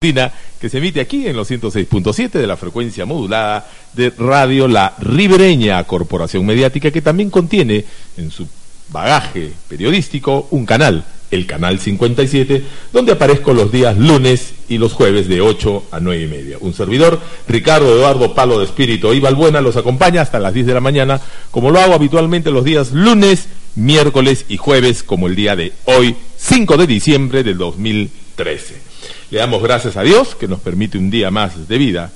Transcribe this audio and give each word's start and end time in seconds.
que 0.00 0.68
se 0.68 0.78
emite 0.78 1.00
aquí 1.00 1.26
en 1.26 1.34
los 1.34 1.50
106.7 1.50 2.30
de 2.30 2.46
la 2.46 2.56
frecuencia 2.56 3.04
modulada 3.04 3.68
de 3.94 4.10
Radio 4.10 4.68
La 4.68 4.94
Ribereña 5.00 5.82
Corporación 5.82 6.46
Mediática, 6.46 6.92
que 6.92 7.02
también 7.02 7.30
contiene 7.30 7.84
en 8.16 8.30
su 8.30 8.46
bagaje 8.90 9.50
periodístico 9.66 10.46
un 10.52 10.66
canal, 10.66 11.04
el 11.32 11.46
canal 11.46 11.80
57, 11.80 12.62
donde 12.92 13.10
aparezco 13.10 13.52
los 13.52 13.72
días 13.72 13.98
lunes 13.98 14.54
y 14.68 14.78
los 14.78 14.92
jueves 14.92 15.26
de 15.26 15.40
8 15.40 15.86
a 15.90 15.98
9 15.98 16.22
y 16.22 16.26
media. 16.28 16.58
Un 16.60 16.74
servidor, 16.74 17.20
Ricardo 17.48 17.92
Eduardo 17.92 18.34
Palo 18.34 18.60
de 18.60 18.66
Espíritu 18.66 19.12
y 19.12 19.18
Balbuena, 19.18 19.60
los 19.60 19.76
acompaña 19.76 20.22
hasta 20.22 20.38
las 20.38 20.54
10 20.54 20.68
de 20.68 20.74
la 20.74 20.80
mañana, 20.80 21.20
como 21.50 21.72
lo 21.72 21.80
hago 21.80 21.94
habitualmente 21.94 22.52
los 22.52 22.62
días 22.62 22.92
lunes, 22.92 23.48
miércoles 23.74 24.44
y 24.48 24.58
jueves, 24.58 25.02
como 25.02 25.26
el 25.26 25.34
día 25.34 25.56
de 25.56 25.72
hoy, 25.86 26.14
5 26.36 26.76
de 26.76 26.86
diciembre 26.86 27.42
del 27.42 27.58
2013. 27.58 28.87
Le 29.30 29.38
damos 29.38 29.62
gracias 29.62 29.96
a 29.96 30.02
Dios 30.02 30.34
que 30.34 30.48
nos 30.48 30.60
permite 30.60 30.96
un 30.96 31.10
día 31.10 31.30
más 31.30 31.68
de 31.68 31.78
vida. 31.78 32.10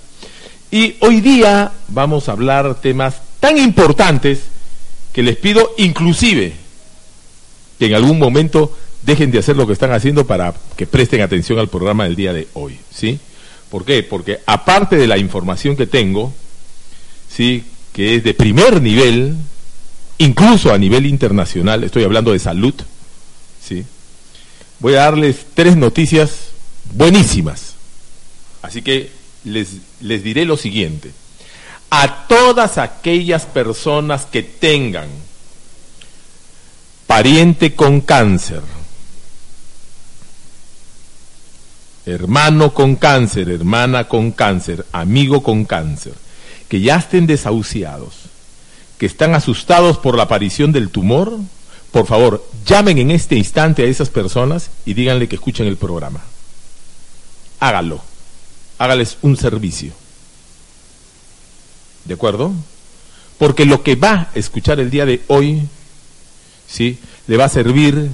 Y 0.71 0.97
hoy 1.01 1.21
día 1.21 1.73
vamos 1.89 2.29
a 2.29 2.33
hablar 2.33 2.81
temas 2.81 3.21
tan 3.39 3.59
importantes 3.59 4.45
que 5.13 5.23
les 5.23 5.37
pido 5.37 5.75
inclusive 5.77 6.55
que 7.79 7.87
en 7.87 7.95
algún 7.95 8.19
momento 8.19 8.75
dejen 9.03 9.31
de 9.31 9.41
hacer 9.41 9.57
lo 9.57 9.67
que 9.67 9.75
están 9.75 9.93
haciendo 9.93 10.27
para 10.27 10.55
que 10.77 10.87
presten 10.87 11.21
atención 11.21 11.59
al 11.59 11.69
programa 11.69 12.05
del 12.05 12.17
día 12.17 12.33
de 12.33 12.49
hoy, 12.55 12.79
¿sí? 12.91 13.19
¿Por 13.69 13.85
qué? 13.85 14.03
Porque 14.03 14.39
aparte 14.47 14.97
de 14.97 15.07
la 15.07 15.19
información 15.19 15.77
que 15.77 15.87
tengo, 15.87 16.33
¿sí? 17.29 17.65
que 17.93 18.15
es 18.15 18.25
de 18.25 18.33
primer 18.33 18.81
nivel, 18.81 19.37
incluso 20.19 20.73
a 20.73 20.79
nivel 20.79 21.05
internacional, 21.05 21.85
estoy 21.85 22.05
hablando 22.05 22.33
de 22.33 22.39
salud, 22.39 22.75
¿sí? 23.63 23.85
Voy 24.79 24.95
a 24.95 25.01
darles 25.01 25.45
tres 25.55 25.77
noticias 25.77 26.52
buenísimas. 26.91 27.75
Así 28.63 28.83
que 28.83 29.11
les, 29.45 29.79
les 30.01 30.23
diré 30.23 30.45
lo 30.45 30.57
siguiente. 30.57 31.11
A 31.91 32.27
todas 32.27 32.79
aquellas 32.79 33.45
personas 33.45 34.25
que 34.25 34.43
tengan 34.43 35.09
pariente 37.07 37.75
con 37.75 38.01
cáncer, 38.01 38.63
hermano 42.07 42.73
con 42.73 42.97
cáncer, 42.97 43.51
hermana 43.51 44.09
con 44.09 44.33
cáncer, 44.33 44.87
amigo 44.93 45.43
con 45.43 45.67
cáncer, 45.67 46.15
que 46.69 46.81
ya 46.81 46.97
estén 46.97 47.27
desahuciados, 47.27 48.15
que 48.97 49.05
están 49.05 49.35
asustados 49.35 49.99
por 49.99 50.17
la 50.17 50.23
aparición 50.23 50.73
del 50.73 50.89
tumor, 50.89 51.39
por 51.91 52.07
favor, 52.07 52.49
llamen 52.65 52.97
en 52.97 53.11
este 53.11 53.37
instante 53.37 53.83
a 53.83 53.87
esas 53.87 54.09
personas 54.09 54.71
y 54.87 54.95
díganle 54.95 55.29
que 55.29 55.35
escuchen 55.35 55.67
el 55.67 55.77
programa 55.77 56.23
hágalo. 57.63 58.01
Hágales 58.79 59.19
un 59.23 59.37
servicio. 59.37 59.93
¿De 62.05 62.15
acuerdo? 62.15 62.53
Porque 63.39 63.65
lo 63.65 63.85
que 63.85 63.95
va 63.95 64.13
a 64.13 64.31
escuchar 64.35 64.81
el 64.81 64.91
día 64.91 65.07
de 65.07 65.23
hoy, 65.29 65.63
¿sí? 66.67 66.99
Le 67.29 67.37
va 67.37 67.45
a 67.45 67.49
servir 67.49 68.11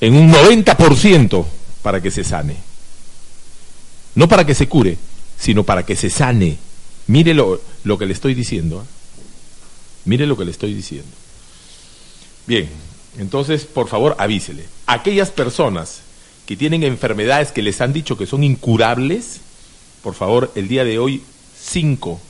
en 0.00 0.14
un 0.14 0.32
90% 0.32 1.44
para 1.82 2.00
que 2.00 2.12
se 2.12 2.22
sane. 2.22 2.56
No 4.14 4.28
para 4.28 4.46
que 4.46 4.54
se 4.54 4.68
cure, 4.68 4.96
sino 5.36 5.64
para 5.64 5.84
que 5.84 5.96
se 5.96 6.08
sane. 6.08 6.56
Mire 7.08 7.34
lo, 7.34 7.60
lo 7.82 7.98
que 7.98 8.06
le 8.06 8.12
estoy 8.12 8.34
diciendo. 8.34 8.82
¿eh? 8.82 9.22
Mire 10.04 10.24
lo 10.24 10.36
que 10.36 10.44
le 10.44 10.52
estoy 10.52 10.72
diciendo. 10.72 11.10
Bien, 12.46 12.68
entonces, 13.18 13.64
por 13.64 13.88
favor, 13.88 14.14
avísele. 14.18 14.66
Aquellas 14.86 15.30
personas 15.30 16.02
que 16.46 16.56
tienen 16.56 16.84
enfermedades 16.84 17.50
que 17.50 17.62
les 17.62 17.80
han 17.80 17.92
dicho 17.92 18.16
que 18.16 18.26
son 18.26 18.44
incurables, 18.44 19.40
por 20.02 20.14
favor, 20.14 20.52
el 20.54 20.68
día 20.68 20.84
de 20.84 20.98
hoy, 20.98 21.22
5 21.58 22.20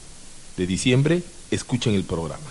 de 0.56 0.66
diciembre, 0.66 1.22
escuchen 1.50 1.94
el 1.94 2.04
programa. 2.04 2.50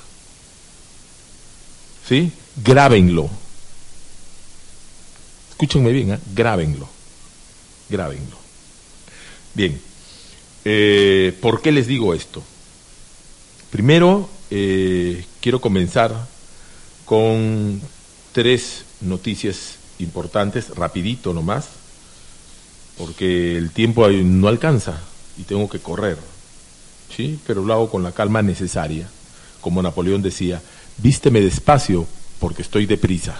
¿Sí? 2.07 2.31
Grábenlo. 2.63 3.29
Escúchenme 5.49 5.91
bien, 5.91 6.13
¿eh? 6.13 6.19
grábenlo. 6.35 6.87
Grábenlo. 7.89 8.37
Bien. 9.55 9.81
Eh, 10.65 11.35
¿Por 11.41 11.61
qué 11.61 11.71
les 11.71 11.87
digo 11.87 12.13
esto? 12.13 12.43
Primero, 13.71 14.29
eh, 14.51 15.25
quiero 15.41 15.61
comenzar 15.61 16.27
con 17.05 17.81
tres 18.33 18.83
noticias 19.01 19.74
importantes, 19.99 20.69
rapidito 20.69 21.33
nomás, 21.33 21.67
porque 22.97 23.57
el 23.57 23.71
tiempo 23.71 24.07
no 24.07 24.47
alcanza 24.47 24.99
y 25.37 25.43
tengo 25.43 25.69
que 25.69 25.79
correr, 25.79 26.17
¿sí? 27.15 27.39
Pero 27.45 27.63
lo 27.63 27.73
hago 27.73 27.89
con 27.89 28.03
la 28.03 28.11
calma 28.11 28.41
necesaria. 28.41 29.07
Como 29.61 29.81
Napoleón 29.81 30.21
decía, 30.21 30.61
vísteme 30.97 31.41
despacio 31.41 32.05
porque 32.39 32.61
estoy 32.61 32.85
deprisa. 32.85 33.35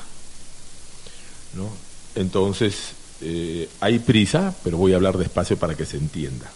¿No? 1.53 1.69
Entonces, 2.15 2.93
eh, 3.21 3.69
hay 3.79 3.99
prisa, 3.99 4.53
pero 4.63 4.77
voy 4.77 4.93
a 4.93 4.95
hablar 4.97 5.17
despacio 5.17 5.57
para 5.57 5.75
que 5.75 5.85
se 5.85 5.97
entienda. 5.97 6.51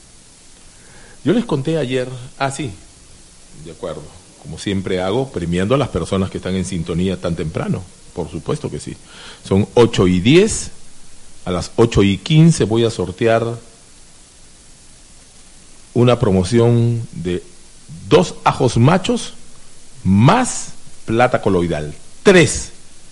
Yo 1.24 1.34
les 1.34 1.46
conté 1.46 1.78
ayer, 1.78 2.08
ah, 2.38 2.52
sí, 2.52 2.72
de 3.66 3.72
acuerdo, 3.72 4.04
como 4.42 4.58
siempre 4.58 5.02
hago, 5.02 5.32
premiando 5.32 5.76
a 5.76 5.78
las 5.78 5.90
personas 5.90 6.30
que 6.30 6.38
están 6.38 6.56
en 6.56 6.66
sintonía 6.66 7.20
tan 7.20 7.36
temprano. 7.36 7.84
Por 8.14 8.30
supuesto 8.30 8.70
que 8.70 8.80
sí. 8.80 8.96
Son 9.48 9.68
8 9.74 10.08
y 10.08 10.20
10. 10.20 10.72
A 11.46 11.52
las 11.52 11.72
8 11.78 12.04
y 12.04 12.18
15 12.18 12.66
voy 12.66 12.86
a 12.86 12.92
sortear 12.92 13.58
una 15.94 16.20
promoción 16.20 17.02
de 17.12 17.44
dos 18.08 18.36
ajos 18.44 18.78
machos 18.78 19.34
más 20.04 20.74
plata 21.06 21.42
coloidal. 21.42 21.94
Tres 22.24 22.72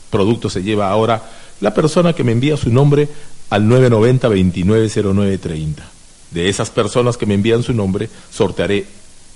productos 0.09 0.53
se 0.53 0.63
lleva 0.63 0.89
ahora 0.89 1.29
la 1.61 1.73
persona 1.73 2.13
que 2.13 2.23
me 2.23 2.31
envía 2.31 2.55
su 2.57 2.69
nombre 2.69 3.09
al 3.49 3.63
990-290930. 3.63 5.75
De 6.31 6.49
esas 6.49 6.69
personas 6.69 7.17
que 7.17 7.25
me 7.25 7.33
envían 7.33 7.63
su 7.63 7.73
nombre, 7.73 8.09
sortearé 8.31 8.85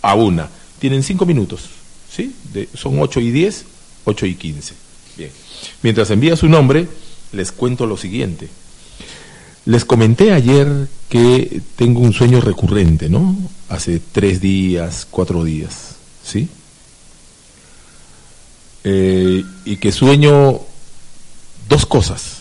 a 0.02 0.16
una. 0.16 0.50
Tienen 0.80 1.04
cinco 1.04 1.26
minutos, 1.26 1.70
¿sí? 2.12 2.36
De, 2.54 2.68
son 2.74 3.00
8 3.00 3.22
y 3.22 3.32
10, 3.32 3.66
8 4.06 4.26
y 4.26 4.36
15. 4.36 4.74
Bien. 5.18 5.32
Mientras 5.82 6.10
envía 6.12 6.36
su 6.36 6.48
nombre, 6.48 6.88
les 7.32 7.52
cuento 7.52 7.86
lo 7.86 7.98
siguiente. 7.98 8.50
Les 9.66 9.86
comenté 9.86 10.34
ayer 10.34 10.88
que 11.10 11.62
tengo 11.76 12.00
un 12.00 12.14
sueño 12.14 12.42
recurrente, 12.42 13.10
¿no? 13.10 13.38
Hace 13.70 14.02
tres 14.12 14.42
días, 14.42 15.08
cuatro 15.10 15.44
días, 15.44 15.96
¿sí? 16.24 16.50
Eh, 18.84 19.44
y 19.66 19.76
que 19.78 19.92
sueño 19.92 20.62
dos 21.70 21.86
cosas. 21.86 22.40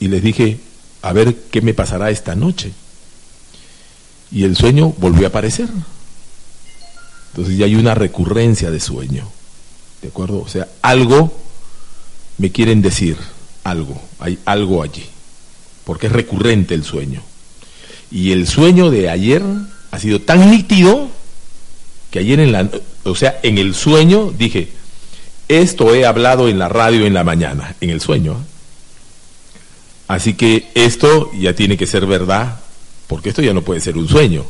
Y 0.00 0.08
les 0.08 0.22
dije, 0.22 0.58
a 1.02 1.12
ver 1.12 1.36
qué 1.50 1.60
me 1.60 1.74
pasará 1.74 2.10
esta 2.10 2.34
noche. 2.34 2.72
Y 4.32 4.44
el 4.44 4.56
sueño 4.56 4.94
volvió 4.98 5.26
a 5.26 5.28
aparecer. 5.28 5.68
Entonces 7.30 7.56
ya 7.56 7.66
hay 7.66 7.76
una 7.76 7.94
recurrencia 7.94 8.70
de 8.70 8.80
sueño. 8.80 9.28
¿De 10.02 10.08
acuerdo? 10.08 10.40
O 10.40 10.48
sea, 10.48 10.68
algo 10.82 11.32
me 12.38 12.50
quieren 12.50 12.82
decir 12.82 13.16
algo, 13.62 14.00
hay 14.18 14.38
algo 14.44 14.82
allí, 14.82 15.06
porque 15.84 16.08
es 16.08 16.12
recurrente 16.12 16.74
el 16.74 16.84
sueño. 16.84 17.22
Y 18.10 18.32
el 18.32 18.48
sueño 18.48 18.90
de 18.90 19.08
ayer 19.08 19.42
ha 19.92 19.98
sido 19.98 20.20
tan 20.20 20.50
nítido 20.50 21.08
que 22.10 22.18
ayer 22.18 22.40
en 22.40 22.52
la, 22.52 22.68
o 23.04 23.14
sea, 23.14 23.38
en 23.44 23.58
el 23.58 23.74
sueño 23.74 24.32
dije, 24.36 24.68
esto 25.48 25.94
he 25.94 26.04
hablado 26.04 26.48
en 26.48 26.58
la 26.58 26.68
radio 26.68 27.06
en 27.06 27.14
la 27.14 27.24
mañana, 27.24 27.76
en 27.80 27.90
el 27.90 28.00
sueño. 28.00 28.36
Así 30.08 30.34
que 30.34 30.68
esto 30.74 31.30
ya 31.32 31.54
tiene 31.54 31.76
que 31.76 31.86
ser 31.86 32.06
verdad, 32.06 32.60
porque 33.06 33.28
esto 33.28 33.40
ya 33.40 33.54
no 33.54 33.62
puede 33.62 33.80
ser 33.80 33.96
un 33.96 34.08
sueño. 34.08 34.44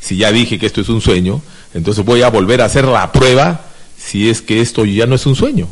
Si 0.00 0.16
ya 0.16 0.32
dije 0.32 0.58
que 0.58 0.66
esto 0.66 0.80
es 0.80 0.88
un 0.88 1.00
sueño, 1.00 1.42
entonces 1.74 2.04
voy 2.04 2.22
a 2.22 2.30
volver 2.30 2.60
a 2.60 2.64
hacer 2.64 2.86
la 2.86 3.12
prueba 3.12 3.63
si 3.98 4.28
es 4.28 4.42
que 4.42 4.60
esto 4.60 4.84
ya 4.84 5.06
no 5.06 5.14
es 5.14 5.26
un 5.26 5.36
sueño. 5.36 5.68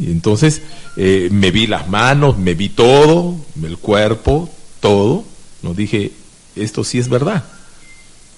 Y 0.00 0.06
entonces 0.06 0.62
eh, 0.96 1.28
me 1.30 1.50
vi 1.50 1.66
las 1.66 1.88
manos, 1.88 2.36
me 2.36 2.54
vi 2.54 2.68
todo, 2.68 3.36
el 3.62 3.78
cuerpo, 3.78 4.50
todo. 4.80 5.24
¿no? 5.62 5.74
Dije, 5.74 6.12
esto 6.56 6.84
sí 6.84 6.98
es 6.98 7.08
verdad. 7.08 7.44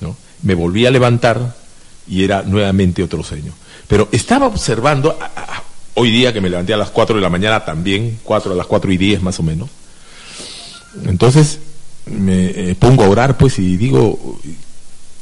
¿no? 0.00 0.16
Me 0.42 0.54
volví 0.54 0.86
a 0.86 0.90
levantar 0.90 1.56
y 2.06 2.24
era 2.24 2.42
nuevamente 2.42 3.02
otro 3.02 3.22
sueño. 3.22 3.52
Pero 3.88 4.08
estaba 4.12 4.46
observando, 4.46 5.18
hoy 5.94 6.10
día 6.10 6.32
que 6.32 6.40
me 6.40 6.50
levanté 6.50 6.74
a 6.74 6.78
las 6.78 6.90
4 6.90 7.16
de 7.16 7.22
la 7.22 7.30
mañana 7.30 7.64
también, 7.64 8.18
4 8.22 8.52
a 8.52 8.56
las 8.56 8.66
4 8.66 8.92
y 8.92 8.96
10 8.96 9.22
más 9.22 9.38
o 9.40 9.42
menos. 9.42 9.70
Entonces 11.04 11.58
me 12.06 12.46
eh, 12.46 12.74
pongo 12.78 13.04
a 13.04 13.08
orar 13.08 13.38
pues 13.38 13.58
y 13.58 13.76
digo, 13.76 14.38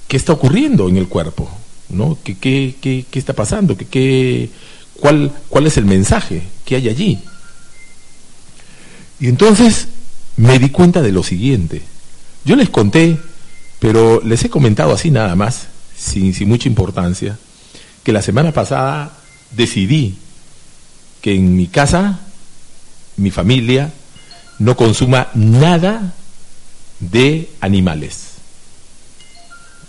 ¿qué 0.08 0.16
está 0.16 0.32
ocurriendo 0.32 0.88
en 0.88 0.96
el 0.96 1.08
cuerpo? 1.08 1.48
¿No? 1.90 2.18
¿Qué, 2.22 2.36
qué, 2.38 2.76
qué, 2.80 3.04
qué 3.10 3.18
está 3.18 3.32
pasando? 3.32 3.76
¿Qué, 3.76 3.86
qué, 3.86 4.50
¿Cuál, 4.94 5.32
¿Cuál 5.48 5.66
es 5.66 5.76
el 5.76 5.84
mensaje 5.84 6.42
que 6.64 6.76
hay 6.76 6.88
allí? 6.88 7.18
Y 9.18 9.28
entonces 9.28 9.88
me 10.36 10.58
di 10.58 10.70
cuenta 10.70 11.02
de 11.02 11.12
lo 11.12 11.22
siguiente. 11.22 11.82
Yo 12.44 12.56
les 12.56 12.70
conté, 12.70 13.18
pero 13.78 14.20
les 14.22 14.44
he 14.44 14.50
comentado 14.50 14.92
así 14.92 15.10
nada 15.10 15.34
más, 15.36 15.68
sin, 15.96 16.32
sin 16.32 16.48
mucha 16.48 16.68
importancia, 16.68 17.38
que 18.02 18.12
la 18.12 18.22
semana 18.22 18.52
pasada 18.52 19.12
decidí 19.50 20.16
que 21.20 21.34
en 21.34 21.56
mi 21.56 21.66
casa, 21.66 22.20
mi 23.16 23.30
familia, 23.30 23.92
no 24.58 24.76
consuma 24.76 25.28
nada 25.34 26.14
de 27.00 27.50
animales 27.60 28.30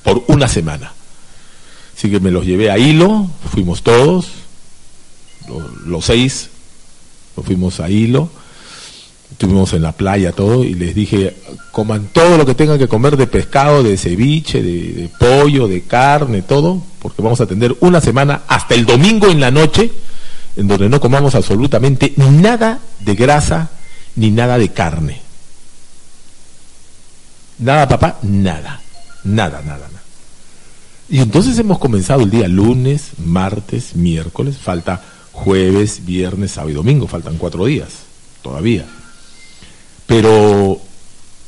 por 0.03 0.23
una 0.27 0.47
semana. 0.47 0.93
Así 2.01 2.09
que 2.09 2.19
me 2.19 2.31
los 2.31 2.47
llevé 2.47 2.71
a 2.71 2.79
hilo, 2.79 3.27
fuimos 3.51 3.83
todos, 3.83 4.25
los, 5.85 6.03
seis, 6.03 6.49
nos 7.37 7.45
fuimos 7.45 7.79
a 7.79 7.91
hilo, 7.91 8.27
estuvimos 9.31 9.71
en 9.73 9.83
la 9.83 9.91
playa 9.91 10.31
todo 10.31 10.63
y 10.63 10.73
les 10.73 10.95
dije, 10.95 11.35
coman 11.71 12.09
todo 12.11 12.39
lo 12.39 12.45
que 12.47 12.55
tengan 12.55 12.79
que 12.79 12.87
comer 12.87 13.17
de 13.17 13.27
pescado, 13.27 13.83
de 13.83 13.99
ceviche, 13.99 14.63
de, 14.63 14.93
de 14.93 15.09
pollo, 15.09 15.67
de 15.67 15.83
carne, 15.83 16.41
todo, 16.41 16.81
porque 17.03 17.21
vamos 17.21 17.39
a 17.39 17.45
tener 17.45 17.77
una 17.81 18.01
semana 18.01 18.41
hasta 18.47 18.73
el 18.73 18.87
domingo 18.87 19.27
en 19.27 19.39
la 19.39 19.51
noche 19.51 19.91
en 20.55 20.67
donde 20.67 20.89
no 20.89 20.99
comamos 20.99 21.35
absolutamente 21.35 22.13
nada 22.17 22.79
de 22.99 23.13
grasa 23.13 23.69
ni 24.15 24.31
nada 24.31 24.57
de 24.57 24.69
carne. 24.69 25.21
Nada, 27.59 27.87
papá, 27.87 28.17
nada. 28.23 28.81
Nada, 29.23 29.61
nada, 29.63 29.87
nada. 29.87 30.01
Y 31.11 31.19
entonces 31.19 31.59
hemos 31.59 31.77
comenzado 31.77 32.21
el 32.21 32.29
día 32.29 32.47
lunes, 32.47 33.09
martes, 33.17 33.97
miércoles, 33.97 34.57
falta 34.57 35.03
jueves, 35.33 36.05
viernes, 36.05 36.51
sábado 36.51 36.69
y 36.69 36.73
domingo, 36.73 37.05
faltan 37.05 37.37
cuatro 37.37 37.65
días 37.65 37.89
todavía. 38.41 38.85
Pero 40.07 40.79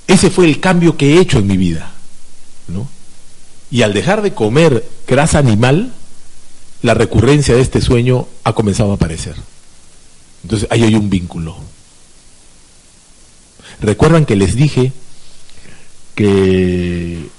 ese 0.05 0.29
fue 0.29 0.47
el 0.47 0.59
cambio 0.59 0.97
que 0.97 1.13
he 1.13 1.21
hecho 1.21 1.39
en 1.39 1.47
mi 1.47 1.55
vida, 1.55 1.93
¿no? 2.67 2.89
Y 3.71 3.83
al 3.83 3.93
dejar 3.93 4.21
de 4.21 4.33
comer 4.33 4.85
grasa 5.07 5.39
animal, 5.39 5.93
la 6.81 6.93
recurrencia 6.93 7.55
de 7.55 7.61
este 7.61 7.79
sueño 7.79 8.27
ha 8.43 8.51
comenzado 8.51 8.91
a 8.91 8.95
aparecer. 8.95 9.37
Entonces 10.43 10.67
ahí 10.71 10.83
hay 10.83 10.95
un 10.95 11.09
vínculo. 11.09 11.55
Recuerdan 13.79 14.25
que 14.25 14.35
les 14.35 14.57
dije 14.57 14.91
que 16.15 17.29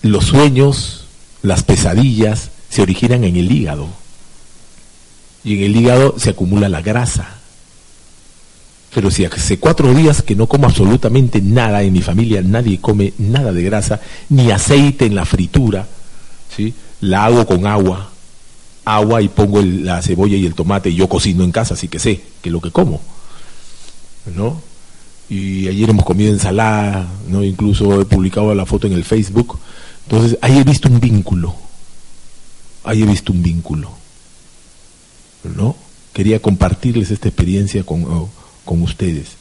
los 0.00 0.24
sueños 0.24 1.04
las 1.42 1.62
pesadillas 1.62 2.50
se 2.68 2.82
originan 2.82 3.24
en 3.24 3.36
el 3.36 3.50
hígado. 3.50 3.88
Y 5.44 5.58
en 5.58 5.64
el 5.64 5.76
hígado 5.76 6.14
se 6.18 6.30
acumula 6.30 6.68
la 6.68 6.82
grasa. 6.82 7.38
Pero 8.94 9.10
si 9.10 9.24
hace 9.24 9.58
cuatro 9.58 9.94
días 9.94 10.22
que 10.22 10.34
no 10.34 10.46
como 10.46 10.66
absolutamente 10.66 11.40
nada, 11.40 11.82
en 11.82 11.92
mi 11.92 12.02
familia 12.02 12.42
nadie 12.42 12.80
come 12.80 13.12
nada 13.18 13.52
de 13.52 13.62
grasa, 13.62 14.00
ni 14.30 14.50
aceite 14.50 15.06
en 15.06 15.14
la 15.14 15.24
fritura, 15.24 15.86
¿sí? 16.54 16.74
la 17.00 17.26
hago 17.26 17.46
con 17.46 17.66
agua, 17.66 18.10
agua 18.84 19.22
y 19.22 19.28
pongo 19.28 19.60
la 19.62 20.00
cebolla 20.02 20.36
y 20.36 20.46
el 20.46 20.54
tomate, 20.54 20.90
y 20.90 20.96
yo 20.96 21.08
cocino 21.08 21.44
en 21.44 21.52
casa, 21.52 21.74
así 21.74 21.88
que 21.88 21.98
sé 21.98 22.20
que 22.40 22.48
es 22.48 22.52
lo 22.52 22.60
que 22.60 22.70
como. 22.70 23.00
¿No? 24.34 24.60
Y 25.28 25.68
ayer 25.68 25.90
hemos 25.90 26.04
comido 26.04 26.32
ensalada, 26.32 27.06
¿no? 27.28 27.44
Incluso 27.44 28.00
he 28.00 28.04
publicado 28.06 28.54
la 28.54 28.64
foto 28.64 28.86
en 28.86 28.94
el 28.94 29.04
Facebook 29.04 29.58
entonces, 30.08 30.38
ahí 30.40 30.56
he 30.56 30.64
visto 30.64 30.88
un 30.88 31.00
vínculo. 31.00 31.54
Ahí 32.82 33.02
he 33.02 33.04
visto 33.04 33.30
un 33.30 33.42
vínculo. 33.42 33.90
¿No? 35.54 35.76
Quería 36.14 36.40
compartirles 36.40 37.10
esta 37.10 37.28
experiencia 37.28 37.84
con, 37.84 38.04
oh, 38.04 38.30
ustedes. 38.64 39.32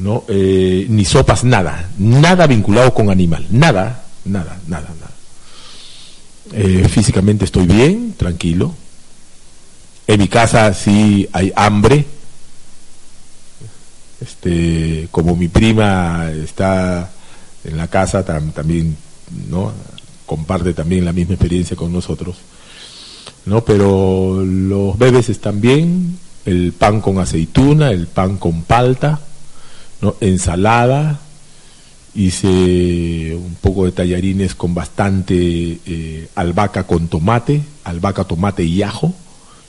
¿No? 0.00 0.24
Eh, 0.28 0.86
ni 0.88 1.04
sopas, 1.04 1.44
nada. 1.44 1.90
Nada 1.98 2.46
vinculado 2.46 2.94
con 2.94 3.10
animal. 3.10 3.46
Nada, 3.50 4.06
nada, 4.24 4.58
nada, 4.66 4.88
nada. 4.98 5.12
Eh, 6.52 6.88
físicamente 6.88 7.44
estoy 7.44 7.66
bien, 7.66 8.14
tranquilo. 8.16 8.74
En 10.06 10.20
mi 10.20 10.28
casa 10.28 10.72
sí 10.72 11.28
hay 11.34 11.52
hambre. 11.54 12.06
Este, 14.22 15.06
como 15.10 15.36
mi 15.36 15.48
prima 15.48 16.30
está 16.32 17.12
en 17.62 17.76
la 17.76 17.88
casa, 17.88 18.24
también 18.24 18.96
¿no? 19.48 19.72
comparte 20.26 20.72
también 20.72 21.04
la 21.04 21.12
misma 21.12 21.34
experiencia 21.34 21.76
con 21.76 21.92
nosotros. 21.92 22.36
¿no? 23.46 23.64
Pero 23.64 24.42
los 24.44 24.98
bebés 24.98 25.28
están 25.28 25.60
bien, 25.60 26.18
el 26.46 26.72
pan 26.72 27.00
con 27.00 27.18
aceituna, 27.18 27.90
el 27.90 28.06
pan 28.06 28.36
con 28.38 28.62
palta, 28.62 29.20
¿no? 30.00 30.16
ensalada, 30.20 31.20
hice 32.14 33.36
un 33.36 33.56
poco 33.60 33.84
de 33.84 33.92
tallarines 33.92 34.54
con 34.54 34.74
bastante 34.74 35.34
eh, 35.84 36.28
albahaca 36.34 36.86
con 36.86 37.08
tomate, 37.08 37.62
albahaca, 37.84 38.24
tomate 38.24 38.64
y 38.64 38.82
ajo, 38.82 39.12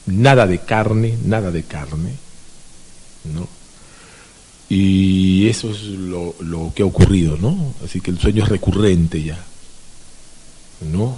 nada 0.05 0.45
de 0.45 0.59
carne, 0.59 1.17
nada 1.25 1.51
de 1.51 1.63
carne, 1.63 2.11
¿no? 3.33 3.47
Y 4.69 5.47
eso 5.47 5.69
es 5.71 5.83
lo, 5.83 6.35
lo 6.39 6.71
que 6.73 6.83
ha 6.83 6.85
ocurrido, 6.85 7.37
¿no? 7.37 7.73
Así 7.83 8.01
que 8.01 8.11
el 8.11 8.19
sueño 8.19 8.43
es 8.43 8.49
recurrente 8.49 9.21
ya. 9.23 9.37
¿No? 10.91 11.15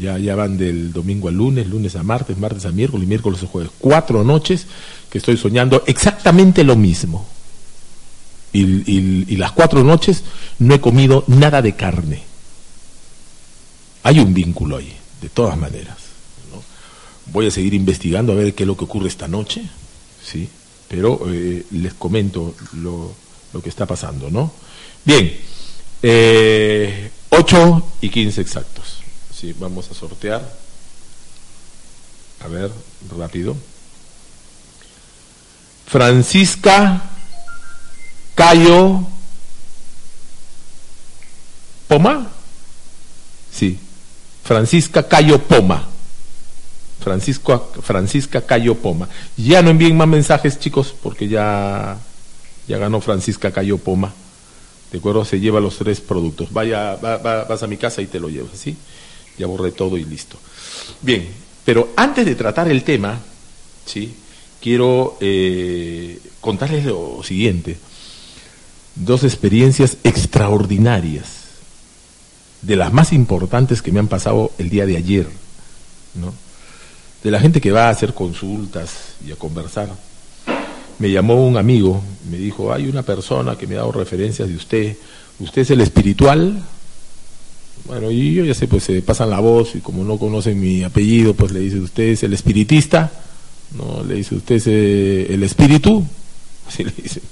Ya, 0.00 0.18
ya 0.18 0.34
van 0.34 0.56
del 0.56 0.92
domingo 0.92 1.28
al 1.28 1.34
lunes, 1.34 1.68
lunes 1.68 1.94
a 1.96 2.02
martes, 2.02 2.36
martes 2.38 2.64
a 2.64 2.72
miércoles, 2.72 3.06
miércoles 3.06 3.42
a 3.42 3.46
jueves. 3.46 3.70
Cuatro 3.78 4.24
noches 4.24 4.66
que 5.10 5.18
estoy 5.18 5.36
soñando 5.36 5.84
exactamente 5.86 6.64
lo 6.64 6.76
mismo. 6.76 7.26
Y, 8.52 8.62
y, 8.62 9.36
las 9.36 9.50
cuatro 9.50 9.82
noches 9.82 10.22
no 10.60 10.74
he 10.74 10.80
comido 10.80 11.24
nada 11.26 11.60
de 11.60 11.74
carne. 11.74 12.22
Hay 14.04 14.20
un 14.20 14.32
vínculo 14.32 14.76
ahí, 14.76 14.96
de 15.20 15.28
todas 15.28 15.58
maneras. 15.58 15.98
¿no? 16.52 16.62
Voy 17.32 17.48
a 17.48 17.50
seguir 17.50 17.74
investigando 17.74 18.32
a 18.32 18.36
ver 18.36 18.54
qué 18.54 18.62
es 18.62 18.66
lo 18.68 18.76
que 18.76 18.84
ocurre 18.84 19.08
esta 19.08 19.26
noche, 19.26 19.68
¿sí? 20.24 20.48
Pero 20.94 21.20
eh, 21.26 21.66
les 21.72 21.92
comento 21.94 22.54
lo, 22.74 23.12
lo, 23.52 23.60
que 23.60 23.68
está 23.68 23.84
pasando, 23.84 24.30
¿no? 24.30 24.52
Bien, 25.04 25.40
eh, 26.00 27.10
8 27.30 27.88
y 28.00 28.08
15 28.08 28.40
exactos. 28.40 28.98
Sí, 29.36 29.52
vamos 29.58 29.90
a 29.90 29.94
sortear. 29.94 30.54
A 32.44 32.46
ver, 32.46 32.70
rápido. 33.18 33.56
Francisca 35.84 37.02
Cayo 38.36 39.00
Poma. 41.88 42.30
Sí, 43.52 43.80
Francisca 44.44 45.08
Cayo 45.08 45.40
Poma. 45.42 45.88
Francisco, 47.04 47.70
Francisca 47.82 48.40
Cayo 48.40 48.74
Poma. 48.76 49.08
Ya 49.36 49.62
no 49.62 49.70
envíen 49.70 49.96
más 49.96 50.08
mensajes, 50.08 50.58
chicos, 50.58 50.94
porque 51.02 51.28
ya, 51.28 51.98
ya 52.66 52.78
ganó 52.78 53.00
Francisca 53.02 53.52
Cayo 53.52 53.76
Poma. 53.76 54.12
¿De 54.90 54.98
acuerdo? 54.98 55.24
Se 55.24 55.38
lleva 55.38 55.60
los 55.60 55.76
tres 55.76 56.00
productos. 56.00 56.50
Vaya, 56.52 56.96
vas 56.96 57.62
a 57.62 57.66
mi 57.66 57.76
casa 57.76 58.00
y 58.00 58.06
te 58.06 58.18
lo 58.18 58.30
llevas, 58.30 58.56
¿sí? 58.56 58.76
Ya 59.36 59.46
borré 59.46 59.72
todo 59.72 59.98
y 59.98 60.04
listo. 60.04 60.38
Bien, 61.02 61.28
pero 61.64 61.90
antes 61.96 62.24
de 62.24 62.34
tratar 62.34 62.68
el 62.68 62.82
tema, 62.84 63.20
¿sí? 63.84 64.14
Quiero 64.60 65.18
eh, 65.20 66.18
contarles 66.40 66.86
lo 66.86 67.22
siguiente. 67.22 67.76
Dos 68.94 69.24
experiencias 69.24 69.98
extraordinarias, 70.04 71.26
de 72.62 72.76
las 72.76 72.92
más 72.92 73.12
importantes 73.12 73.82
que 73.82 73.92
me 73.92 73.98
han 73.98 74.08
pasado 74.08 74.52
el 74.56 74.70
día 74.70 74.86
de 74.86 74.96
ayer, 74.96 75.26
¿no? 76.14 76.32
De 77.24 77.30
la 77.30 77.40
gente 77.40 77.60
que 77.60 77.72
va 77.72 77.86
a 77.86 77.90
hacer 77.90 78.12
consultas 78.12 79.14
y 79.26 79.32
a 79.32 79.36
conversar. 79.36 79.88
Me 80.98 81.10
llamó 81.10 81.46
un 81.46 81.56
amigo, 81.56 82.00
me 82.30 82.36
dijo, 82.36 82.72
hay 82.72 82.86
una 82.86 83.02
persona 83.02 83.56
que 83.56 83.66
me 83.66 83.74
ha 83.74 83.78
dado 83.78 83.92
referencias 83.92 84.46
de 84.46 84.54
usted, 84.54 84.96
usted 85.40 85.62
es 85.62 85.70
el 85.70 85.80
espiritual. 85.80 86.62
Bueno, 87.86 88.10
y 88.10 88.34
yo 88.34 88.44
ya 88.44 88.54
sé, 88.54 88.68
pues 88.68 88.84
se 88.84 89.00
pasan 89.00 89.30
la 89.30 89.40
voz 89.40 89.74
y 89.74 89.80
como 89.80 90.04
no 90.04 90.18
conocen 90.18 90.60
mi 90.60 90.84
apellido, 90.84 91.32
pues 91.32 91.50
le 91.50 91.60
dice, 91.60 91.80
usted 91.80 92.04
es 92.04 92.22
el 92.22 92.34
espiritista, 92.34 93.10
no, 93.76 94.04
le 94.04 94.16
dice, 94.16 94.34
usted 94.34 94.56
es 94.56 94.66
eh, 94.66 95.26
el 95.30 95.42
espíritu, 95.42 96.04
así 96.68 96.84
le 96.84 96.92
dice. 96.92 97.22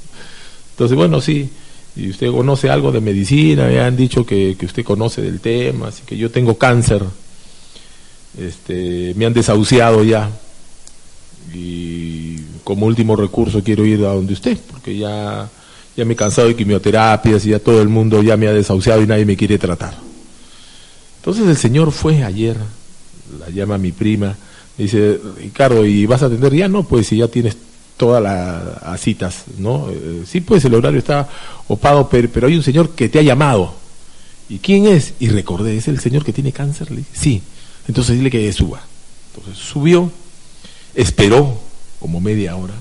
Entonces, 0.70 0.96
bueno, 0.96 1.20
sí, 1.20 1.50
y 1.96 2.08
usted 2.08 2.30
conoce 2.30 2.70
algo 2.70 2.92
de 2.92 3.02
medicina, 3.02 3.66
me 3.66 3.78
han 3.78 3.94
dicho 3.94 4.24
que, 4.24 4.56
que 4.58 4.66
usted 4.66 4.84
conoce 4.84 5.20
del 5.20 5.40
tema, 5.40 5.88
así 5.88 6.02
que 6.06 6.16
yo 6.16 6.30
tengo 6.30 6.56
cáncer 6.56 7.02
este, 8.38 9.14
me 9.16 9.26
han 9.26 9.32
desahuciado 9.32 10.02
ya 10.04 10.30
y 11.54 12.38
como 12.64 12.86
último 12.86 13.16
recurso 13.16 13.62
quiero 13.62 13.84
ir 13.84 14.04
a 14.04 14.14
donde 14.14 14.32
usted, 14.32 14.58
porque 14.70 14.96
ya, 14.96 15.48
ya 15.96 16.04
me 16.04 16.14
he 16.14 16.16
cansado 16.16 16.48
de 16.48 16.56
quimioterapias 16.56 17.44
y 17.46 17.50
ya 17.50 17.58
todo 17.58 17.82
el 17.82 17.88
mundo 17.88 18.22
ya 18.22 18.36
me 18.36 18.48
ha 18.48 18.52
desahuciado 18.52 19.02
y 19.02 19.06
nadie 19.06 19.24
me 19.24 19.36
quiere 19.36 19.58
tratar. 19.58 19.94
Entonces 21.18 21.46
el 21.46 21.56
señor 21.56 21.92
fue 21.92 22.24
ayer, 22.24 22.56
la 23.38 23.50
llama 23.50 23.78
mi 23.78 23.92
prima, 23.92 24.36
dice, 24.78 25.20
Ricardo, 25.38 25.84
¿y 25.84 26.06
vas 26.06 26.22
a 26.22 26.26
atender? 26.26 26.54
Ya 26.54 26.68
no, 26.68 26.84
pues 26.84 27.08
si 27.08 27.18
ya 27.18 27.28
tienes 27.28 27.56
todas 27.96 28.22
las 28.22 29.00
citas, 29.00 29.44
¿no? 29.58 29.88
Eh, 29.90 30.24
sí, 30.26 30.40
pues 30.40 30.64
el 30.64 30.74
horario 30.74 30.98
está 30.98 31.28
opado, 31.68 32.08
pero, 32.08 32.28
pero, 32.32 32.46
hay 32.46 32.56
un 32.56 32.62
señor 32.62 32.90
que 32.90 33.08
te 33.08 33.18
ha 33.18 33.22
llamado. 33.22 33.74
¿Y 34.48 34.58
quién 34.58 34.86
es? 34.86 35.14
Y 35.20 35.28
recordé, 35.28 35.76
¿es 35.76 35.86
el 35.88 36.00
señor 36.00 36.24
que 36.24 36.32
tiene 36.32 36.52
cáncer? 36.52 36.90
Le 36.90 37.04
sí. 37.12 37.42
Entonces 37.88 38.16
dile 38.16 38.30
que 38.30 38.52
suba. 38.52 38.82
Entonces 39.34 39.62
subió, 39.62 40.10
esperó 40.94 41.58
como 42.00 42.20
media 42.20 42.56
hora 42.56 42.74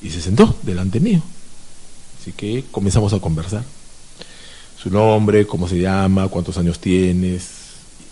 y 0.00 0.10
se 0.10 0.20
sentó 0.20 0.56
delante 0.62 1.00
mío. 1.00 1.22
Así 2.20 2.32
que 2.32 2.64
comenzamos 2.70 3.12
a 3.12 3.18
conversar. 3.18 3.64
Su 4.80 4.90
nombre, 4.90 5.46
cómo 5.46 5.68
se 5.68 5.78
llama, 5.78 6.28
cuántos 6.28 6.58
años 6.58 6.80
tienes, 6.80 7.48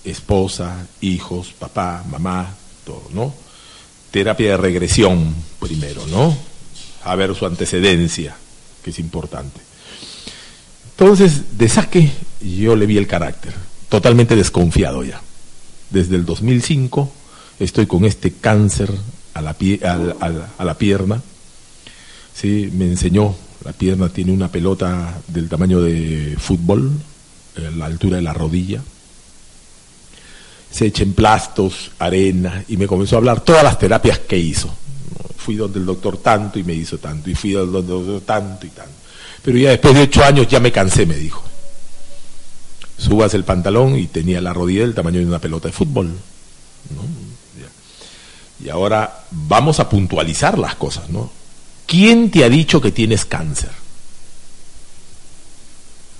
esposa, 0.04 0.86
hijos, 1.00 1.52
papá, 1.52 2.04
mamá, 2.08 2.54
todo, 2.84 3.02
¿no? 3.12 3.34
Terapia 4.10 4.50
de 4.50 4.56
regresión 4.56 5.34
primero, 5.58 6.06
¿no? 6.06 6.36
A 7.04 7.14
ver 7.16 7.34
su 7.34 7.46
antecedencia, 7.46 8.36
que 8.82 8.90
es 8.90 8.98
importante. 8.98 9.60
Entonces, 10.90 11.56
de 11.56 11.68
saque, 11.68 12.10
yo 12.40 12.76
le 12.76 12.86
vi 12.86 12.98
el 12.98 13.06
carácter, 13.06 13.54
totalmente 13.88 14.36
desconfiado 14.36 15.02
ya. 15.02 15.20
Desde 15.90 16.16
el 16.16 16.24
2005 16.24 17.12
estoy 17.58 17.86
con 17.86 18.04
este 18.04 18.32
cáncer 18.32 18.90
a 19.34 19.42
la, 19.42 19.54
pierna. 20.78 21.22
¿sí? 22.34 22.70
Me 22.72 22.86
enseñó, 22.86 23.34
la 23.64 23.72
pierna 23.72 24.08
tiene 24.08 24.32
una 24.32 24.48
pelota 24.48 25.20
del 25.28 25.48
tamaño 25.48 25.80
de 25.80 26.36
fútbol, 26.38 26.92
a 27.56 27.76
la 27.76 27.86
altura 27.86 28.16
de 28.16 28.22
la 28.22 28.32
rodilla 28.32 28.82
se 30.70 30.86
echen 30.86 31.14
plastos, 31.14 31.90
arena, 31.98 32.64
y 32.68 32.76
me 32.76 32.86
comenzó 32.86 33.16
a 33.16 33.18
hablar 33.18 33.40
todas 33.40 33.64
las 33.64 33.78
terapias 33.78 34.20
que 34.20 34.38
hizo. 34.38 34.72
Fui 35.36 35.56
donde 35.56 35.80
el 35.80 35.86
doctor 35.86 36.18
tanto 36.18 36.58
y 36.58 36.64
me 36.64 36.74
hizo 36.74 36.98
tanto, 36.98 37.28
y 37.28 37.34
fui 37.34 37.52
donde 37.52 37.78
el 37.78 37.86
doctor 37.86 38.20
tanto 38.20 38.66
y 38.66 38.70
tanto. 38.70 38.92
Pero 39.42 39.58
ya 39.58 39.70
después 39.70 39.94
de 39.94 40.02
ocho 40.02 40.24
años 40.24 40.46
ya 40.46 40.60
me 40.60 40.70
cansé, 40.70 41.06
me 41.06 41.16
dijo. 41.16 41.42
Subas 43.00 43.32
el 43.32 43.44
pantalón 43.44 43.96
y 43.96 44.06
tenía 44.08 44.42
la 44.42 44.52
rodilla 44.52 44.82
del 44.82 44.94
tamaño 44.94 45.20
de 45.20 45.26
una 45.26 45.38
pelota 45.38 45.68
de 45.68 45.72
fútbol. 45.72 46.12
Y 48.62 48.68
ahora 48.68 49.24
vamos 49.30 49.80
a 49.80 49.88
puntualizar 49.88 50.58
las 50.58 50.74
cosas, 50.74 51.08
¿no? 51.08 51.30
¿Quién 51.86 52.30
te 52.30 52.44
ha 52.44 52.50
dicho 52.50 52.80
que 52.80 52.92
tienes 52.92 53.24
cáncer? 53.24 53.70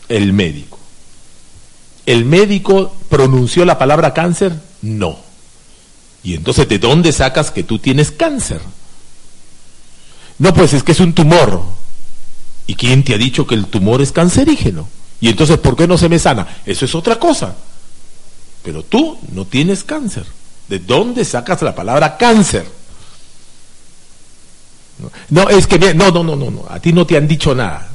El 0.09 0.33
médico. 0.33 0.79
¿El 2.07 2.25
médico 2.25 2.97
pronunció 3.11 3.67
la 3.67 3.79
palabra 3.79 4.15
cáncer? 4.15 4.59
No. 4.81 5.19
Y 6.23 6.35
entonces, 6.35 6.67
¿de 6.67 6.79
dónde 6.79 7.13
sacas 7.13 7.51
que 7.51 7.63
tú 7.63 7.79
tienes 7.79 8.11
cáncer? 8.11 8.63
No, 10.39 10.55
pues 10.55 10.73
es 10.73 10.83
que 10.83 10.93
es 10.93 11.01
un 11.01 11.13
tumor. 11.13 11.63
¿Y 12.67 12.75
quién 12.75 13.05
te 13.05 13.15
ha 13.15 13.19
dicho 13.19 13.47
que 13.47 13.55
el 13.55 13.67
tumor 13.67 14.01
es 14.01 14.13
cancerígeno? 14.13 14.89
Y 15.21 15.29
entonces, 15.29 15.59
¿por 15.59 15.77
qué 15.77 15.87
no 15.87 15.99
se 15.99 16.09
me 16.09 16.19
sana? 16.19 16.47
Eso 16.65 16.85
es 16.85 16.95
otra 16.95 17.17
cosa. 17.17 17.55
Pero 18.63 18.83
tú 18.83 19.19
no 19.33 19.45
tienes 19.45 19.85
cáncer. 19.85 20.25
¿De 20.69 20.79
dónde 20.79 21.25
sacas 21.25 21.63
la 21.63 21.75
palabra 21.75 22.17
cáncer? 22.17 22.65
No, 25.31 25.49
es 25.49 25.67
que 25.67 25.79
no, 25.95 26.11
no, 26.11 26.23
no, 26.23 26.37
no, 26.37 26.51
no. 26.51 26.65
A 26.69 26.79
ti 26.81 26.93
no 26.93 27.07
te 27.07 27.17
han 27.17 27.27
dicho 27.27 27.55
nada. 27.55 27.89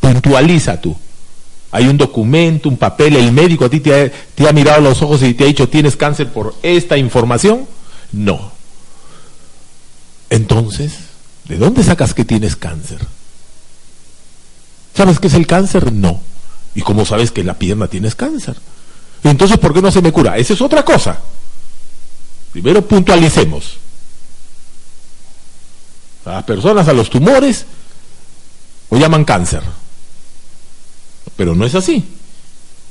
puntualiza 0.00 0.80
tú. 0.80 0.96
Hay 1.70 1.86
un 1.86 1.96
documento, 1.96 2.68
un 2.68 2.76
papel, 2.76 3.16
el 3.16 3.32
médico 3.32 3.64
a 3.64 3.70
ti 3.70 3.80
te 3.80 3.94
ha, 3.94 4.12
te 4.34 4.48
ha 4.48 4.52
mirado 4.52 4.82
los 4.82 5.00
ojos 5.02 5.22
y 5.22 5.32
te 5.32 5.44
ha 5.44 5.46
dicho 5.46 5.68
tienes 5.68 5.96
cáncer 5.96 6.30
por 6.30 6.54
esta 6.62 6.98
información. 6.98 7.66
No. 8.12 8.52
Entonces, 10.28 10.92
¿de 11.44 11.56
dónde 11.56 11.82
sacas 11.82 12.14
que 12.14 12.24
tienes 12.24 12.56
cáncer? 12.56 12.98
¿Sabes 14.94 15.18
qué 15.18 15.28
es 15.28 15.34
el 15.34 15.46
cáncer? 15.46 15.92
No. 15.92 16.20
¿Y 16.74 16.82
cómo 16.82 17.04
sabes 17.04 17.30
que 17.30 17.44
la 17.44 17.54
pierna 17.54 17.86
tienes 17.86 18.14
cáncer? 18.14 18.56
Entonces, 19.24 19.58
¿por 19.58 19.72
qué 19.72 19.82
no 19.82 19.90
se 19.90 20.02
me 20.02 20.12
cura? 20.12 20.36
Esa 20.36 20.54
es 20.54 20.60
otra 20.60 20.84
cosa. 20.84 21.18
Primero 22.52 22.86
puntualicemos. 22.86 23.78
A 26.24 26.32
las 26.32 26.44
personas, 26.44 26.86
a 26.88 26.92
los 26.92 27.10
tumores, 27.10 27.66
o 28.90 28.96
llaman 28.96 29.24
cáncer 29.24 29.62
pero 31.36 31.54
no 31.54 31.64
es 31.64 31.74
así. 31.74 32.04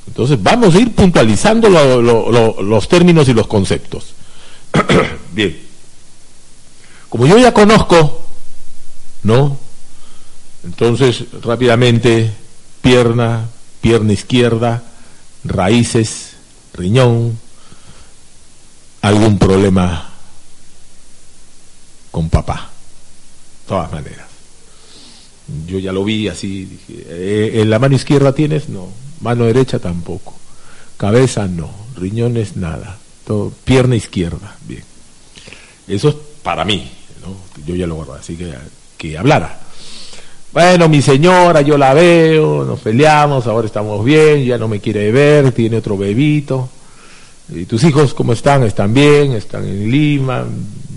Entonces 0.06 0.42
vamos 0.42 0.74
a 0.74 0.78
ir 0.78 0.94
puntualizando 0.94 1.68
los 1.68 2.88
términos 2.88 3.28
y 3.28 3.34
los 3.34 3.46
conceptos. 3.46 4.14
Bien. 5.32 5.58
Como 7.08 7.26
yo 7.26 7.38
ya 7.38 7.52
conozco, 7.52 8.26
¿no? 9.22 9.58
Entonces, 10.64 11.24
rápidamente, 11.42 12.30
pierna, 12.80 13.48
pierna 13.80 14.12
izquierda, 14.12 14.82
raíces, 15.44 16.32
riñón, 16.74 17.38
algún 19.00 19.38
problema 19.38 20.10
con 22.10 22.28
papá. 22.30 22.70
De 23.62 23.68
todas 23.68 23.92
maneras. 23.92 24.26
Yo 25.66 25.78
ya 25.78 25.92
lo 25.92 26.04
vi 26.04 26.28
así, 26.28 26.64
dije, 26.64 27.04
eh, 27.08 27.60
¿en 27.60 27.70
la 27.70 27.78
mano 27.78 27.96
izquierda 27.96 28.32
tienes? 28.32 28.68
No. 28.68 28.88
Mano 29.20 29.44
derecha 29.44 29.78
tampoco. 29.78 30.34
Cabeza 30.96 31.46
no. 31.48 31.70
Riñones 31.96 32.56
nada. 32.56 32.98
Pierna 33.64 33.96
izquierda, 33.96 34.56
bien. 34.66 34.84
Eso 35.88 36.10
es 36.10 36.14
para 36.42 36.64
mí, 36.64 36.90
¿no? 37.24 37.34
Yo 37.64 37.74
ya 37.74 37.86
lo 37.86 37.94
guardo, 37.94 38.14
así 38.14 38.36
que 38.36 38.52
que 38.98 39.16
hablara. 39.16 39.58
Bueno, 40.52 40.86
mi 40.90 41.00
señora, 41.00 41.62
yo 41.62 41.78
la 41.78 41.94
veo, 41.94 42.62
nos 42.64 42.80
peleamos, 42.80 43.46
ahora 43.46 43.66
estamos 43.66 44.04
bien, 44.04 44.44
ya 44.44 44.58
no 44.58 44.68
me 44.68 44.80
quiere 44.80 45.10
ver, 45.10 45.52
tiene 45.52 45.78
otro 45.78 45.96
bebito. 45.96 46.68
¿Y 47.48 47.64
tus 47.64 47.82
hijos 47.84 48.12
cómo 48.12 48.34
están? 48.34 48.62
¿Están 48.62 48.92
bien? 48.92 49.32
¿Están 49.32 49.64
en 49.64 49.90
Lima? 49.90 50.44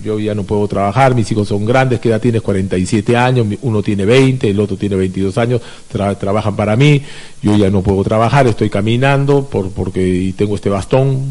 yo 0.03 0.19
ya 0.19 0.35
no 0.35 0.43
puedo 0.43 0.67
trabajar, 0.67 1.15
mis 1.15 1.31
hijos 1.31 1.47
son 1.47 1.65
grandes, 1.65 1.99
que 1.99 2.09
edad 2.09 2.21
tienes 2.21 2.43
47 2.43 3.17
años, 3.17 3.47
uno 3.63 3.81
tiene 3.81 4.05
20, 4.05 4.47
el 4.51 4.59
otro 4.59 4.77
tiene 4.77 4.95
22 4.95 5.35
años, 5.39 5.61
trabajan 5.89 6.55
para 6.55 6.75
mí, 6.75 7.01
yo 7.41 7.57
ya 7.57 7.71
no 7.71 7.81
puedo 7.81 8.03
trabajar, 8.03 8.45
estoy 8.45 8.69
caminando 8.69 9.45
por, 9.45 9.71
porque 9.71 10.31
tengo 10.37 10.53
este 10.53 10.69
bastón, 10.69 11.23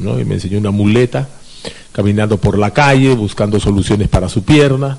¿no? 0.00 0.20
y 0.20 0.24
me 0.24 0.34
enseñó 0.34 0.58
una 0.58 0.70
muleta, 0.70 1.28
caminando 1.90 2.36
por 2.36 2.56
la 2.56 2.70
calle, 2.70 3.14
buscando 3.14 3.58
soluciones 3.58 4.08
para 4.08 4.28
su 4.28 4.44
pierna, 4.44 4.96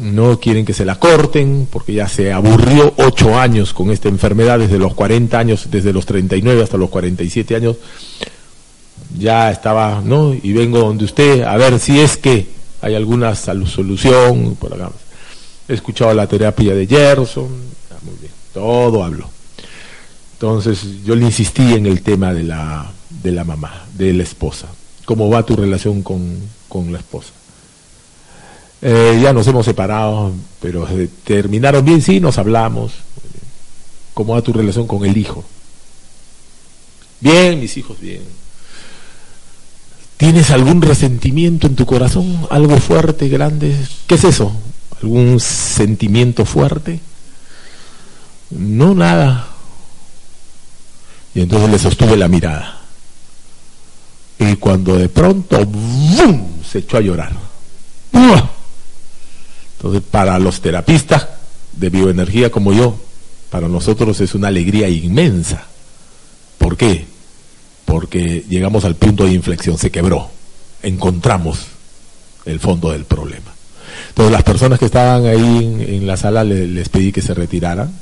no 0.00 0.38
quieren 0.40 0.64
que 0.64 0.72
se 0.72 0.84
la 0.84 0.98
corten, 0.98 1.68
porque 1.70 1.92
ya 1.92 2.08
se 2.08 2.32
aburrió 2.32 2.94
ocho 2.96 3.38
años 3.38 3.72
con 3.72 3.90
esta 3.90 4.08
enfermedad, 4.08 4.58
desde 4.58 4.78
los 4.78 4.94
40 4.94 5.38
años, 5.38 5.68
desde 5.70 5.92
los 5.92 6.06
39 6.06 6.62
hasta 6.62 6.76
los 6.76 6.90
47 6.90 7.56
años, 7.56 7.76
ya 9.18 9.50
estaba, 9.50 10.00
¿no? 10.04 10.34
Y 10.34 10.52
vengo 10.52 10.78
donde 10.78 11.04
usted 11.04 11.42
a 11.42 11.56
ver 11.56 11.78
si 11.78 12.00
es 12.00 12.16
que 12.16 12.46
hay 12.80 12.94
alguna 12.94 13.34
solución 13.34 14.56
por 14.56 14.74
acá. 14.74 14.90
He 15.68 15.74
escuchado 15.74 16.12
la 16.14 16.26
terapia 16.26 16.74
de 16.74 16.86
Gerson, 16.86 17.48
muy 18.02 18.16
bien, 18.20 18.32
todo 18.52 19.04
habló. 19.04 19.28
Entonces 20.34 21.04
yo 21.04 21.14
le 21.14 21.26
insistí 21.26 21.74
en 21.74 21.86
el 21.86 22.02
tema 22.02 22.34
de 22.34 22.42
la, 22.42 22.90
de 23.22 23.30
la 23.30 23.44
mamá, 23.44 23.86
de 23.94 24.12
la 24.12 24.24
esposa. 24.24 24.66
¿Cómo 25.04 25.28
va 25.28 25.44
tu 25.44 25.54
relación 25.54 26.02
con, 26.02 26.36
con 26.68 26.92
la 26.92 26.98
esposa? 26.98 27.30
Eh, 28.82 29.20
ya 29.22 29.32
nos 29.32 29.46
hemos 29.46 29.64
separado, 29.64 30.32
pero 30.60 30.88
terminaron 31.24 31.84
bien, 31.84 32.02
sí, 32.02 32.18
nos 32.18 32.36
hablamos. 32.38 32.92
¿Cómo 34.12 34.34
va 34.34 34.42
tu 34.42 34.52
relación 34.52 34.86
con 34.86 35.06
el 35.06 35.16
hijo? 35.16 35.44
Bien, 37.20 37.60
mis 37.60 37.76
hijos, 37.76 38.00
bien 38.00 38.22
¿Tienes 40.16 40.50
algún 40.50 40.82
resentimiento 40.82 41.66
en 41.66 41.74
tu 41.74 41.84
corazón? 41.84 42.46
¿Algo 42.50 42.78
fuerte, 42.78 43.28
grande? 43.28 43.76
¿Qué 44.06 44.14
es 44.14 44.22
eso? 44.22 44.52
¿Algún 45.02 45.40
sentimiento 45.40 46.44
fuerte? 46.44 47.00
No, 48.50 48.94
nada. 48.94 49.48
Y 51.34 51.40
entonces 51.40 51.70
le 51.70 51.78
sostuve 51.80 52.16
la 52.16 52.28
mirada. 52.28 52.82
Y 54.38 54.54
cuando 54.56 54.96
de 54.96 55.08
pronto 55.08 55.66
¡bum! 55.66 56.62
se 56.70 56.78
echó 56.78 56.98
a 56.98 57.00
llorar. 57.00 57.51
Entonces, 59.82 60.02
para 60.08 60.38
los 60.38 60.60
terapistas 60.60 61.28
de 61.72 61.90
bioenergía 61.90 62.50
como 62.50 62.72
yo, 62.72 62.96
para 63.50 63.68
nosotros 63.68 64.20
es 64.20 64.34
una 64.34 64.48
alegría 64.48 64.88
inmensa. 64.88 65.66
¿Por 66.58 66.76
qué? 66.76 67.06
porque 67.92 68.44
llegamos 68.48 68.86
al 68.86 68.96
punto 68.96 69.26
de 69.26 69.32
inflexión, 69.32 69.76
se 69.76 69.90
quebró, 69.90 70.30
encontramos 70.82 71.66
el 72.46 72.58
fondo 72.58 72.90
del 72.90 73.04
problema. 73.04 73.52
Entonces 74.08 74.32
las 74.32 74.42
personas 74.42 74.78
que 74.78 74.86
estaban 74.86 75.26
ahí 75.26 75.86
en, 75.88 76.06
la 76.06 76.16
sala 76.16 76.42
les, 76.42 76.88
pedí 76.88 77.12
que 77.12 77.20
se 77.20 77.34
retiraran, 77.34 77.92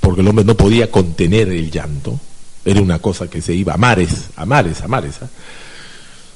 porque 0.00 0.22
el 0.22 0.26
hombre 0.26 0.44
no 0.44 0.56
podía 0.56 0.90
contener 0.90 1.48
el 1.48 1.70
llanto, 1.70 2.18
era 2.64 2.80
una 2.80 2.98
cosa 2.98 3.28
que 3.28 3.40
se 3.40 3.54
iba 3.54 3.74
a 3.74 3.76
mares, 3.76 4.30
a 4.34 4.44
mares, 4.46 4.80
a 4.82 4.88
mares. 4.88 5.16
¿ah? 5.22 5.28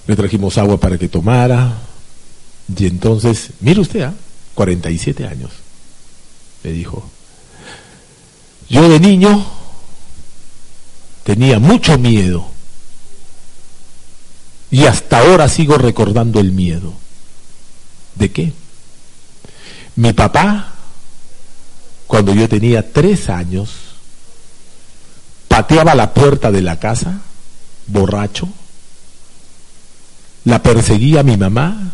Le 0.06 0.14
trajimos 0.14 0.56
agua 0.58 0.78
para 0.78 0.96
que 0.96 1.08
tomara, 1.08 1.76
Y 2.78 2.86
entonces, 2.86 3.50
mire 3.58 3.80
usted, 3.80 4.02
¿ah? 4.02 4.14
47 4.54 5.26
años, 5.26 5.50
me 6.62 6.72
dijo. 6.72 7.08
Yo 8.68 8.88
de 8.88 8.98
niño 9.00 9.44
tenía 11.22 11.58
mucho 11.58 11.98
miedo 11.98 12.46
y 14.70 14.86
hasta 14.86 15.18
ahora 15.18 15.48
sigo 15.48 15.76
recordando 15.76 16.40
el 16.40 16.52
miedo. 16.52 16.94
¿De 18.14 18.30
qué? 18.30 18.52
Mi 19.96 20.12
papá, 20.12 20.74
cuando 22.06 22.34
yo 22.34 22.48
tenía 22.48 22.92
tres 22.92 23.28
años, 23.28 23.70
pateaba 25.48 25.94
la 25.94 26.12
puerta 26.12 26.50
de 26.50 26.62
la 26.62 26.78
casa, 26.78 27.20
borracho, 27.86 28.48
la 30.44 30.62
perseguía 30.62 31.22
mi 31.22 31.36
mamá, 31.36 31.92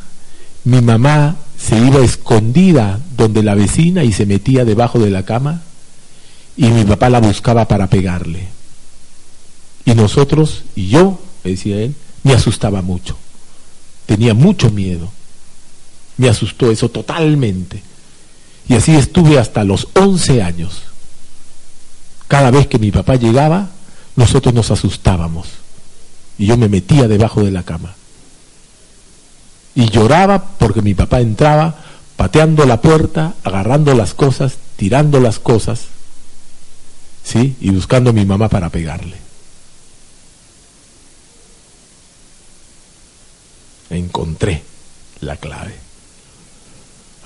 mi 0.64 0.80
mamá 0.80 1.36
se 1.60 1.78
iba 1.78 2.00
escondida 2.00 3.00
donde 3.16 3.42
la 3.42 3.54
vecina 3.54 4.02
y 4.02 4.12
se 4.12 4.26
metía 4.26 4.64
debajo 4.64 4.98
de 4.98 5.10
la 5.10 5.24
cama 5.24 5.62
y 6.56 6.68
mi 6.68 6.84
papá 6.84 7.10
la 7.10 7.20
buscaba 7.20 7.68
para 7.68 7.88
pegarle. 7.88 8.48
Y 9.84 9.94
nosotros, 9.94 10.62
y 10.74 10.88
yo, 10.88 11.20
decía 11.44 11.80
él, 11.80 11.94
me 12.22 12.32
asustaba 12.32 12.82
mucho. 12.82 13.16
Tenía 14.06 14.34
mucho 14.34 14.70
miedo. 14.70 15.10
Me 16.16 16.28
asustó 16.28 16.70
eso 16.70 16.90
totalmente. 16.90 17.82
Y 18.68 18.74
así 18.74 18.94
estuve 18.94 19.38
hasta 19.38 19.64
los 19.64 19.88
11 19.94 20.42
años. 20.42 20.82
Cada 22.28 22.50
vez 22.50 22.66
que 22.66 22.78
mi 22.78 22.90
papá 22.90 23.16
llegaba, 23.16 23.70
nosotros 24.16 24.54
nos 24.54 24.70
asustábamos. 24.70 25.48
Y 26.38 26.46
yo 26.46 26.56
me 26.56 26.68
metía 26.68 27.08
debajo 27.08 27.42
de 27.42 27.50
la 27.50 27.62
cama. 27.62 27.94
Y 29.74 29.88
lloraba 29.88 30.42
porque 30.58 30.82
mi 30.82 30.94
papá 30.94 31.20
entraba 31.20 31.74
pateando 32.16 32.66
la 32.66 32.80
puerta, 32.80 33.34
agarrando 33.44 33.94
las 33.94 34.14
cosas, 34.14 34.56
tirando 34.76 35.20
las 35.20 35.38
cosas, 35.38 35.82
¿sí? 37.24 37.56
Y 37.60 37.70
buscando 37.70 38.10
a 38.10 38.12
mi 38.12 38.24
mamá 38.24 38.48
para 38.48 38.68
pegarle. 38.68 39.30
encontré 43.90 44.62
la 45.20 45.36
clave. 45.36 45.74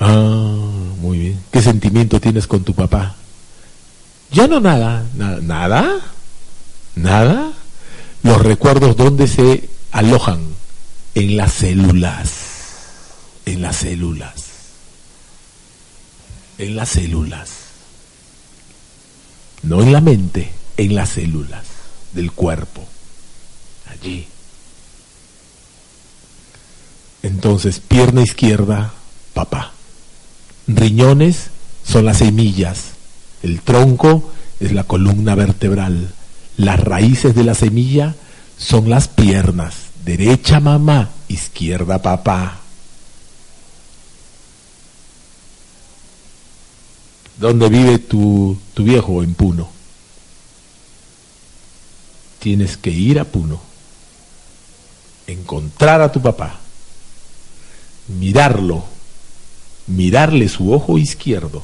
Ah, 0.01 0.57
muy 1.01 1.19
bien. 1.19 1.41
¿Qué 1.51 1.63
sentimiento 1.63 2.21
tienes 2.21 2.47
con 2.47 2.65
tu 2.65 2.75
papá? 2.75 3.15
Ya 4.31 4.49
no 4.49 4.61
nada, 4.61 5.05
nada, 5.15 6.01
nada. 6.97 7.53
Los 8.23 8.43
recuerdos 8.43 8.97
dónde 8.97 9.29
se 9.29 9.69
alojan 9.93 10.41
en 11.15 11.37
las 11.37 11.53
células, 11.53 12.31
en 13.47 13.63
las 13.63 13.77
células, 13.77 14.35
en 16.59 16.77
las 16.77 16.89
células, 16.89 17.51
no 19.63 19.83
en 19.83 19.93
la 19.93 20.01
mente, 20.01 20.51
en 20.77 20.95
las 20.95 21.11
células 21.11 21.65
del 22.13 22.33
cuerpo, 22.33 22.85
allí. 23.91 24.27
Entonces, 27.23 27.81
pierna 27.81 28.23
izquierda, 28.23 28.93
papá. 29.33 29.73
Riñones 30.67 31.51
son 31.83 32.05
las 32.05 32.19
semillas. 32.19 32.91
El 33.43 33.63
tronco 33.63 34.31
es 34.61 34.73
la 34.73 34.85
columna 34.85 35.35
vertebral. 35.35 36.13
Las 36.57 36.81
raíces 36.81 37.35
de 37.35 37.45
la 37.45 37.55
semilla 37.55 38.15
son 38.59 38.91
las 38.91 39.09
piernas. 39.09 39.84
Derecha 40.05 40.61
mamá, 40.61 41.11
izquierda 41.29 42.01
papá. 42.01 42.61
¿Dónde 47.39 47.69
vive 47.69 47.99
tu, 47.99 48.57
tu 48.75 48.85
viejo? 48.85 49.23
En 49.23 49.35
Puno. 49.35 49.69
Tienes 52.39 52.77
que 52.77 52.91
ir 52.91 53.19
a 53.19 53.25
Puno. 53.25 53.61
Encontrar 55.27 56.03
a 56.03 56.13
tu 56.13 56.21
papá 56.21 56.61
mirarlo, 58.09 58.85
mirarle 59.87 60.49
su 60.49 60.73
ojo 60.73 60.99
izquierdo, 60.99 61.63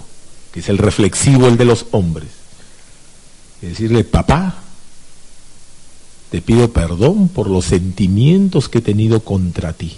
que 0.53 0.61
es 0.61 0.69
el 0.69 0.79
reflexivo, 0.79 1.47
el 1.47 1.57
de 1.57 1.65
los 1.65 1.87
hombres, 1.93 2.31
y 3.63 3.67
decirle, 3.67 4.05
papá, 4.05 4.55
te 6.31 6.41
pido 6.41 6.73
perdón 6.73 7.29
por 7.29 7.51
los 7.51 7.65
sentimientos 7.65 8.69
que 8.69 8.79
he 8.79 8.83
tenido 8.83 9.21
contra 9.21 9.73
ti. 9.73 9.97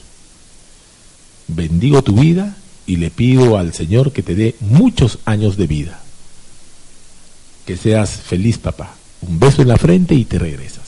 Bendigo 1.46 2.02
tu 2.02 2.14
vida 2.14 2.56
y 2.86 2.96
le 2.96 3.10
pido 3.10 3.58
al 3.58 3.74
Señor 3.74 4.12
que 4.12 4.22
te 4.22 4.34
dé 4.34 4.56
muchos 4.60 5.18
años 5.26 5.56
de 5.58 5.66
vida. 5.66 6.00
Que 7.66 7.76
seas 7.76 8.10
feliz, 8.10 8.58
papá. 8.58 8.94
Un 9.20 9.38
beso 9.38 9.62
en 9.62 9.68
la 9.68 9.76
frente 9.76 10.14
y 10.14 10.24
te 10.24 10.38
regresas. 10.38 10.82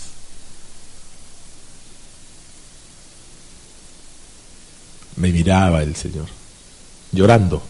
Me 5.16 5.30
miraba 5.30 5.83
el 5.83 5.94
Señor, 5.94 6.26
llorando. 7.12 7.62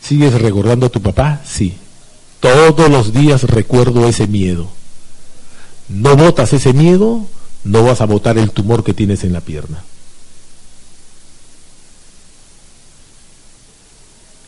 ¿Sigues 0.00 0.40
recordando 0.40 0.86
a 0.86 0.90
tu 0.90 1.02
papá? 1.02 1.42
Sí. 1.44 1.74
Todos 2.40 2.88
los 2.88 3.12
días 3.12 3.42
recuerdo 3.42 4.08
ese 4.08 4.26
miedo. 4.26 4.77
No 5.88 6.16
botas 6.16 6.52
ese 6.52 6.72
miedo, 6.72 7.26
no 7.64 7.82
vas 7.84 8.00
a 8.00 8.06
botar 8.06 8.38
el 8.38 8.50
tumor 8.50 8.84
que 8.84 8.94
tienes 8.94 9.24
en 9.24 9.32
la 9.32 9.40
pierna. 9.40 9.82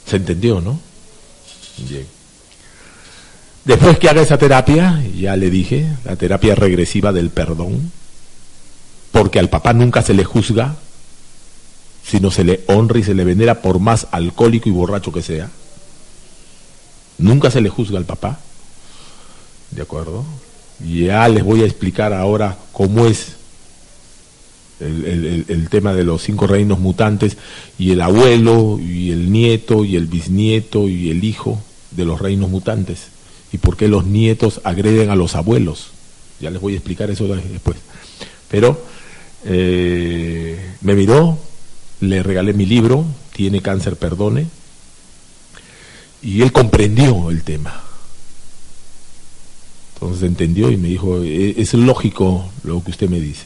¿Se 0.06 0.16
entendió, 0.16 0.60
no? 0.60 0.80
Bien. 1.88 2.06
Después 3.64 3.98
que 3.98 4.08
haga 4.08 4.22
esa 4.22 4.38
terapia, 4.38 5.02
ya 5.16 5.36
le 5.36 5.50
dije, 5.50 5.86
la 6.04 6.16
terapia 6.16 6.54
regresiva 6.54 7.12
del 7.12 7.30
perdón, 7.30 7.92
porque 9.12 9.38
al 9.38 9.48
papá 9.48 9.72
nunca 9.72 10.02
se 10.02 10.14
le 10.14 10.24
juzga, 10.24 10.76
sino 12.04 12.30
se 12.30 12.42
le 12.42 12.64
honra 12.66 12.98
y 12.98 13.04
se 13.04 13.14
le 13.14 13.24
venera 13.24 13.62
por 13.62 13.78
más 13.78 14.08
alcohólico 14.10 14.68
y 14.68 14.72
borracho 14.72 15.12
que 15.12 15.22
sea. 15.22 15.50
Nunca 17.18 17.50
se 17.50 17.60
le 17.60 17.68
juzga 17.68 17.98
al 17.98 18.06
papá. 18.06 18.40
¿De 19.70 19.82
acuerdo? 19.82 20.24
Ya 20.86 21.28
les 21.28 21.44
voy 21.44 21.62
a 21.62 21.66
explicar 21.66 22.12
ahora 22.12 22.56
cómo 22.72 23.06
es 23.06 23.36
el, 24.80 25.68
tema 25.68 25.92
de 25.92 26.04
los 26.04 26.22
cinco 26.22 26.46
reinos 26.46 26.78
mutantes 26.78 27.36
y 27.78 27.90
el 27.90 28.00
abuelo 28.00 28.78
y 28.80 29.10
el 29.10 29.30
nieto 29.30 29.84
y 29.84 29.96
el 29.96 30.06
bisnieto 30.06 30.88
y 30.88 31.10
el 31.10 31.22
hijo 31.22 31.62
de 31.90 32.04
los 32.04 32.20
reinos 32.20 32.50
mutantes 32.50 33.08
y 33.52 33.58
por 33.58 33.76
qué 33.76 33.88
los 33.88 34.06
nietos 34.06 34.60
agreden 34.64 35.10
a 35.10 35.16
los 35.16 35.34
abuelos. 35.34 35.90
Ya 36.40 36.50
les 36.50 36.60
voy 36.60 36.74
a 36.74 36.76
explicar 36.76 37.10
eso 37.10 37.26
después. 37.26 37.76
Pero 38.48 38.82
eh, 39.44 40.58
me 40.80 40.94
miró, 40.94 41.38
le 42.00 42.22
regalé 42.22 42.52
mi 42.52 42.66
libro, 42.66 43.04
Tiene 43.34 43.60
cáncer, 43.60 43.96
perdone, 43.96 44.46
y 46.22 46.42
él 46.42 46.52
comprendió 46.52 47.30
el 47.30 47.42
tema. 47.42 47.89
Entonces 50.00 50.22
entendió 50.22 50.70
y 50.70 50.78
me 50.78 50.88
dijo, 50.88 51.22
e-, 51.22 51.60
es 51.60 51.74
lógico 51.74 52.50
lo 52.64 52.82
que 52.82 52.90
usted 52.90 53.10
me 53.10 53.20
dice. 53.20 53.44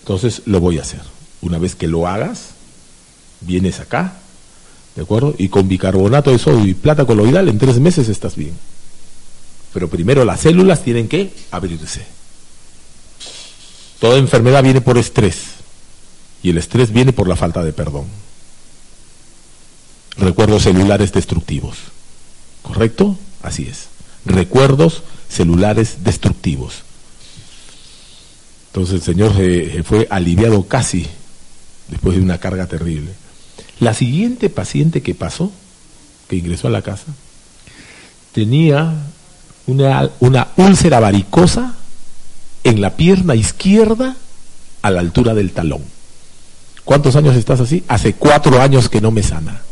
Entonces 0.00 0.42
lo 0.46 0.58
voy 0.58 0.78
a 0.78 0.82
hacer. 0.82 1.00
Una 1.42 1.58
vez 1.58 1.76
que 1.76 1.86
lo 1.86 2.08
hagas, 2.08 2.50
vienes 3.40 3.78
acá, 3.78 4.14
¿de 4.96 5.02
acuerdo? 5.02 5.34
Y 5.38 5.48
con 5.48 5.68
bicarbonato 5.68 6.32
de 6.32 6.38
sodio 6.38 6.66
y 6.66 6.74
plata 6.74 7.04
coloidal 7.04 7.48
en 7.48 7.58
tres 7.58 7.78
meses 7.78 8.08
estás 8.08 8.34
bien. 8.34 8.52
Pero 9.72 9.88
primero 9.88 10.24
las 10.24 10.40
células 10.40 10.82
tienen 10.82 11.06
que 11.06 11.32
abrirse. 11.52 12.04
Toda 14.00 14.18
enfermedad 14.18 14.64
viene 14.64 14.80
por 14.80 14.98
estrés. 14.98 15.36
Y 16.42 16.50
el 16.50 16.58
estrés 16.58 16.90
viene 16.90 17.12
por 17.12 17.28
la 17.28 17.36
falta 17.36 17.62
de 17.62 17.72
perdón. 17.72 18.06
Recuerdos 20.16 20.64
celulares 20.64 21.12
destructivos. 21.12 21.76
¿Correcto? 22.62 23.16
Así 23.42 23.68
es. 23.70 23.86
Recuerdos 24.24 25.02
celulares 25.30 25.98
destructivos. 26.04 26.82
Entonces 28.68 28.96
el 28.96 29.02
Señor 29.02 29.34
se, 29.34 29.82
fue 29.82 30.06
aliviado 30.10 30.66
casi 30.66 31.06
después 31.88 32.16
de 32.16 32.22
una 32.22 32.38
carga 32.38 32.66
terrible. 32.66 33.12
La 33.78 33.94
siguiente 33.94 34.50
paciente 34.50 35.02
que 35.02 35.14
pasó, 35.14 35.50
que 36.28 36.36
ingresó 36.36 36.68
a 36.68 36.70
la 36.70 36.82
casa, 36.82 37.06
tenía 38.32 38.92
una, 39.66 40.10
una 40.20 40.48
úlcera 40.56 41.00
varicosa 41.00 41.74
en 42.62 42.80
la 42.80 42.96
pierna 42.96 43.34
izquierda 43.34 44.16
a 44.82 44.90
la 44.90 45.00
altura 45.00 45.34
del 45.34 45.52
talón. 45.52 45.82
¿Cuántos 46.84 47.16
años 47.16 47.36
estás 47.36 47.60
así? 47.60 47.84
Hace 47.88 48.14
cuatro 48.14 48.60
años 48.60 48.88
que 48.88 49.00
no 49.00 49.10
me 49.10 49.22
sana. 49.22 49.62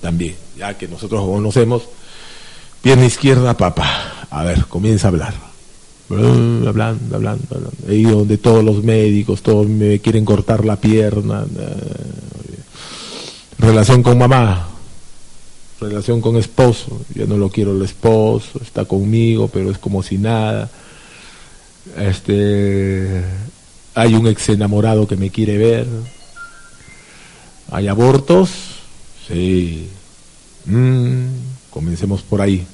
También, 0.00 0.36
ya 0.56 0.76
que 0.76 0.88
nosotros 0.88 1.24
conocemos, 1.24 1.82
pierna 2.86 3.06
izquierda, 3.06 3.56
papá. 3.56 4.28
A 4.30 4.44
ver, 4.44 4.66
comienza 4.66 5.08
a 5.08 5.10
hablar. 5.10 5.34
hablando, 6.08 6.70
hablando, 7.16 7.16
hablando. 7.16 7.72
He 7.88 7.96
ido 7.96 8.18
donde 8.18 8.38
todos 8.38 8.62
los 8.62 8.84
médicos, 8.84 9.42
todos 9.42 9.66
me 9.66 9.98
quieren 9.98 10.24
cortar 10.24 10.64
la 10.64 10.76
pierna. 10.76 11.44
Relación 13.58 14.04
con 14.04 14.18
mamá, 14.18 14.68
relación 15.80 16.20
con 16.20 16.36
esposo, 16.36 17.00
yo 17.12 17.26
no 17.26 17.36
lo 17.36 17.50
quiero 17.50 17.72
el 17.72 17.82
esposo, 17.82 18.60
está 18.62 18.84
conmigo, 18.84 19.48
pero 19.48 19.72
es 19.72 19.78
como 19.78 20.04
si 20.04 20.16
nada. 20.16 20.70
Este, 21.98 23.20
hay 23.96 24.14
un 24.14 24.28
ex 24.28 24.50
enamorado 24.50 25.08
que 25.08 25.16
me 25.16 25.30
quiere 25.30 25.58
ver. 25.58 25.86
¿Hay 27.72 27.88
abortos? 27.88 28.48
Sí. 29.26 29.88
Mm, 30.66 31.24
comencemos 31.70 32.22
por 32.22 32.40
ahí. 32.40 32.64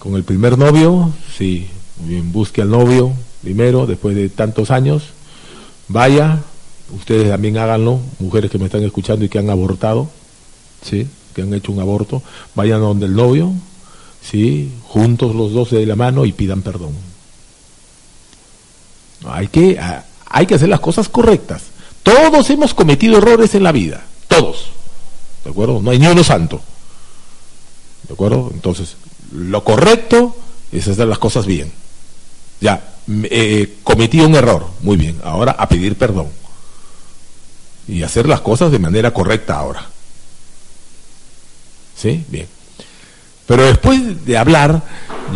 Con 0.00 0.14
el 0.14 0.24
primer 0.24 0.56
novio, 0.56 1.12
sí. 1.36 1.68
bien, 1.98 2.32
busque 2.32 2.62
al 2.62 2.70
novio 2.70 3.12
primero, 3.42 3.86
después 3.86 4.16
de 4.16 4.30
tantos 4.30 4.70
años. 4.70 5.10
Vaya, 5.88 6.38
ustedes 6.96 7.28
también 7.28 7.58
háganlo, 7.58 8.00
mujeres 8.18 8.50
que 8.50 8.58
me 8.58 8.64
están 8.64 8.82
escuchando 8.82 9.26
y 9.26 9.28
que 9.28 9.38
han 9.38 9.50
abortado, 9.50 10.08
sí, 10.82 11.06
que 11.34 11.42
han 11.42 11.52
hecho 11.52 11.72
un 11.72 11.80
aborto, 11.80 12.22
vayan 12.54 12.80
donde 12.80 13.06
el 13.06 13.14
novio, 13.14 13.52
sí, 14.22 14.72
juntos 14.84 15.34
los 15.34 15.52
dos 15.52 15.70
de 15.70 15.84
la 15.84 15.96
mano 15.96 16.24
y 16.24 16.32
pidan 16.32 16.62
perdón. 16.62 16.92
Hay 19.26 19.48
que, 19.48 19.78
hay 20.26 20.46
que 20.46 20.54
hacer 20.54 20.70
las 20.70 20.80
cosas 20.80 21.10
correctas. 21.10 21.64
Todos 22.02 22.48
hemos 22.48 22.72
cometido 22.72 23.18
errores 23.18 23.54
en 23.54 23.64
la 23.64 23.72
vida, 23.72 24.06
todos. 24.28 24.70
¿De 25.44 25.50
acuerdo? 25.50 25.82
No 25.82 25.90
hay 25.90 25.98
ni 25.98 26.06
uno 26.06 26.24
santo. 26.24 26.58
¿De 28.08 28.14
acuerdo? 28.14 28.50
Entonces, 28.54 28.96
lo 29.32 29.64
correcto 29.64 30.36
es 30.72 30.88
hacer 30.88 31.06
las 31.06 31.18
cosas 31.18 31.46
bien. 31.46 31.72
Ya, 32.60 32.94
eh, 33.08 33.78
cometí 33.82 34.20
un 34.20 34.34
error, 34.34 34.66
muy 34.82 34.96
bien, 34.96 35.16
ahora 35.24 35.52
a 35.52 35.68
pedir 35.68 35.96
perdón. 35.96 36.28
Y 37.88 38.02
hacer 38.02 38.28
las 38.28 38.40
cosas 38.40 38.70
de 38.70 38.78
manera 38.78 39.12
correcta 39.12 39.58
ahora. 39.58 39.86
¿Sí? 41.96 42.24
Bien. 42.28 42.46
Pero 43.46 43.64
después 43.64 44.24
de 44.24 44.38
hablar, 44.38 44.82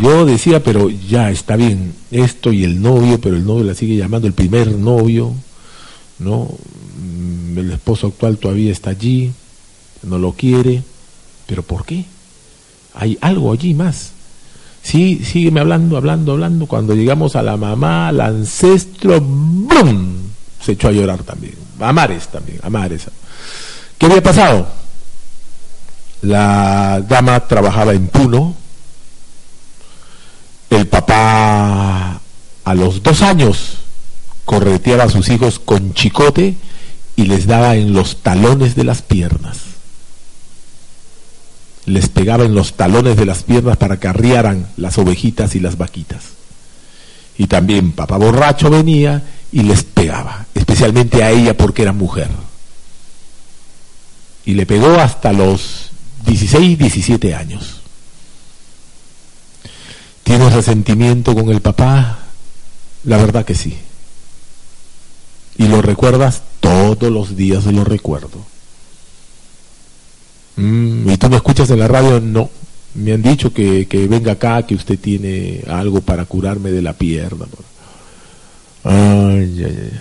yo 0.00 0.24
decía, 0.24 0.62
pero 0.62 0.88
ya 0.88 1.30
está 1.30 1.56
bien, 1.56 1.94
esto 2.10 2.52
y 2.52 2.62
el 2.62 2.80
novio, 2.80 3.20
pero 3.20 3.36
el 3.36 3.44
novio 3.44 3.64
la 3.64 3.74
sigue 3.74 3.96
llamando 3.96 4.28
el 4.28 4.34
primer 4.34 4.70
novio, 4.70 5.34
¿no? 6.20 6.48
Mm, 6.96 7.58
el 7.58 7.72
esposo 7.72 8.06
actual 8.08 8.38
todavía 8.38 8.70
está 8.70 8.90
allí, 8.90 9.32
no 10.02 10.18
lo 10.18 10.32
quiere, 10.32 10.82
pero 11.46 11.62
¿por 11.62 11.84
qué? 11.84 12.04
Hay 12.94 13.18
algo 13.20 13.52
allí 13.52 13.74
más. 13.74 14.12
Sí, 14.82 15.24
sígueme 15.24 15.60
hablando, 15.60 15.96
hablando, 15.96 16.32
hablando. 16.32 16.66
Cuando 16.66 16.94
llegamos 16.94 17.36
a 17.36 17.42
la 17.42 17.56
mamá, 17.56 18.08
al 18.08 18.20
ancestro, 18.20 19.20
¡bum! 19.20 20.14
Se 20.60 20.72
echó 20.72 20.88
a 20.88 20.92
llorar 20.92 21.22
también. 21.22 21.54
A 21.80 21.92
mares 21.92 22.28
también, 22.28 22.60
a 22.62 22.70
mares. 22.70 23.06
¿Qué 23.98 24.06
había 24.06 24.22
pasado? 24.22 24.66
La 26.22 27.02
dama 27.06 27.40
trabajaba 27.40 27.92
en 27.92 28.06
Puno. 28.08 28.54
El 30.70 30.86
papá 30.86 32.20
a 32.64 32.74
los 32.74 33.02
dos 33.02 33.22
años 33.22 33.78
correteaba 34.44 35.04
a 35.04 35.10
sus 35.10 35.28
hijos 35.28 35.58
con 35.58 35.94
chicote 35.94 36.54
y 37.16 37.24
les 37.24 37.46
daba 37.46 37.76
en 37.76 37.92
los 37.92 38.22
talones 38.22 38.74
de 38.74 38.84
las 38.84 39.02
piernas 39.02 39.73
les 41.86 42.08
pegaba 42.08 42.44
en 42.44 42.54
los 42.54 42.74
talones 42.74 43.16
de 43.16 43.26
las 43.26 43.42
piernas 43.42 43.76
para 43.76 43.98
que 43.98 44.08
arriaran 44.08 44.68
las 44.76 44.98
ovejitas 44.98 45.54
y 45.54 45.60
las 45.60 45.76
vaquitas. 45.76 46.22
Y 47.36 47.46
también 47.46 47.92
papá 47.92 48.16
borracho 48.16 48.70
venía 48.70 49.22
y 49.52 49.62
les 49.62 49.82
pegaba, 49.84 50.46
especialmente 50.54 51.22
a 51.22 51.30
ella 51.30 51.56
porque 51.56 51.82
era 51.82 51.92
mujer. 51.92 52.28
Y 54.46 54.54
le 54.54 54.66
pegó 54.66 54.94
hasta 55.00 55.32
los 55.32 55.90
16, 56.26 56.78
17 56.78 57.34
años. 57.34 57.80
¿Tienes 60.22 60.52
resentimiento 60.52 61.34
con 61.34 61.50
el 61.50 61.60
papá? 61.60 62.18
La 63.04 63.18
verdad 63.18 63.44
que 63.44 63.54
sí. 63.54 63.76
Y 65.58 65.68
lo 65.68 65.82
recuerdas 65.82 66.42
todos 66.60 67.12
los 67.12 67.36
días, 67.36 67.66
lo 67.66 67.84
recuerdo. 67.84 68.53
Mm, 70.56 71.10
¿Y 71.10 71.16
tú 71.16 71.28
me 71.28 71.36
escuchas 71.36 71.70
en 71.70 71.78
la 71.78 71.88
radio? 71.88 72.20
No. 72.20 72.50
Me 72.94 73.12
han 73.12 73.22
dicho 73.22 73.52
que, 73.52 73.86
venga 74.08 74.32
acá, 74.32 74.62
que 74.62 74.74
usted 74.74 74.98
tiene 74.98 75.62
algo 75.68 76.00
para 76.00 76.24
curarme 76.26 76.70
de 76.70 76.82
la 76.82 76.92
pierna. 76.92 77.46
Ay, 78.84 78.94
ay, 78.94 79.64
ay. 79.66 80.00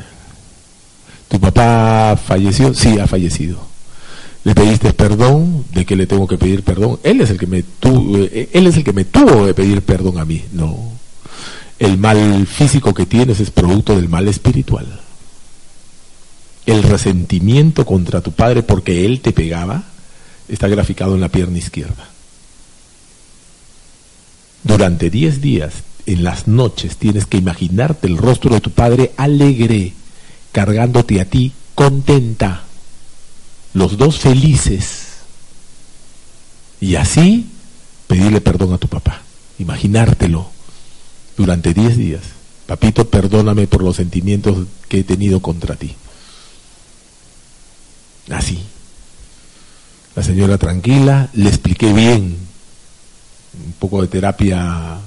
¿Tu 1.28 1.40
papá 1.40 2.16
falleció? 2.16 2.74
Sí, 2.74 3.00
ha 3.00 3.08
fallecido. 3.08 3.60
¿Le 4.44 4.54
pediste 4.54 4.94
perdón? 4.94 5.66
¿De 5.74 5.86
qué 5.86 5.96
le 5.96 6.06
tengo 6.06 6.28
que 6.28 6.38
pedir 6.38 6.64
perdón? 6.64 7.00
Él 7.02 7.22
es 7.22 7.32
el 7.32 7.40
que 7.40 7.48
me 7.48 7.64
tuvo, 7.64 8.18
eh, 8.18 8.50
él 8.54 8.68
es 8.68 8.78
el 8.78 8.84
que 8.84 8.94
me 8.94 9.06
tuvo 9.06 9.46
de 9.46 9.54
pedir 9.54 9.82
perdón 9.82 10.20
a 10.20 10.26
mí. 10.26 10.44
No. 10.52 10.78
El 11.80 11.98
mal 11.98 12.46
físico 12.46 12.94
que 12.94 13.08
tienes 13.08 13.40
es 13.40 13.50
producto 13.50 13.96
del 13.96 14.10
mal 14.10 14.28
espiritual. 14.28 15.00
El 16.68 16.84
resentimiento 16.84 17.86
contra 17.86 18.22
tu 18.22 18.34
padre 18.34 18.62
porque 18.62 19.06
él 19.06 19.22
te 19.22 19.32
pegaba 19.32 19.86
está 20.54 20.68
graficado 20.68 21.16
en 21.16 21.22
la 21.22 21.30
pierna 21.30 21.58
izquierda. 21.58 22.08
Durante 24.64 25.10
10 25.10 25.42
días, 25.42 25.74
en 26.06 26.24
las 26.24 26.48
noches, 26.48 26.98
tienes 26.98 27.26
que 27.26 27.38
imaginarte 27.38 28.08
el 28.08 28.18
rostro 28.18 28.54
de 28.54 28.62
tu 28.62 28.72
padre 28.72 29.14
alegre, 29.18 29.94
cargándote 30.52 31.20
a 31.22 31.26
ti 31.26 31.54
contenta, 31.76 32.64
los 33.74 33.98
dos 33.98 34.20
felices. 34.20 35.08
Y 36.80 36.96
así 36.96 37.48
pedirle 38.08 38.42
perdón 38.42 38.74
a 38.74 38.78
tu 38.78 38.88
papá, 38.88 39.22
imaginártelo 39.60 40.50
durante 41.36 41.74
10 41.74 41.98
días. 41.98 42.22
Papito, 42.68 43.10
perdóname 43.10 43.68
por 43.68 43.84
los 43.84 43.96
sentimientos 43.96 44.68
que 44.88 45.00
he 45.00 45.04
tenido 45.04 45.42
contra 45.42 45.76
ti. 45.76 45.96
Así. 48.30 48.64
La 50.16 50.24
señora 50.24 50.58
tranquila, 50.58 51.30
le 51.34 51.50
expliqué 51.50 51.92
bien, 51.92 52.38
un 53.66 53.74
poco 53.80 54.02
de 54.02 54.08
terapia 54.08 55.00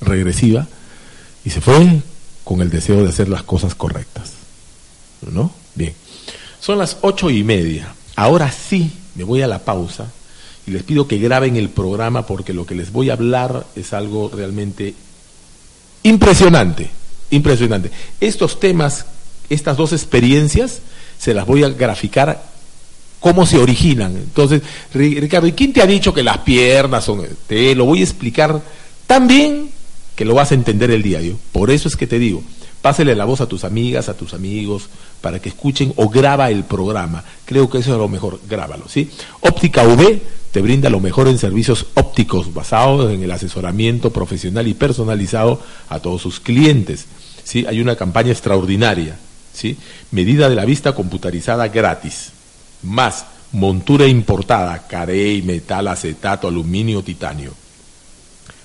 regresiva, 0.00 0.66
y 1.44 1.50
se 1.50 1.60
fue 1.60 2.02
con 2.42 2.60
el 2.60 2.70
deseo 2.70 3.02
de 3.02 3.10
hacer 3.10 3.28
las 3.28 3.42
cosas 3.42 3.74
correctas. 3.74 4.32
¿No? 5.30 5.52
Bien. 5.74 5.94
Son 6.60 6.78
las 6.78 6.98
ocho 7.02 7.30
y 7.30 7.44
media. 7.44 7.94
Ahora 8.16 8.50
sí 8.50 8.90
me 9.14 9.24
voy 9.24 9.42
a 9.42 9.46
la 9.46 9.60
pausa 9.60 10.10
y 10.66 10.70
les 10.70 10.82
pido 10.82 11.06
que 11.06 11.18
graben 11.18 11.56
el 11.56 11.68
programa 11.68 12.26
porque 12.26 12.52
lo 12.52 12.66
que 12.66 12.74
les 12.74 12.92
voy 12.92 13.10
a 13.10 13.14
hablar 13.14 13.66
es 13.76 13.92
algo 13.92 14.30
realmente 14.34 14.94
impresionante. 16.02 16.90
Impresionante. 17.30 17.90
Estos 18.20 18.60
temas, 18.60 19.06
estas 19.50 19.76
dos 19.76 19.92
experiencias, 19.92 20.80
se 21.18 21.34
las 21.34 21.46
voy 21.46 21.64
a 21.64 21.68
graficar 21.68 22.53
cómo 23.24 23.46
se 23.46 23.56
originan. 23.56 24.14
Entonces, 24.14 24.60
Ricardo, 24.92 25.46
¿y 25.46 25.52
quién 25.52 25.72
te 25.72 25.80
ha 25.80 25.86
dicho 25.86 26.12
que 26.12 26.22
las 26.22 26.36
piernas 26.40 27.04
son? 27.04 27.22
Te 27.46 27.74
lo 27.74 27.86
voy 27.86 28.00
a 28.00 28.04
explicar 28.04 28.60
tan 29.06 29.26
bien 29.26 29.70
que 30.14 30.26
lo 30.26 30.34
vas 30.34 30.50
a 30.50 30.54
entender 30.54 30.90
el 30.90 31.02
diario. 31.02 31.38
Por 31.50 31.70
eso 31.70 31.88
es 31.88 31.96
que 31.96 32.06
te 32.06 32.18
digo, 32.18 32.42
pásele 32.82 33.14
la 33.14 33.24
voz 33.24 33.40
a 33.40 33.46
tus 33.46 33.64
amigas, 33.64 34.10
a 34.10 34.14
tus 34.14 34.34
amigos, 34.34 34.90
para 35.22 35.38
que 35.38 35.48
escuchen 35.48 35.94
o 35.96 36.10
graba 36.10 36.50
el 36.50 36.64
programa. 36.64 37.24
Creo 37.46 37.70
que 37.70 37.78
eso 37.78 37.92
es 37.92 37.98
lo 37.98 38.08
mejor, 38.08 38.40
grábalo, 38.46 38.90
¿sí? 38.90 39.08
Óptica 39.40 39.84
V 39.84 40.20
te 40.52 40.60
brinda 40.60 40.90
lo 40.90 41.00
mejor 41.00 41.26
en 41.26 41.38
servicios 41.38 41.86
ópticos 41.94 42.52
basados 42.52 43.10
en 43.10 43.22
el 43.22 43.30
asesoramiento 43.30 44.12
profesional 44.12 44.68
y 44.68 44.74
personalizado 44.74 45.62
a 45.88 45.98
todos 46.00 46.20
sus 46.20 46.40
clientes. 46.40 47.06
¿sí? 47.42 47.64
Hay 47.66 47.80
una 47.80 47.96
campaña 47.96 48.32
extraordinaria, 48.32 49.16
¿sí? 49.54 49.78
Medida 50.10 50.50
de 50.50 50.56
la 50.56 50.66
vista 50.66 50.94
computarizada 50.94 51.68
gratis 51.68 52.33
más 52.84 53.26
montura 53.52 54.06
importada, 54.06 54.86
carey, 54.86 55.42
metal, 55.42 55.88
acetato, 55.88 56.48
aluminio, 56.48 57.02
titanio, 57.02 57.52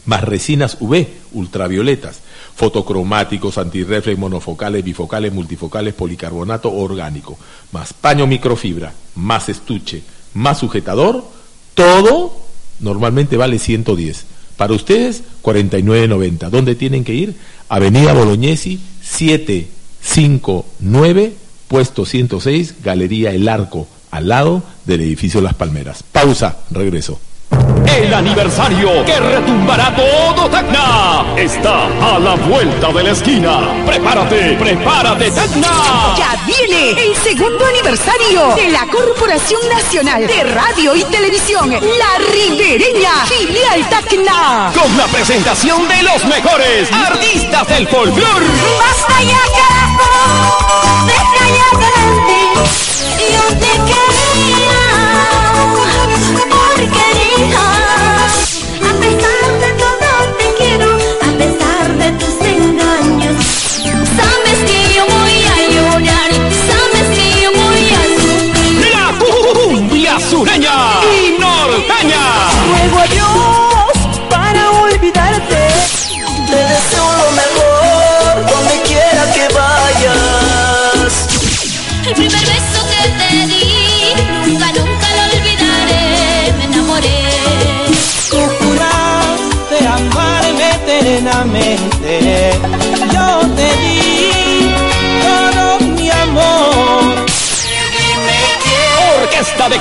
más 0.06 0.24
resinas 0.24 0.78
UV, 0.80 1.06
ultravioletas, 1.34 2.22
fotocromáticos, 2.56 3.58
antirreflex, 3.58 4.18
monofocales, 4.18 4.82
bifocales, 4.84 5.34
multifocales, 5.34 5.94
policarbonato 5.94 6.74
orgánico, 6.74 7.38
más 7.72 7.94
paño 7.94 8.28
microfibra, 8.28 8.94
más 9.16 9.50
estuche, 9.50 10.02
más 10.34 10.58
sujetador, 10.58 11.24
todo 11.74 12.36
normalmente 12.80 13.38
vale 13.38 13.60
110. 13.60 14.26
Para 14.58 14.74
ustedes, 14.74 15.24
49.90. 15.42 16.50
¿Dónde 16.50 16.76
tienen 16.76 17.06
que 17.06 17.14
ir? 17.14 17.36
Avenida 17.70 18.12
Bolognesi, 18.14 18.80
759, 19.02 21.34
puesto 21.70 22.06
106, 22.06 22.76
Galería 22.84 23.32
El 23.32 23.48
Arco, 23.48 23.88
al 24.12 24.28
lado 24.28 24.64
del 24.86 25.02
edificio 25.02 25.42
Las 25.42 25.54
Palmeras. 25.54 26.04
Pausa, 26.12 26.58
regreso. 26.72 27.20
El 27.86 28.14
aniversario 28.14 29.04
que 29.04 29.20
retumbará 29.20 29.94
todo 29.96 30.48
Tacna 30.50 31.26
está 31.36 31.88
a 31.88 32.20
la 32.20 32.36
vuelta 32.36 32.92
de 32.94 33.04
la 33.04 33.12
esquina. 33.12 33.84
Prepárate, 33.86 34.54
prepárate 34.54 35.32
Tacna. 35.32 36.16
Ya 36.18 36.40
viene 36.46 36.92
el 36.92 37.16
segundo 37.16 37.66
aniversario 37.66 38.56
de 38.56 38.70
la 38.70 38.86
Corporación 38.88 39.62
Nacional 39.70 40.28
de 40.28 40.44
Radio 40.44 40.96
y 40.96 41.04
Televisión, 41.06 41.72
La 41.72 42.32
Ribereña, 42.32 43.26
filial 43.26 43.90
Tacna. 43.90 44.72
Con 44.80 44.96
la 44.96 45.08
presentación 45.08 45.88
de 45.88 46.04
los 46.04 46.24
mejores 46.26 46.92
artistas 46.94 47.68
del 47.68 47.88
folclore. 47.88 48.46
Basta 48.80 49.24
ya 49.24 49.42
carajo, 49.58 51.06
deja 51.08 51.48
ya 51.48 51.78
adelante. 51.78 52.39
Yo 53.00 53.58
te 53.60 54.09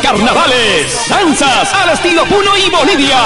carnavales, 0.08 1.06
danzas 1.06 1.74
al 1.74 1.90
estilo 1.90 2.24
Puno 2.24 2.56
y 2.56 2.70
Bolivia. 2.70 3.18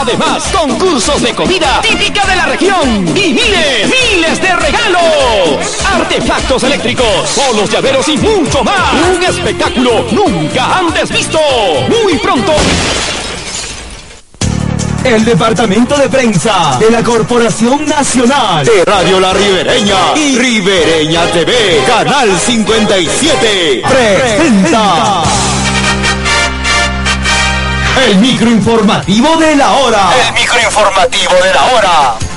Además, 0.00 0.44
concursos 0.50 1.20
de 1.20 1.34
comida 1.34 1.82
típica 1.82 2.24
de 2.24 2.36
la 2.36 2.46
región 2.46 3.06
y 3.08 3.34
miles, 3.34 3.90
miles 3.90 4.40
de 4.40 4.56
regalos. 4.56 5.76
Artefactos 5.94 6.62
eléctricos, 6.62 7.28
polos 7.36 7.68
llaveros 7.68 8.08
y 8.08 8.16
mucho 8.16 8.64
más. 8.64 8.94
Un 9.14 9.22
espectáculo 9.22 10.06
nunca 10.10 10.78
antes 10.78 11.10
visto. 11.10 11.38
Muy 11.88 12.16
pronto. 12.16 12.54
El 15.04 15.22
departamento 15.22 15.98
de 15.98 16.08
prensa 16.08 16.78
de 16.80 16.90
la 16.90 17.02
Corporación 17.02 17.84
Nacional 17.86 18.64
de 18.64 18.86
Radio 18.86 19.20
La 19.20 19.34
Ribereña 19.34 20.14
y 20.16 20.38
Ribereña 20.38 21.26
TV, 21.26 21.84
Canal 21.86 22.40
57, 22.40 23.82
presenta 23.86 25.24
el 28.02 28.18
microinformativo 28.18 29.36
de 29.36 29.56
la 29.56 29.72
hora. 29.72 30.10
El 30.26 30.34
microinformativo 30.34 31.34
de 31.34 31.54
la 31.54 31.64
hora. 31.66 32.33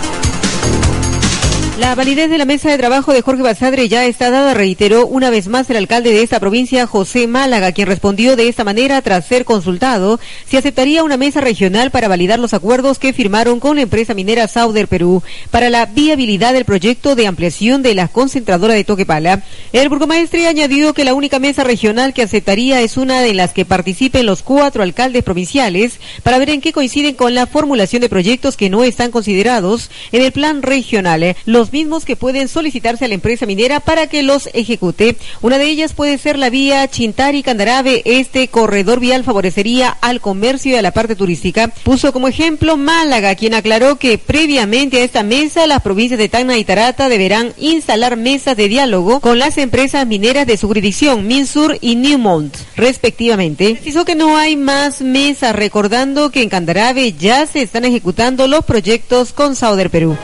La 1.77 1.93
validez 1.93 2.27
de 2.31 2.39
la 2.39 2.45
mesa 2.45 2.71
de 2.71 2.77
trabajo 2.79 3.13
de 3.13 3.21
Jorge 3.21 3.43
Basadre 3.43 3.87
ya 3.87 4.03
está 4.07 4.31
dada, 4.31 4.55
reiteró 4.55 5.05
una 5.05 5.29
vez 5.29 5.47
más 5.47 5.69
el 5.69 5.77
alcalde 5.77 6.11
de 6.11 6.23
esta 6.23 6.39
provincia, 6.39 6.87
José 6.87 7.27
Málaga, 7.27 7.71
quien 7.71 7.87
respondió 7.87 8.35
de 8.35 8.47
esta 8.47 8.63
manera 8.63 8.99
tras 9.03 9.27
ser 9.27 9.45
consultado 9.45 10.19
si 10.47 10.57
aceptaría 10.57 11.03
una 11.03 11.17
mesa 11.17 11.39
regional 11.39 11.91
para 11.91 12.07
validar 12.07 12.39
los 12.39 12.55
acuerdos 12.55 12.97
que 12.97 13.13
firmaron 13.13 13.59
con 13.59 13.75
la 13.75 13.83
empresa 13.83 14.15
minera 14.15 14.47
Sauder 14.47 14.87
Perú 14.87 15.21
para 15.51 15.69
la 15.69 15.85
viabilidad 15.85 16.53
del 16.53 16.65
proyecto 16.65 17.15
de 17.15 17.27
ampliación 17.27 17.83
de 17.83 17.93
la 17.93 18.07
concentradora 18.07 18.73
de 18.73 18.83
Toquepala. 18.83 19.43
El 19.71 19.89
burgomaestre 19.89 20.47
añadió 20.47 20.95
que 20.95 21.05
la 21.05 21.13
única 21.13 21.37
mesa 21.37 21.63
regional 21.63 22.11
que 22.15 22.23
aceptaría 22.23 22.81
es 22.81 22.97
una 22.97 23.21
de 23.21 23.35
las 23.35 23.53
que 23.53 23.65
participen 23.65 24.25
los 24.25 24.41
cuatro 24.41 24.81
alcaldes 24.81 25.23
provinciales 25.23 25.99
para 26.23 26.39
ver 26.39 26.49
en 26.49 26.61
qué 26.61 26.73
coinciden 26.73 27.13
con 27.13 27.35
la 27.35 27.45
formulación 27.45 28.01
de 28.01 28.09
proyectos 28.09 28.57
que 28.57 28.71
no 28.71 28.83
están 28.83 29.11
considerados 29.11 29.91
en 30.11 30.23
el 30.23 30.31
plan 30.31 30.63
regional. 30.63 31.35
Los 31.45 31.66
mismos 31.71 32.05
que 32.05 32.15
pueden 32.15 32.47
solicitarse 32.47 33.05
a 33.05 33.07
la 33.07 33.13
empresa 33.13 33.45
minera 33.45 33.79
para 33.79 34.07
que 34.07 34.23
los 34.23 34.49
ejecute. 34.53 35.15
Una 35.41 35.57
de 35.57 35.65
ellas 35.65 35.93
puede 35.93 36.17
ser 36.17 36.37
la 36.37 36.49
vía 36.49 36.89
Chintari-Candarave. 36.89 38.01
Este 38.05 38.47
corredor 38.47 38.99
vial 38.99 39.23
favorecería 39.23 39.89
al 40.01 40.21
comercio 40.21 40.73
y 40.73 40.75
a 40.75 40.81
la 40.81 40.91
parte 40.91 41.15
turística. 41.15 41.67
Puso 41.83 42.13
como 42.13 42.27
ejemplo 42.27 42.77
Málaga, 42.77 43.35
quien 43.35 43.53
aclaró 43.53 43.97
que 43.97 44.17
previamente 44.17 45.01
a 45.01 45.03
esta 45.03 45.23
mesa 45.23 45.67
las 45.67 45.81
provincias 45.81 46.19
de 46.19 46.29
Tacna 46.29 46.57
y 46.57 46.63
Tarata 46.63 47.09
deberán 47.09 47.53
instalar 47.57 48.17
mesas 48.17 48.57
de 48.57 48.67
diálogo 48.67 49.19
con 49.19 49.39
las 49.39 49.57
empresas 49.57 50.05
mineras 50.07 50.47
de 50.47 50.57
su 50.57 50.67
jurisdicción, 50.67 51.27
Minsur 51.27 51.77
y 51.81 51.95
Newmont, 51.95 52.55
respectivamente. 52.75 53.75
Precisó 53.75 54.05
que 54.05 54.15
no 54.15 54.37
hay 54.37 54.55
más 54.55 55.01
mesas, 55.01 55.55
recordando 55.55 56.31
que 56.31 56.41
en 56.41 56.49
Candarave 56.49 57.13
ya 57.13 57.45
se 57.45 57.61
están 57.61 57.85
ejecutando 57.85 58.47
los 58.47 58.65
proyectos 58.65 59.33
con 59.33 59.55
Sauder 59.55 59.89
Perú. 59.89 60.17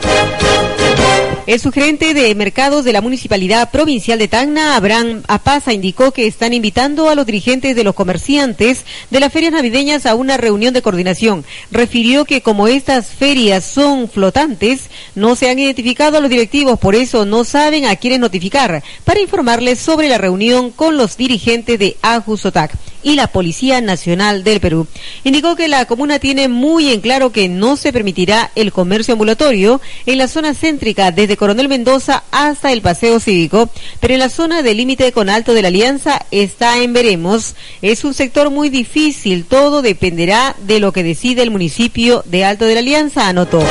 El 1.46 1.60
sugerente 1.60 2.14
de 2.14 2.34
mercados 2.34 2.86
de 2.86 2.94
la 2.94 3.02
Municipalidad 3.02 3.70
Provincial 3.70 4.18
de 4.18 4.28
Tacna, 4.28 4.76
Abraham 4.76 5.22
Apaza, 5.28 5.74
indicó 5.74 6.10
que 6.10 6.26
están 6.26 6.54
invitando 6.54 7.10
a 7.10 7.14
los 7.14 7.26
dirigentes 7.26 7.76
de 7.76 7.84
los 7.84 7.94
comerciantes 7.94 8.86
de 9.10 9.20
las 9.20 9.30
ferias 9.30 9.52
navideñas 9.52 10.06
a 10.06 10.14
una 10.14 10.38
reunión 10.38 10.72
de 10.72 10.80
coordinación. 10.80 11.44
Refirió 11.70 12.24
que 12.24 12.40
como 12.40 12.66
estas 12.66 13.08
ferias 13.08 13.62
son 13.62 14.08
flotantes, 14.08 14.88
no 15.14 15.36
se 15.36 15.50
han 15.50 15.58
identificado 15.58 16.16
a 16.16 16.20
los 16.20 16.30
directivos, 16.30 16.78
por 16.78 16.94
eso 16.94 17.26
no 17.26 17.44
saben 17.44 17.84
a 17.84 17.96
quiénes 17.96 18.20
notificar, 18.20 18.82
para 19.04 19.20
informarles 19.20 19.78
sobre 19.78 20.08
la 20.08 20.16
reunión 20.16 20.70
con 20.70 20.96
los 20.96 21.18
dirigentes 21.18 21.78
de 21.78 21.98
Ajusotac 22.00 22.72
y 23.04 23.14
la 23.14 23.28
Policía 23.28 23.80
Nacional 23.80 24.42
del 24.42 24.58
Perú. 24.58 24.88
Indicó 25.22 25.54
que 25.54 25.68
la 25.68 25.84
comuna 25.84 26.18
tiene 26.18 26.48
muy 26.48 26.90
en 26.90 27.00
claro 27.00 27.30
que 27.30 27.48
no 27.48 27.76
se 27.76 27.92
permitirá 27.92 28.50
el 28.56 28.72
comercio 28.72 29.12
ambulatorio 29.12 29.80
en 30.06 30.18
la 30.18 30.26
zona 30.26 30.54
céntrica 30.54 31.12
desde 31.12 31.36
Coronel 31.36 31.68
Mendoza 31.68 32.24
hasta 32.32 32.72
el 32.72 32.82
Paseo 32.82 33.20
Cívico, 33.20 33.70
pero 34.00 34.14
en 34.14 34.20
la 34.20 34.28
zona 34.28 34.62
del 34.62 34.78
límite 34.78 35.12
con 35.12 35.28
Alto 35.28 35.54
de 35.54 35.62
la 35.62 35.68
Alianza 35.68 36.26
está 36.30 36.78
en 36.78 36.92
veremos. 36.92 37.54
Es 37.82 38.04
un 38.04 38.14
sector 38.14 38.50
muy 38.50 38.70
difícil, 38.70 39.44
todo 39.44 39.82
dependerá 39.82 40.56
de 40.66 40.80
lo 40.80 40.92
que 40.92 41.02
decide 41.02 41.42
el 41.42 41.50
municipio 41.50 42.22
de 42.26 42.44
Alto 42.44 42.64
de 42.64 42.74
la 42.74 42.80
Alianza, 42.80 43.28
anotó. 43.28 43.62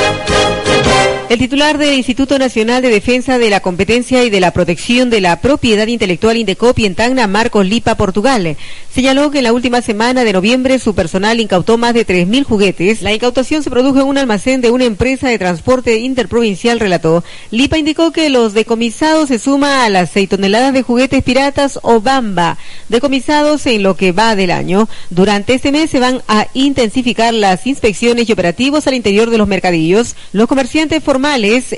El 1.34 1.39
titular 1.39 1.80
del 1.80 1.96
Instituto 1.96 2.38
Nacional 2.38 2.84
de 2.84 2.91
Defensa 2.91 3.39
de 3.39 3.50
la 3.50 3.60
Competencia 3.60 4.24
y 4.24 4.30
de 4.30 4.39
la 4.39 4.52
Protección 4.52 5.10
de 5.10 5.19
la 5.19 5.41
Propiedad 5.41 5.88
Intelectual 5.88 6.38
Indecopi 6.38 6.86
en 6.86 6.93
Tacna, 6.93 7.26
Marcos 7.26 7.65
Lipa, 7.65 7.96
Portugal, 7.96 8.56
señaló 8.93 9.32
que 9.32 9.39
en 9.39 9.46
la 9.46 9.54
última 9.54 9.82
semana 9.82 10.26
de 10.26 10.32
noviembre 10.32 10.78
su 10.78 10.93
personal 10.93 11.39
incautó 11.39 11.80
más 11.80 11.96
de 11.96 12.06
3.000 12.06 12.43
juguetes. 12.43 13.02
La 13.02 13.15
incautación 13.15 13.63
se 13.63 13.72
produjo 13.72 14.00
en 14.00 14.06
un 14.06 14.19
almacén 14.19 14.62
de 14.62 14.69
una 14.69 14.86
empresa 14.86 15.28
de 15.28 15.39
transporte 15.39 15.98
interprovincial, 15.98 16.80
relató. 16.80 17.24
Lipa 17.50 17.80
indicó 17.80 18.12
que 18.12 18.30
los 18.30 18.54
decomisados 18.54 19.30
se 19.30 19.39
suma 19.39 19.86
a 19.86 19.89
las 19.89 20.12
6 20.12 20.30
toneladas 20.30 20.72
de 20.72 20.84
juguetes 20.84 21.24
piratas 21.24 21.80
o 21.82 22.00
bamba, 22.00 22.60
decomisados 22.89 23.65
en 23.65 23.82
lo 23.82 23.96
que 23.96 24.12
va 24.12 24.36
del 24.36 24.52
año. 24.52 24.88
Durante 25.10 25.56
este 25.56 25.72
mes 25.72 25.89
se 25.89 26.00
van 26.00 26.22
a 26.28 26.46
intensificar 26.54 27.34
las 27.34 27.65
inspecciones 27.65 28.30
y 28.30 28.34
operativos 28.34 28.86
al 28.86 28.93
interior 28.93 29.32
de 29.32 29.39
los 29.39 29.48
mercadillos. 29.48 30.15
Los 30.32 30.48
comerciantes 30.48 31.02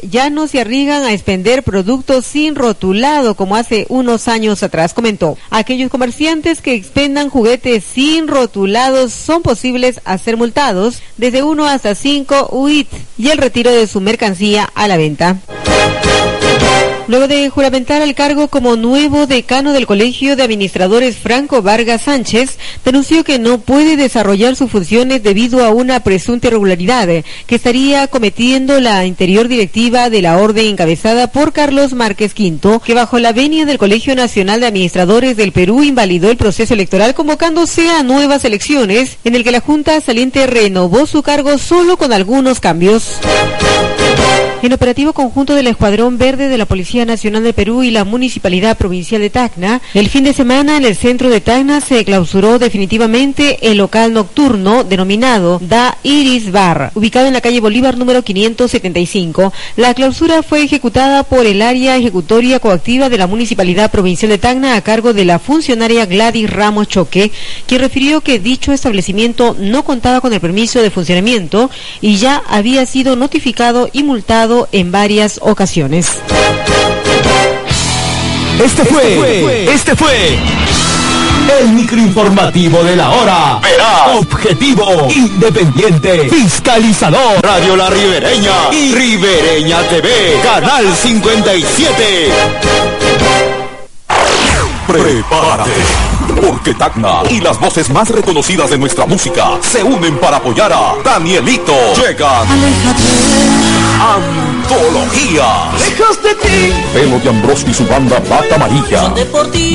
ya 0.10 0.30
no 0.32 0.48
se 0.48 0.62
arriesgan 0.62 1.04
a 1.04 1.14
expender 1.14 1.62
productos 1.62 2.26
sin 2.26 2.56
rotulado 2.56 3.36
como 3.36 3.56
hace 3.56 3.86
unos 3.90 4.28
años 4.28 4.64
atrás, 4.64 4.96
comentó. 4.96 5.38
Aquellos 5.52 5.92
comerciantes 5.92 6.62
que 6.62 6.74
expendan 6.74 7.30
juguetes 7.30 7.84
sin 7.84 8.28
rotulados 8.28 9.14
son 9.14 9.44
posibles 9.44 10.02
a 10.04 10.18
ser 10.18 10.36
multados 10.36 11.02
desde 11.18 11.44
1 11.44 11.66
hasta 11.66 11.94
5 11.94 12.50
UIT 12.54 12.88
y 13.20 13.30
el 13.30 13.38
retiro 13.38 13.72
de 13.72 13.86
su 13.86 14.02
mercancía 14.02 14.68
a 14.74 14.88
la 14.88 14.98
venta. 14.98 15.38
Luego 17.08 17.28
de 17.28 17.50
juramentar 17.52 18.02
al 18.02 18.16
cargo 18.16 18.48
como 18.48 18.76
nuevo 18.76 19.28
decano 19.28 19.74
del 19.74 19.86
Colegio 19.86 20.36
de 20.36 20.42
Administradores 20.42 21.16
Franco 21.16 21.62
Vargas 21.62 22.02
Sánchez, 22.04 22.58
denunció 22.84 23.24
que 23.24 23.38
no 23.38 23.60
puede 23.60 23.96
desarrollar 23.96 24.56
sus 24.56 24.72
funciones 24.72 25.22
debido 25.22 25.64
a 25.64 25.70
una 25.70 26.00
presunta 26.00 26.48
irregularidad 26.48 27.08
que 27.46 27.56
estaría 27.56 28.08
cometiendo 28.08 28.80
la 28.80 29.06
interior 29.06 29.48
directiva 29.48 30.10
de 30.10 30.24
la 30.24 30.40
orden 30.40 30.66
encabezada 30.66 31.28
por 31.28 31.54
Carlos 31.54 31.94
Márquez 31.94 32.34
Quinto, 32.34 32.80
que 32.80 32.96
bajo 32.96 33.20
la 33.20 33.34
venia 33.34 33.66
del 33.66 33.78
Colegio 33.78 34.16
Nacional 34.16 34.60
de 34.60 34.68
Administradores 34.68 35.38
del 35.38 35.52
Perú 35.52 35.84
invalidó 35.84 36.32
el 36.32 36.38
proceso 36.38 36.74
electoral 36.74 37.14
convocándose 37.14 37.88
a 37.92 38.02
nuevas 38.02 38.46
elecciones, 38.46 39.18
en 39.24 39.36
el 39.36 39.44
que 39.44 39.52
la 39.52 39.60
Junta 39.60 40.02
saliente 40.02 40.48
renovó 40.48 41.06
su 41.06 41.22
cargo 41.22 41.60
solo 41.60 41.98
con 41.98 42.14
algunos 42.14 42.60
cambios. 42.60 43.20
En 44.62 44.74
operativo 44.74 45.14
conjunto 45.14 45.54
del 45.54 45.68
Escuadrón 45.68 46.18
Verde 46.18 46.48
de 46.48 46.58
la 46.58 46.66
Policía 46.66 47.06
Nacional 47.06 47.44
de 47.44 47.54
Perú 47.54 47.84
y 47.84 47.92
la 47.92 48.04
Municipalidad 48.04 48.78
Provincial 48.78 49.22
de 49.22 49.30
Tacna, 49.30 49.80
el 49.94 50.10
fin 50.10 50.24
de 50.24 50.34
semana 50.34 50.78
en 50.78 50.86
el 50.86 50.96
centro 50.96 51.30
de 51.30 51.40
Tacna 51.40 51.82
se 51.82 52.04
clausuró 52.04 52.58
definitivamente 52.58 53.70
el 53.70 53.78
local 53.78 54.14
nocturno 54.14 54.84
denominado 54.84 55.60
Da 55.62 55.98
Iris 56.02 56.52
Bar, 56.52 56.92
ubicado 56.96 57.28
en 57.28 57.34
la 57.34 57.42
calle 57.42 57.60
Bolívar 57.60 57.98
número 57.98 58.24
575. 58.24 59.54
La 59.76 59.94
clausura 59.94 60.42
fue 60.42 60.64
ejecutada 60.64 61.24
por 61.24 61.46
el 61.46 61.62
área 61.62 61.98
ejecutoria 61.98 62.60
coactiva 62.60 63.10
de 63.10 63.20
la 63.20 63.28
Municipalidad 63.28 63.92
Provincial 63.92 64.32
de 64.32 64.40
Tacna 64.40 64.78
a 64.78 64.82
cargo 64.82 65.14
de 65.14 65.26
la 65.26 65.38
funcionaria 65.38 66.08
Gladys 66.08 66.50
Ramos 66.50 66.88
Choque, 66.88 67.32
quien 67.68 67.82
refirió 67.82 68.22
que 68.22 68.40
dicho 68.40 68.72
establecimiento 68.72 69.56
no 69.60 69.84
contaba 69.84 70.22
con 70.22 70.34
el 70.34 70.42
permiso 70.42 70.82
de 70.82 70.90
funcionamiento 70.90 71.70
y 72.02 72.16
ya 72.16 72.42
había 72.48 72.86
sido 72.88 73.16
notificado 73.16 73.90
y 73.94 74.02
multado 74.02 74.45
en 74.72 74.92
varias 74.92 75.40
ocasiones. 75.42 76.20
Este 78.64 78.86
fue, 78.86 79.74
este 79.74 79.96
fue 79.96 80.38
el 81.60 81.70
microinformativo 81.70 82.84
de 82.84 82.96
la 82.96 83.10
hora. 83.10 83.60
Verá, 83.62 84.18
objetivo, 84.18 85.08
independiente, 85.10 86.30
fiscalizador. 86.30 87.42
Radio 87.42 87.76
La 87.76 87.90
Ribereña 87.90 88.70
y 88.72 88.94
Ribereña 88.94 89.82
TV, 89.90 90.40
Canal 90.44 90.96
57. 90.96 92.30
Prepárate, 94.88 95.72
porque 96.40 96.76
Tacna 96.76 97.24
y 97.30 97.42
las 97.42 97.60
voces 97.60 97.90
más 97.90 98.10
reconocidas 98.10 98.70
de 98.70 98.78
nuestra 98.78 99.08
música 99.08 99.58
se 99.62 99.84
unen 99.84 100.18
para 100.20 100.38
apoyar 100.38 100.72
a 100.72 100.94
Danielito. 101.04 101.74
Llegan 101.96 102.46
Antología. 104.00 105.72
Lejos 105.80 106.22
de 106.22 106.36
ti. 106.36 106.74
Pelo 106.94 107.20
de 107.20 107.30
Ambrosio 107.30 107.70
y 107.70 107.74
su 107.74 107.86
banda 107.86 108.20
Bata 108.30 108.56
Amarilla. 108.56 109.14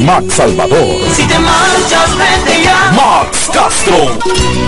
Max 0.05 0.35
Salvador. 0.35 0.99
Si 1.15 1.23
te 1.23 1.39
marchas, 1.39 2.11
vete 2.17 2.65
ya. 2.65 2.93
Max 2.93 3.51
Castro. 3.53 4.19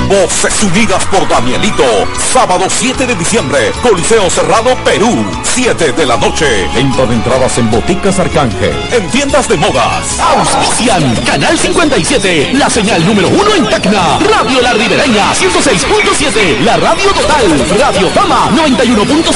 Voces 0.09 0.63
unidas 0.63 1.05
por 1.07 1.29
Danielito. 1.29 1.85
Sábado 2.33 2.67
7 2.69 3.07
de 3.07 3.15
diciembre. 3.15 3.73
Coliseo 3.83 4.31
Cerrado, 4.31 4.75
Perú. 4.85 5.25
7 5.43 5.93
de 5.93 6.07
la 6.07 6.17
noche. 6.17 6.69
Venta 6.75 7.05
de 7.05 7.15
entradas 7.15 7.59
en 7.59 7.71
Boticas 7.71 8.19
Arcángel. 8.19 8.75
En 8.93 9.11
tiendas 9.11 9.49
de 9.49 9.57
modas. 9.57 10.19
Auspician. 10.21 11.15
Canal 11.27 11.59
57. 11.59 12.53
La 12.55 12.71
señal 12.71 13.05
número 13.05 13.29
1 13.29 13.55
en 13.57 13.69
Tacna. 13.69 14.19
Radio 14.19 14.61
La 14.61 14.73
Ribereña 14.73 15.33
106.7. 15.35 16.61
La 16.61 16.77
radio 16.77 17.11
total. 17.11 17.67
Radio 17.79 18.09
Dama 18.15 18.51
91.5. 18.57 19.32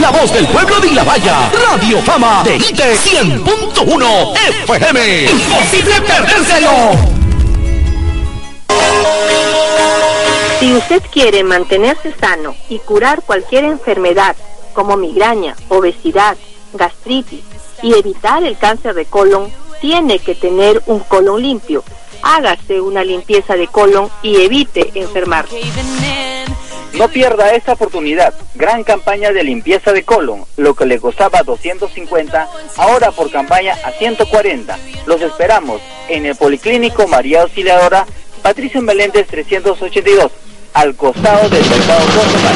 La 0.00 0.10
Voz 0.12 0.32
del 0.32 0.46
Pueblo 0.46 0.78
de 0.78 0.86
Ilabaya, 0.86 1.50
Radio 1.72 2.00
Fama 2.02 2.44
de 2.44 2.54
IT 2.54 2.78
100.1 2.78 4.36
FM. 4.48 5.24
¡Imposible 5.24 6.00
perdérselo! 6.02 6.70
Si 10.60 10.72
usted 10.72 11.02
quiere 11.12 11.42
mantenerse 11.42 12.14
sano 12.20 12.54
y 12.68 12.78
curar 12.78 13.22
cualquier 13.22 13.64
enfermedad, 13.64 14.36
como 14.72 14.96
migraña, 14.96 15.56
obesidad, 15.68 16.36
gastritis, 16.74 17.42
y 17.82 17.94
evitar 17.94 18.44
el 18.44 18.56
cáncer 18.56 18.94
de 18.94 19.06
colon, 19.06 19.50
tiene 19.80 20.20
que 20.20 20.36
tener 20.36 20.80
un 20.86 21.00
colon 21.00 21.42
limpio. 21.42 21.82
Hágase 22.22 22.80
una 22.80 23.02
limpieza 23.02 23.56
de 23.56 23.66
colon 23.66 24.08
y 24.22 24.42
evite 24.42 24.92
enfermarse. 24.94 25.60
No 26.94 27.08
pierda 27.08 27.54
esta 27.54 27.72
oportunidad. 27.72 28.34
Gran 28.54 28.84
campaña 28.84 29.32
de 29.32 29.44
limpieza 29.44 29.92
de 29.92 30.02
colon. 30.02 30.44
Lo 30.56 30.74
que 30.74 30.86
le 30.86 30.98
costaba 30.98 31.42
250, 31.42 32.48
ahora 32.76 33.10
por 33.12 33.30
campaña 33.30 33.76
a 33.84 33.92
140. 33.92 34.78
Los 35.06 35.22
esperamos 35.22 35.80
en 36.08 36.26
el 36.26 36.36
Policlínico 36.36 37.06
María 37.06 37.42
Auxiliadora, 37.42 38.06
Patricio 38.42 38.82
Meléndez 38.82 39.26
382, 39.28 40.32
al 40.74 40.94
costado 40.94 41.48
del 41.48 41.64
Mercado 41.68 42.04
Consular. 42.06 42.54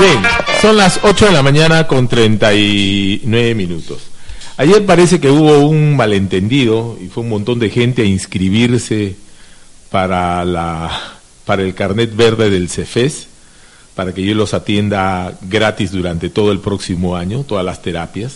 Bien, 0.00 0.22
son 0.60 0.76
las 0.76 1.00
8 1.02 1.26
de 1.26 1.32
la 1.32 1.42
mañana 1.42 1.86
con 1.86 2.06
39 2.06 3.54
minutos. 3.54 4.02
Ayer 4.58 4.84
parece 4.84 5.18
que 5.18 5.30
hubo 5.30 5.60
un 5.60 5.96
malentendido 5.96 6.98
y 7.00 7.06
fue 7.06 7.22
un 7.22 7.30
montón 7.30 7.58
de 7.58 7.70
gente 7.70 8.02
a 8.02 8.04
inscribirse 8.04 9.16
para 9.90 10.44
la 10.44 10.90
para 11.46 11.62
el 11.62 11.74
carnet 11.74 12.14
verde 12.14 12.50
del 12.50 12.68
CEFES, 12.68 13.26
para 13.94 14.12
que 14.12 14.22
yo 14.22 14.34
los 14.34 14.52
atienda 14.52 15.32
gratis 15.40 15.92
durante 15.92 16.28
todo 16.28 16.52
el 16.52 16.60
próximo 16.60 17.16
año, 17.16 17.42
todas 17.44 17.64
las 17.64 17.80
terapias. 17.80 18.34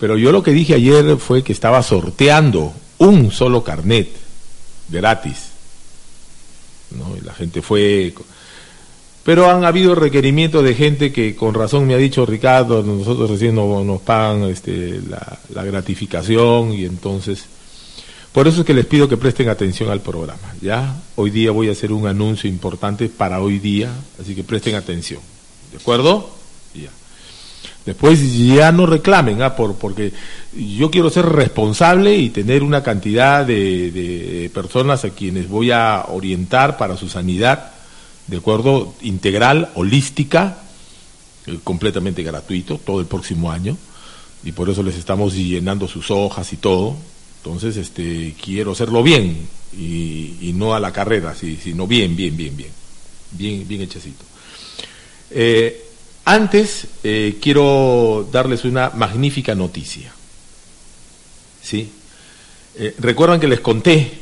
Pero 0.00 0.16
yo 0.16 0.32
lo 0.32 0.42
que 0.42 0.52
dije 0.52 0.74
ayer 0.74 1.18
fue 1.18 1.44
que 1.44 1.52
estaba 1.52 1.82
sorteando 1.82 2.72
un 2.96 3.30
solo 3.30 3.62
carnet 3.62 4.08
gratis. 4.88 5.50
¿no? 6.90 7.14
Y 7.16 7.20
la 7.20 7.34
gente 7.34 7.60
fue 7.60 8.14
pero 9.24 9.48
han 9.48 9.64
habido 9.64 9.94
requerimientos 9.94 10.64
de 10.64 10.74
gente 10.74 11.12
que 11.12 11.36
con 11.36 11.54
razón 11.54 11.86
me 11.86 11.94
ha 11.94 11.98
dicho 11.98 12.26
Ricardo, 12.26 12.82
nosotros 12.82 13.30
recién 13.30 13.54
no, 13.54 13.84
nos 13.84 14.00
pagan 14.00 14.44
este, 14.44 15.00
la, 15.08 15.38
la 15.54 15.64
gratificación 15.64 16.72
y 16.72 16.84
entonces, 16.84 17.44
por 18.32 18.48
eso 18.48 18.60
es 18.60 18.66
que 18.66 18.74
les 18.74 18.86
pido 18.86 19.08
que 19.08 19.16
presten 19.16 19.48
atención 19.48 19.90
al 19.90 20.00
programa. 20.00 20.54
Ya, 20.60 20.96
hoy 21.14 21.30
día 21.30 21.52
voy 21.52 21.68
a 21.68 21.72
hacer 21.72 21.92
un 21.92 22.06
anuncio 22.08 22.50
importante 22.50 23.08
para 23.08 23.40
hoy 23.40 23.60
día, 23.60 23.90
así 24.20 24.34
que 24.34 24.42
presten 24.42 24.74
atención. 24.74 25.20
¿De 25.70 25.78
acuerdo? 25.78 26.28
Ya. 26.74 26.90
Después 27.86 28.36
ya 28.36 28.72
no 28.72 28.86
reclamen, 28.86 29.42
¿ah? 29.42 29.54
Por, 29.54 29.76
porque 29.76 30.12
yo 30.52 30.90
quiero 30.90 31.10
ser 31.10 31.26
responsable 31.26 32.16
y 32.16 32.30
tener 32.30 32.62
una 32.64 32.82
cantidad 32.82 33.46
de, 33.46 33.90
de 33.92 34.50
personas 34.52 35.04
a 35.04 35.10
quienes 35.10 35.48
voy 35.48 35.70
a 35.70 36.06
orientar 36.08 36.76
para 36.76 36.96
su 36.96 37.08
sanidad 37.08 37.71
de 38.26 38.36
acuerdo, 38.36 38.94
integral, 39.02 39.70
holística, 39.74 40.58
eh, 41.46 41.58
completamente 41.64 42.22
gratuito, 42.22 42.78
todo 42.78 43.00
el 43.00 43.06
próximo 43.06 43.50
año, 43.50 43.76
y 44.44 44.52
por 44.52 44.70
eso 44.70 44.82
les 44.82 44.96
estamos 44.96 45.34
llenando 45.34 45.88
sus 45.88 46.10
hojas 46.10 46.52
y 46.52 46.56
todo. 46.56 46.96
Entonces, 47.38 47.76
este, 47.76 48.34
quiero 48.42 48.72
hacerlo 48.72 49.02
bien 49.02 49.48
y, 49.76 50.36
y 50.40 50.52
no 50.54 50.74
a 50.74 50.80
la 50.80 50.92
carrera, 50.92 51.34
sino 51.34 51.86
bien, 51.86 52.14
bien, 52.14 52.36
bien, 52.36 52.56
bien, 52.56 52.70
bien, 53.32 53.66
bien 53.66 53.80
hechecito. 53.82 54.24
Eh, 55.30 55.84
antes, 56.24 56.86
eh, 57.02 57.38
quiero 57.40 58.28
darles 58.30 58.64
una 58.64 58.90
magnífica 58.90 59.54
noticia. 59.54 60.12
¿Sí? 61.60 61.90
Recuerdan 62.98 63.38
que 63.38 63.48
les 63.48 63.60
conté 63.60 64.12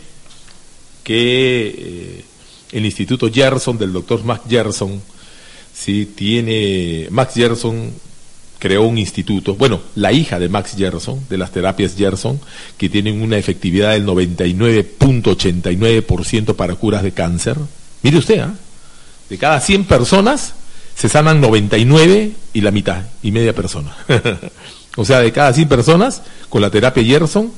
que 1.04 2.24
el 2.72 2.86
Instituto 2.86 3.30
Gerson 3.32 3.78
del 3.78 3.92
doctor 3.92 4.24
Max 4.24 4.42
Gerson, 4.48 5.00
sí, 5.74 6.06
tiene, 6.06 7.08
Max 7.10 7.34
Gerson 7.34 7.92
creó 8.60 8.82
un 8.82 8.98
instituto, 8.98 9.56
bueno, 9.56 9.80
la 9.96 10.12
hija 10.12 10.38
de 10.38 10.48
Max 10.50 10.74
Gerson, 10.76 11.18
de 11.28 11.38
las 11.38 11.50
terapias 11.50 11.96
Gerson, 11.96 12.38
que 12.76 12.90
tienen 12.90 13.22
una 13.22 13.38
efectividad 13.38 13.92
del 13.92 14.06
99.89% 14.06 16.54
para 16.54 16.76
curas 16.76 17.02
de 17.02 17.12
cáncer. 17.12 17.56
Mire 18.02 18.18
usted, 18.18 18.40
¿ah? 18.40 18.54
de 19.30 19.38
cada 19.38 19.58
100 19.60 19.86
personas 19.86 20.52
se 20.94 21.08
sanan 21.08 21.40
99 21.40 22.32
y 22.52 22.60
la 22.60 22.70
mitad, 22.70 23.04
y 23.22 23.32
media 23.32 23.54
persona. 23.54 23.96
o 24.96 25.06
sea, 25.06 25.20
de 25.20 25.32
cada 25.32 25.54
100 25.54 25.68
personas 25.68 26.20
con 26.50 26.60
la 26.60 26.68
terapia 26.70 27.02
Gerson, 27.02 27.50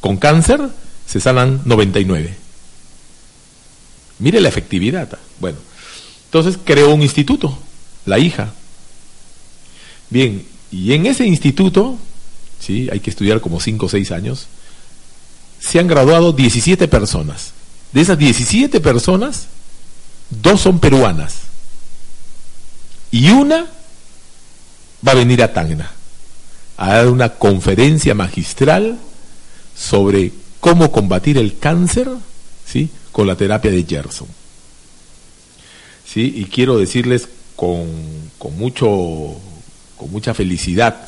con 0.00 0.18
cáncer, 0.18 0.60
se 1.06 1.20
sanan 1.20 1.62
99. 1.64 2.36
Mire 4.20 4.40
la 4.40 4.48
efectividad. 4.48 5.18
Bueno, 5.40 5.58
entonces 6.26 6.58
creó 6.62 6.94
un 6.94 7.02
instituto, 7.02 7.58
la 8.06 8.18
hija. 8.18 8.52
Bien, 10.10 10.46
y 10.70 10.92
en 10.92 11.06
ese 11.06 11.26
instituto, 11.26 11.96
sí, 12.60 12.88
hay 12.92 13.00
que 13.00 13.10
estudiar 13.10 13.40
como 13.40 13.60
5 13.60 13.86
o 13.86 13.88
6 13.88 14.12
años, 14.12 14.46
se 15.58 15.78
han 15.78 15.88
graduado 15.88 16.32
17 16.32 16.86
personas. 16.88 17.52
De 17.92 18.00
esas 18.00 18.18
17 18.18 18.80
personas, 18.80 19.46
dos 20.30 20.60
son 20.60 20.78
peruanas. 20.78 21.34
Y 23.10 23.30
una 23.30 23.66
va 25.06 25.12
a 25.12 25.16
venir 25.16 25.42
a 25.42 25.52
Tacna 25.52 25.90
a 26.76 26.94
dar 26.94 27.08
una 27.08 27.30
conferencia 27.30 28.14
magistral 28.14 28.98
sobre 29.76 30.32
cómo 30.60 30.92
combatir 30.92 31.36
el 31.36 31.58
cáncer, 31.58 32.08
¿sí? 32.64 32.90
Con 33.12 33.26
la 33.26 33.36
terapia 33.36 33.70
de 33.70 33.84
Gerson. 33.84 34.28
¿Sí? 36.04 36.34
Y 36.36 36.44
quiero 36.46 36.78
decirles 36.78 37.28
con, 37.56 37.86
con, 38.38 38.58
mucho, 38.58 39.36
con 39.96 40.10
mucha 40.10 40.34
felicidad 40.34 41.06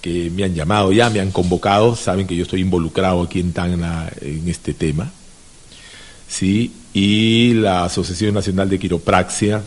que 0.00 0.30
me 0.30 0.44
han 0.44 0.54
llamado 0.54 0.92
ya, 0.92 1.10
me 1.10 1.20
han 1.20 1.30
convocado, 1.30 1.94
saben 1.94 2.26
que 2.26 2.36
yo 2.36 2.44
estoy 2.44 2.60
involucrado 2.60 3.22
aquí 3.22 3.40
en 3.40 3.52
Tacna 3.52 4.10
en 4.20 4.48
este 4.48 4.74
tema. 4.74 5.10
¿sí? 6.28 6.72
Y 6.92 7.54
la 7.54 7.84
Asociación 7.84 8.34
Nacional 8.34 8.68
de 8.68 8.78
Quiropraxia, 8.78 9.62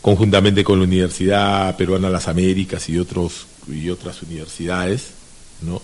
conjuntamente 0.00 0.64
con 0.64 0.78
la 0.78 0.84
Universidad 0.84 1.76
Peruana 1.76 2.08
de 2.08 2.12
las 2.12 2.28
Américas 2.28 2.88
y, 2.88 2.98
otros, 2.98 3.46
y 3.68 3.88
otras 3.88 4.22
universidades, 4.22 5.10
¿no? 5.62 5.80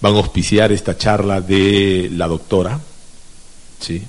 van 0.00 0.14
a 0.14 0.18
auspiciar 0.18 0.72
esta 0.72 0.96
charla 0.96 1.40
de 1.40 2.08
la 2.12 2.26
doctora, 2.26 2.80
¿sí? 3.80 4.02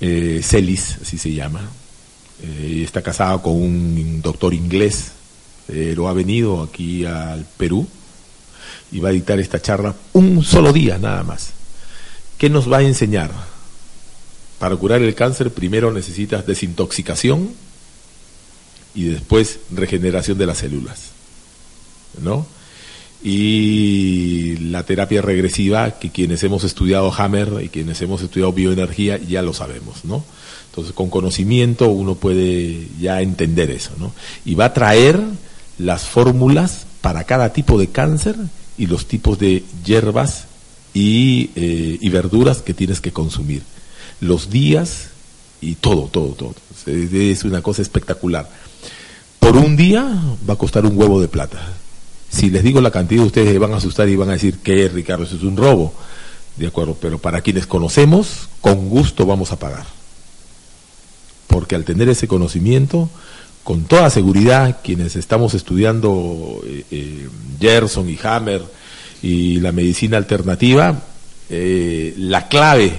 Eh, 0.00 0.40
Celis, 0.42 0.98
así 1.02 1.18
se 1.18 1.32
llama, 1.32 1.68
eh, 2.42 2.82
está 2.84 3.02
casada 3.02 3.40
con 3.42 3.54
un 3.54 4.20
doctor 4.22 4.54
inglés, 4.54 5.12
pero 5.66 6.08
ha 6.08 6.12
venido 6.12 6.62
aquí 6.62 7.04
al 7.04 7.46
Perú 7.56 7.86
y 8.92 9.00
va 9.00 9.08
a 9.08 9.12
dictar 9.12 9.40
esta 9.40 9.60
charla 9.60 9.94
un 10.12 10.44
solo 10.44 10.72
día 10.72 10.98
nada 10.98 11.22
más. 11.22 11.50
¿Qué 12.38 12.50
nos 12.50 12.70
va 12.70 12.78
a 12.78 12.82
enseñar? 12.82 13.30
Para 14.58 14.76
curar 14.76 15.02
el 15.02 15.14
cáncer 15.14 15.50
primero 15.50 15.92
necesitas 15.92 16.46
desintoxicación 16.46 17.50
y 18.94 19.04
después 19.04 19.58
regeneración 19.70 20.38
de 20.38 20.46
las 20.46 20.58
células. 20.58 21.10
¿No? 22.22 22.46
Y 23.28 24.56
la 24.58 24.84
terapia 24.84 25.20
regresiva, 25.20 25.98
que 25.98 26.10
quienes 26.10 26.44
hemos 26.44 26.62
estudiado 26.62 27.12
Hammer 27.12 27.54
y 27.60 27.70
quienes 27.70 28.00
hemos 28.00 28.22
estudiado 28.22 28.52
bioenergía 28.52 29.18
ya 29.18 29.42
lo 29.42 29.52
sabemos, 29.52 30.04
¿no? 30.04 30.22
Entonces, 30.70 30.94
con 30.94 31.10
conocimiento 31.10 31.88
uno 31.88 32.14
puede 32.14 32.86
ya 33.00 33.20
entender 33.22 33.72
eso, 33.72 33.90
¿no? 33.98 34.12
Y 34.44 34.54
va 34.54 34.66
a 34.66 34.74
traer 34.74 35.20
las 35.76 36.04
fórmulas 36.06 36.86
para 37.00 37.24
cada 37.24 37.52
tipo 37.52 37.80
de 37.80 37.88
cáncer 37.88 38.36
y 38.78 38.86
los 38.86 39.06
tipos 39.06 39.40
de 39.40 39.64
hierbas 39.84 40.44
y, 40.94 41.50
eh, 41.56 41.98
y 42.00 42.08
verduras 42.10 42.62
que 42.62 42.74
tienes 42.74 43.00
que 43.00 43.10
consumir. 43.10 43.62
Los 44.20 44.50
días 44.50 45.08
y 45.60 45.74
todo, 45.74 46.02
todo, 46.12 46.28
todo. 46.28 46.54
Es 46.86 47.42
una 47.42 47.60
cosa 47.60 47.82
espectacular. 47.82 48.48
Por 49.40 49.56
un 49.56 49.76
día 49.76 50.06
va 50.48 50.54
a 50.54 50.58
costar 50.58 50.86
un 50.86 50.96
huevo 50.96 51.20
de 51.20 51.26
plata. 51.26 51.74
Si 52.28 52.50
les 52.50 52.62
digo 52.62 52.80
la 52.80 52.90
cantidad, 52.90 53.24
ustedes 53.24 53.52
se 53.52 53.58
van 53.58 53.72
a 53.72 53.76
asustar 53.76 54.08
y 54.08 54.16
van 54.16 54.30
a 54.30 54.32
decir 54.32 54.58
que 54.58 54.88
Ricardo, 54.88 55.24
eso 55.24 55.36
es 55.36 55.42
un 55.42 55.56
robo. 55.56 55.92
De 56.56 56.66
acuerdo, 56.66 56.96
pero 57.00 57.18
para 57.18 57.42
quienes 57.42 57.66
conocemos, 57.66 58.48
con 58.60 58.88
gusto 58.88 59.26
vamos 59.26 59.52
a 59.52 59.58
pagar. 59.58 59.86
Porque 61.46 61.74
al 61.74 61.84
tener 61.84 62.08
ese 62.08 62.26
conocimiento, 62.26 63.10
con 63.62 63.84
toda 63.84 64.10
seguridad, 64.10 64.78
quienes 64.82 65.16
estamos 65.16 65.54
estudiando 65.54 66.60
eh, 66.66 66.84
eh, 66.90 67.28
Gerson 67.60 68.08
y 68.08 68.18
Hammer, 68.22 68.62
y 69.22 69.60
la 69.60 69.72
medicina 69.72 70.16
alternativa, 70.16 71.02
eh, 71.48 72.14
la 72.16 72.48
clave, 72.48 72.94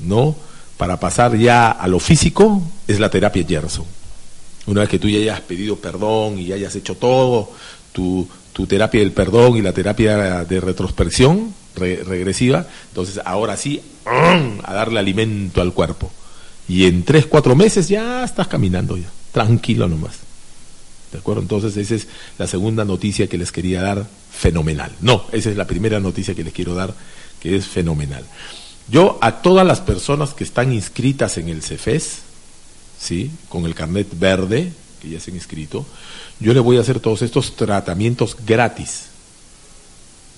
¿no? 0.00 0.34
Para 0.76 0.98
pasar 0.98 1.36
ya 1.36 1.70
a 1.70 1.88
lo 1.88 2.00
físico 2.00 2.62
es 2.86 3.00
la 3.00 3.10
terapia 3.10 3.44
Gerson. 3.46 3.84
Una 4.66 4.80
vez 4.80 4.90
que 4.90 4.98
tú 4.98 5.08
ya 5.08 5.18
hayas 5.18 5.40
pedido 5.40 5.76
perdón 5.76 6.38
y 6.38 6.52
hayas 6.52 6.74
hecho 6.76 6.96
todo, 6.96 7.50
tu, 7.92 8.28
tu 8.60 8.66
terapia 8.66 9.00
del 9.00 9.12
perdón 9.12 9.56
y 9.56 9.62
la 9.62 9.72
terapia 9.72 10.44
de 10.44 10.60
retrospección 10.60 11.54
regresiva, 11.76 12.66
entonces 12.88 13.18
ahora 13.24 13.56
sí, 13.56 13.80
a 14.04 14.74
darle 14.74 14.98
alimento 14.98 15.62
al 15.62 15.72
cuerpo. 15.72 16.10
Y 16.68 16.84
en 16.84 17.04
tres, 17.04 17.24
cuatro 17.24 17.56
meses 17.56 17.88
ya 17.88 18.22
estás 18.22 18.48
caminando 18.48 18.98
ya, 18.98 19.08
tranquilo 19.32 19.88
nomás. 19.88 20.18
¿De 21.10 21.18
acuerdo? 21.18 21.40
Entonces 21.40 21.74
esa 21.78 21.94
es 21.94 22.08
la 22.38 22.46
segunda 22.46 22.84
noticia 22.84 23.28
que 23.28 23.38
les 23.38 23.50
quería 23.50 23.80
dar, 23.80 24.06
fenomenal. 24.30 24.92
No, 25.00 25.24
esa 25.32 25.48
es 25.48 25.56
la 25.56 25.66
primera 25.66 25.98
noticia 25.98 26.34
que 26.34 26.44
les 26.44 26.52
quiero 26.52 26.74
dar, 26.74 26.92
que 27.40 27.56
es 27.56 27.66
fenomenal. 27.66 28.24
Yo 28.88 29.18
a 29.22 29.40
todas 29.40 29.66
las 29.66 29.80
personas 29.80 30.34
que 30.34 30.44
están 30.44 30.70
inscritas 30.70 31.38
en 31.38 31.48
el 31.48 31.62
CEFES, 31.62 32.18
¿sí? 33.00 33.30
con 33.48 33.64
el 33.64 33.74
carnet 33.74 34.06
verde, 34.18 34.70
que 35.00 35.08
ya 35.08 35.20
se 35.20 35.30
han 35.30 35.36
inscrito, 35.36 35.86
yo 36.38 36.52
les 36.52 36.62
voy 36.62 36.76
a 36.76 36.80
hacer 36.80 37.00
todos 37.00 37.22
estos 37.22 37.56
tratamientos 37.56 38.36
gratis. 38.46 39.06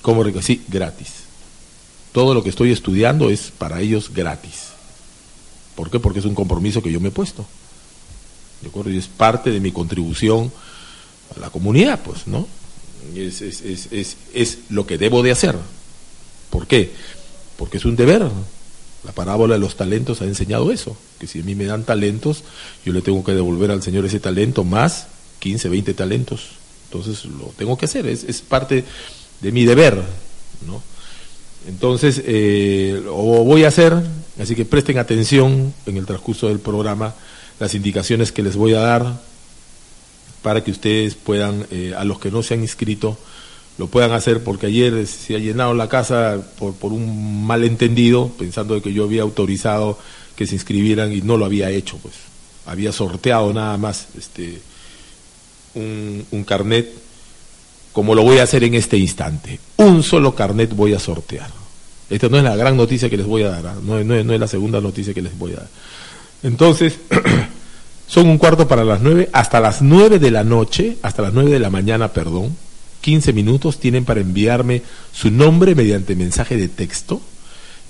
¿Cómo? 0.03 0.25
Sí, 0.41 0.63
gratis. 0.69 1.09
Todo 2.13 2.35
lo 2.35 2.43
que 2.43 2.51
estoy 2.51 2.73
estudiando 2.73 3.31
es 3.31 3.53
para 3.57 3.81
ellos 3.81 4.13
gratis. 4.13 4.69
¿Por 5.75 5.91
qué? 5.91 5.99
Porque 5.99 6.19
es 6.19 6.25
un 6.25 6.35
compromiso 6.35 6.83
que 6.83 6.93
yo 6.93 7.01
me 7.01 7.09
he 7.09 7.13
puesto. 7.13 7.47
¿De 8.61 8.69
acuerdo? 8.69 8.91
Y 8.91 8.99
es 8.99 9.09
parte 9.09 9.51
de 9.51 9.61
mi 9.61 9.73
contribución 9.73 10.53
a 11.37 11.41
la 11.41 11.51
comunidad, 11.51 12.01
pues, 12.03 12.27
¿no? 12.27 12.47
Es, 13.15 13.41
es, 13.41 13.63
es, 13.63 13.89
es, 13.91 14.17
es 14.35 14.59
lo 14.69 14.87
que 14.87 14.99
debo 14.99 15.23
de 15.23 15.33
hacer. 15.33 15.57
¿Por 16.51 16.67
qué? 16.67 16.93
Porque 17.57 17.79
es 17.79 17.85
un 17.85 17.97
deber. 17.97 18.31
La 19.05 19.13
parábola 19.13 19.55
de 19.55 19.61
los 19.61 19.77
talentos 19.77 20.23
ha 20.23 20.27
enseñado 20.27 20.71
eso, 20.71 20.97
que 21.19 21.27
si 21.27 21.41
a 21.41 21.43
mí 21.43 21.55
me 21.55 21.65
dan 21.65 21.85
talentos, 21.85 22.45
yo 22.85 22.93
le 22.93 23.03
tengo 23.03 23.25
que 23.25 23.33
devolver 23.33 23.71
al 23.71 23.83
Señor 23.83 24.05
ese 24.05 24.21
talento 24.21 24.63
más 24.63 25.09
15, 25.41 25.69
20 25.69 25.95
talentos. 25.95 26.51
Entonces 26.85 27.25
lo 27.25 27.47
tengo 27.57 27.77
que 27.77 27.87
hacer, 27.87 28.07
es, 28.07 28.43
parte 28.43 28.85
de 29.41 29.53
mi 29.53 29.65
deber, 29.65 30.03
¿no? 30.67 30.83
Entonces, 31.67 32.23
eh, 32.27 33.01
lo 33.05 33.15
voy 33.15 33.65
a 33.65 33.69
hacer, 33.69 33.95
así 34.41 34.55
que 34.55 34.65
presten 34.65 34.99
atención 34.99 35.73
en 35.87 35.97
el 35.97 36.07
transcurso 36.07 36.49
del 36.49 36.59
programa 36.59 37.15
las 37.61 37.75
indicaciones 37.75 38.33
que 38.33 38.43
les 38.43 38.57
voy 38.57 38.75
a 38.75 38.81
dar 38.81 39.21
para 40.43 40.65
que 40.65 40.73
ustedes 40.73 41.15
puedan, 41.15 41.67
eh, 41.71 41.95
a 41.97 42.05
los 42.05 42.19
que 42.19 42.31
no 42.31 42.43
se 42.43 42.55
han 42.55 42.61
inscrito, 42.61 43.17
lo 43.79 43.87
puedan 43.87 44.13
hacer, 44.13 44.45
porque 44.45 44.67
ayer 44.67 45.07
se 45.07 45.35
ha 45.35 45.39
llenado 45.39 45.75
la 45.75 45.89
casa 45.89 46.41
por, 46.59 46.75
por 46.75 46.93
un 46.93 47.47
malentendido, 47.47 48.31
pensando 48.39 48.75
de 48.75 48.83
que 48.83 48.93
yo 48.93 49.05
había 49.05 49.23
autorizado 49.23 49.99
que 50.37 50.47
se 50.47 50.55
inscribieran 50.55 51.13
y 51.13 51.23
no 51.23 51.37
lo 51.37 51.45
había 51.45 51.71
hecho, 51.71 51.99
pues 51.99 52.15
había 52.67 52.93
sorteado 52.93 53.53
nada 53.53 53.77
más 53.77 54.09
este 54.17 54.61
un, 55.75 56.25
un 56.31 56.45
carnet, 56.45 56.91
como 57.93 58.15
lo 58.15 58.23
voy 58.23 58.39
a 58.39 58.45
hacer 58.45 58.65
en 58.65 58.75
este 58.75 58.97
instante. 58.97 59.59
Un 59.77 60.03
solo 60.03 60.35
carnet 60.35 60.75
voy 60.75 60.95
a 60.95 60.99
sortear. 60.99 61.51
Esta 62.11 62.29
no 62.29 62.37
es 62.37 62.45
la 62.45 62.57
gran 62.57 62.77
noticia 62.77 63.09
que 63.09 63.17
les 63.17 63.27
voy 63.27 63.43
a 63.43 63.51
dar, 63.51 63.67
¿ah? 63.67 63.77
no, 63.83 64.03
no, 64.05 64.23
no 64.23 64.35
es 64.35 64.41
la 64.41 64.49
segunda 64.49 64.81
noticia 64.81 65.15
que 65.15 65.23
les 65.23 65.37
voy 65.39 65.53
a 65.53 65.57
dar. 65.57 65.69
Entonces, 66.43 66.99
son 68.07 68.29
un 68.29 68.37
cuarto 68.37 68.69
para 68.69 68.85
las 68.85 69.01
nueve, 69.01 69.31
hasta 69.33 69.61
las 69.61 69.81
nueve 69.81 70.19
de 70.19 70.31
la 70.31 70.45
noche, 70.45 70.99
hasta 71.03 71.23
las 71.23 71.33
nueve 71.33 71.51
de 71.51 71.59
la 71.59 71.71
mañana, 71.71 72.09
perdón, 72.09 72.55
15 73.03 73.35
minutos 73.35 73.79
tienen 73.79 74.07
para 74.07 74.21
enviarme 74.21 74.83
su 75.13 75.31
nombre 75.31 75.75
mediante 75.75 76.17
mensaje 76.17 76.57
de 76.57 76.69
texto 76.69 77.21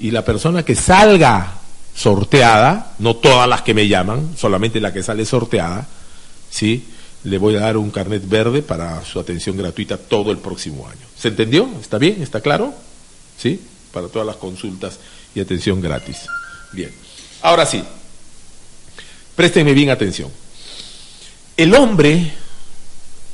y 0.00 0.10
la 0.10 0.24
persona 0.24 0.64
que 0.64 0.74
salga 0.74 1.58
sorteada, 1.94 2.94
no 2.98 3.14
todas 3.14 3.48
las 3.48 3.62
que 3.62 3.74
me 3.74 3.86
llaman, 3.86 4.32
solamente 4.36 4.80
la 4.80 4.92
que 4.92 5.04
sale 5.04 5.24
sorteada, 5.24 5.86
¿sí? 6.50 6.84
Le 7.22 7.38
voy 7.38 7.54
a 7.54 7.60
dar 7.60 7.76
un 7.76 7.90
carnet 7.90 8.28
verde 8.28 8.62
para 8.62 9.04
su 9.04 9.20
atención 9.20 9.56
gratuita 9.56 9.96
todo 9.96 10.32
el 10.32 10.38
próximo 10.38 10.88
año. 10.88 11.06
¿Se 11.16 11.28
entendió? 11.28 11.68
¿Está 11.80 11.98
bien? 11.98 12.20
¿Está 12.20 12.40
claro? 12.40 12.74
¿Sí? 13.38 13.60
Para 13.92 14.08
todas 14.08 14.26
las 14.26 14.36
consultas 14.36 14.98
y 15.32 15.40
atención 15.40 15.80
gratis. 15.80 16.22
Bien. 16.72 16.90
Ahora 17.42 17.64
sí, 17.64 17.84
Préstenme 19.34 19.72
bien 19.72 19.90
atención. 19.90 20.30
El 21.56 21.74
hombre, 21.74 22.32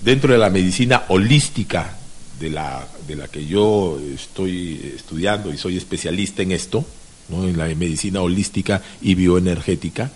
dentro 0.03 0.32
de 0.32 0.38
la 0.38 0.51
medicina 0.51 1.05
holística 1.09 1.96
de 2.40 2.51
la, 2.51 2.86
de 3.07 3.16
la 3.16 3.28
que 3.28 3.46
yo 3.46 3.99
estoy 4.14 4.92
estudiando 4.96 5.53
y 5.53 5.59
soy 5.59 5.76
especialista 5.76 6.42
en 6.42 6.53
esto, 6.53 6.84
¿no? 7.28 7.44
en 7.44 7.59
la 7.59 7.66
medicina 7.74 8.20
holística 8.20 8.82
y 9.01 9.14
bioenergética, 9.14 10.11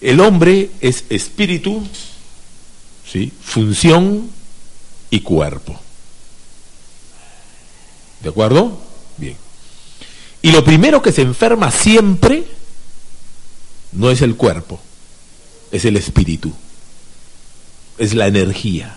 el 0.00 0.20
hombre 0.20 0.70
es 0.80 1.04
espíritu, 1.10 1.86
¿sí? 3.06 3.32
función 3.40 4.30
y 5.10 5.20
cuerpo. 5.20 5.78
¿De 8.22 8.28
acuerdo? 8.30 8.80
Bien. 9.16 9.36
Y 10.42 10.52
lo 10.52 10.64
primero 10.64 11.02
que 11.02 11.12
se 11.12 11.22
enferma 11.22 11.70
siempre 11.70 12.44
no 13.92 14.10
es 14.10 14.22
el 14.22 14.36
cuerpo, 14.36 14.80
es 15.70 15.84
el 15.84 15.96
espíritu, 15.96 16.52
es 18.00 18.14
la 18.14 18.26
energía, 18.26 18.96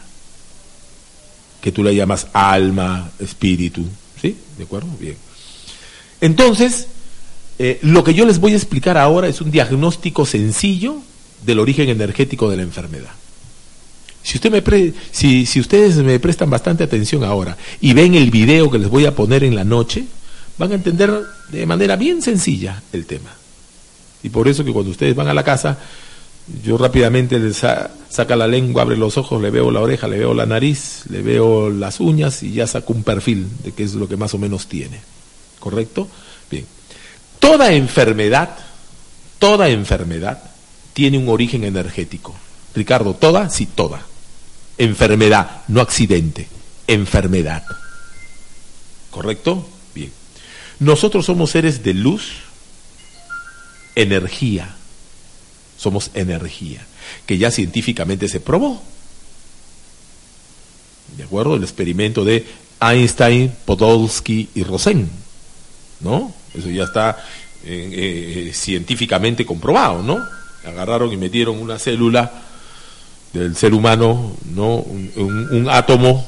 que 1.62 1.74
tú 1.74 1.84
le 1.84 1.94
llamas 1.94 2.28
alma, 2.32 3.12
espíritu, 3.20 3.86
¿sí? 4.20 4.36
¿De 4.58 4.64
acuerdo? 4.64 4.88
Bien. 4.98 5.18
Entonces, 6.22 6.88
eh, 7.60 7.80
lo 7.82 8.06
que 8.06 8.14
yo 8.14 8.26
les 8.26 8.40
voy 8.40 8.54
a 8.54 8.56
explicar 8.56 8.98
ahora 8.98 9.28
es 9.28 9.42
un 9.42 9.52
diagnóstico 9.52 10.26
sencillo 10.26 11.02
del 11.46 11.60
origen 11.60 11.90
energético 11.90 12.50
de 12.50 12.56
la 12.58 12.64
enfermedad. 12.64 13.12
Si, 14.24 14.38
usted 14.38 14.52
me 14.52 14.94
si, 15.12 15.46
si 15.46 15.60
ustedes 15.60 15.98
me 15.98 16.18
prestan 16.18 16.50
bastante 16.50 16.86
atención 16.86 17.26
ahora 17.26 17.58
y 17.82 17.94
ven 17.94 18.16
el 18.16 18.32
video 18.32 18.72
que 18.72 18.80
les 18.80 18.90
voy 18.90 19.06
a 19.06 19.14
poner 19.14 19.44
en 19.44 19.54
la 19.54 19.66
noche, 19.66 20.06
van 20.58 20.72
a 20.72 20.76
entender 20.76 21.12
de 21.50 21.66
manera 21.66 21.98
bien 21.98 22.22
sencilla 22.22 22.82
el 22.94 23.06
tema. 23.06 23.32
Y 24.24 24.30
por 24.30 24.48
eso 24.48 24.64
que 24.64 24.72
cuando 24.72 24.92
ustedes 24.92 25.14
van 25.14 25.28
a 25.28 25.34
la 25.34 25.44
casa, 25.44 25.78
Yo 26.64 26.78
rápidamente 26.78 27.40
le 27.40 27.54
sa- 27.54 27.92
saca 28.10 28.36
la 28.36 28.48
lengua, 28.48 28.82
abre 28.82 28.98
los 28.98 29.18
ojos, 29.18 29.42
le 29.42 29.50
veo 29.50 29.72
la 29.72 29.80
oreja, 29.80 30.08
le 30.08 30.18
veo 30.20 30.34
la 30.34 30.46
nariz, 30.46 31.04
le 31.10 31.22
veo 31.22 31.70
las 31.70 32.00
uñas 32.00 32.44
y 32.44 32.52
ya 32.54 32.68
saco 32.68 32.94
un 32.94 33.04
perfil 33.04 33.48
de 33.64 33.72
qué 33.72 33.84
es 33.84 33.94
lo 33.94 34.08
que 34.10 34.18
más 34.18 34.34
o 34.34 34.38
menos 34.38 34.68
tiene. 34.68 35.00
¿Correcto? 35.60 36.08
Bien. 36.52 36.66
Toda 37.40 37.74
enfermedad, 37.74 38.58
toda 39.40 39.70
enfermedad 39.70 40.44
tiene 40.94 41.18
un 41.18 41.30
origen 41.30 41.64
energético. 41.64 42.36
Ricardo, 42.76 43.14
toda, 43.14 43.50
sí, 43.50 43.66
toda. 43.66 44.02
Enfermedad, 44.78 45.62
no 45.70 45.80
accidente, 45.80 46.48
enfermedad. 46.88 47.64
¿Correcto? 49.12 49.66
Bien. 49.96 50.12
Nosotros 50.80 51.26
somos 51.26 51.52
seres 51.52 51.84
de 51.84 51.94
luz, 51.94 52.32
energía. 53.96 54.76
Somos 55.84 56.12
energía, 56.14 56.80
que 57.26 57.38
ya 57.38 57.52
científicamente 57.52 58.30
se 58.30 58.40
probó. 58.40 58.82
¿De 61.18 61.24
acuerdo? 61.24 61.56
El 61.56 61.64
experimento 61.64 62.24
de 62.24 62.46
Einstein, 62.82 63.52
Podolsky 63.66 64.48
y 64.56 64.64
Rosen. 64.64 65.10
¿No? 66.00 66.34
Eso 66.58 66.70
ya 66.70 66.84
está 66.86 67.18
eh, 67.66 68.48
eh, 68.48 68.52
científicamente 68.54 69.46
comprobado, 69.46 70.02
¿no? 70.04 70.20
Agarraron 70.66 71.12
y 71.12 71.18
metieron 71.18 71.60
una 71.62 71.78
célula 71.80 72.32
del 73.34 73.56
ser 73.58 73.74
humano, 73.74 74.32
¿no? 74.56 74.78
Un, 74.78 75.12
un- 75.18 75.48
un 75.52 75.70
átomo, 75.70 76.26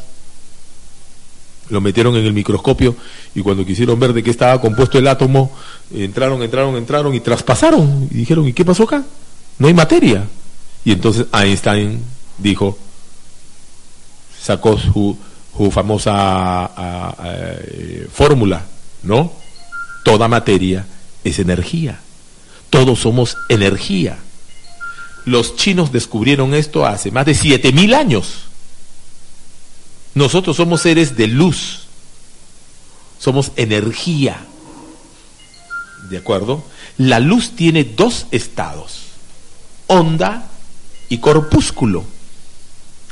lo 1.70 1.80
metieron 1.82 2.16
en 2.16 2.26
el 2.26 2.34
microscopio 2.34 2.96
y 3.34 3.42
cuando 3.42 3.66
quisieron 3.66 4.00
ver 4.00 4.14
de 4.14 4.22
qué 4.24 4.32
estaba 4.32 4.60
compuesto 4.62 4.98
el 4.98 5.08
átomo, 5.08 5.52
entraron, 5.94 6.42
entraron, 6.44 6.76
entraron 6.76 7.14
y 7.16 7.20
traspasaron 7.22 8.08
y 8.12 8.16
dijeron, 8.16 8.48
¿y 8.48 8.54
qué 8.54 8.64
pasó 8.66 8.84
acá? 8.84 9.04
No 9.60 9.68
hay 9.68 9.74
materia. 9.74 10.26
Y 10.84 10.92
entonces 10.92 11.28
Einstein 11.34 12.04
dijo, 12.38 12.78
sacó 14.42 14.78
su, 14.78 15.18
su 15.56 15.72
famosa 15.72 16.12
a- 16.14 16.66
a- 16.66 17.16
eh, 17.26 18.08
fórmula, 18.14 18.66
¿no? 19.04 19.32
Toda 20.04 20.28
materia 20.28 20.86
es 21.24 21.40
energía. 21.40 22.00
Todos 22.70 23.00
somos 23.00 23.38
energía. 23.50 24.18
Los 25.26 25.56
chinos 25.56 25.92
descubrieron 25.92 26.54
esto 26.54 26.86
hace 26.86 27.10
más 27.10 27.26
de 27.26 27.34
7000 27.34 27.94
años. 27.96 28.34
Nosotros 30.14 30.58
somos 30.58 30.82
seres 30.82 31.18
de 31.18 31.28
luz. 31.28 31.80
Somos 33.18 33.52
energía. 33.56 34.38
¿De 36.10 36.18
acuerdo? 36.18 36.64
La 36.98 37.20
luz 37.20 37.52
tiene 37.56 37.84
dos 37.84 38.28
estados. 38.32 39.05
Onda 39.88 40.48
y 41.10 41.18
corpúsculo. 41.20 42.04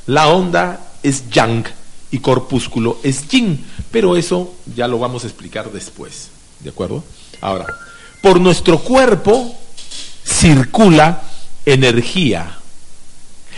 La 0.07 0.27
onda 0.27 0.79
es 1.01 1.29
yang 1.29 1.65
y 2.11 2.19
corpúsculo 2.19 2.99
es 3.03 3.27
yin. 3.27 3.65
Pero 3.91 4.15
eso 4.15 4.55
ya 4.75 4.87
lo 4.87 4.99
vamos 4.99 5.23
a 5.23 5.27
explicar 5.27 5.71
después. 5.71 6.29
¿De 6.59 6.69
acuerdo? 6.69 7.03
Ahora, 7.41 7.67
por 8.21 8.39
nuestro 8.39 8.79
cuerpo 8.79 9.55
circula 10.25 11.23
energía. 11.65 12.57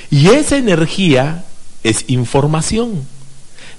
Y 0.10 0.30
esa 0.30 0.58
energía 0.58 1.46
es 1.84 2.06
información. 2.08 3.06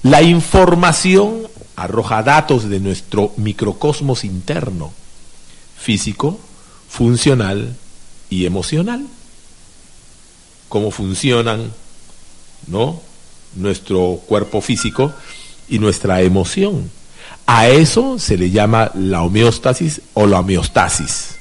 La 0.03 0.23
información 0.23 1.49
arroja 1.75 2.23
datos 2.23 2.69
de 2.69 2.81
nuestro 2.81 3.33
microcosmos 3.37 4.25
interno, 4.25 4.93
físico, 5.77 6.39
funcional 6.89 7.77
y 8.31 8.47
emocional. 8.47 9.07
Cómo 10.69 10.91
funcionan, 10.91 11.73
¿no? 12.67 13.01
Nuestro 13.55 14.21
cuerpo 14.27 14.61
físico 14.61 15.13
y 15.69 15.79
nuestra 15.79 16.23
emoción. 16.23 16.91
A 17.47 17.69
eso 17.69 18.19
se 18.19 18.37
le 18.37 18.51
llama 18.51 18.91
la 18.95 19.23
homeostasis 19.23 20.01
o 20.15 20.27
la 20.27 20.41
homeostasis. 20.41 21.37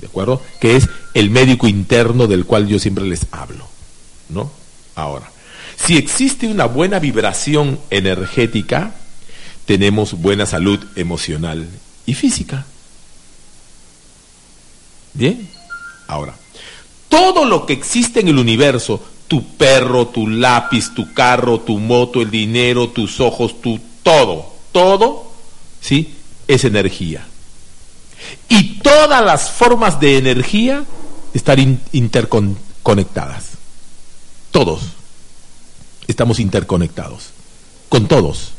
¿De 0.00 0.06
acuerdo? 0.06 0.42
Que 0.60 0.76
es 0.76 0.88
el 1.14 1.30
médico 1.30 1.66
interno 1.66 2.26
del 2.26 2.44
cual 2.44 2.68
yo 2.68 2.78
siempre 2.78 3.04
les 3.04 3.26
hablo. 3.32 3.66
¿No? 4.28 4.50
Ahora, 4.94 5.30
si 5.76 5.96
existe 5.96 6.46
una 6.46 6.66
buena 6.66 6.98
vibración 6.98 7.78
energética, 7.90 8.94
tenemos 9.66 10.14
buena 10.14 10.46
salud 10.46 10.78
emocional 10.94 11.68
y 12.06 12.14
física. 12.14 12.66
Bien. 15.14 15.48
Ahora, 16.06 16.34
todo 17.14 17.44
lo 17.44 17.64
que 17.64 17.74
existe 17.74 18.18
en 18.18 18.26
el 18.28 18.38
universo, 18.38 19.00
tu 19.28 19.44
perro, 19.56 20.08
tu 20.08 20.26
lápiz, 20.26 20.92
tu 20.94 21.14
carro, 21.14 21.60
tu 21.60 21.78
moto, 21.78 22.20
el 22.20 22.30
dinero, 22.30 22.88
tus 22.88 23.20
ojos, 23.20 23.60
tu 23.62 23.78
todo, 24.02 24.52
todo, 24.72 25.30
¿sí? 25.80 26.12
Es 26.48 26.64
energía. 26.64 27.24
Y 28.48 28.80
todas 28.80 29.24
las 29.24 29.50
formas 29.50 30.00
de 30.00 30.18
energía 30.18 30.84
están 31.32 31.60
in- 31.60 31.80
interconectadas. 31.92 33.50
Todos 34.50 34.82
estamos 36.08 36.40
interconectados. 36.40 37.30
Con 37.88 38.08
todos. 38.08 38.50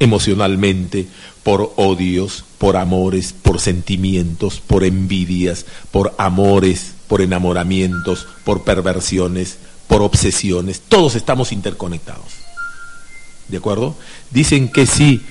Emocionalmente, 0.00 1.06
por 1.44 1.72
odios, 1.76 2.44
por 2.58 2.76
amores, 2.76 3.32
por 3.32 3.60
sentimientos, 3.60 4.60
por 4.60 4.82
envidias, 4.82 5.64
por 5.92 6.14
amores, 6.18 6.93
por 7.08 7.20
enamoramientos, 7.20 8.26
por 8.44 8.64
perversiones, 8.64 9.58
por 9.86 10.02
obsesiones. 10.02 10.80
Todos 10.80 11.14
estamos 11.14 11.52
interconectados. 11.52 12.44
¿De 13.48 13.58
acuerdo? 13.58 13.94
Dicen 14.30 14.70
que 14.70 14.86
si 14.86 15.22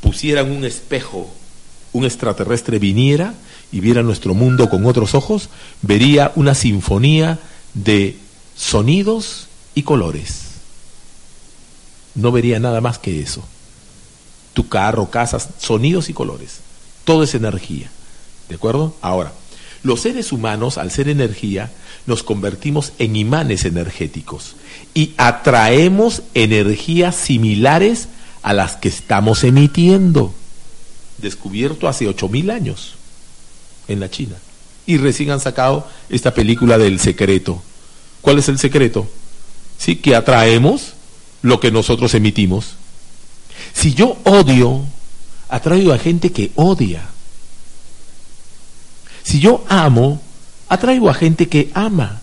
pusieran 0.00 0.50
un 0.50 0.64
espejo, 0.64 1.30
un 1.92 2.04
extraterrestre 2.04 2.78
viniera 2.78 3.34
y 3.70 3.80
viera 3.80 4.02
nuestro 4.02 4.34
mundo 4.34 4.70
con 4.70 4.86
otros 4.86 5.14
ojos, 5.14 5.48
vería 5.82 6.32
una 6.34 6.54
sinfonía 6.54 7.38
de 7.74 8.16
sonidos 8.56 9.48
y 9.74 9.82
colores. 9.82 10.44
No 12.14 12.32
vería 12.32 12.58
nada 12.58 12.80
más 12.80 12.98
que 12.98 13.20
eso. 13.20 13.44
Tu 14.54 14.68
carro, 14.68 15.10
casas, 15.10 15.50
sonidos 15.58 16.08
y 16.08 16.14
colores. 16.14 16.60
Todo 17.04 17.22
es 17.22 17.34
energía. 17.34 17.90
¿De 18.48 18.56
acuerdo? 18.56 18.96
Ahora, 19.02 19.32
los 19.82 20.00
seres 20.00 20.32
humanos, 20.32 20.78
al 20.78 20.90
ser 20.90 21.08
energía, 21.08 21.70
nos 22.06 22.22
convertimos 22.22 22.92
en 22.98 23.16
imanes 23.16 23.64
energéticos 23.64 24.56
y 24.94 25.14
atraemos 25.16 26.22
energías 26.34 27.14
similares 27.14 28.08
a 28.42 28.52
las 28.52 28.76
que 28.76 28.88
estamos 28.88 29.44
emitiendo. 29.44 30.34
Descubierto 31.18 31.88
hace 31.88 32.08
8000 32.08 32.50
años 32.50 32.94
en 33.88 34.00
la 34.00 34.10
China. 34.10 34.36
Y 34.86 34.96
recién 34.96 35.30
han 35.30 35.40
sacado 35.40 35.86
esta 36.08 36.32
película 36.32 36.78
del 36.78 36.98
secreto. 36.98 37.62
¿Cuál 38.20 38.38
es 38.38 38.48
el 38.48 38.58
secreto? 38.58 39.08
Sí, 39.78 39.96
que 39.96 40.16
atraemos 40.16 40.94
lo 41.42 41.60
que 41.60 41.70
nosotros 41.70 42.14
emitimos. 42.14 42.74
Si 43.74 43.94
yo 43.94 44.16
odio, 44.24 44.84
atraigo 45.48 45.92
a 45.92 45.98
gente 45.98 46.32
que 46.32 46.52
odia. 46.54 47.02
Si 49.28 49.40
yo 49.40 49.62
amo, 49.68 50.22
atraigo 50.70 51.10
a 51.10 51.14
gente 51.14 51.50
que 51.50 51.70
ama. 51.74 52.22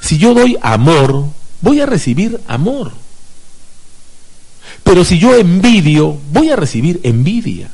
Si 0.00 0.18
yo 0.18 0.34
doy 0.34 0.58
amor, 0.60 1.26
voy 1.60 1.80
a 1.80 1.86
recibir 1.86 2.40
amor. 2.48 2.90
Pero 4.82 5.04
si 5.04 5.20
yo 5.20 5.36
envidio, 5.36 6.18
voy 6.32 6.50
a 6.50 6.56
recibir 6.56 6.98
envidia. 7.04 7.70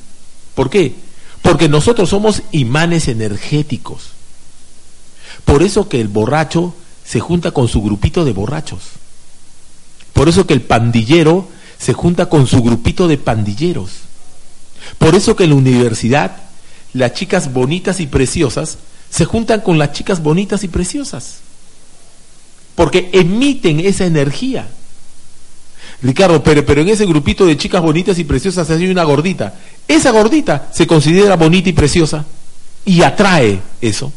¿Por 0.55 0.69
qué? 0.69 0.97
Porque 1.41 1.67
nosotros 1.67 2.11
somos 2.11 2.43
imanes 2.53 3.09
energéticos. 3.09 4.11
Por 5.47 5.63
eso 5.63 5.89
que 5.89 6.03
el 6.03 6.09
borracho 6.09 6.75
se 7.07 7.21
junta 7.21 7.53
con 7.53 7.69
su 7.69 7.81
grupito 7.81 8.27
de 8.27 8.35
borrachos. 8.35 8.83
Por 10.13 10.29
eso 10.29 10.47
que 10.47 10.53
el 10.53 10.61
pandillero 10.61 11.49
se 11.79 11.95
junta 11.95 12.29
con 12.29 12.47
su 12.47 12.63
grupito 12.63 13.09
de 13.09 13.17
pandilleros. 13.17 13.93
Por 14.99 15.15
eso 15.15 15.37
que 15.37 15.45
en 15.45 15.51
la 15.51 15.57
universidad 15.57 16.46
las 16.97 17.15
chicas 17.15 17.53
bonitas 17.53 18.01
y 18.01 18.07
preciosas 18.07 18.79
se 19.11 19.25
juntan 19.25 19.61
con 19.61 19.79
las 19.79 19.93
chicas 19.93 20.23
bonitas 20.23 20.65
y 20.65 20.69
preciosas. 20.69 21.39
Porque 22.75 23.11
emiten 23.13 23.81
esa 23.81 24.05
energía. 24.05 24.69
Ricardo, 26.03 26.43
pero, 26.43 26.65
pero 26.67 26.83
en 26.83 26.89
ese 26.89 27.07
grupito 27.07 27.47
de 27.47 27.57
chicas 27.57 27.83
bonitas 27.83 28.19
y 28.19 28.25
preciosas 28.25 28.69
hay 28.71 28.89
una 28.89 29.05
gordita. 29.05 29.55
Esa 29.89 30.11
gordita 30.11 30.69
se 30.73 30.87
considera 30.87 31.37
bonita 31.37 31.69
y 31.69 31.73
preciosa 31.73 32.25
y 32.85 33.03
atrae 33.03 33.61
eso. 33.81 34.13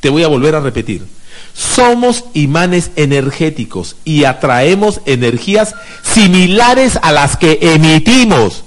Te 0.00 0.08
voy 0.08 0.22
a 0.22 0.28
volver 0.28 0.54
a 0.54 0.60
repetir. 0.60 1.06
Somos 1.54 2.24
imanes 2.34 2.90
energéticos 2.96 3.96
y 4.04 4.24
atraemos 4.24 5.00
energías 5.06 5.74
similares 6.02 6.98
a 7.02 7.12
las 7.12 7.36
que 7.36 7.58
emitimos. 7.60 8.64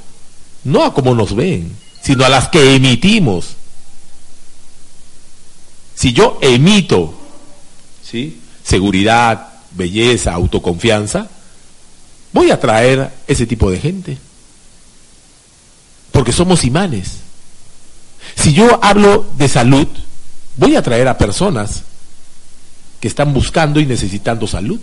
No 0.63 0.83
a 0.83 0.93
como 0.93 1.15
nos 1.15 1.35
ven, 1.35 1.71
sino 2.07 2.23
a 2.23 2.29
las 2.29 2.47
que 2.47 2.73
emitimos. 2.73 3.57
Si 5.93 6.13
yo 6.13 6.39
emito, 6.41 7.13
¿sí? 8.01 8.39
Seguridad, 8.63 9.49
belleza, 9.71 10.33
autoconfianza, 10.33 11.27
voy 12.31 12.49
a 12.49 12.53
atraer 12.53 13.11
ese 13.27 13.45
tipo 13.45 13.69
de 13.69 13.81
gente. 13.81 14.17
Porque 16.13 16.31
somos 16.31 16.63
imanes. 16.63 17.15
Si 18.37 18.53
yo 18.53 18.79
hablo 18.81 19.25
de 19.37 19.49
salud, 19.49 19.89
voy 20.55 20.77
a 20.77 20.79
atraer 20.79 21.09
a 21.09 21.17
personas 21.17 21.83
que 23.01 23.09
están 23.09 23.33
buscando 23.33 23.81
y 23.81 23.85
necesitando 23.85 24.47
salud. 24.47 24.79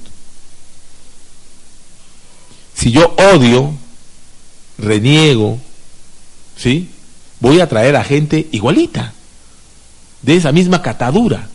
Si 2.74 2.90
yo 2.90 3.16
odio, 3.16 3.72
reniego, 4.76 5.58
¿sí? 6.58 6.90
Voy 7.44 7.60
a 7.60 7.68
traer 7.68 7.94
a 7.94 8.02
gente 8.02 8.48
igualita, 8.52 9.12
de 10.22 10.34
esa 10.34 10.50
misma 10.50 10.80
catadura. 10.80 11.46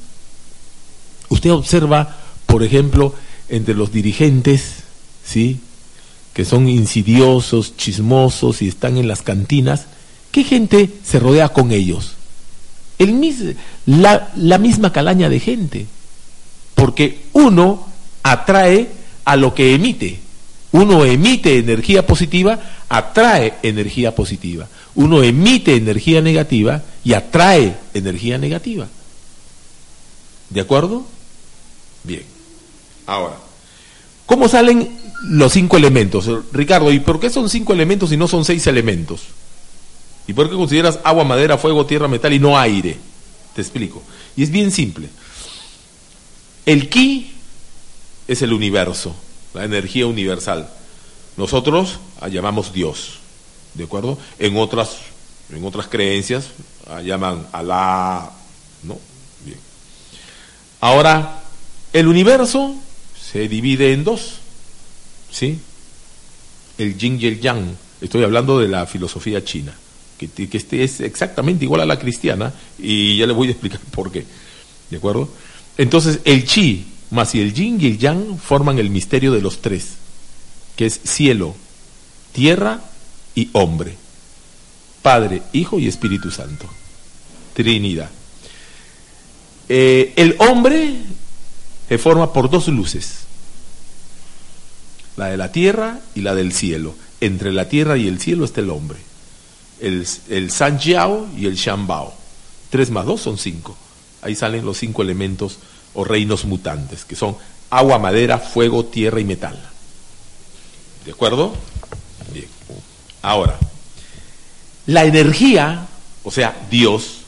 Usted 1.30 1.52
observa, 1.52 2.16
por 2.46 2.62
ejemplo, 2.62 3.16
entre 3.50 3.74
los 3.74 3.92
dirigentes, 3.92 4.84
¿sí? 5.26 5.60
Que 6.36 6.46
son 6.46 6.70
insidiosos, 6.70 7.76
chismosos 7.76 8.62
y 8.62 8.68
están 8.68 8.98
en 8.98 9.08
las 9.08 9.24
cantinas, 9.24 9.88
¿qué 10.32 10.44
gente 10.44 10.92
se 11.04 11.20
rodea 11.20 11.50
con 11.50 11.72
ellos? 11.72 12.14
El 13.00 13.14
mis, 13.14 13.56
la, 13.88 14.30
la 14.36 14.60
misma 14.60 14.94
calaña 14.94 15.28
de 15.28 15.40
gente, 15.40 15.88
porque 16.76 17.24
uno 17.34 17.88
atrae 18.22 18.90
a 19.26 19.36
lo 19.36 19.56
que 19.56 19.74
emite. 19.74 20.20
Uno 20.72 21.04
emite 21.04 21.58
energía 21.58 22.06
positiva, 22.06 22.60
atrae 22.90 23.56
energía 23.64 24.14
positiva. 24.14 24.68
Uno 24.96 25.24
emite 25.24 25.76
energía 25.76 26.22
negativa 26.22 26.84
y 27.04 27.14
atrae 27.14 27.78
energía 27.94 28.38
negativa. 28.38 28.88
¿De 30.50 30.62
acuerdo? 30.62 31.06
Bien. 32.04 32.24
Ahora, 33.06 33.36
¿cómo 34.26 34.48
salen 34.48 34.90
los 35.24 35.54
cinco 35.54 35.78
elementos? 35.78 36.30
Ricardo, 36.52 36.92
¿y 36.92 37.00
por 37.00 37.20
qué 37.20 37.30
son 37.30 37.50
cinco 37.50 37.74
elementos 37.74 38.12
y 38.12 38.18
no 38.18 38.28
son 38.28 38.46
seis 38.46 38.66
elementos? 38.68 39.22
¿Y 40.28 40.34
por 40.34 40.50
qué 40.50 40.56
consideras 40.56 41.00
agua, 41.04 41.24
madera, 41.24 41.58
fuego, 41.58 41.86
tierra, 41.86 42.08
metal 42.08 42.34
y 42.34 42.40
no 42.40 42.58
aire? 42.58 42.98
Te 43.56 43.62
explico. 43.62 44.04
Y 44.36 44.44
es 44.44 44.52
bien 44.52 44.72
simple. 44.72 45.10
El 46.66 46.88
ki 46.90 47.32
es 48.28 48.42
el 48.44 48.54
universo, 48.54 49.16
la 49.54 49.66
energía 49.66 50.06
universal. 50.06 50.70
Nosotros 51.36 52.00
la 52.22 52.28
llamamos 52.28 52.74
Dios, 52.74 53.19
¿de 53.74 53.84
acuerdo? 53.84 54.18
En 54.38 54.58
otras, 54.58 54.98
en 55.54 55.64
otras 55.64 55.88
creencias 55.88 56.50
la 56.88 57.02
llaman 57.02 57.48
Alá, 57.52 58.32
¿no? 58.84 58.98
Bien. 59.46 59.58
Ahora, 60.82 61.44
el 61.94 62.08
universo 62.08 62.76
se 63.20 63.48
divide 63.48 63.94
en 63.94 64.04
dos, 64.04 64.36
¿sí? 65.32 65.60
El 66.78 66.98
yin 66.98 67.20
y 67.22 67.28
el 67.28 67.40
yang. 67.40 67.76
Estoy 68.02 68.24
hablando 68.24 68.60
de 68.60 68.68
la 68.68 68.86
filosofía 68.86 69.44
china, 69.44 69.74
que, 70.18 70.28
que 70.28 70.58
este 70.58 70.84
es 70.84 71.02
exactamente 71.02 71.66
igual 71.66 71.82
a 71.82 71.86
la 71.86 72.00
cristiana 72.00 72.54
y 72.78 73.18
ya 73.18 73.28
les 73.28 73.36
voy 73.36 73.50
a 73.50 73.52
explicar 73.52 73.80
por 73.92 74.12
qué, 74.12 74.26
¿de 74.90 74.98
acuerdo? 74.98 75.30
Entonces, 75.78 76.20
el 76.26 76.46
chi 76.46 76.86
más 77.12 77.34
y 77.36 77.42
el 77.42 77.54
yin 77.54 77.80
y 77.82 77.88
el 77.88 77.98
yang 77.98 78.38
forman 78.38 78.80
el 78.80 78.90
misterio 78.90 79.32
de 79.32 79.42
los 79.42 79.62
tres, 79.62 79.96
que 80.76 80.86
es 80.86 81.00
cielo, 81.04 81.56
tierra 82.32 82.82
y 83.36 83.50
hombre. 83.54 83.96
Padre, 85.02 85.42
Hijo 85.54 85.80
y 85.80 85.88
Espíritu 85.88 86.32
Santo. 86.32 86.68
Trinidad. 87.54 88.10
Eh, 89.68 90.14
el 90.16 90.36
hombre 90.40 90.96
se 91.88 91.98
forma 91.98 92.34
por 92.34 92.50
dos 92.50 92.68
luces, 92.68 93.20
la 95.16 95.28
de 95.28 95.38
la 95.38 95.52
tierra 95.52 96.00
y 96.16 96.22
la 96.22 96.36
del 96.36 96.54
cielo. 96.54 96.96
Entre 97.22 97.52
la 97.52 97.68
tierra 97.68 97.98
y 97.98 98.08
el 98.08 98.20
cielo 98.20 98.46
está 98.46 98.62
el 98.62 98.70
hombre. 98.70 99.00
El, 99.80 100.08
el 100.30 100.52
San 100.52 100.80
Jiao 100.80 101.28
y 101.38 101.46
el 101.46 101.56
Shambao. 101.56 102.14
Tres 102.70 102.92
más 102.92 103.06
dos 103.06 103.22
son 103.22 103.38
cinco. 103.38 103.76
Ahí 104.22 104.36
salen 104.36 104.66
los 104.66 104.78
cinco 104.78 105.02
elementos 105.02 105.60
o 105.94 106.04
reinos 106.04 106.46
mutantes, 106.46 107.06
que 107.06 107.16
son 107.16 107.36
agua, 107.70 108.00
madera, 108.00 108.38
fuego, 108.38 108.86
tierra 108.86 109.20
y 109.20 109.26
metal. 109.26 109.60
¿De 111.06 111.12
acuerdo? 111.12 111.54
Ahora, 113.22 113.58
la 114.86 115.06
energía, 115.06 115.88
o 116.24 116.32
sea, 116.32 116.56
Dios, 116.70 117.20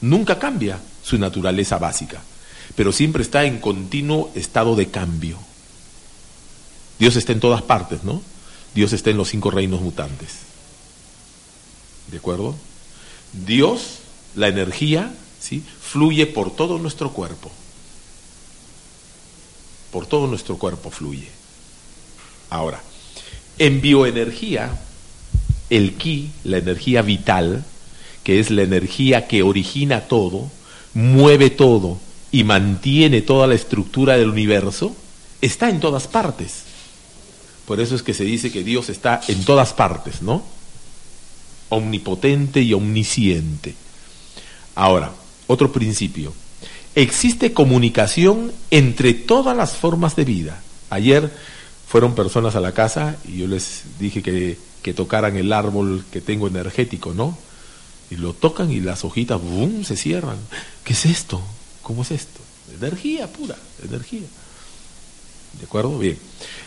nunca 0.00 0.38
cambia 0.38 0.78
su 1.02 1.18
naturaleza 1.18 1.78
básica, 1.78 2.20
pero 2.74 2.92
siempre 2.92 3.22
está 3.22 3.44
en 3.44 3.60
continuo 3.60 4.30
estado 4.34 4.76
de 4.76 4.88
cambio. 4.88 5.38
Dios 6.98 7.16
está 7.16 7.32
en 7.32 7.40
todas 7.40 7.62
partes, 7.62 8.04
¿no? 8.04 8.22
Dios 8.74 8.92
está 8.92 9.10
en 9.10 9.16
los 9.16 9.28
cinco 9.28 9.50
reinos 9.50 9.80
mutantes. 9.80 10.30
¿De 12.10 12.18
acuerdo? 12.18 12.54
Dios, 13.32 13.98
la 14.34 14.48
energía, 14.48 15.12
¿sí? 15.40 15.62
fluye 15.80 16.26
por 16.26 16.54
todo 16.54 16.78
nuestro 16.78 17.12
cuerpo. 17.12 17.50
Por 19.90 20.06
todo 20.06 20.26
nuestro 20.26 20.58
cuerpo 20.58 20.90
fluye. 20.90 21.28
Ahora, 22.50 22.82
en 23.58 23.80
bioenergía, 23.80 24.70
el 25.72 25.94
ki, 25.94 26.30
la 26.44 26.58
energía 26.58 27.00
vital, 27.00 27.64
que 28.24 28.40
es 28.40 28.50
la 28.50 28.62
energía 28.62 29.26
que 29.26 29.42
origina 29.42 30.02
todo, 30.02 30.50
mueve 30.92 31.48
todo 31.48 31.98
y 32.30 32.44
mantiene 32.44 33.22
toda 33.22 33.46
la 33.46 33.54
estructura 33.54 34.18
del 34.18 34.28
universo, 34.28 34.94
está 35.40 35.70
en 35.70 35.80
todas 35.80 36.08
partes. 36.08 36.64
Por 37.66 37.80
eso 37.80 37.94
es 37.94 38.02
que 38.02 38.12
se 38.12 38.24
dice 38.24 38.52
que 38.52 38.62
Dios 38.62 38.90
está 38.90 39.22
en 39.28 39.46
todas 39.46 39.72
partes, 39.72 40.20
¿no? 40.20 40.42
Omnipotente 41.70 42.60
y 42.60 42.74
omnisciente. 42.74 43.74
Ahora, 44.74 45.12
otro 45.46 45.72
principio. 45.72 46.34
Existe 46.94 47.54
comunicación 47.54 48.52
entre 48.70 49.14
todas 49.14 49.56
las 49.56 49.74
formas 49.74 50.16
de 50.16 50.26
vida. 50.26 50.60
Ayer 50.90 51.32
fueron 51.92 52.14
personas 52.14 52.56
a 52.56 52.60
la 52.60 52.72
casa 52.72 53.16
y 53.28 53.36
yo 53.36 53.46
les 53.46 53.82
dije 53.98 54.22
que, 54.22 54.56
que 54.82 54.94
tocaran 54.94 55.36
el 55.36 55.52
árbol 55.52 56.02
que 56.10 56.22
tengo 56.22 56.48
energético, 56.48 57.12
¿no? 57.12 57.36
Y 58.10 58.16
lo 58.16 58.32
tocan 58.32 58.72
y 58.72 58.80
las 58.80 59.04
hojitas, 59.04 59.38
¡bum!, 59.38 59.84
se 59.84 59.98
cierran. 59.98 60.38
¿Qué 60.84 60.94
es 60.94 61.04
esto? 61.04 61.42
¿Cómo 61.82 62.00
es 62.00 62.12
esto? 62.12 62.40
Energía 62.80 63.30
pura, 63.30 63.56
energía. 63.86 64.22
¿De 65.58 65.66
acuerdo? 65.66 65.98
Bien. 65.98 66.16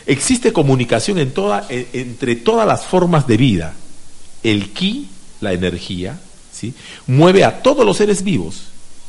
Existe 0.06 0.52
comunicación 0.52 1.18
entre 1.18 2.36
todas 2.36 2.64
las 2.68 2.86
formas 2.86 3.26
de 3.26 3.36
vida. 3.36 3.74
El 4.44 4.72
ki, 4.72 5.08
la 5.40 5.52
energía, 5.52 6.20
¿sí? 6.52 6.72
mueve 7.08 7.42
a 7.42 7.64
todos 7.64 7.84
los 7.84 7.96
seres 7.96 8.22
vivos 8.22 8.66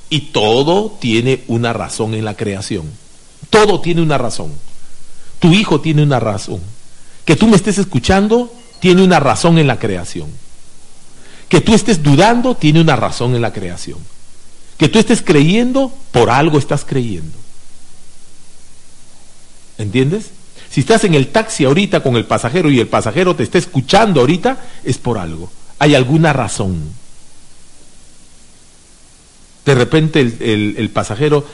y 0.09 0.32
todo 0.32 0.97
tiene 0.99 1.43
una 1.45 1.74
razón 1.74 2.15
en 2.15 2.26
la 2.26 2.36
creación. 2.36 2.86
Todo 3.51 3.82
tiene 3.82 4.01
una 4.01 4.18
razón. 4.18 4.51
Tu 5.39 5.53
hijo 5.53 5.81
tiene 5.81 6.03
una 6.03 6.19
razón. 6.19 6.61
Que 7.25 7.35
tú 7.35 7.47
me 7.47 7.55
estés 7.55 7.77
escuchando 7.77 8.53
tiene 8.79 9.03
una 9.03 9.19
razón 9.19 9.57
en 9.57 9.67
la 9.67 9.79
creación. 9.79 10.29
Que 11.49 11.61
tú 11.61 11.73
estés 11.73 12.03
dudando 12.03 12.55
tiene 12.55 12.81
una 12.81 12.95
razón 12.95 13.35
en 13.35 13.41
la 13.41 13.53
creación. 13.53 13.99
Que 14.77 14.89
tú 14.89 14.99
estés 14.99 15.21
creyendo, 15.21 15.91
por 16.11 16.29
algo 16.29 16.57
estás 16.59 16.85
creyendo. 16.85 17.38
¿Entiendes? 19.77 20.31
Si 20.69 20.81
estás 20.81 21.03
en 21.03 21.13
el 21.13 21.29
taxi 21.29 21.65
ahorita 21.65 22.01
con 22.01 22.15
el 22.15 22.25
pasajero 22.25 22.69
y 22.69 22.79
el 22.79 22.88
pasajero 22.88 23.35
te 23.35 23.43
está 23.43 23.57
escuchando 23.57 24.19
ahorita, 24.19 24.57
es 24.83 24.97
por 24.97 25.17
algo. 25.17 25.51
Hay 25.79 25.95
alguna 25.95 26.33
razón. 26.33 26.91
De 29.65 29.75
repente 29.75 30.21
el, 30.21 30.89
pasajero 30.91 31.45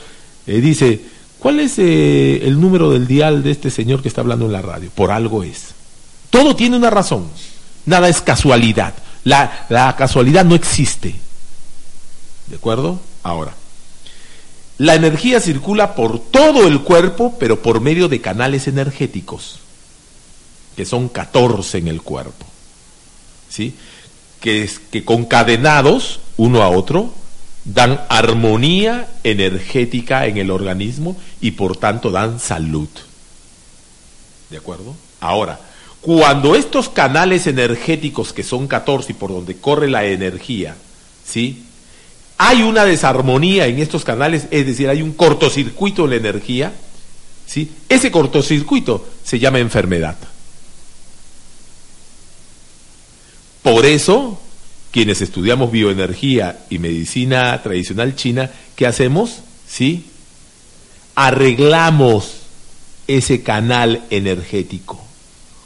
eh, 0.45 0.61
dice, 0.61 1.01
¿cuál 1.43 1.59
es 1.59 1.77
eh, 1.77 2.47
el 2.47 2.59
número 2.59 2.89
del 2.89 3.05
dial 3.05 3.43
de 3.43 3.51
este 3.51 3.69
señor 3.69 4.01
que 4.01 4.07
está 4.07 4.21
hablando 4.21 4.45
en 4.45 4.53
la 4.53 4.61
radio? 4.61 4.89
Por 4.95 5.11
algo 5.11 5.43
es. 5.43 5.75
Todo 6.29 6.55
tiene 6.55 6.77
una 6.77 6.89
razón. 6.89 7.27
Nada 7.85 8.07
es 8.07 8.21
casualidad. 8.21 8.93
La, 9.25 9.65
la 9.69 9.95
casualidad 9.95 10.45
no 10.45 10.55
existe. 10.55 11.13
¿De 12.47 12.55
acuerdo? 12.55 12.99
Ahora. 13.21 13.53
La 14.77 14.95
energía 14.95 15.39
circula 15.39 15.95
por 15.95 16.17
todo 16.17 16.67
el 16.67 16.81
cuerpo, 16.81 17.35
pero 17.39 17.61
por 17.61 17.81
medio 17.81 18.07
de 18.07 18.21
canales 18.21 18.67
energéticos, 18.67 19.59
que 20.75 20.85
son 20.85 21.09
14 21.09 21.77
en 21.77 21.89
el 21.89 22.01
cuerpo. 22.01 22.45
¿Sí? 23.49 23.75
Que, 24.41 24.63
es, 24.63 24.79
que 24.79 25.05
concadenados 25.05 26.21
uno 26.37 26.63
a 26.63 26.69
otro 26.69 27.13
dan 27.65 28.01
armonía 28.09 29.07
energética 29.23 30.27
en 30.27 30.37
el 30.37 30.51
organismo 30.51 31.15
y 31.41 31.51
por 31.51 31.77
tanto 31.77 32.11
dan 32.11 32.39
salud. 32.39 32.89
¿De 34.49 34.57
acuerdo? 34.57 34.95
Ahora, 35.19 35.59
cuando 36.01 36.55
estos 36.55 36.89
canales 36.89 37.47
energéticos, 37.47 38.33
que 38.33 38.43
son 38.43 38.67
14 38.67 39.13
y 39.13 39.15
por 39.15 39.31
donde 39.31 39.55
corre 39.55 39.89
la 39.89 40.05
energía, 40.05 40.75
¿sí? 41.25 41.63
hay 42.37 42.61
una 42.61 42.83
desarmonía 42.83 43.67
en 43.67 43.79
estos 43.79 44.03
canales, 44.03 44.47
es 44.51 44.65
decir, 44.65 44.89
hay 44.89 45.01
un 45.01 45.13
cortocircuito 45.13 46.03
en 46.03 46.09
la 46.09 46.15
energía, 46.17 46.73
¿sí? 47.45 47.71
ese 47.87 48.11
cortocircuito 48.11 49.07
se 49.23 49.39
llama 49.39 49.59
enfermedad. 49.59 50.17
Por 53.61 53.85
eso, 53.85 54.41
quienes 54.93 55.21
estudiamos 55.21 55.71
bioenergía 55.71 56.65
y 56.69 56.77
medicina 56.77 57.59
tradicional 57.63 58.15
china, 58.15 58.51
¿qué 58.75 58.85
hacemos? 58.85 59.39
¿Sí? 59.67 60.05
Arreglamos 61.15 62.43
ese 63.07 63.41
canal 63.41 64.03
energético. 64.11 65.03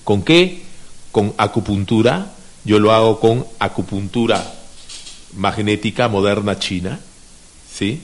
¿Con 0.06 0.22
qué? 0.22 0.62
Con 1.12 1.34
acupuntura. 1.38 2.32
Yo 2.64 2.80
lo 2.80 2.94
hago 2.94 3.20
con 3.20 3.46
acupuntura 3.60 4.50
magnética 5.36 6.08
moderna 6.08 6.58
china. 6.58 6.98
¿Sí? 7.70 8.02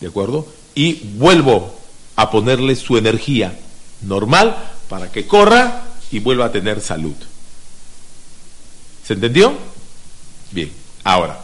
¿De 0.00 0.06
acuerdo? 0.06 0.46
Y 0.74 0.94
vuelvo 1.18 1.78
a 2.16 2.30
ponerle 2.30 2.76
su 2.76 2.96
energía 2.96 3.58
normal 4.00 4.56
para 4.88 5.12
que 5.12 5.26
corra 5.26 5.82
y 6.10 6.20
vuelva 6.20 6.46
a 6.46 6.52
tener 6.52 6.80
salud. 6.80 7.14
¿Se 9.06 9.12
entendió? 9.12 9.75
Bien, 10.56 10.70
ahora, 11.04 11.38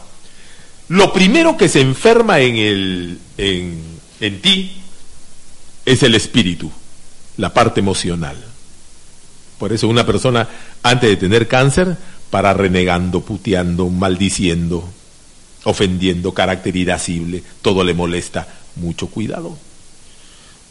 lo 0.87 1.13
primero 1.13 1.55
que 1.55 1.69
se 1.69 1.81
enferma 1.81 2.39
en, 2.39 2.55
el, 2.55 3.19
en, 3.37 3.79
en 4.19 4.41
ti 4.41 4.71
es 5.85 6.01
el 6.01 6.15
espíritu, 6.15 6.71
la 7.37 7.53
parte 7.53 7.79
emocional. 7.79 8.35
Por 9.59 9.71
eso 9.71 9.87
una 9.87 10.03
persona, 10.03 10.49
antes 10.81 11.11
de 11.11 11.17
tener 11.17 11.47
cáncer, 11.47 11.95
para 12.31 12.55
renegando, 12.55 13.21
puteando, 13.21 13.87
maldiciendo, 13.87 14.89
ofendiendo, 15.65 16.33
carácter 16.33 16.75
irascible, 16.75 17.43
todo 17.61 17.83
le 17.83 17.93
molesta. 17.93 18.47
Mucho 18.77 19.05
cuidado. 19.05 19.55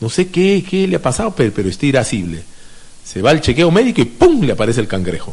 No 0.01 0.11
sé 0.11 0.31
qué, 0.31 0.65
qué 0.69 0.89
le 0.89 0.97
ha 0.97 1.03
pasado, 1.03 1.33
pero, 1.37 1.53
pero 1.55 1.69
está 1.69 1.87
irascible. 1.87 2.43
Se 3.05 3.23
va 3.23 3.31
al 3.31 3.41
chequeo 3.41 3.71
médico 3.71 4.01
y 4.01 4.07
¡pum! 4.07 4.43
le 4.43 4.55
aparece 4.55 4.81
el 4.81 4.89
cangrejo. 4.89 5.33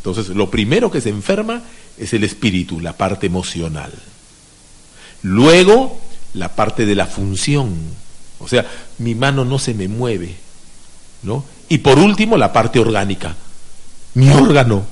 Entonces, 0.00 0.28
lo 0.28 0.50
primero 0.50 0.90
que 0.90 1.00
se 1.00 1.08
enferma 1.08 1.62
es 1.98 2.12
el 2.12 2.24
espíritu, 2.24 2.80
la 2.80 2.96
parte 2.96 3.26
emocional. 3.26 3.92
Luego, 5.22 6.00
la 6.34 6.54
parte 6.54 6.86
de 6.86 6.94
la 6.94 7.06
función. 7.06 7.74
O 8.38 8.48
sea, 8.48 8.66
mi 8.98 9.14
mano 9.14 9.44
no 9.44 9.58
se 9.58 9.74
me 9.74 9.88
mueve. 9.88 10.36
¿no? 11.22 11.44
Y 11.68 11.78
por 11.78 11.98
último, 11.98 12.36
la 12.36 12.52
parte 12.52 12.78
orgánica. 12.78 13.34
Mi 14.14 14.30
órgano. 14.30 14.84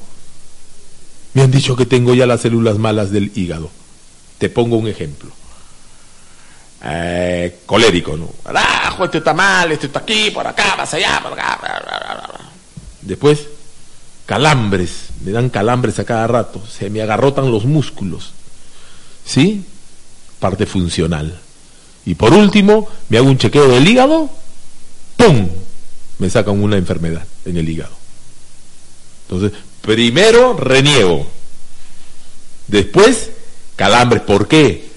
Me 1.35 1.43
han 1.43 1.51
dicho 1.51 1.77
que 1.77 1.87
tengo 1.87 2.15
ya 2.15 2.27
las 2.27 2.41
células 2.41 2.79
malas 2.79 3.11
del 3.11 3.33
hígado. 3.37 3.71
Te 4.39 4.49
pongo 4.49 4.77
un 4.77 4.89
ejemplo. 4.89 5.31
Eh, 6.83 7.61
colérico, 7.67 8.17
¿no? 8.17 8.31
Arajo, 8.45 9.05
esto 9.05 9.19
está 9.19 9.35
mal, 9.35 9.71
esto 9.71 9.87
está 9.87 10.01
aquí, 10.01 10.31
por 10.31 10.47
acá, 10.47 10.77
más 10.77 10.93
allá, 10.95 11.21
por 11.23 11.33
acá. 11.35 11.61
Después, 13.03 13.47
calambres, 14.25 15.10
me 15.25 15.33
dan 15.33 15.51
calambres 15.51 15.99
a 15.99 16.05
cada 16.05 16.27
rato, 16.27 16.63
se 16.67 16.91
me 16.91 17.03
agarrotan 17.03 17.51
los 17.51 17.65
músculos. 17.65 18.33
¿Sí? 19.25 19.65
Parte 20.39 20.67
funcional. 20.67 21.39
Y 22.07 22.15
por 22.15 22.33
último, 22.33 22.89
me 23.09 23.19
hago 23.19 23.29
un 23.29 23.39
chequeo 23.39 23.69
del 23.69 23.87
hígado, 23.87 24.31
¡pum! 25.17 25.49
Me 26.19 26.31
sacan 26.31 26.63
una 26.63 26.77
enfermedad 26.77 27.27
en 27.45 27.57
el 27.57 27.69
hígado. 27.69 27.93
Entonces, 29.29 29.59
primero 29.83 30.55
reniego. 30.55 31.27
Después, 32.69 33.31
calambres. 33.77 34.23
¿Por 34.23 34.49
qué? 34.49 34.89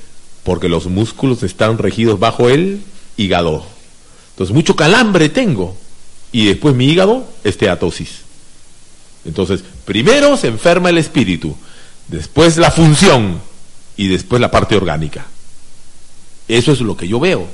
Porque 0.43 0.69
los 0.69 0.87
músculos 0.87 1.43
están 1.43 1.77
regidos 1.77 2.19
bajo 2.19 2.49
el 2.49 2.83
hígado. 3.17 3.65
Entonces, 4.31 4.53
mucho 4.53 4.75
calambre 4.75 5.29
tengo. 5.29 5.75
Y 6.31 6.47
después 6.47 6.75
mi 6.75 6.87
hígado, 6.87 7.27
esteatosis. 7.43 8.21
Entonces, 9.25 9.63
primero 9.85 10.37
se 10.37 10.47
enferma 10.47 10.89
el 10.89 10.97
espíritu, 10.97 11.55
después 12.07 12.57
la 12.57 12.71
función 12.71 13.41
y 13.97 14.07
después 14.07 14.41
la 14.41 14.51
parte 14.51 14.75
orgánica. 14.75 15.25
Eso 16.47 16.71
es 16.71 16.81
lo 16.81 16.97
que 16.97 17.07
yo 17.07 17.19
veo. 17.19 17.47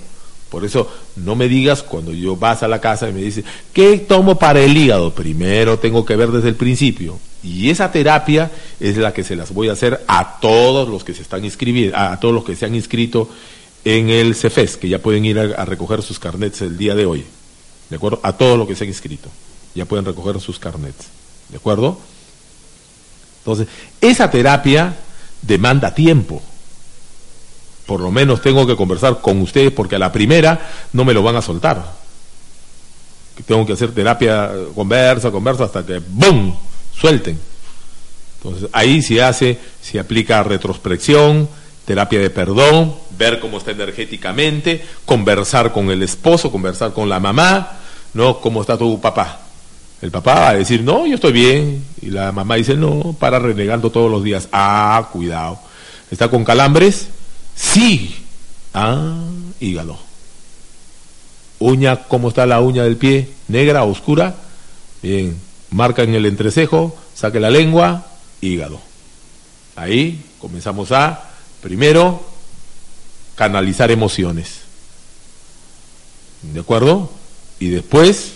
Por 0.50 0.66
eso 0.66 0.92
no 1.16 1.36
me 1.36 1.48
digas 1.48 1.84
cuando 1.84 2.12
yo 2.12 2.36
vas 2.36 2.64
a 2.64 2.68
la 2.68 2.82
casa 2.82 3.08
y 3.08 3.14
me 3.14 3.22
dices, 3.22 3.46
¿qué 3.72 3.98
tomo 4.00 4.40
para 4.40 4.62
el 4.62 4.76
hígado? 4.76 5.14
Primero 5.14 5.78
tengo 5.78 6.04
que 6.06 6.16
ver 6.16 6.32
desde 6.32 6.50
el 6.50 6.56
principio. 6.56 7.20
Y 7.44 7.70
esa 7.70 7.92
terapia 7.92 8.52
es 8.80 8.98
la 8.98 9.14
que 9.14 9.24
se 9.24 9.36
las 9.36 9.54
voy 9.54 9.70
a 9.70 9.74
hacer 9.74 10.04
a 10.08 10.40
todos 10.40 10.90
los 10.90 11.04
que 11.04 11.14
se 11.14 11.22
están 11.22 11.46
inscribiendo, 11.46 11.96
a 11.96 12.20
todos 12.20 12.34
los 12.34 12.44
que 12.44 12.56
se 12.56 12.66
han 12.66 12.74
inscrito 12.74 13.30
en 13.86 14.10
el 14.10 14.36
CEFES, 14.36 14.78
que 14.78 14.90
ya 14.90 15.00
pueden 15.00 15.24
ir 15.24 15.40
a, 15.40 15.44
a 15.44 15.66
recoger 15.66 16.02
sus 16.02 16.20
carnets 16.20 16.62
el 16.62 16.78
día 16.78 16.96
de 16.96 17.06
hoy. 17.06 17.24
¿De 17.90 17.96
acuerdo? 17.96 18.20
A 18.24 18.34
todos 18.34 18.58
los 18.58 18.68
que 18.68 18.76
se 18.76 18.86
han 18.86 18.90
inscrito. 18.90 19.30
Ya 19.76 19.86
pueden 19.86 20.06
recoger 20.06 20.40
sus 20.42 20.58
carnets. 20.58 21.06
¿De 21.50 21.58
acuerdo? 21.58 22.00
Entonces, 23.52 23.68
esa 24.02 24.30
terapia 24.30 24.96
demanda 25.42 25.94
tiempo. 25.94 26.42
Por 27.86 28.02
lo 28.02 28.12
menos 28.12 28.42
tengo 28.42 28.68
que 28.68 28.76
conversar 28.76 29.20
con 29.22 29.42
ustedes 29.42 29.72
porque 29.72 29.96
a 29.96 30.00
la 30.00 30.12
primera 30.12 30.70
no 30.94 31.06
me 31.06 31.14
lo 31.14 31.24
van 31.24 31.36
a 31.36 31.42
soltar. 31.42 31.84
Tengo 33.46 33.66
que 33.66 33.74
hacer 33.74 33.92
terapia, 33.92 34.52
conversa, 34.76 35.32
conversa 35.32 35.64
hasta 35.64 35.86
que 35.86 36.00
¡boom! 36.00 36.56
suelten. 36.96 37.40
Entonces 38.38 38.70
ahí 38.74 39.02
se 39.02 39.22
hace, 39.24 39.58
se 39.82 40.00
aplica 40.00 40.44
retrospección, 40.44 41.50
terapia 41.86 42.20
de 42.20 42.30
perdón, 42.30 42.96
ver 43.18 43.40
cómo 43.40 43.58
está 43.58 43.72
energéticamente, 43.72 44.86
conversar 45.06 45.72
con 45.72 45.90
el 45.90 46.04
esposo, 46.04 46.52
conversar 46.52 46.94
con 46.94 47.10
la 47.10 47.20
mamá, 47.20 47.80
¿no? 48.14 48.40
¿Cómo 48.40 48.62
está 48.62 48.78
tu 48.78 49.00
papá? 49.02 49.49
El 50.02 50.12
papá 50.12 50.36
va 50.36 50.50
a 50.50 50.56
decir, 50.56 50.84
no, 50.84 51.06
yo 51.06 51.16
estoy 51.16 51.34
bien. 51.34 51.86
Y 52.02 52.08
la 52.08 52.32
mamá 52.32 52.56
dice, 52.56 52.76
no, 52.76 53.16
para 53.20 53.40
renegando 53.40 53.92
todos 53.92 54.10
los 54.10 54.24
días. 54.24 54.48
Ah, 54.52 55.10
cuidado. 55.12 55.60
¿Está 56.10 56.30
con 56.30 56.44
calambres? 56.44 57.10
Sí. 57.56 58.16
Ah, 58.74 59.18
hígado. 59.60 59.98
Uña, 61.60 62.04
¿cómo 62.08 62.30
está 62.30 62.46
la 62.46 62.62
uña 62.62 62.84
del 62.84 62.96
pie? 62.96 63.30
¿Negra, 63.50 63.84
oscura? 63.84 64.36
Bien. 65.02 65.38
Marca 65.72 66.04
en 66.04 66.16
el 66.16 66.26
entrecejo, 66.26 66.98
saque 67.14 67.40
la 67.40 67.50
lengua, 67.50 68.08
hígado. 68.42 68.80
Ahí 69.76 70.24
comenzamos 70.40 70.92
a, 70.92 71.30
primero, 71.62 72.24
canalizar 73.36 73.92
emociones. 73.92 74.62
¿De 76.42 76.62
acuerdo? 76.62 77.12
Y 77.60 77.70
después, 77.70 78.34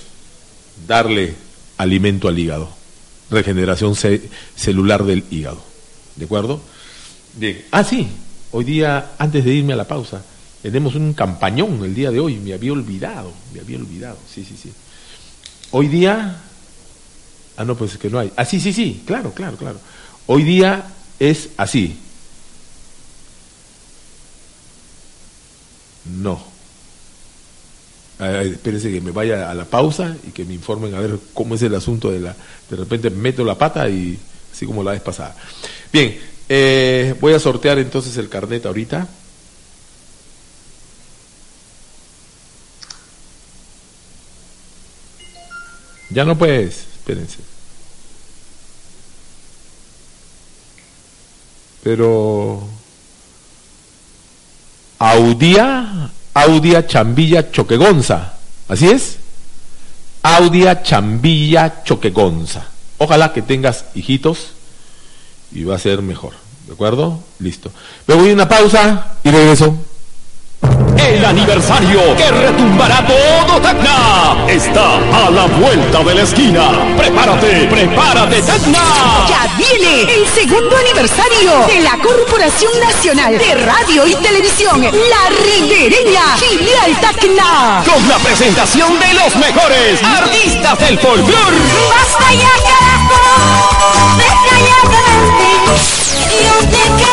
darle 0.88 1.36
alimento 1.78 2.28
al 2.28 2.38
hígado, 2.38 2.69
regeneración 3.30 3.95
ce 3.95 4.30
celular 4.55 5.03
del 5.03 5.24
hígado. 5.32 5.63
¿De 6.15 6.26
acuerdo? 6.26 6.61
Bien. 7.36 7.65
Ah, 7.71 7.84
sí, 7.84 8.07
hoy 8.51 8.63
día, 8.63 9.13
antes 9.17 9.43
de 9.43 9.53
irme 9.53 9.74
a 9.74 9.78
la 9.78 9.88
pausa, 9.88 10.24
tenemos 10.61 10.95
un 10.95 11.13
campañón 11.13 11.84
el 11.84 11.95
día 11.95 12.11
de 12.11 12.19
hoy, 12.19 12.36
me 12.38 12.53
había 12.53 12.71
olvidado, 12.71 13.34
me 13.53 13.59
había 13.59 13.78
olvidado, 13.78 14.17
sí, 14.34 14.45
sí, 14.45 14.55
sí. 14.61 14.71
Hoy 15.71 15.88
día, 15.88 16.38
ah, 17.57 17.65
no, 17.65 17.76
pues 17.76 17.93
es 17.93 17.97
que 17.97 18.09
no 18.09 18.19
hay. 18.19 18.32
Ah, 18.36 18.45
sí, 18.45 18.59
sí, 18.59 18.71
sí, 18.71 19.03
claro, 19.05 19.34
claro, 19.34 19.57
claro. 19.57 19.80
Hoy 20.28 20.43
día 20.43 20.86
es 21.19 21.49
así. 21.57 21.97
No, 26.05 26.53
espérense 28.26 28.91
que 28.91 29.01
me 29.01 29.11
vaya 29.11 29.49
a 29.49 29.53
la 29.53 29.65
pausa 29.65 30.15
y 30.28 30.32
que 30.32 30.45
me 30.45 30.53
informen 30.53 30.93
a 30.93 30.99
ver 30.99 31.17
cómo 31.34 31.55
es 31.55 31.61
el 31.61 31.76
asunto 31.76 32.11
de 32.11 32.19
la... 32.19 32.36
De 32.69 32.76
repente 32.76 33.09
meto 33.09 33.43
la 33.43 33.57
pata 33.57 33.89
y 33.89 34.17
así 34.51 34.65
como 34.65 34.84
la 34.84 34.91
vez 34.91 35.01
pasada. 35.01 35.36
Bien, 35.91 36.19
eh, 36.49 37.15
voy 37.19 37.34
a 37.34 37.39
sortear 37.39 37.80
entonces 37.80 38.17
el 38.17 38.30
carnet 38.30 38.65
ahorita. 38.65 39.07
Ya 46.09 46.26
no 46.26 46.38
puedes, 46.38 46.78
espérense. 46.78 47.39
Pero... 51.84 52.67
Audía 54.99 56.11
Audia 56.34 56.88
Chambilla 56.88 57.52
Choquegonza. 57.52 58.34
¿Así 58.68 58.90
es? 58.90 59.18
Audia 60.22 60.82
Chambilla 60.82 61.84
Choquegonza. 61.84 62.66
Ojalá 62.98 63.34
que 63.34 63.42
tengas 63.42 63.86
hijitos 63.96 64.54
y 65.52 65.64
va 65.64 65.76
a 65.76 65.80
ser 65.80 66.02
mejor. 66.02 66.34
¿De 66.68 66.74
acuerdo? 66.74 67.20
Listo. 67.40 67.72
Me 68.08 68.16
voy 68.16 68.32
a 68.32 68.34
una 68.34 68.48
pausa 68.48 69.16
y 69.24 69.30
regreso. 69.30 69.76
El 70.97 71.26
aniversario 71.26 72.16
que 72.16 72.32
retumbará 72.32 73.05
todo 73.05 73.61
Tacna 73.61 74.45
está 74.47 74.95
a 74.95 75.30
la 75.30 75.45
vuelta 75.45 76.03
de 76.03 76.16
la 76.16 76.22
esquina. 76.22 76.72
Prepárate, 76.97 77.68
prepárate 77.70 78.41
Tacna. 78.41 78.80
Ya 79.28 79.53
viene 79.57 80.14
el 80.14 80.28
segundo 80.28 80.76
aniversario 80.78 81.68
de 81.68 81.82
la 81.82 81.97
Corporación 81.97 82.72
Nacional 82.80 83.38
de 83.38 83.55
Radio 83.55 84.07
y 84.07 84.16
Televisión, 84.16 84.82
La 84.82 85.30
Ribereña, 85.43 86.38
filial 86.38 86.99
Tacna. 87.01 87.84
Con 87.86 88.07
la 88.07 88.18
presentación 88.20 88.97
de 88.99 89.14
los 89.14 89.36
mejores 89.36 90.01
artistas 90.03 90.80
del 90.80 90.97
folclore. 90.99 91.57
Basta 91.89 92.34
ya, 92.34 92.53
carajo. 92.64 93.20
Deja 94.18 94.55
ya 94.68 94.80
de 94.89 95.01
mentir. 95.20 96.03
Yo 96.43 96.55
te 96.70 97.03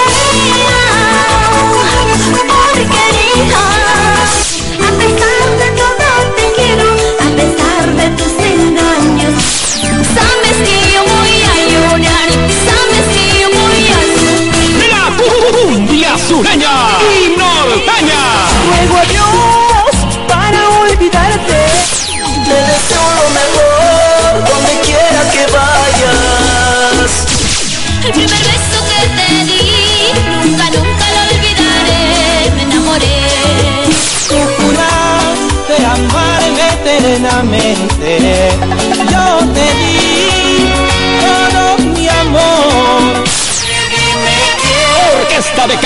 y 16.43 17.37
norteña. 17.37 18.23
A 18.73 19.70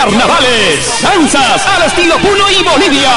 carnavales, 0.05 1.01
danzas 1.01 1.67
al 1.67 1.85
estilo 1.85 2.19
Puno 2.19 2.51
y 2.51 2.63
Bolivia. 2.63 3.11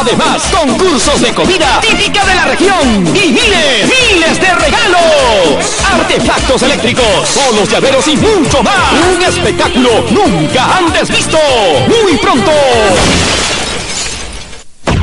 Además, 0.00 0.42
concursos 0.50 1.20
de 1.20 1.32
comida 1.32 1.80
típica 1.80 2.24
de 2.24 2.34
la 2.34 2.44
región 2.46 3.06
y 3.14 3.32
miles, 3.32 3.84
miles 3.84 4.40
de 4.40 4.52
regalos. 4.54 5.84
Artefactos 5.92 6.62
eléctricos, 6.62 7.28
solos 7.28 7.68
llaveros 7.68 8.08
y 8.08 8.16
mucho 8.16 8.64
más. 8.64 8.92
Un 9.14 9.22
espectáculo 9.22 10.04
nunca 10.10 10.76
antes 10.76 11.08
visto. 11.08 11.38
Muy 11.86 12.16
pronto. 12.18 12.50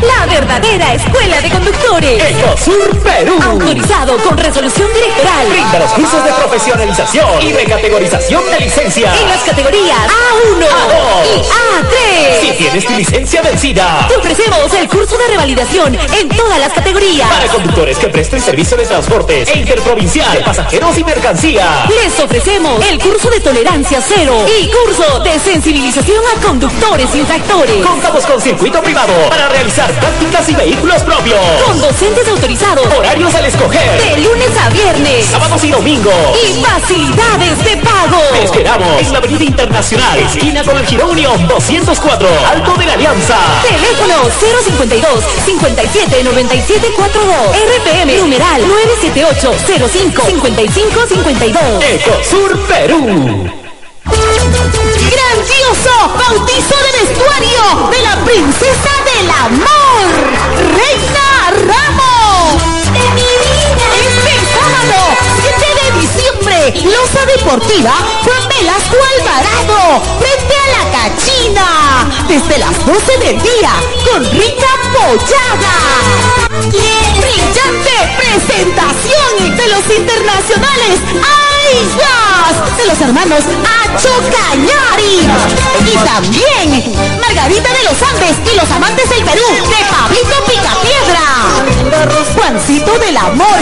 La 0.07 0.25
verdadera 0.25 0.93
escuela 0.93 1.39
de 1.41 1.49
conductores. 1.49 2.23
Ecosur 2.23 2.99
Perú. 2.99 3.39
Autorizado 3.41 4.17
con 4.17 4.37
resolución 4.37 4.89
directoral. 4.93 5.47
Brinda 5.49 5.79
los 5.79 5.91
cursos 5.91 6.23
de 6.25 6.31
profesionalización 6.31 7.41
y 7.41 7.53
recategorización 7.53 8.43
de 8.51 8.59
licencia. 8.59 9.13
En 9.21 9.29
las 9.29 9.43
categorías 9.43 9.97
A1 9.97 10.59
A2. 10.59 11.25
y 11.25 11.41
A3. 11.41 12.41
Si 12.41 12.51
tienes 12.57 12.85
tu 12.85 12.93
licencia 12.93 13.41
vencida. 13.41 14.05
Te 14.09 14.15
ofrecemos 14.17 14.73
el 14.73 14.89
curso 14.89 15.17
de 15.17 15.27
revalidación 15.27 15.95
en 15.95 16.29
todas 16.29 16.59
las 16.59 16.73
categorías. 16.73 17.29
Para 17.29 17.47
conductores 17.47 17.97
que 17.97 18.07
presten 18.07 18.41
servicio 18.41 18.75
de 18.75 18.85
transportes 18.85 19.49
e 19.49 19.59
interprovincial, 19.59 20.43
pasajeros 20.43 20.97
y 20.97 21.03
mercancía. 21.03 21.85
Les 21.89 22.19
ofrecemos 22.19 22.85
el 22.85 22.99
curso 22.99 23.29
de 23.29 23.39
tolerancia 23.39 24.01
cero 24.05 24.45
y 24.59 24.69
curso 24.69 25.19
de 25.19 25.39
sensibilización 25.39 26.23
a 26.35 26.41
conductores 26.41 27.13
infractores. 27.15 27.85
Contamos 27.85 28.25
con 28.25 28.41
circuito 28.41 28.81
privado 28.81 29.13
para 29.29 29.47
realizar 29.49 29.92
prácticas 29.95 30.49
y 30.49 30.55
vehículos 30.55 31.01
propios. 31.03 31.39
Con 31.65 31.79
docentes 31.79 32.27
autorizados. 32.27 32.85
Horarios 32.97 33.33
al 33.35 33.45
escoger. 33.45 34.01
De 34.01 34.21
lunes 34.21 34.49
a 34.59 34.69
viernes. 34.69 35.25
Sábados 35.25 35.63
y 35.63 35.71
domingos. 35.71 36.13
Y 36.43 36.63
facilidades 36.63 37.63
de 37.63 37.77
pago. 37.77 38.21
Te 38.31 38.43
esperamos 38.43 39.01
en 39.01 39.11
la 39.11 39.19
Avenida 39.19 39.43
Internacional, 39.43 40.19
esquina 40.19 40.63
con 40.63 40.77
el 40.77 40.85
Girón 40.85 41.11
Unión 41.11 41.47
204, 41.47 42.27
Alto 42.49 42.73
de 42.75 42.85
la 42.85 42.93
Alianza. 42.93 43.37
Teléfono 43.63 44.15
052 44.65 45.09
57 45.45 46.23
97 46.23 46.91
42. 46.95 47.35
RPM 47.53 48.17
numeral 48.19 48.61
978 48.67 49.53
05 49.67 50.25
55 50.25 51.07
52. 51.07 51.61
Ecosur 51.83 52.59
Perú. 52.67 53.62
Grandioso 54.05 55.95
bautizo 56.17 56.75
de 56.75 56.91
vestuario 57.05 57.63
de 57.89 57.99
la 58.01 58.15
princesa 58.25 58.91
del 59.05 59.29
amor, 59.31 60.11
Reina 60.75 61.27
Ramos. 61.67 62.61
De 62.91 62.99
mi 63.15 63.21
vida. 63.21 63.87
Este 64.03 64.33
sábado, 64.51 64.99
7 65.41 65.67
de 65.79 65.87
diciembre, 66.01 66.57
Loza 66.91 67.23
Deportiva, 67.25 67.93
Juan 68.23 68.43
Velasco 68.49 68.97
Alvarado, 69.17 69.79
frente 70.19 70.55
a 70.57 70.67
la 70.77 70.83
Cachina, 70.91 71.67
desde 72.27 72.57
las 72.57 72.85
12 72.85 73.17
del 73.19 73.41
día, 73.41 73.71
con 74.11 74.19
Rita 74.31 74.71
Pollada. 74.91 75.75
Brillante 76.69 77.95
presentación 78.17 79.55
de 79.55 79.67
los 79.67 79.85
internacionales 79.97 80.99
De 82.77 82.85
los 82.85 82.99
hermanos 83.01 83.39
Acho 83.39 84.09
Cañari. 84.31 85.27
Y 85.85 85.95
también 86.05 86.83
Margarita 87.21 87.69
de 87.73 87.83
los 87.83 88.01
Andes 88.01 88.35
y 88.51 88.55
los 88.55 88.69
amantes 88.71 89.09
del 89.09 89.23
Perú, 89.23 89.45
de 89.49 89.85
Pablito 89.89 90.43
Picapiedra. 90.45 91.23
Juancito 92.35 92.99
del 92.99 93.17
Amor. 93.17 93.59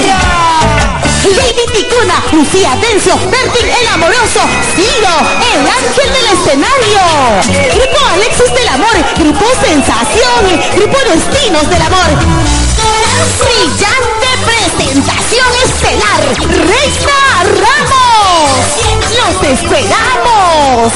Lady 1.24 1.66
Ticuna, 1.74 2.24
Lucía 2.32 2.76
Tencio, 2.82 3.16
Bertin 3.30 3.70
el 3.70 3.88
Amoroso, 3.94 4.42
Ciro, 4.76 5.16
el 5.54 5.68
Ángel 5.68 6.14
del 6.14 6.28
Escenario. 6.34 7.02
Grupo 7.76 8.06
Alexis 8.14 8.54
del 8.54 8.68
Amor, 8.70 8.96
Grupo 9.18 9.46
Sensación, 9.64 10.60
Grupo 10.76 10.98
Destinos 11.08 11.70
del 11.70 11.82
Amor. 11.84 12.71
Brillante 13.40 14.30
presentación 14.46 15.48
estelar, 15.66 16.22
Reina 16.50 17.20
Ramos. 17.62 18.52
¡Los 19.18 19.36
esperamos! 19.50 20.94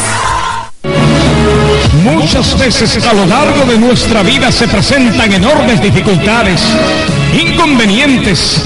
Muchas 2.03 2.57
veces 2.57 3.05
a 3.05 3.13
lo 3.13 3.25
largo 3.25 3.65
de 3.65 3.77
nuestra 3.77 4.23
vida 4.23 4.51
se 4.51 4.67
presentan 4.67 5.31
enormes 5.33 5.81
dificultades, 5.81 6.61
inconvenientes, 7.33 8.59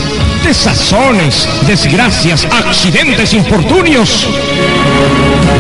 desazones, 0.44 1.48
desgracias, 1.68 2.46
accidentes, 2.46 3.34
infortunios. 3.34 4.28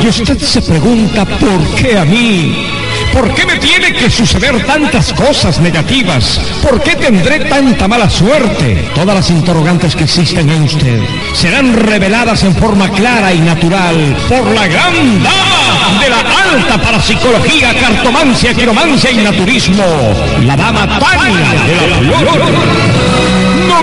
Y 0.01 0.07
usted 0.07 0.37
se 0.39 0.61
pregunta, 0.61 1.25
¿por 1.25 1.75
qué 1.75 1.97
a 1.97 2.05
mí? 2.05 2.65
¿Por 3.11 3.33
qué 3.33 3.45
me 3.45 3.57
tiene 3.57 3.91
que 3.91 4.09
suceder 4.09 4.65
tantas 4.65 5.11
cosas 5.13 5.59
negativas? 5.59 6.39
¿Por 6.61 6.81
qué 6.81 6.95
tendré 6.95 7.39
tanta 7.45 7.87
mala 7.87 8.09
suerte? 8.09 8.89
Todas 8.95 9.15
las 9.15 9.29
interrogantes 9.29 9.95
que 9.95 10.05
existen 10.05 10.49
en 10.49 10.63
usted 10.63 11.01
serán 11.33 11.73
reveladas 11.73 12.43
en 12.43 12.55
forma 12.55 12.89
clara 12.89 13.33
y 13.33 13.39
natural 13.39 14.15
por 14.29 14.45
la 14.51 14.67
gran 14.67 15.23
dama 15.23 15.99
de 15.99 16.09
la 16.09 16.19
alta 16.19 16.81
parapsicología, 16.81 17.73
cartomancia, 17.79 18.53
quiromancia 18.53 19.11
y 19.11 19.17
naturismo, 19.17 19.83
la 20.45 20.55
dama 20.55 20.87
Tania 20.99 21.63
de 21.65 21.87
la 21.89 21.97
Flor. 21.97 22.98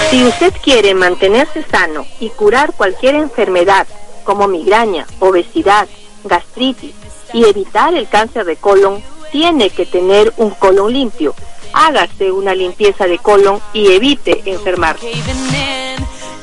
Si 0.10 0.24
usted 0.24 0.54
quiere 0.64 0.94
mantenerse 0.94 1.66
sano 1.70 2.06
y 2.22 2.30
curar 2.30 2.72
cualquier 2.78 3.16
enfermedad 3.16 3.86
como 4.24 4.48
migraña, 4.48 5.06
obesidad, 5.20 5.90
gastritis 6.24 6.94
y 7.34 7.44
evitar 7.44 7.94
el 7.94 8.08
cáncer 8.08 8.46
de 8.46 8.56
colon, 8.56 9.04
tiene 9.34 9.70
que 9.70 9.86
tener 9.86 10.32
un 10.38 10.52
colon 10.52 10.94
limpio. 10.94 11.36
Hágase 11.74 12.32
una 12.32 12.56
limpieza 12.56 13.06
de 13.06 13.18
colon 13.18 13.60
y 13.74 13.92
evite 13.92 14.44
enfermarse. 14.46 15.12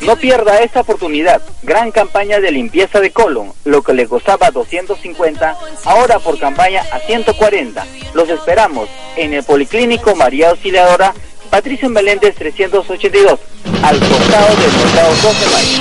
No 0.03 0.17
pierda 0.17 0.61
esta 0.61 0.81
oportunidad. 0.81 1.43
Gran 1.63 1.91
campaña 1.91 2.41
de 2.41 2.51
limpieza 2.51 3.01
de 3.01 3.11
colon. 3.11 3.53
Lo 3.65 3.83
que 3.83 3.95
le 3.95 4.07
costaba 4.07 4.51
250, 4.51 5.59
ahora 5.85 6.19
por 6.19 6.39
campaña 6.39 6.83
a 6.93 6.99
140. 7.01 7.87
Los 8.15 8.29
esperamos 8.29 8.89
en 9.17 9.35
el 9.35 9.45
Policlínico 9.45 10.15
María 10.15 10.51
Auxiliadora 10.51 11.15
Patricio 11.51 11.89
Meléndez 11.89 12.35
382, 12.37 13.41
al 13.83 13.99
costado 13.99 14.57
del 14.57 14.73
mercado 14.73 15.15
12 15.23 15.45
de 15.45 15.51
mayo. 15.51 15.79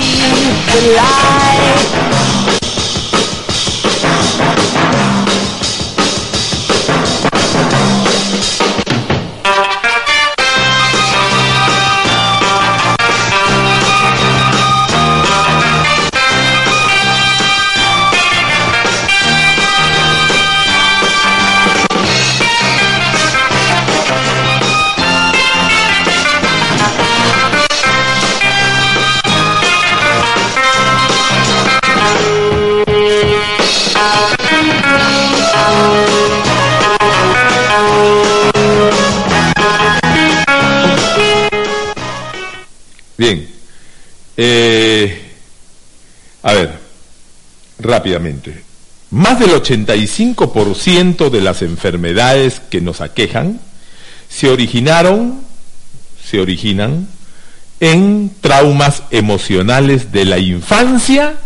Bien. 43.18 43.48
Eh, 44.36 45.20
a 46.42 46.52
ver, 46.54 46.78
rápidamente. 47.80 48.62
Más 49.10 49.40
del 49.40 49.50
85% 49.50 51.28
de 51.28 51.40
las 51.40 51.62
enfermedades 51.62 52.60
que 52.60 52.80
nos 52.80 53.00
aquejan 53.00 53.60
se 54.28 54.48
originaron, 54.48 55.40
se 56.24 56.40
originan 56.40 57.08
en 57.80 58.32
traumas 58.40 59.02
emocionales 59.10 60.12
de 60.12 60.24
la 60.24 60.38
infancia 60.38 61.36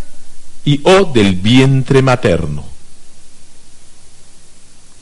y 0.64 0.80
o 0.84 1.04
del 1.04 1.36
vientre 1.36 2.02
materno. 2.02 2.64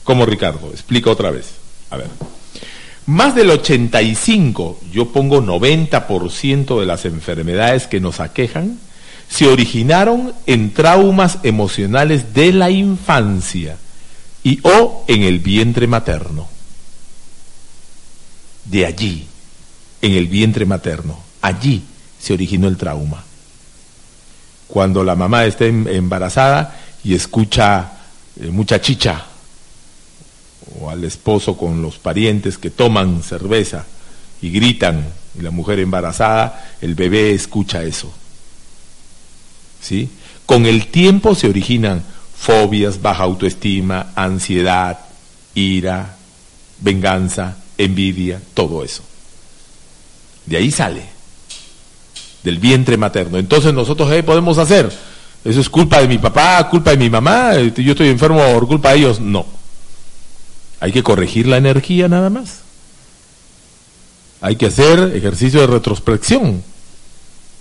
Como 0.03 0.25
Ricardo, 0.25 0.69
explica 0.71 1.09
otra 1.09 1.31
vez. 1.31 1.47
A 1.89 1.97
ver. 1.97 2.07
Más 3.11 3.35
del 3.35 3.49
85, 3.49 4.79
yo 4.89 5.11
pongo 5.11 5.41
90% 5.41 6.79
de 6.79 6.85
las 6.85 7.03
enfermedades 7.03 7.87
que 7.87 7.99
nos 7.99 8.21
aquejan, 8.21 8.79
se 9.27 9.47
originaron 9.47 10.33
en 10.45 10.73
traumas 10.73 11.39
emocionales 11.43 12.33
de 12.33 12.53
la 12.53 12.71
infancia 12.71 13.75
y 14.45 14.61
o 14.63 15.03
en 15.09 15.23
el 15.23 15.39
vientre 15.39 15.87
materno. 15.87 16.47
De 18.63 18.85
allí, 18.85 19.27
en 20.01 20.13
el 20.13 20.27
vientre 20.27 20.65
materno, 20.65 21.19
allí 21.41 21.83
se 22.17 22.31
originó 22.31 22.69
el 22.69 22.77
trauma. 22.77 23.25
Cuando 24.69 25.03
la 25.03 25.17
mamá 25.17 25.43
está 25.43 25.65
em- 25.65 25.85
embarazada 25.89 26.79
y 27.03 27.13
escucha 27.13 27.91
eh, 28.39 28.47
mucha 28.47 28.79
chicha, 28.79 29.25
o 30.79 30.89
al 30.89 31.03
esposo 31.03 31.57
con 31.57 31.81
los 31.81 31.97
parientes 31.97 32.57
que 32.57 32.69
toman 32.69 33.23
cerveza 33.23 33.85
y 34.41 34.51
gritan, 34.51 35.05
y 35.37 35.41
la 35.41 35.51
mujer 35.51 35.79
embarazada, 35.79 36.73
el 36.81 36.95
bebé 36.95 37.31
escucha 37.31 37.83
eso. 37.83 38.11
¿Sí? 39.81 40.09
Con 40.45 40.65
el 40.65 40.87
tiempo 40.87 41.35
se 41.35 41.47
originan 41.47 42.03
fobias, 42.35 43.01
baja 43.01 43.23
autoestima, 43.23 44.13
ansiedad, 44.15 44.99
ira, 45.53 46.15
venganza, 46.79 47.57
envidia, 47.77 48.41
todo 48.53 48.83
eso. 48.83 49.03
De 50.45 50.57
ahí 50.57 50.71
sale, 50.71 51.03
del 52.43 52.57
vientre 52.57 52.97
materno. 52.97 53.37
Entonces 53.37 53.73
nosotros, 53.73 54.09
¿qué 54.09 54.23
podemos 54.23 54.57
hacer? 54.57 54.91
¿Eso 55.43 55.59
es 55.59 55.69
culpa 55.69 56.01
de 56.01 56.07
mi 56.07 56.17
papá, 56.17 56.67
culpa 56.69 56.91
de 56.91 56.97
mi 56.97 57.09
mamá? 57.09 57.53
¿Yo 57.55 57.91
estoy 57.91 58.09
enfermo 58.09 58.39
por 58.53 58.67
culpa 58.67 58.91
de 58.91 58.97
ellos? 58.97 59.19
No. 59.19 59.60
Hay 60.81 60.91
que 60.91 61.03
corregir 61.03 61.47
la 61.47 61.57
energía 61.57 62.09
nada 62.09 62.29
más. 62.29 62.61
Hay 64.41 64.55
que 64.55 64.65
hacer 64.65 65.15
ejercicio 65.15 65.61
de 65.61 65.67
retrospección. 65.67 66.63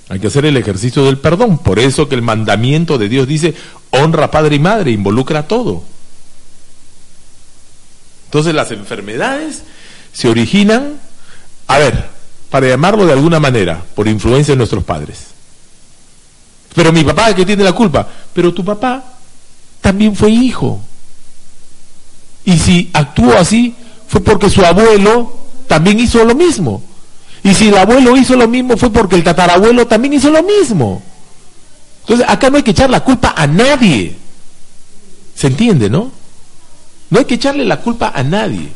Hay 0.09 0.19
que 0.19 0.27
hacer 0.27 0.47
el 0.47 0.57
ejercicio 0.57 1.05
del 1.05 1.19
perdón. 1.19 1.59
Por 1.59 1.79
eso 1.79 2.09
que 2.09 2.15
el 2.15 2.23
mandamiento 2.23 2.97
de 2.97 3.11
Dios 3.11 3.29
dice, 3.29 3.55
honra 3.91 4.31
padre 4.31 4.57
y 4.57 4.59
madre, 4.59 4.91
involucra 4.91 5.47
todo. 5.47 5.85
Entonces 8.25 8.55
las 8.55 8.71
enfermedades 8.71 9.65
se 10.13 10.29
originan, 10.29 10.99
a 11.67 11.79
ver, 11.79 12.09
para 12.49 12.69
llamarlo 12.69 13.05
de 13.05 13.13
alguna 13.13 13.39
manera, 13.39 13.85
por 13.95 14.09
influencia 14.09 14.55
de 14.55 14.59
nuestros 14.59 14.83
padres. 14.83 15.27
Pero 16.75 16.91
mi 16.91 17.05
papá 17.05 17.35
que 17.35 17.45
tiene 17.45 17.65
la 17.65 17.73
culpa, 17.73 18.09
pero 18.33 18.55
tu 18.55 18.65
papá 18.65 19.05
también 19.83 20.17
fue 20.17 20.31
hijo. 20.31 20.81
Y 22.45 22.59
si 22.59 22.91
actuó 22.93 23.35
así, 23.37 23.75
fue 24.09 24.21
porque 24.21 24.51
su 24.51 24.65
abuelo 24.65 25.33
también 25.67 26.01
hizo 26.01 26.25
lo 26.25 26.35
mismo. 26.35 26.83
Y 27.43 27.55
si 27.55 27.69
el 27.69 27.77
abuelo 27.77 28.17
hizo 28.17 28.37
lo 28.37 28.49
mismo, 28.49 28.77
fue 28.77 28.91
porque 28.91 29.17
el 29.17 29.25
tatarabuelo 29.25 29.87
también 29.87 30.15
hizo 30.15 30.31
lo 30.31 30.43
mismo. 30.43 31.03
Entonces, 32.03 32.27
acá 32.29 32.51
no 32.51 32.57
hay 32.57 32.63
que 32.63 32.73
echar 32.73 32.91
la 32.91 33.05
culpa 33.05 33.35
a 33.37 33.47
nadie. 33.47 34.17
¿Se 35.35 35.47
entiende, 35.47 35.89
no? 35.89 36.11
No 37.09 37.19
hay 37.19 37.25
que 37.25 37.35
echarle 37.35 37.65
la 37.65 37.81
culpa 37.81 38.13
a 38.15 38.23
nadie. 38.23 38.69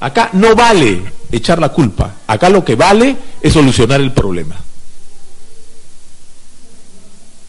Acá 0.00 0.30
no 0.32 0.54
vale 0.54 1.02
echar 1.30 1.58
la 1.58 1.70
culpa. 1.70 2.14
Acá 2.26 2.48
lo 2.48 2.64
que 2.64 2.74
vale 2.74 3.16
es 3.40 3.52
solucionar 3.52 4.00
el 4.00 4.12
problema. 4.12 4.56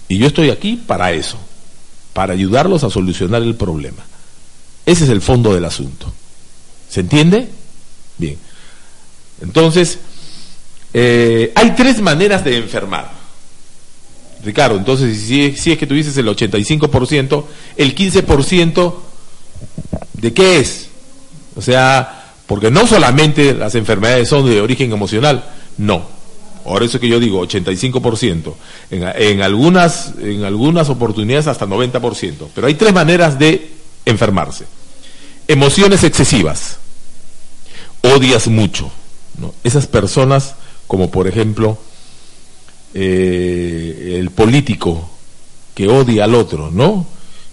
Y 0.07 0.17
yo 0.17 0.27
estoy 0.27 0.49
aquí 0.49 0.75
para 0.75 1.11
eso, 1.11 1.37
para 2.13 2.33
ayudarlos 2.33 2.83
a 2.83 2.89
solucionar 2.89 3.41
el 3.41 3.55
problema. 3.55 4.03
Ese 4.87 5.03
es 5.03 5.09
el 5.09 5.21
fondo 5.21 5.53
del 5.53 5.65
asunto. 5.65 6.11
¿Se 6.89 7.01
entiende? 7.01 7.49
Bien. 8.17 8.37
Entonces, 9.41 9.99
eh, 10.93 11.51
hay 11.55 11.71
tres 11.71 11.99
maneras 12.01 12.45
de 12.45 12.55
enfermar. 12.55 13.11
Ricardo, 14.45 14.77
entonces 14.77 15.19
si, 15.19 15.43
es 15.43 15.77
que 15.77 15.85
tú 15.85 15.93
dices 15.93 16.15
el 16.15 16.27
85%, 16.27 17.43
el 17.75 17.95
15% 17.95 18.95
de 20.13 20.33
qué 20.33 20.59
es? 20.59 20.87
O 21.57 21.61
sea, 21.61 22.31
porque 22.45 22.71
no 22.71 22.87
solamente 22.87 23.53
las 23.53 23.75
enfermedades 23.75 24.29
son 24.29 24.45
de 24.45 24.61
origen 24.61 24.93
emocional, 24.93 25.43
no. 25.77 26.07
Por 26.63 26.81
eso 26.81 26.97
que 26.97 27.09
yo 27.09 27.19
digo 27.19 27.45
85%, 27.45 28.53
en, 28.91 29.03
en, 29.03 29.41
algunas, 29.41 30.13
en 30.21 30.45
algunas 30.45 30.87
oportunidades 30.89 31.47
hasta 31.47 31.65
90%. 31.65 32.47
Pero 32.55 32.67
hay 32.67 32.75
tres 32.75 32.93
maneras 32.93 33.37
de 33.37 33.71
enfermarse. 34.05 34.76
Emociones 35.47 36.03
excesivas. 36.03 36.77
Odias 38.01 38.47
mucho. 38.47 38.91
¿no? 39.39 39.53
Esas 39.63 39.87
personas, 39.87 40.55
como 40.87 41.09
por 41.11 41.27
ejemplo 41.27 41.77
eh, 42.93 44.17
el 44.19 44.31
político 44.31 45.09
que 45.75 45.87
odia 45.87 46.23
al 46.23 46.33
otro, 46.33 46.71
¿no? 46.71 47.05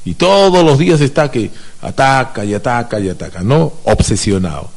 Y 0.04 0.14
todos 0.14 0.64
los 0.64 0.78
días 0.78 1.00
está 1.00 1.30
que 1.30 1.50
ataca 1.82 2.44
y 2.44 2.54
ataca 2.54 3.00
y 3.00 3.08
ataca, 3.08 3.42
¿no? 3.42 3.72
Obsesionado. 3.84 4.70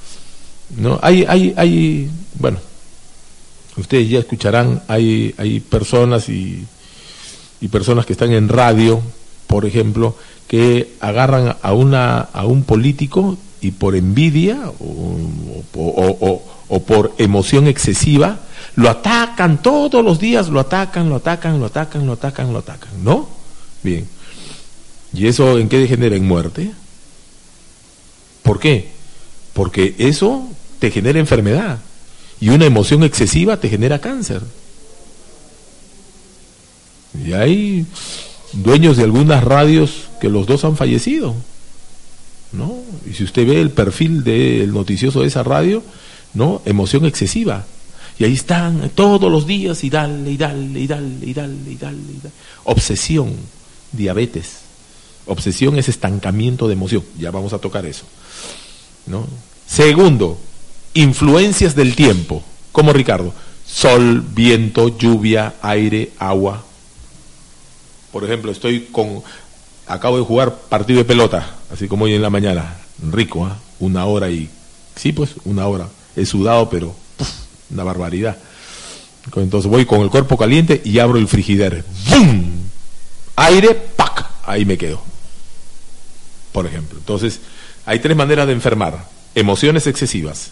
¿No? 0.76 1.00
Hay, 1.02 1.24
hay, 1.28 1.54
hay, 1.56 2.10
bueno, 2.34 2.60
ustedes 3.78 4.10
ya 4.10 4.20
escucharán, 4.20 4.84
hay, 4.88 5.34
hay 5.38 5.60
personas 5.62 6.28
y, 6.28 6.66
y 7.62 7.68
personas 7.70 8.06
que 8.06 8.14
están 8.14 8.34
en 8.34 8.50
radio, 8.50 9.02
por 9.48 9.66
ejemplo, 9.66 10.16
que 10.48 10.96
agarran 11.00 11.58
a 11.62 11.74
una 11.74 12.20
a 12.20 12.46
un 12.46 12.64
político 12.64 13.38
y 13.62 13.72
por 13.72 13.96
envidia 13.96 14.72
o, 14.80 15.18
o- 15.76 16.44
o- 16.70 16.80
por 16.84 17.14
emoción 17.18 17.68
excesiva 17.68 18.40
lo 18.76 18.90
atacan 18.90 19.62
todos 19.62 20.04
los 20.04 20.20
días, 20.20 20.50
lo 20.50 20.60
atacan, 20.60 21.10
lo 21.10 21.16
atacan, 21.16 21.60
lo 21.60 21.66
atacan, 21.66 22.06
lo 22.06 22.14
atacan, 22.14 22.54
lo 22.54 22.60
atacan, 22.60 23.04
¿no? 23.04 23.28
Bien. 23.84 24.08
¿Y 25.14 25.28
eso 25.28 25.58
en 25.58 25.68
qué 25.70 25.80
degenera? 25.80 26.16
En 26.16 26.28
muerte. 26.28 26.72
¿Por 28.44 28.60
qué? 28.60 28.90
Porque 29.54 29.96
eso 29.98 30.48
te 30.80 30.92
genera 30.92 31.18
enfermedad 31.20 31.80
y 32.40 32.50
una 32.50 32.66
emoción 32.66 33.04
excesiva 33.04 33.58
te 33.60 33.68
genera 33.70 34.00
cáncer. 34.00 34.42
Y 37.26 37.34
hay 37.34 37.86
dueños 38.54 38.98
de 38.98 39.04
algunas 39.04 39.44
radios 39.44 40.10
que 40.20 40.30
los 40.30 40.48
dos 40.48 40.64
han 40.66 40.78
fallecido. 40.78 41.36
¿No? 42.54 42.76
Y 43.10 43.14
si 43.14 43.24
usted 43.24 43.46
ve 43.46 43.60
el 43.60 43.72
perfil 43.72 44.24
del 44.24 44.74
noticioso 44.74 45.22
de 45.22 45.28
esa 45.28 45.44
radio, 45.44 45.84
¿no? 46.34 46.62
Emoción 46.66 47.06
excesiva. 47.06 47.66
Y 48.20 48.24
ahí 48.24 48.34
están 48.34 48.90
todos 48.96 49.32
los 49.32 49.46
días 49.46 49.84
y 49.84 49.90
dale, 49.90 50.32
y 50.32 50.38
dale, 50.38 50.80
y 50.80 50.88
dale, 50.88 51.08
y 51.22 51.34
dale, 51.34 51.54
y 51.68 51.76
dale, 51.76 51.98
y 51.98 52.20
dale. 52.24 52.34
Obsesión, 52.64 53.34
diabetes. 53.92 54.60
Obsesión 55.28 55.78
es 55.78 55.90
estancamiento 55.90 56.68
de 56.68 56.74
emoción. 56.74 57.04
Ya 57.20 57.32
vamos 57.32 57.54
a 57.54 57.60
tocar 57.60 57.86
eso. 57.86 58.06
¿no? 59.08 59.26
Segundo, 59.66 60.38
influencias 60.94 61.76
del 61.76 61.96
tiempo. 61.96 62.44
Como 62.72 62.94
Ricardo, 62.94 63.34
sol, 63.66 64.22
viento, 64.22 64.98
lluvia, 64.98 65.56
aire, 65.62 66.12
agua. 66.20 66.64
Por 68.12 68.24
ejemplo, 68.24 68.52
estoy 68.52 68.88
con, 68.92 69.22
acabo 69.86 70.18
de 70.18 70.24
jugar 70.24 70.56
partido 70.70 71.00
de 71.00 71.06
pelota, 71.06 71.56
así 71.72 71.88
como 71.88 72.06
hoy 72.06 72.14
en 72.14 72.22
la 72.22 72.30
mañana, 72.30 72.78
rico, 73.12 73.46
¿ah? 73.46 73.58
una 73.80 74.06
hora 74.06 74.30
y, 74.30 74.50
sí, 74.96 75.12
pues, 75.12 75.36
una 75.46 75.68
hora. 75.68 75.88
He 76.16 76.26
sudado, 76.26 76.70
pero 76.70 76.96
puf, 77.18 77.30
una 77.70 77.84
barbaridad. 77.84 78.38
Entonces 79.36 79.70
voy 79.70 79.86
con 79.86 80.02
el 80.02 80.10
cuerpo 80.10 80.38
caliente 80.38 80.82
y 80.84 81.00
abro 81.00 81.18
el 81.18 81.28
frigider. 81.28 81.84
¡Bum! 82.10 82.46
Aire, 83.36 83.74
¡pac! 83.74 84.26
Ahí 84.46 84.66
me 84.66 84.78
quedo. 84.78 85.02
Por 86.54 86.66
ejemplo. 86.66 86.98
Entonces, 86.98 87.42
hay 87.86 88.00
tres 88.00 88.16
maneras 88.16 88.48
de 88.48 88.54
enfermar. 88.54 89.06
Emociones 89.36 89.86
excesivas, 89.86 90.52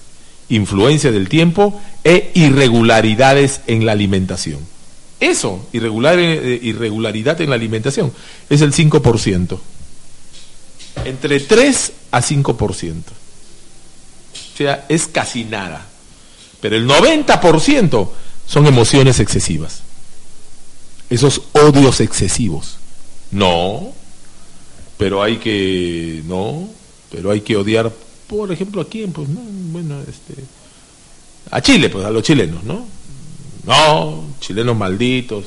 influencia 0.49 1.11
del 1.11 1.29
tiempo 1.29 1.81
e 2.03 2.31
irregularidades 2.35 3.61
en 3.67 3.85
la 3.85 3.93
alimentación. 3.93 4.59
Eso, 5.25 5.67
irregular, 5.73 6.19
eh, 6.19 6.59
irregularidad 6.61 7.41
en 7.41 7.49
la 7.49 7.55
alimentación, 7.55 8.13
es 8.47 8.61
el 8.61 8.73
5%. 8.73 9.59
Entre 11.03 11.39
3 11.39 11.91
a 12.11 12.21
5%. 12.21 13.03
O 14.53 14.57
sea, 14.57 14.85
es 14.87 15.07
casi 15.07 15.43
nada. 15.43 15.87
Pero 16.61 16.75
el 16.75 16.87
90% 16.87 18.09
son 18.45 18.67
emociones 18.67 19.19
excesivas. 19.19 19.81
Esos 21.09 21.41
odios 21.53 22.01
excesivos. 22.01 22.77
No, 23.31 23.93
pero 24.97 25.23
hay 25.23 25.37
que, 25.37 26.21
no, 26.25 26.69
pero 27.11 27.31
hay 27.31 27.41
que 27.41 27.57
odiar, 27.57 27.91
por 28.27 28.51
ejemplo, 28.51 28.81
a 28.81 28.87
quién, 28.87 29.11
pues, 29.11 29.27
no, 29.27 29.41
bueno, 29.41 29.99
este, 30.01 30.41
a 31.49 31.61
Chile, 31.61 31.89
pues, 31.89 32.05
a 32.05 32.11
los 32.11 32.23
chilenos, 32.23 32.63
¿no? 32.63 32.94
No, 33.65 34.23
chilenos 34.39 34.75
malditos. 34.77 35.45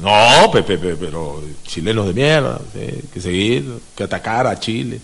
No, 0.00 0.50
Pepe, 0.50 0.78
Pepe, 0.78 0.96
pero 0.96 1.42
chilenos 1.66 2.06
de 2.06 2.14
mierda, 2.14 2.58
¿sí? 2.72 3.02
que 3.12 3.20
seguir, 3.20 3.64
que 3.94 4.04
atacar 4.04 4.46
a 4.46 4.58
Chile, 4.58 4.98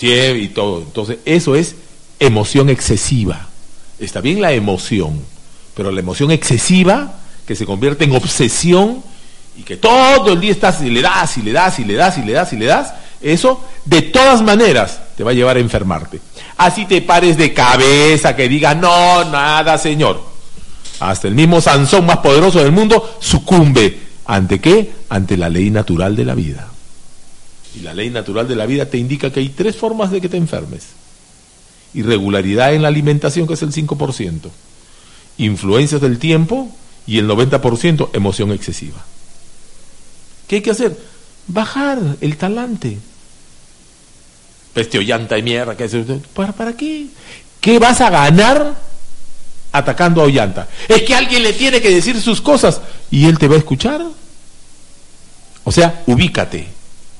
y 0.00 0.48
todo. 0.48 0.80
Entonces, 0.80 1.18
eso 1.24 1.56
es 1.56 1.76
emoción 2.20 2.68
excesiva. 2.68 3.48
Está 3.98 4.20
bien 4.20 4.42
la 4.42 4.52
emoción, 4.52 5.20
pero 5.74 5.90
la 5.90 6.00
emoción 6.00 6.30
excesiva 6.30 7.14
que 7.46 7.56
se 7.56 7.64
convierte 7.64 8.04
en 8.04 8.12
obsesión 8.12 9.02
y 9.56 9.62
que 9.62 9.78
todo 9.78 10.32
el 10.32 10.40
día 10.40 10.52
estás 10.52 10.82
y 10.82 10.90
le 10.90 11.00
das 11.00 11.38
y 11.38 11.42
le 11.42 11.52
das 11.52 11.78
y 11.78 11.84
le 11.84 11.94
das 11.94 12.18
y 12.18 12.22
le 12.22 12.32
das 12.32 12.52
y 12.52 12.56
le 12.56 12.66
das, 12.66 12.92
eso 13.32 13.62
de 13.84 14.02
todas 14.02 14.42
maneras 14.42 15.00
te 15.16 15.24
va 15.24 15.30
a 15.30 15.34
llevar 15.34 15.56
a 15.56 15.60
enfermarte. 15.60 16.20
Así 16.56 16.86
te 16.86 17.02
pares 17.02 17.36
de 17.36 17.52
cabeza, 17.52 18.34
que 18.36 18.48
digas, 18.48 18.76
no, 18.76 19.24
nada, 19.24 19.78
Señor. 19.78 20.20
Hasta 21.00 21.28
el 21.28 21.34
mismo 21.34 21.60
Sansón 21.60 22.06
más 22.06 22.18
poderoso 22.18 22.62
del 22.62 22.72
mundo 22.72 23.16
sucumbe. 23.20 24.00
¿Ante 24.24 24.60
qué? 24.60 24.92
Ante 25.08 25.36
la 25.36 25.48
ley 25.48 25.70
natural 25.70 26.16
de 26.16 26.24
la 26.24 26.34
vida. 26.34 26.68
Y 27.76 27.80
la 27.80 27.92
ley 27.92 28.10
natural 28.10 28.48
de 28.48 28.56
la 28.56 28.66
vida 28.66 28.86
te 28.86 28.96
indica 28.96 29.30
que 29.30 29.40
hay 29.40 29.50
tres 29.50 29.76
formas 29.76 30.10
de 30.10 30.20
que 30.20 30.28
te 30.28 30.36
enfermes. 30.36 30.88
Irregularidad 31.94 32.74
en 32.74 32.82
la 32.82 32.88
alimentación, 32.88 33.46
que 33.46 33.54
es 33.54 33.62
el 33.62 33.72
5%. 33.72 34.50
Influencias 35.38 36.00
del 36.00 36.18
tiempo 36.18 36.70
y 37.06 37.18
el 37.18 37.28
90% 37.28 38.10
emoción 38.14 38.52
excesiva. 38.52 39.04
¿Qué 40.48 40.56
hay 40.56 40.62
que 40.62 40.70
hacer? 40.70 40.98
Bajar 41.48 41.98
el 42.20 42.36
talante. 42.36 42.98
Peste 44.76 44.98
o 44.98 45.00
llanta 45.00 45.38
y 45.38 45.42
mierda. 45.42 45.74
¿qué 45.74 45.84
es? 45.84 45.96
¿Para, 46.34 46.52
¿Para 46.52 46.74
qué? 46.74 47.06
¿Qué 47.62 47.78
vas 47.78 47.98
a 48.02 48.10
ganar 48.10 48.74
atacando 49.72 50.20
a 50.20 50.24
Ollanta? 50.24 50.68
Es 50.86 51.00
que 51.00 51.14
alguien 51.14 51.42
le 51.42 51.54
tiene 51.54 51.80
que 51.80 51.88
decir 51.88 52.20
sus 52.20 52.42
cosas 52.42 52.82
y 53.10 53.24
él 53.24 53.38
te 53.38 53.48
va 53.48 53.54
a 53.54 53.58
escuchar. 53.58 54.02
O 55.64 55.72
sea, 55.72 56.02
ubícate, 56.04 56.68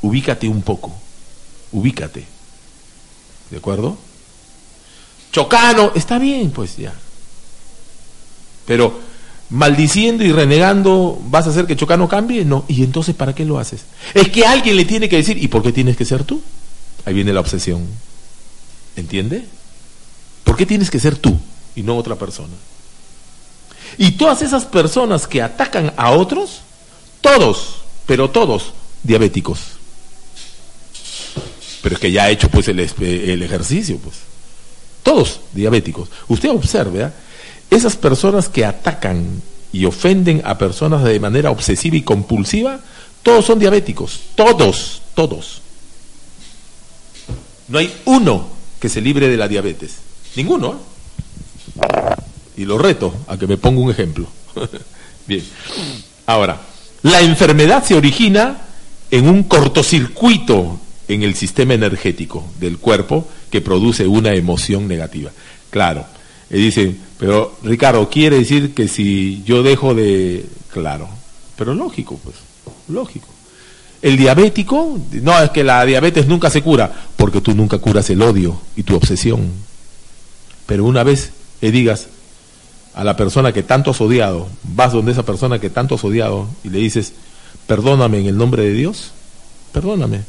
ubícate 0.02 0.46
un 0.46 0.60
poco, 0.60 0.92
ubícate. 1.72 2.26
¿De 3.50 3.56
acuerdo? 3.56 3.96
Chocano, 5.32 5.92
está 5.94 6.18
bien, 6.18 6.50
pues 6.50 6.76
ya. 6.76 6.92
Pero 8.66 9.00
maldiciendo 9.48 10.24
y 10.24 10.30
renegando, 10.30 11.18
¿vas 11.30 11.46
a 11.46 11.50
hacer 11.50 11.66
que 11.66 11.74
Chocano 11.74 12.06
cambie? 12.06 12.44
No. 12.44 12.66
¿Y 12.68 12.84
entonces 12.84 13.14
para 13.14 13.34
qué 13.34 13.46
lo 13.46 13.58
haces? 13.58 13.86
Es 14.12 14.28
que 14.28 14.44
alguien 14.44 14.76
le 14.76 14.84
tiene 14.84 15.08
que 15.08 15.16
decir, 15.16 15.42
¿y 15.42 15.48
por 15.48 15.62
qué 15.62 15.72
tienes 15.72 15.96
que 15.96 16.04
ser 16.04 16.22
tú? 16.22 16.42
Ahí 17.06 17.14
viene 17.14 17.32
la 17.32 17.40
obsesión. 17.40 17.86
¿Entiende? 18.96 19.46
¿Por 20.44 20.56
qué 20.56 20.66
tienes 20.66 20.90
que 20.90 21.00
ser 21.00 21.16
tú 21.16 21.38
y 21.74 21.82
no 21.82 21.96
otra 21.96 22.16
persona? 22.16 22.52
Y 23.96 24.12
todas 24.12 24.42
esas 24.42 24.64
personas 24.64 25.26
que 25.26 25.40
atacan 25.40 25.94
a 25.96 26.10
otros, 26.10 26.60
todos, 27.20 27.76
pero 28.06 28.30
todos, 28.30 28.72
diabéticos. 29.02 29.60
Pero 31.82 31.94
es 31.94 32.00
que 32.00 32.12
ya 32.12 32.24
ha 32.24 32.30
hecho 32.30 32.50
pues 32.50 32.68
el, 32.68 32.80
el 32.80 33.42
ejercicio, 33.42 33.98
pues. 33.98 34.16
Todos 35.02 35.40
diabéticos. 35.52 36.08
Usted 36.26 36.50
observe, 36.50 37.04
¿ah? 37.04 37.12
esas 37.70 37.96
personas 37.96 38.48
que 38.48 38.64
atacan 38.64 39.40
y 39.72 39.84
ofenden 39.84 40.42
a 40.44 40.58
personas 40.58 41.04
de 41.04 41.20
manera 41.20 41.50
obsesiva 41.50 41.96
y 41.96 42.02
compulsiva, 42.02 42.80
todos 43.22 43.44
son 43.44 43.58
diabéticos. 43.58 44.20
Todos, 44.34 45.02
todos. 45.14 45.62
No 47.68 47.78
hay 47.78 47.92
uno 48.04 48.48
que 48.80 48.88
se 48.88 49.00
libre 49.00 49.28
de 49.28 49.36
la 49.36 49.48
diabetes. 49.48 49.96
Ninguno. 50.36 50.78
¿ah? 51.80 52.16
Y 52.56 52.64
lo 52.64 52.78
reto 52.78 53.14
a 53.26 53.36
que 53.36 53.46
me 53.46 53.56
ponga 53.56 53.80
un 53.80 53.90
ejemplo. 53.90 54.26
Bien. 55.26 55.42
Ahora, 56.26 56.60
la 57.02 57.20
enfermedad 57.20 57.84
se 57.84 57.94
origina 57.94 58.62
en 59.10 59.28
un 59.28 59.44
cortocircuito 59.44 60.80
en 61.08 61.22
el 61.22 61.34
sistema 61.34 61.74
energético 61.74 62.44
del 62.58 62.78
cuerpo 62.78 63.28
que 63.50 63.60
produce 63.60 64.06
una 64.06 64.34
emoción 64.34 64.88
negativa. 64.88 65.30
Claro, 65.70 66.04
y 66.50 66.56
dicen, 66.58 66.98
pero 67.18 67.56
Ricardo, 67.62 68.08
quiere 68.08 68.38
decir 68.38 68.74
que 68.74 68.88
si 68.88 69.42
yo 69.44 69.62
dejo 69.62 69.94
de... 69.94 70.46
Claro, 70.72 71.08
pero 71.56 71.74
lógico, 71.74 72.18
pues, 72.22 72.36
lógico. 72.88 73.28
El 74.02 74.16
diabético, 74.16 74.98
no, 75.22 75.42
es 75.42 75.50
que 75.50 75.64
la 75.64 75.84
diabetes 75.84 76.26
nunca 76.26 76.50
se 76.50 76.62
cura, 76.62 76.92
porque 77.16 77.40
tú 77.40 77.54
nunca 77.54 77.78
curas 77.78 78.08
el 78.10 78.22
odio 78.22 78.60
y 78.76 78.82
tu 78.82 78.94
obsesión. 78.94 79.50
Pero 80.66 80.84
una 80.84 81.02
vez 81.02 81.30
le 81.60 81.70
digas 81.70 82.08
a 82.94 83.04
la 83.04 83.16
persona 83.16 83.52
que 83.52 83.62
tanto 83.62 83.90
has 83.90 84.00
odiado, 84.00 84.48
vas 84.62 84.92
donde 84.92 85.12
esa 85.12 85.24
persona 85.24 85.58
que 85.58 85.70
tanto 85.70 85.94
has 85.94 86.04
odiado 86.04 86.48
y 86.64 86.70
le 86.70 86.78
dices, 86.78 87.12
perdóname 87.66 88.20
en 88.20 88.26
el 88.26 88.36
nombre 88.36 88.62
de 88.62 88.72
Dios, 88.72 89.12
perdóname. 89.72 90.20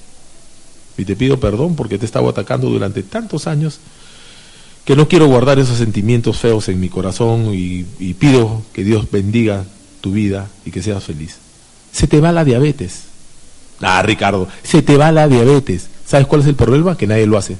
Y 0.98 1.06
te 1.06 1.16
pido 1.16 1.40
perdón 1.40 1.76
porque 1.76 1.98
te 1.98 2.06
he 2.06 2.08
estado 2.08 2.28
atacando 2.30 2.70
durante 2.70 3.04
tantos 3.04 3.48
años 3.48 3.80
que 4.84 4.96
no 4.96 5.08
quiero 5.08 5.28
guardar 5.28 5.60
esos 5.60 5.78
sentimientos 5.78 6.38
feos 6.38 6.70
en 6.70 6.80
mi 6.80 6.90
corazón 6.90 7.54
y, 7.54 7.86
y 8.00 8.14
pido 8.14 8.64
que 8.74 8.84
Dios 8.84 9.06
bendiga 9.12 9.66
tu 10.02 10.12
vida 10.12 10.48
y 10.66 10.72
que 10.72 10.82
seas 10.82 11.04
feliz. 11.04 11.38
se 11.92 12.08
te 12.08 12.20
va 12.22 12.32
la 12.32 12.46
diabetes. 12.46 13.04
Ah, 13.82 14.02
Ricardo, 14.02 14.48
se 14.64 14.82
te 14.82 14.98
va 14.98 15.12
la 15.12 15.28
diabetes. 15.28 15.88
¿Sabes 16.06 16.28
cuál 16.28 16.42
es 16.42 16.48
el 16.48 16.56
problema? 16.56 16.98
Que 16.98 17.08
nadie 17.08 17.28
lo 17.28 17.38
hace. 17.38 17.58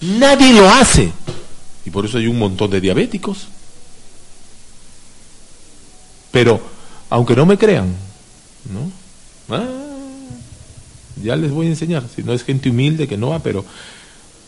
Nadie 0.00 0.52
lo 0.52 0.68
hace. 0.68 1.12
Y 1.84 1.90
por 1.90 2.04
eso 2.04 2.18
hay 2.18 2.26
un 2.26 2.38
montón 2.38 2.70
de 2.70 2.80
diabéticos. 2.80 3.48
Pero, 6.30 6.60
aunque 7.10 7.36
no 7.36 7.46
me 7.46 7.58
crean, 7.58 7.94
¿no? 8.72 8.90
Ah, 9.54 9.66
ya 11.22 11.36
les 11.36 11.50
voy 11.50 11.66
a 11.66 11.70
enseñar. 11.70 12.04
Si 12.14 12.22
no 12.22 12.32
es 12.32 12.44
gente 12.44 12.70
humilde 12.70 13.08
que 13.08 13.16
no 13.16 13.30
va, 13.30 13.40
pero 13.40 13.64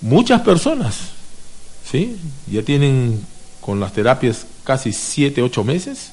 muchas 0.00 0.40
personas, 0.42 0.96
¿sí? 1.90 2.16
Ya 2.50 2.62
tienen 2.62 3.24
con 3.60 3.80
las 3.80 3.92
terapias 3.92 4.46
casi 4.64 4.92
siete, 4.92 5.42
ocho 5.42 5.64
meses 5.64 6.10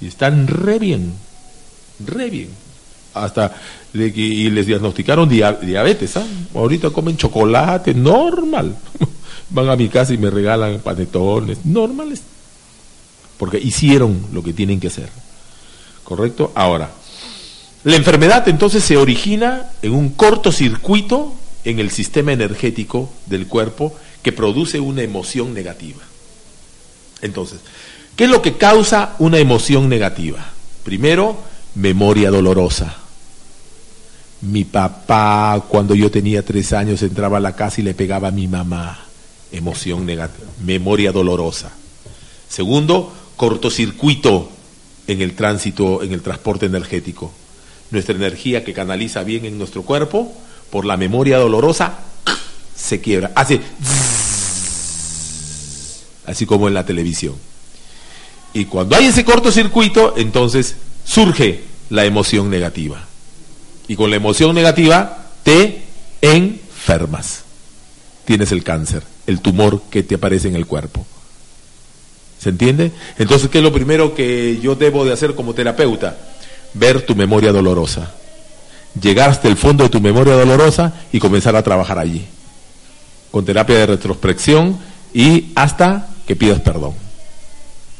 y 0.00 0.06
están 0.06 0.46
re 0.46 0.78
bien, 0.78 1.14
re 2.04 2.30
bien. 2.30 2.63
Hasta 3.14 3.54
le- 3.92 4.08
y 4.08 4.50
les 4.50 4.66
diagnosticaron 4.66 5.28
dia- 5.28 5.52
diabetes, 5.52 6.16
¿ah? 6.16 6.26
Ahorita 6.54 6.90
comen 6.90 7.16
chocolate, 7.16 7.94
normal. 7.94 8.76
Van 9.50 9.68
a 9.68 9.76
mi 9.76 9.88
casa 9.88 10.12
y 10.12 10.18
me 10.18 10.30
regalan 10.30 10.80
panetones, 10.80 11.64
normales. 11.64 12.22
Porque 13.38 13.58
hicieron 13.58 14.26
lo 14.32 14.42
que 14.42 14.52
tienen 14.52 14.80
que 14.80 14.88
hacer. 14.88 15.08
¿Correcto? 16.02 16.52
Ahora, 16.54 16.90
la 17.84 17.96
enfermedad 17.96 18.48
entonces 18.48 18.82
se 18.84 18.96
origina 18.96 19.70
en 19.82 19.92
un 19.92 20.10
cortocircuito 20.10 21.34
en 21.64 21.78
el 21.78 21.90
sistema 21.90 22.32
energético 22.32 23.10
del 23.26 23.46
cuerpo 23.46 23.94
que 24.22 24.32
produce 24.32 24.80
una 24.80 25.02
emoción 25.02 25.54
negativa. 25.54 26.02
Entonces, 27.22 27.60
¿qué 28.16 28.24
es 28.24 28.30
lo 28.30 28.42
que 28.42 28.56
causa 28.56 29.14
una 29.18 29.38
emoción 29.38 29.88
negativa? 29.88 30.44
Primero, 30.82 31.36
memoria 31.74 32.30
dolorosa. 32.30 32.96
Mi 34.44 34.64
papá, 34.64 35.64
cuando 35.68 35.94
yo 35.94 36.10
tenía 36.10 36.44
tres 36.44 36.72
años, 36.72 37.02
entraba 37.02 37.38
a 37.38 37.40
la 37.40 37.56
casa 37.56 37.80
y 37.80 37.84
le 37.84 37.94
pegaba 37.94 38.28
a 38.28 38.30
mi 38.30 38.46
mamá. 38.46 39.06
Emoción 39.52 40.04
negativa, 40.04 40.48
memoria 40.62 41.12
dolorosa. 41.12 41.72
Segundo, 42.48 43.12
cortocircuito 43.36 44.50
en 45.06 45.22
el 45.22 45.34
tránsito, 45.34 46.02
en 46.02 46.12
el 46.12 46.22
transporte 46.22 46.66
energético. 46.66 47.32
Nuestra 47.90 48.14
energía 48.14 48.64
que 48.64 48.72
canaliza 48.72 49.22
bien 49.22 49.44
en 49.44 49.58
nuestro 49.58 49.82
cuerpo, 49.82 50.32
por 50.70 50.84
la 50.84 50.96
memoria 50.96 51.38
dolorosa, 51.38 51.98
se 52.76 53.00
quiebra. 53.00 53.32
Hace 53.34 53.60
así 56.26 56.46
como 56.46 56.68
en 56.68 56.74
la 56.74 56.86
televisión. 56.86 57.34
Y 58.52 58.66
cuando 58.66 58.96
hay 58.96 59.06
ese 59.06 59.24
cortocircuito, 59.24 60.14
entonces 60.16 60.76
surge 61.04 61.64
la 61.90 62.04
emoción 62.04 62.50
negativa. 62.50 63.06
Y 63.88 63.96
con 63.96 64.10
la 64.10 64.16
emoción 64.16 64.54
negativa 64.54 65.28
te 65.42 65.82
enfermas. 66.22 67.42
Tienes 68.24 68.52
el 68.52 68.64
cáncer, 68.64 69.02
el 69.26 69.40
tumor 69.40 69.82
que 69.90 70.02
te 70.02 70.14
aparece 70.14 70.48
en 70.48 70.56
el 70.56 70.66
cuerpo. 70.66 71.06
¿Se 72.38 72.50
entiende? 72.50 72.92
Entonces, 73.18 73.48
¿qué 73.48 73.58
es 73.58 73.64
lo 73.64 73.72
primero 73.72 74.14
que 74.14 74.58
yo 74.60 74.74
debo 74.74 75.04
de 75.04 75.12
hacer 75.12 75.34
como 75.34 75.54
terapeuta? 75.54 76.16
Ver 76.74 77.02
tu 77.02 77.14
memoria 77.14 77.52
dolorosa. 77.52 78.12
Llegar 79.00 79.30
hasta 79.30 79.48
el 79.48 79.56
fondo 79.56 79.84
de 79.84 79.90
tu 79.90 80.00
memoria 80.00 80.34
dolorosa 80.34 80.92
y 81.12 81.18
comenzar 81.18 81.56
a 81.56 81.62
trabajar 81.62 81.98
allí. 81.98 82.24
Con 83.30 83.44
terapia 83.44 83.76
de 83.76 83.86
retrospección 83.86 84.78
y 85.12 85.52
hasta 85.54 86.08
que 86.26 86.36
pidas 86.36 86.60
perdón. 86.60 86.94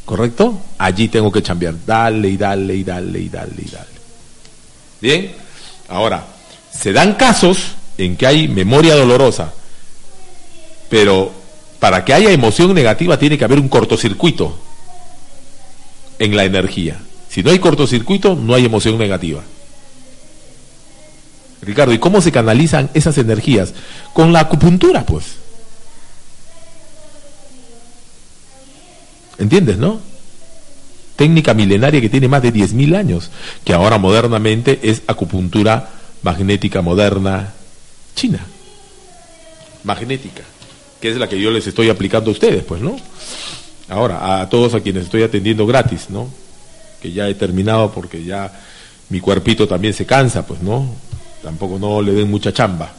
¿Correcto? 0.04 0.60
Allí 0.78 1.08
tengo 1.08 1.32
que 1.32 1.42
cambiar. 1.42 1.74
Dale 1.86 2.28
y 2.28 2.36
dale 2.36 2.74
y 2.74 2.84
dale 2.84 3.20
y 3.20 3.28
dale 3.28 3.62
y 3.64 3.70
dale. 3.70 3.86
Bien. 5.00 5.43
Ahora, 5.88 6.26
se 6.72 6.92
dan 6.92 7.14
casos 7.14 7.72
en 7.98 8.16
que 8.16 8.26
hay 8.26 8.48
memoria 8.48 8.94
dolorosa, 8.94 9.52
pero 10.88 11.32
para 11.78 12.04
que 12.04 12.14
haya 12.14 12.30
emoción 12.30 12.74
negativa 12.74 13.18
tiene 13.18 13.38
que 13.38 13.44
haber 13.44 13.58
un 13.58 13.68
cortocircuito 13.68 14.58
en 16.18 16.36
la 16.36 16.44
energía. 16.44 16.98
Si 17.28 17.42
no 17.42 17.50
hay 17.50 17.58
cortocircuito, 17.58 18.34
no 18.36 18.54
hay 18.54 18.64
emoción 18.64 18.98
negativa. 18.98 19.42
Ricardo, 21.62 21.92
¿y 21.92 21.98
cómo 21.98 22.20
se 22.20 22.32
canalizan 22.32 22.90
esas 22.94 23.18
energías? 23.18 23.72
Con 24.12 24.32
la 24.32 24.40
acupuntura, 24.40 25.04
pues. 25.04 25.36
¿Entiendes, 29.38 29.78
no? 29.78 30.00
Técnica 31.16 31.54
milenaria 31.54 32.00
que 32.00 32.08
tiene 32.08 32.28
más 32.28 32.42
de 32.42 32.52
10.000 32.52 32.96
años, 32.96 33.30
que 33.64 33.72
ahora 33.72 33.98
modernamente 33.98 34.80
es 34.82 35.02
acupuntura 35.06 35.90
magnética 36.22 36.82
moderna 36.82 37.52
china. 38.16 38.40
Magnética, 39.84 40.42
que 41.00 41.10
es 41.10 41.16
la 41.16 41.28
que 41.28 41.40
yo 41.40 41.50
les 41.50 41.66
estoy 41.66 41.90
aplicando 41.90 42.30
a 42.30 42.32
ustedes, 42.32 42.64
pues, 42.64 42.80
¿no? 42.80 42.96
Ahora, 43.88 44.40
a 44.40 44.48
todos 44.48 44.74
a 44.74 44.80
quienes 44.80 45.04
estoy 45.04 45.22
atendiendo 45.22 45.66
gratis, 45.66 46.08
¿no? 46.08 46.28
Que 47.00 47.12
ya 47.12 47.28
he 47.28 47.34
terminado 47.34 47.92
porque 47.92 48.24
ya 48.24 48.50
mi 49.10 49.20
cuerpito 49.20 49.68
también 49.68 49.92
se 49.94 50.06
cansa, 50.06 50.46
pues, 50.46 50.62
¿no? 50.62 50.88
Tampoco 51.42 51.78
no 51.78 52.00
le 52.00 52.12
den 52.12 52.30
mucha 52.30 52.52
chamba. 52.52 52.90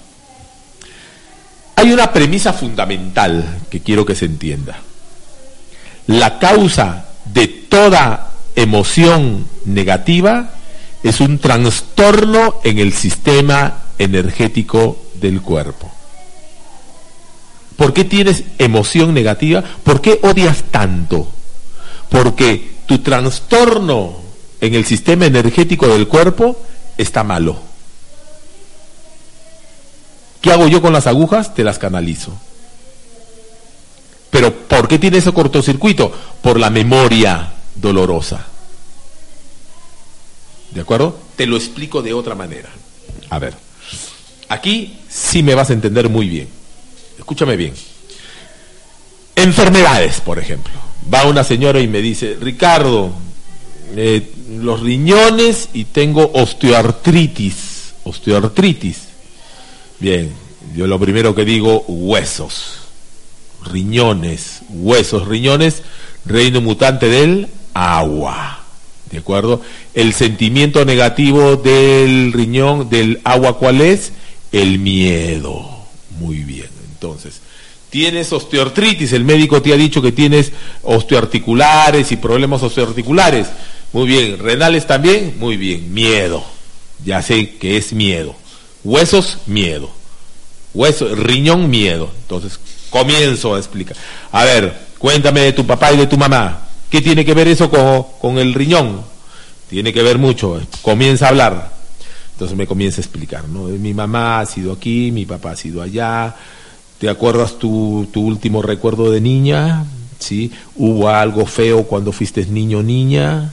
Hay 1.76 1.92
una 1.92 2.14
premisa 2.14 2.54
fundamental 2.54 3.62
que 3.70 3.82
quiero 3.82 4.06
que 4.06 4.16
se 4.16 4.26
entienda. 4.26 4.80
La 6.08 6.38
causa 6.38 7.06
de 7.26 7.48
toda 7.48 8.32
emoción 8.56 9.48
negativa 9.66 10.52
es 11.04 11.20
un 11.20 11.40
trastorno 11.40 12.56
en 12.64 12.80
el 12.80 12.94
sistema 12.94 13.84
energético 14.00 14.98
del 15.16 15.42
cuerpo. 15.42 15.92
¿Por 17.78 17.94
qué 17.94 18.06
tienes 18.06 18.44
emoción 18.58 19.14
negativa? 19.14 19.64
¿Por 19.84 20.02
qué 20.02 20.20
odias 20.24 20.64
tanto? 20.72 21.28
Porque 22.10 22.76
tu 22.86 23.00
trastorno 23.00 24.18
en 24.62 24.74
el 24.74 24.86
sistema 24.86 25.26
energético 25.26 25.88
del 25.88 26.08
cuerpo 26.08 26.58
está 26.98 27.24
malo. 27.24 27.60
¿Qué 30.42 30.52
hago 30.52 30.68
yo 30.68 30.82
con 30.82 30.94
las 30.94 31.08
agujas? 31.08 31.54
Te 31.54 31.64
las 31.64 31.80
canalizo. 31.80 32.32
Pero 34.36 34.54
¿por 34.54 34.90
qué 34.90 35.00
tiene 35.00 35.20
ese 35.20 35.32
cortocircuito? 35.32 36.12
Por 36.42 36.60
la 36.60 36.70
memoria 36.70 37.54
dolorosa. 37.74 38.46
¿De 40.72 40.82
acuerdo? 40.82 41.18
Te 41.38 41.46
lo 41.46 41.56
explico 41.56 42.02
de 42.02 42.12
otra 42.12 42.36
manera. 42.36 42.68
A 43.30 43.40
ver, 43.40 43.54
aquí 44.50 45.00
sí 45.08 45.42
me 45.42 45.56
vas 45.56 45.70
a 45.70 45.74
entender 45.74 46.10
muy 46.10 46.28
bien. 46.28 46.50
Escúchame 47.18 47.56
bien. 47.56 47.76
Enfermedades, 49.38 50.20
por 50.20 50.38
ejemplo. 50.38 50.74
Va 51.14 51.24
una 51.24 51.46
señora 51.46 51.80
y 51.80 51.88
me 51.88 52.02
dice, 52.02 52.36
Ricardo, 52.38 53.14
eh, 53.96 54.34
los 54.50 54.82
riñones 54.82 55.70
y 55.72 55.86
tengo 55.86 56.30
osteoartritis. 56.34 57.94
Osteoartritis. 58.04 58.98
Bien, 60.02 60.30
yo 60.76 60.88
lo 60.88 61.00
primero 61.00 61.34
que 61.34 61.46
digo, 61.46 61.86
huesos. 61.88 62.85
Riñones, 63.72 64.62
huesos, 64.70 65.28
riñones, 65.28 65.82
reino 66.26 66.62
mutante 66.62 67.10
del 67.10 67.48
agua. 67.74 68.64
¿De 69.12 69.20
acuerdo? 69.20 69.62
El 69.94 70.14
sentimiento 70.14 70.84
negativo 70.86 71.56
del 71.56 72.34
riñón, 72.34 72.90
del 72.90 73.22
agua, 73.24 73.58
¿cuál 73.58 73.82
es? 73.82 74.12
El 74.52 74.80
miedo. 74.80 75.86
Muy 76.20 76.38
bien, 76.38 76.70
entonces. 76.92 77.42
Tienes 77.90 78.34
osteoartritis, 78.34 79.14
el 79.14 79.24
médico 79.24 79.62
te 79.62 79.72
ha 79.72 79.78
dicho 79.78 80.02
que 80.02 80.12
tienes 80.12 80.52
osteoarticulares 80.84 82.12
y 82.12 82.18
problemas 82.18 82.62
osteoarticulares. 82.64 83.48
Muy 83.94 84.08
bien, 84.08 84.40
renales 84.40 84.86
también, 84.86 85.36
muy 85.40 85.56
bien, 85.56 85.94
miedo. 85.94 86.44
Ya 87.06 87.22
sé 87.22 87.56
que 87.58 87.78
es 87.78 87.94
miedo. 87.94 88.36
Huesos, 88.84 89.38
miedo. 89.46 89.90
Hueso, 90.74 91.16
riñón, 91.16 91.70
miedo. 91.70 92.12
Entonces, 92.24 92.60
comienzo 93.00 93.56
a 93.56 93.58
explicar. 93.60 93.98
A 94.32 94.46
ver, 94.46 94.74
cuéntame 94.98 95.42
de 95.42 95.52
tu 95.54 95.66
papá 95.66 95.92
y 95.92 95.98
de 95.98 96.08
tu 96.08 96.18
mamá. 96.18 96.62
¿Qué 96.90 97.02
tiene 97.02 97.26
que 97.26 97.34
ver 97.34 97.48
eso 97.50 97.70
con, 97.70 98.06
con 98.22 98.38
el 98.38 98.54
riñón? 98.54 99.02
Tiene 99.70 99.92
que 99.92 100.02
ver 100.02 100.18
mucho. 100.18 100.62
Comienza 100.82 101.26
a 101.26 101.30
hablar. 101.30 101.72
Entonces 102.32 102.56
me 102.56 102.66
comienza 102.68 103.02
a 103.02 103.04
explicar, 103.04 103.50
¿no? 103.50 103.64
Mi 103.66 103.94
mamá 103.94 104.40
ha 104.40 104.46
sido 104.46 104.72
aquí, 104.72 105.12
mi 105.12 105.26
papá 105.26 105.52
ha 105.52 105.56
sido 105.58 105.82
allá. 105.82 106.36
¿Te 106.98 107.10
acuerdas 107.10 107.60
tu, 107.60 108.08
tu 108.14 108.22
último 108.22 108.62
recuerdo 108.62 109.12
de 109.12 109.20
niña? 109.20 109.86
¿Sí? 110.20 110.52
¿Hubo 110.78 111.10
algo 111.10 111.46
feo 111.46 111.84
cuando 111.84 112.14
fuiste 112.14 112.46
niño 112.46 112.78
o 112.80 112.84
niña? 112.84 113.52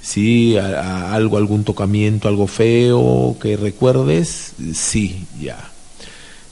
¿Sí? 0.00 0.56
¿A- 0.56 0.80
a- 1.10 1.14
¿Algo, 1.14 1.36
algún 1.38 1.64
tocamiento, 1.64 2.28
algo 2.28 2.46
feo 2.46 3.36
que 3.42 3.56
recuerdes? 3.56 4.52
Sí, 4.74 5.24
ya. 5.40 5.69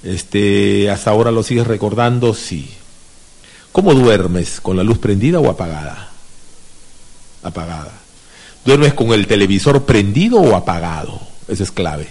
Este, 0.03 0.91
¿Hasta 0.91 1.11
ahora 1.11 1.31
lo 1.31 1.43
sigues 1.43 1.67
recordando? 1.67 2.35
Sí. 2.35 2.71
¿Cómo 3.73 3.95
duermes? 3.95 4.61
¿Con 4.61 4.77
la 4.77 4.83
luz 4.83 4.99
prendida 4.99 5.41
o 5.41 5.51
apagada? 5.51 6.11
Apagada. 7.43 7.93
¿Duermes 8.65 8.95
con 8.95 9.13
el 9.13 9.27
televisor 9.27 9.85
prendido 9.85 10.41
o 10.41 10.55
apagado? 10.55 11.21
Eso 11.49 11.63
es 11.63 11.71
clave. 11.71 12.09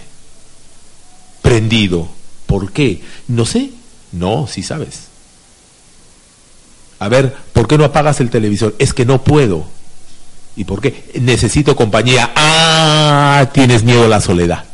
Prendido. 1.42 2.08
¿Por 2.46 2.72
qué? 2.72 3.02
No 3.28 3.44
sé. 3.44 3.70
No, 4.12 4.46
sí 4.46 4.62
sabes. 4.62 5.08
A 6.98 7.08
ver, 7.08 7.34
¿por 7.52 7.68
qué 7.68 7.78
no 7.78 7.84
apagas 7.84 8.20
el 8.20 8.30
televisor? 8.30 8.74
Es 8.78 8.92
que 8.92 9.04
no 9.04 9.22
puedo. 9.22 9.64
¿Y 10.56 10.64
por 10.64 10.80
qué? 10.80 11.10
Necesito 11.20 11.76
compañía. 11.76 12.32
Ah, 12.34 13.48
tienes 13.52 13.84
miedo 13.84 14.04
a 14.04 14.08
la 14.08 14.20
soledad. 14.20 14.64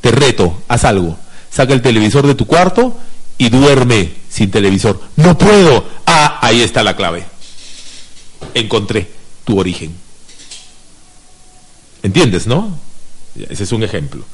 Te 0.00 0.12
reto, 0.12 0.62
haz 0.68 0.84
algo. 0.84 1.18
Saca 1.50 1.74
el 1.74 1.82
televisor 1.82 2.26
de 2.26 2.34
tu 2.34 2.46
cuarto 2.46 2.96
y 3.38 3.48
duerme 3.48 4.12
sin 4.28 4.50
televisor. 4.50 5.00
No 5.16 5.36
puedo. 5.36 5.84
Ah, 6.06 6.38
ahí 6.42 6.62
está 6.62 6.82
la 6.82 6.96
clave. 6.96 7.24
Encontré 8.54 9.10
tu 9.44 9.58
origen. 9.58 9.94
¿Entiendes, 12.02 12.46
no? 12.46 12.78
Ese 13.48 13.64
es 13.64 13.72
un 13.72 13.82
ejemplo. 13.82 14.24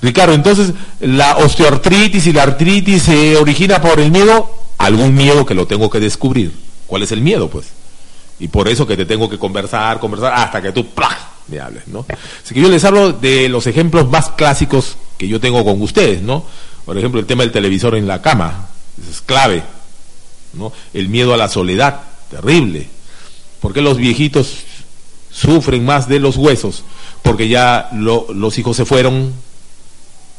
Ricardo, 0.00 0.34
entonces, 0.34 0.72
¿la 1.00 1.36
osteoartritis 1.38 2.26
y 2.26 2.32
la 2.32 2.44
artritis 2.44 3.02
se 3.02 3.36
origina 3.36 3.80
por 3.80 3.98
el 4.00 4.10
miedo? 4.10 4.50
Algún 4.78 5.14
miedo 5.14 5.44
que 5.44 5.54
lo 5.54 5.66
tengo 5.66 5.90
que 5.90 6.00
descubrir. 6.00 6.52
¿Cuál 6.86 7.02
es 7.02 7.12
el 7.12 7.20
miedo, 7.20 7.50
pues? 7.50 7.66
Y 8.38 8.48
por 8.48 8.68
eso 8.68 8.86
que 8.86 8.96
te 8.96 9.04
tengo 9.04 9.28
que 9.28 9.38
conversar, 9.38 9.98
conversar, 9.98 10.32
hasta 10.34 10.62
que 10.62 10.70
tú 10.70 10.86
¡plá! 10.86 11.37
Me 11.48 11.60
hables, 11.60 11.86
¿no? 11.88 12.04
Así 12.44 12.54
que 12.54 12.60
yo 12.60 12.68
les 12.68 12.84
hablo 12.84 13.12
de 13.12 13.48
los 13.48 13.66
ejemplos 13.66 14.08
más 14.08 14.30
clásicos 14.30 14.96
que 15.16 15.28
yo 15.28 15.40
tengo 15.40 15.64
con 15.64 15.80
ustedes, 15.82 16.22
¿no? 16.22 16.44
Por 16.84 16.96
ejemplo, 16.98 17.20
el 17.20 17.26
tema 17.26 17.42
del 17.42 17.52
televisor 17.52 17.96
en 17.96 18.06
la 18.06 18.22
cama, 18.22 18.68
eso 19.00 19.10
es 19.10 19.20
clave, 19.20 19.62
¿no? 20.54 20.72
El 20.94 21.08
miedo 21.08 21.34
a 21.34 21.36
la 21.36 21.48
soledad, 21.48 22.00
terrible. 22.30 22.88
¿Por 23.60 23.72
qué 23.74 23.80
los 23.82 23.96
viejitos 23.98 24.54
sufren 25.30 25.84
más 25.84 26.08
de 26.08 26.20
los 26.20 26.36
huesos? 26.36 26.84
Porque 27.22 27.48
ya 27.48 27.88
lo- 27.92 28.26
los 28.32 28.58
hijos 28.58 28.76
se 28.76 28.84
fueron, 28.84 29.32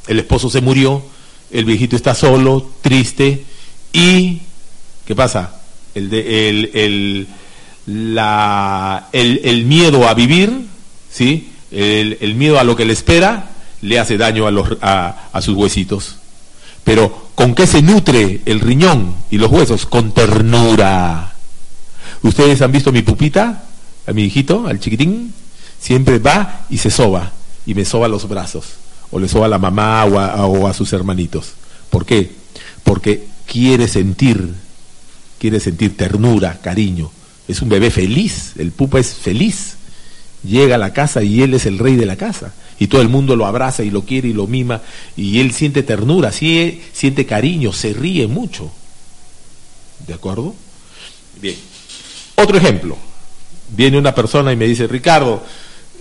el 0.07 0.19
esposo 0.19 0.49
se 0.49 0.61
murió, 0.61 1.03
el 1.51 1.65
viejito 1.65 1.95
está 1.95 2.15
solo, 2.15 2.71
triste, 2.81 3.43
y 3.93 4.41
¿qué 5.05 5.15
pasa? 5.15 5.55
El, 5.95 6.09
de, 6.09 6.49
el, 6.49 6.71
el, 6.73 7.27
la, 8.15 9.07
el, 9.11 9.41
el 9.43 9.65
miedo 9.65 10.07
a 10.07 10.13
vivir, 10.13 10.65
¿sí? 11.11 11.51
El, 11.71 12.17
el 12.21 12.35
miedo 12.35 12.59
a 12.59 12.63
lo 12.63 12.75
que 12.75 12.85
le 12.85 12.93
espera, 12.93 13.51
le 13.81 13.99
hace 13.99 14.17
daño 14.17 14.47
a, 14.47 14.51
los, 14.51 14.77
a, 14.81 15.29
a 15.31 15.41
sus 15.41 15.55
huesitos. 15.55 16.17
Pero 16.83 17.29
¿con 17.35 17.55
qué 17.55 17.67
se 17.67 17.81
nutre 17.81 18.41
el 18.45 18.59
riñón 18.59 19.15
y 19.29 19.37
los 19.37 19.51
huesos? 19.51 19.85
Con 19.85 20.13
ternura. 20.13 21.33
¿Ustedes 22.23 22.61
han 22.61 22.71
visto 22.71 22.91
mi 22.91 23.01
pupita? 23.01 23.63
A 24.07 24.11
mi 24.11 24.23
hijito, 24.23 24.67
al 24.67 24.79
chiquitín. 24.79 25.33
Siempre 25.79 26.19
va 26.19 26.65
y 26.69 26.77
se 26.79 26.89
soba. 26.89 27.31
Y 27.65 27.75
me 27.75 27.85
soba 27.85 28.07
los 28.07 28.27
brazos. 28.27 28.65
O 29.11 29.19
le 29.19 29.27
soba 29.27 29.45
a 29.45 29.49
la 29.49 29.59
mamá 29.59 30.05
o 30.05 30.19
a, 30.19 30.45
o 30.45 30.67
a 30.67 30.73
sus 30.73 30.91
hermanitos. 30.93 31.53
¿Por 31.89 32.05
qué? 32.05 32.31
Porque 32.83 33.27
quiere 33.45 33.87
sentir, 33.87 34.53
quiere 35.37 35.59
sentir 35.59 35.95
ternura, 35.95 36.59
cariño. 36.61 37.11
Es 37.47 37.61
un 37.61 37.69
bebé 37.69 37.91
feliz. 37.91 38.53
El 38.57 38.71
pupa 38.71 38.99
es 38.99 39.13
feliz. 39.13 39.77
Llega 40.43 40.75
a 40.75 40.77
la 40.77 40.93
casa 40.93 41.21
y 41.21 41.41
él 41.41 41.53
es 41.53 41.65
el 41.65 41.79
rey 41.79 41.95
de 41.95 42.05
la 42.05 42.15
casa. 42.15 42.53
Y 42.79 42.87
todo 42.87 43.01
el 43.01 43.09
mundo 43.09 43.35
lo 43.35 43.45
abraza 43.45 43.83
y 43.83 43.89
lo 43.89 44.03
quiere 44.03 44.29
y 44.29 44.33
lo 44.33 44.47
mima. 44.47 44.81
Y 45.17 45.41
él 45.41 45.51
siente 45.51 45.83
ternura, 45.83 46.31
sí, 46.31 46.81
siente 46.93 47.25
cariño, 47.25 47.73
se 47.73 47.93
ríe 47.93 48.27
mucho. 48.27 48.71
¿De 50.07 50.13
acuerdo? 50.13 50.55
Bien. 51.41 51.55
Otro 52.35 52.57
ejemplo. 52.57 52.97
Viene 53.75 53.97
una 53.97 54.15
persona 54.15 54.53
y 54.53 54.55
me 54.55 54.65
dice, 54.65 54.87
Ricardo, 54.87 55.43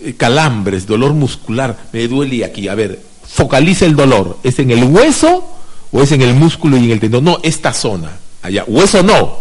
eh, 0.02 0.14
calambres, 0.16 0.86
dolor 0.86 1.12
muscular, 1.12 1.76
me 1.92 2.06
duele 2.06 2.44
aquí. 2.44 2.68
A 2.68 2.74
ver, 2.74 3.02
focaliza 3.26 3.84
el 3.84 3.96
dolor. 3.96 4.38
¿Es 4.44 4.58
en 4.60 4.70
el 4.70 4.84
hueso 4.84 5.44
o 5.90 6.02
es 6.02 6.12
en 6.12 6.22
el 6.22 6.34
músculo 6.34 6.76
y 6.76 6.84
en 6.84 6.90
el 6.92 7.00
tendón? 7.00 7.24
No, 7.24 7.38
esta 7.42 7.72
zona. 7.72 8.18
Allá. 8.42 8.64
Hueso 8.66 9.02
no. 9.02 9.36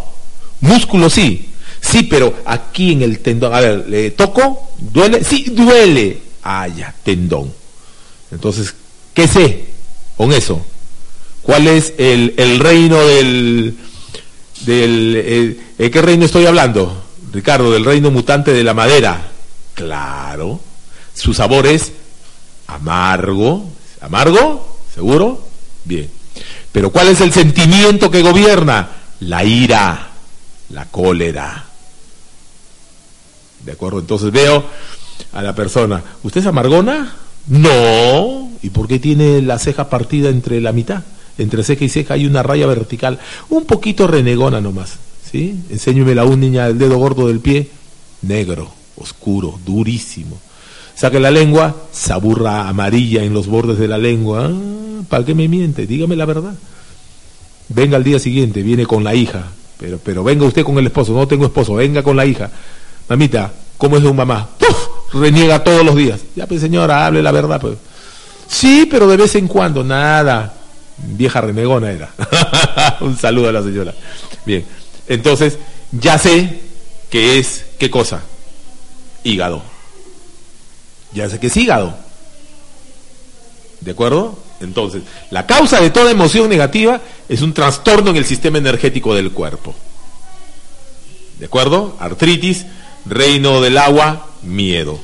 Músculo 0.60 1.08
sí. 1.08 1.50
Sí, 1.80 2.02
pero 2.04 2.34
aquí 2.44 2.92
en 2.92 3.02
el 3.02 3.20
tendón. 3.20 3.54
A 3.54 3.60
ver, 3.60 3.88
¿le 3.88 4.10
toco? 4.10 4.70
¿Duele? 4.78 5.24
Sí, 5.24 5.44
duele. 5.50 6.18
Ah, 6.42 6.68
ya, 6.68 6.94
tendón. 7.02 7.52
Entonces, 8.30 8.74
¿qué 9.14 9.26
sé 9.26 9.66
con 10.16 10.32
eso? 10.32 10.64
¿Cuál 11.42 11.66
es 11.66 11.94
el, 11.98 12.34
el 12.36 12.58
reino 12.58 12.98
del... 13.06 13.76
del 14.66 15.14
eh, 15.16 15.60
¿De 15.78 15.90
qué 15.90 16.02
reino 16.02 16.24
estoy 16.24 16.46
hablando? 16.46 17.04
Ricardo, 17.32 17.70
del 17.70 17.84
reino 17.84 18.10
mutante 18.10 18.52
de 18.52 18.64
la 18.64 18.74
madera. 18.74 19.28
Claro. 19.74 20.60
Su 21.14 21.32
sabor 21.34 21.66
es 21.66 21.92
amargo. 22.66 23.70
¿Amargo? 24.00 24.78
¿Seguro? 24.94 25.48
Bien. 25.84 26.10
Pero 26.72 26.90
¿cuál 26.90 27.08
es 27.08 27.20
el 27.20 27.32
sentimiento 27.32 28.10
que 28.10 28.22
gobierna? 28.22 28.88
La 29.20 29.44
ira, 29.44 30.10
la 30.70 30.84
cólera. 30.86 31.67
¿De 33.68 33.74
acuerdo? 33.74 33.98
Entonces 33.98 34.32
veo 34.32 34.64
a 35.30 35.42
la 35.42 35.54
persona, 35.54 36.02
¿usted 36.22 36.40
es 36.40 36.46
amargona? 36.46 37.12
No. 37.48 38.48
¿Y 38.62 38.70
por 38.70 38.88
qué 38.88 38.98
tiene 38.98 39.42
la 39.42 39.58
ceja 39.58 39.90
partida 39.90 40.30
entre 40.30 40.62
la 40.62 40.72
mitad? 40.72 41.02
Entre 41.36 41.62
ceja 41.62 41.84
y 41.84 41.90
ceja 41.90 42.14
hay 42.14 42.24
una 42.24 42.42
raya 42.42 42.66
vertical, 42.66 43.18
un 43.50 43.66
poquito 43.66 44.06
renegona 44.06 44.62
nomás. 44.62 44.94
¿Sí? 45.30 45.60
Enséñeme 45.68 46.14
la 46.14 46.24
uña 46.24 46.68
del 46.68 46.78
dedo 46.78 46.96
gordo 46.96 47.28
del 47.28 47.40
pie, 47.40 47.68
negro, 48.22 48.70
oscuro, 48.96 49.60
durísimo. 49.66 50.38
Saque 50.94 51.20
la 51.20 51.30
lengua, 51.30 51.76
saburra 51.92 52.70
amarilla 52.70 53.22
en 53.22 53.34
los 53.34 53.48
bordes 53.48 53.78
de 53.78 53.88
la 53.88 53.98
lengua. 53.98 54.50
Ah, 54.50 55.02
¿Para 55.10 55.26
qué 55.26 55.34
me 55.34 55.46
miente? 55.46 55.86
Dígame 55.86 56.16
la 56.16 56.24
verdad. 56.24 56.54
Venga 57.68 57.98
al 57.98 58.04
día 58.04 58.18
siguiente, 58.18 58.62
viene 58.62 58.86
con 58.86 59.04
la 59.04 59.14
hija. 59.14 59.44
Pero, 59.78 59.98
pero 60.02 60.24
venga 60.24 60.46
usted 60.46 60.64
con 60.64 60.78
el 60.78 60.86
esposo, 60.86 61.12
no 61.12 61.28
tengo 61.28 61.44
esposo, 61.44 61.74
venga 61.74 62.02
con 62.02 62.16
la 62.16 62.24
hija. 62.24 62.50
Mamita, 63.08 63.52
¿cómo 63.76 63.96
es 63.96 64.02
de 64.02 64.08
un 64.08 64.16
mamá? 64.16 64.48
¡Puf! 64.58 65.14
Reniega 65.14 65.64
todos 65.64 65.84
los 65.84 65.96
días. 65.96 66.20
Ya, 66.36 66.46
pues 66.46 66.60
señora, 66.60 67.06
hable 67.06 67.22
la 67.22 67.32
verdad, 67.32 67.60
pues. 67.60 67.78
Sí, 68.46 68.86
pero 68.90 69.06
de 69.06 69.16
vez 69.16 69.34
en 69.34 69.48
cuando, 69.48 69.82
nada. 69.82 70.54
Vieja 70.98 71.40
renegona 71.40 71.90
era. 71.90 72.10
un 73.00 73.16
saludo 73.16 73.48
a 73.48 73.52
la 73.52 73.62
señora. 73.62 73.94
Bien, 74.44 74.64
entonces, 75.06 75.58
ya 75.92 76.18
sé 76.18 76.60
que 77.08 77.38
es, 77.38 77.64
¿qué 77.78 77.90
cosa? 77.90 78.22
Hígado. 79.24 79.62
Ya 81.14 81.28
sé 81.30 81.38
que 81.38 81.46
es 81.46 81.56
hígado. 81.56 81.96
¿De 83.80 83.92
acuerdo? 83.92 84.38
Entonces, 84.60 85.02
la 85.30 85.46
causa 85.46 85.80
de 85.80 85.90
toda 85.90 86.10
emoción 86.10 86.48
negativa 86.50 87.00
es 87.28 87.42
un 87.42 87.54
trastorno 87.54 88.10
en 88.10 88.16
el 88.16 88.24
sistema 88.24 88.58
energético 88.58 89.14
del 89.14 89.30
cuerpo. 89.30 89.74
¿De 91.38 91.46
acuerdo? 91.46 91.96
Artritis, 92.00 92.66
reino 93.08 93.60
del 93.60 93.78
agua, 93.78 94.26
miedo. 94.42 94.98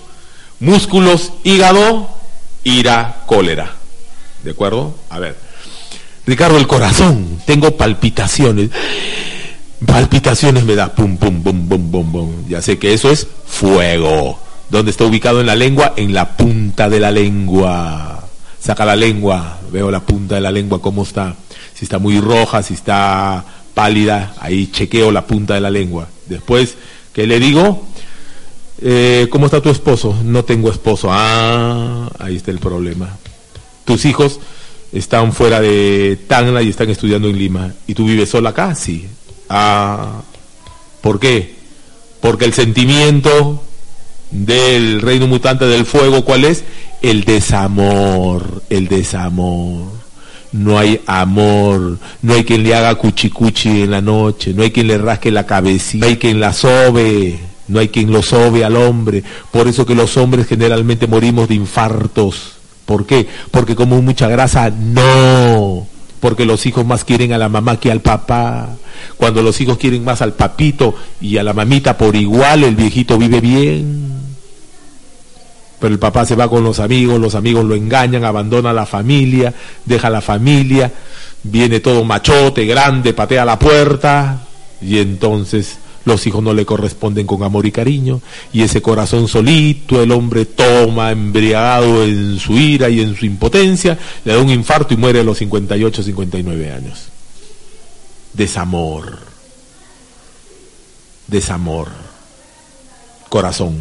Músculos, 0.60 1.32
hígado, 1.43 2.09
ira, 2.62 3.22
cólera. 3.26 3.74
¿De 4.43 4.51
acuerdo? 4.51 4.94
A 5.10 5.18
ver. 5.18 5.36
Ricardo, 6.26 6.56
el 6.56 6.66
corazón, 6.66 7.40
tengo 7.44 7.76
palpitaciones. 7.76 8.70
Palpitaciones 9.85 10.64
me 10.64 10.74
da 10.74 10.94
pum, 10.94 11.16
pum, 11.16 11.43
pum, 11.43 11.68
pum, 11.68 11.90
pum, 11.90 12.12
pum. 12.12 12.48
Ya 12.48 12.62
sé 12.62 12.78
que 12.78 12.94
eso 12.94 13.10
es 13.10 13.26
fuego. 13.47 14.39
¿Dónde 14.70 14.90
está 14.90 15.05
ubicado 15.05 15.40
en 15.40 15.47
la 15.47 15.55
lengua? 15.55 15.93
En 15.97 16.14
la 16.14 16.36
punta 16.36 16.89
de 16.89 17.01
la 17.01 17.10
lengua. 17.10 18.24
Saca 18.59 18.86
la 18.86 18.97
lengua, 18.97 19.59
veo 19.70 19.90
la 19.90 20.01
punta 20.01 20.36
de 20.36 20.40
la 20.40 20.51
lengua 20.51 20.81
cómo 20.81 21.02
está. 21.02 21.36
Si 21.74 21.85
está 21.85 21.98
muy 21.98 22.18
roja, 22.18 22.62
si 22.62 22.72
está 22.72 23.44
pálida, 23.74 24.35
ahí 24.40 24.68
chequeo 24.68 25.10
la 25.10 25.26
punta 25.26 25.55
de 25.55 25.60
la 25.60 25.70
lengua. 25.70 26.09
Después, 26.26 26.76
¿qué 27.12 27.26
le 27.26 27.39
digo? 27.39 27.86
Eh, 28.86 29.28
¿Cómo 29.31 29.47
está 29.47 29.62
tu 29.62 29.70
esposo? 29.70 30.15
No 30.23 30.44
tengo 30.44 30.70
esposo. 30.70 31.09
Ah, 31.11 32.11
ahí 32.19 32.36
está 32.36 32.51
el 32.51 32.59
problema. 32.59 33.16
Tus 33.86 34.05
hijos 34.05 34.40
están 34.93 35.32
fuera 35.32 35.59
de 35.62 36.19
Tacna 36.28 36.61
y 36.61 36.69
están 36.69 36.90
estudiando 36.90 37.28
en 37.28 37.39
Lima. 37.39 37.73
¿Y 37.86 37.94
tú 37.94 38.05
vives 38.05 38.28
sola 38.28 38.51
acá? 38.51 38.74
Sí. 38.74 39.06
Ah, 39.48 40.20
¿por 41.01 41.19
qué? 41.19 41.55
Porque 42.20 42.44
el 42.44 42.52
sentimiento 42.52 43.62
del 44.31 45.01
reino 45.01 45.28
mutante 45.28 45.65
del 45.65 45.86
fuego, 45.86 46.23
¿cuál 46.23 46.44
es? 46.44 46.62
El 47.01 47.24
desamor, 47.24 48.65
el 48.69 48.89
desamor. 48.89 49.93
No 50.52 50.78
hay 50.78 51.01
amor, 51.06 51.98
no 52.20 52.35
hay 52.35 52.44
quien 52.44 52.62
le 52.62 52.74
haga 52.74 52.94
cuchicuchi 52.97 53.82
en 53.82 53.93
la 53.93 54.02
noche, 54.02 54.52
no 54.52 54.62
hay 54.62 54.70
quien 54.70 54.89
le 54.89 54.98
rasque 54.98 55.31
la 55.31 55.47
cabecita, 55.47 56.05
no 56.05 56.11
hay 56.11 56.19
quien 56.19 56.39
la 56.39 56.52
sobe, 56.52 57.40
no 57.68 57.78
hay 57.78 57.88
quien 57.88 58.12
lo 58.12 58.22
sobe 58.22 58.64
al 58.64 58.76
hombre. 58.76 59.22
Por 59.50 59.68
eso 59.68 59.86
que 59.86 59.94
los 59.94 60.16
hombres 60.16 60.46
generalmente 60.46 61.06
morimos 61.06 61.48
de 61.48 61.54
infartos. 61.54 62.52
¿Por 62.84 63.06
qué? 63.06 63.26
Porque 63.50 63.74
como 63.74 64.00
mucha 64.02 64.28
grasa, 64.28 64.70
no. 64.70 65.86
Porque 66.20 66.44
los 66.44 66.66
hijos 66.66 66.84
más 66.86 67.04
quieren 67.04 67.32
a 67.32 67.38
la 67.38 67.48
mamá 67.48 67.80
que 67.80 67.90
al 67.90 68.00
papá. 68.00 68.76
Cuando 69.16 69.42
los 69.42 69.60
hijos 69.60 69.78
quieren 69.78 70.04
más 70.04 70.22
al 70.22 70.34
papito 70.34 70.94
y 71.20 71.38
a 71.38 71.42
la 71.42 71.52
mamita 71.52 71.96
por 71.96 72.16
igual, 72.16 72.64
el 72.64 72.76
viejito 72.76 73.18
vive 73.18 73.40
bien. 73.40 74.12
pero 75.80 75.92
el 75.92 76.00
papá 76.00 76.24
se 76.24 76.34
va 76.34 76.48
con 76.48 76.64
los 76.64 76.80
amigos, 76.80 77.20
los 77.20 77.34
amigos 77.34 77.64
lo 77.64 77.74
engañan, 77.74 78.24
abandona 78.24 78.72
la 78.72 78.86
familia, 78.86 79.52
deja 79.84 80.08
la 80.08 80.22
familia, 80.22 80.90
viene 81.42 81.80
todo 81.80 82.04
machote, 82.04 82.64
grande, 82.64 83.12
patea 83.12 83.44
la 83.44 83.58
puerta 83.58 84.46
y 84.80 84.98
entonces 84.98 85.78
los 86.05 86.26
hijos 86.26 86.43
no 86.43 86.52
le 86.52 86.66
corresponden 86.66 87.26
con 87.26 87.43
amor 87.43 87.66
y 87.66 87.72
cariño, 87.72 88.20
y 88.52 88.62
ese 88.62 88.82
corazón 88.82 89.28
solito 89.28 90.02
el 90.02 90.12
hombre 90.12 90.44
toma 90.44 91.10
embriagado 91.10 92.05
en 92.05 92.39
su 92.39 92.55
ira 92.55 92.89
y 92.90 93.01
en 93.01 93.16
su 93.16 93.26
impotencia, 93.26 93.98
le 94.24 94.35
da 94.35 94.39
un 94.40 94.51
infarto 94.51 94.94
y 94.94 94.97
muere 94.97 95.20
a 95.20 95.24
los 95.24 95.39
58, 95.39 96.02
59 96.02 96.72
años. 96.72 97.09
Desamor. 98.32 99.18
Desamor. 101.26 101.89
Corazón. 103.28 103.76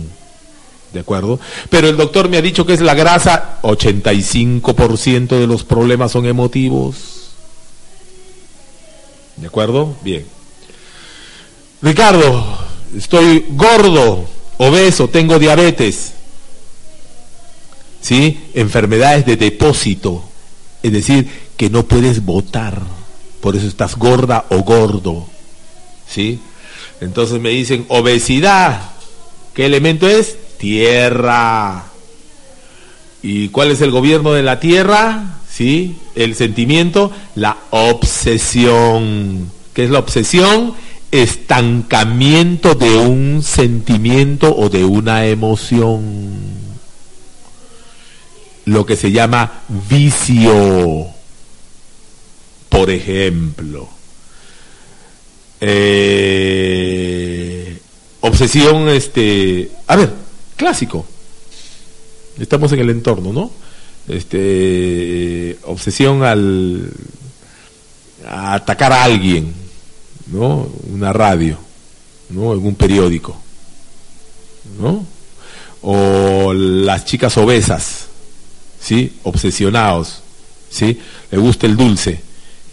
¿De 0.93 0.99
acuerdo? 0.99 1.39
Pero 1.69 1.89
el 1.89 1.97
doctor 1.97 2.29
me 2.29 2.37
ha 2.37 2.41
dicho 2.41 2.65
que 2.65 2.73
es 2.73 2.81
la 2.81 2.93
grasa, 2.93 3.59
85% 3.63 5.27
de 5.27 5.47
los 5.47 5.63
problemas 5.63 6.11
son 6.11 6.25
emotivos. 6.25 7.31
¿De 9.37 9.47
acuerdo? 9.47 9.95
Bien. 10.03 10.25
Ricardo, 11.83 12.41
estoy 12.95 13.45
gordo, 13.49 14.25
obeso, 14.57 15.09
tengo 15.09 15.37
diabetes. 15.37 16.13
¿Sí? 17.99 18.39
Enfermedades 18.53 19.25
de 19.25 19.35
depósito. 19.35 20.23
Es 20.81 20.93
decir, 20.93 21.29
que 21.57 21.69
no 21.69 21.83
puedes 21.83 22.23
votar. 22.23 22.81
Por 23.41 23.57
eso 23.57 23.67
estás 23.67 23.97
gorda 23.97 24.45
o 24.49 24.59
gordo. 24.59 25.27
¿Sí? 26.07 26.39
Entonces 27.01 27.41
me 27.41 27.49
dicen 27.49 27.85
obesidad. 27.89 28.91
¿Qué 29.53 29.65
elemento 29.65 30.07
es? 30.07 30.37
Tierra. 30.57 31.83
¿Y 33.21 33.49
cuál 33.49 33.71
es 33.71 33.81
el 33.81 33.91
gobierno 33.91 34.31
de 34.31 34.43
la 34.43 34.61
tierra? 34.61 35.39
¿Sí? 35.49 35.97
El 36.15 36.35
sentimiento, 36.35 37.11
la 37.35 37.57
obsesión. 37.71 39.51
¿Qué 39.73 39.83
es 39.83 39.89
la 39.89 39.99
obsesión? 39.99 40.75
Estancamiento 41.13 42.73
de 42.73 42.97
un 42.97 43.43
sentimiento 43.43 44.55
o 44.55 44.67
de 44.67 44.83
una 44.83 45.27
emoción. 45.27 46.01
Lo 48.65 48.83
que 48.83 48.95
se 48.95 49.11
llama 49.11 49.61
vicio. 49.87 51.05
Por 52.67 52.89
ejemplo. 52.89 53.87
Eh, 55.61 56.83
obsesión, 58.21 58.89
este, 58.89 59.69
a 59.85 59.95
ver, 59.95 60.11
clásico. 60.55 61.05
Estamos 62.39 62.71
en 62.71 62.79
el 62.79 62.89
entorno, 62.89 63.31
¿no? 63.31 63.51
Este, 64.07 65.59
obsesión 65.65 66.23
al 66.23 66.91
a 68.27 68.55
atacar 68.55 68.91
a 68.91 69.03
alguien, 69.03 69.53
¿no? 70.27 70.67
Una 70.91 71.13
radio, 71.13 71.57
¿no? 72.29 72.53
En 72.53 72.65
un 72.65 72.75
periódico, 72.75 73.35
¿no? 74.79 75.05
O 75.81 76.53
las 76.53 77.05
chicas 77.05 77.37
obesas, 77.37 78.07
¿sí? 78.79 79.13
Obsesionados, 79.23 80.21
¿sí? 80.69 80.99
Le 81.31 81.37
gusta 81.37 81.65
el 81.65 81.75
dulce 81.75 82.21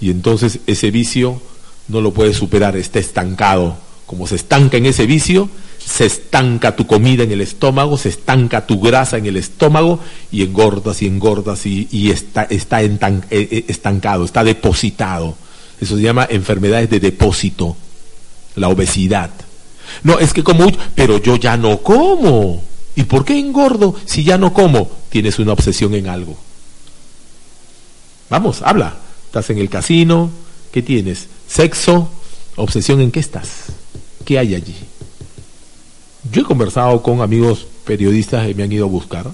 y 0.00 0.10
entonces 0.10 0.60
ese 0.66 0.90
vicio 0.90 1.40
no 1.88 2.00
lo 2.00 2.12
puedes 2.12 2.36
superar, 2.36 2.76
está 2.76 2.98
estancado. 2.98 3.76
Como 4.06 4.26
se 4.26 4.36
estanca 4.36 4.76
en 4.76 4.86
ese 4.86 5.06
vicio, 5.06 5.48
se 5.78 6.06
estanca 6.06 6.74
tu 6.74 6.86
comida 6.86 7.22
en 7.22 7.32
el 7.32 7.40
estómago, 7.40 7.96
se 7.96 8.08
estanca 8.08 8.66
tu 8.66 8.80
grasa 8.80 9.18
en 9.18 9.26
el 9.26 9.36
estómago 9.36 10.00
y 10.32 10.42
engordas 10.42 11.02
y 11.02 11.06
engordas 11.06 11.66
y, 11.66 12.10
está, 12.10 12.44
está 12.44 12.82
eh, 12.82 12.90
eh, 13.30 13.64
estancado, 13.68 14.24
está 14.24 14.42
depositado. 14.42 15.36
Eso 15.80 15.96
se 15.96 16.02
llama 16.02 16.26
enfermedades 16.28 16.90
de 16.90 17.00
depósito, 17.00 17.76
la 18.56 18.68
obesidad. 18.68 19.30
No, 20.02 20.18
es 20.18 20.32
que 20.32 20.44
como, 20.44 20.70
pero 20.94 21.18
yo 21.18 21.36
ya 21.36 21.56
no 21.56 21.78
como. 21.78 22.62
¿Y 22.96 23.04
por 23.04 23.24
qué 23.24 23.38
engordo 23.38 23.94
si 24.04 24.24
ya 24.24 24.36
no 24.36 24.52
como? 24.52 24.90
Tienes 25.08 25.38
una 25.38 25.52
obsesión 25.52 25.94
en 25.94 26.08
algo. 26.08 26.36
Vamos, 28.28 28.62
habla. 28.62 28.96
Estás 29.26 29.50
en 29.50 29.58
el 29.58 29.68
casino, 29.68 30.30
¿qué 30.72 30.82
tienes? 30.82 31.28
Sexo, 31.48 32.10
obsesión 32.56 33.00
en 33.00 33.10
qué 33.10 33.20
estás. 33.20 33.66
¿Qué 34.24 34.38
hay 34.38 34.54
allí? 34.54 34.74
Yo 36.30 36.42
he 36.42 36.44
conversado 36.44 37.02
con 37.02 37.20
amigos 37.20 37.66
periodistas 37.84 38.46
que 38.46 38.54
me 38.54 38.64
han 38.64 38.72
ido 38.72 38.86
a 38.86 38.88
buscar, 38.88 39.30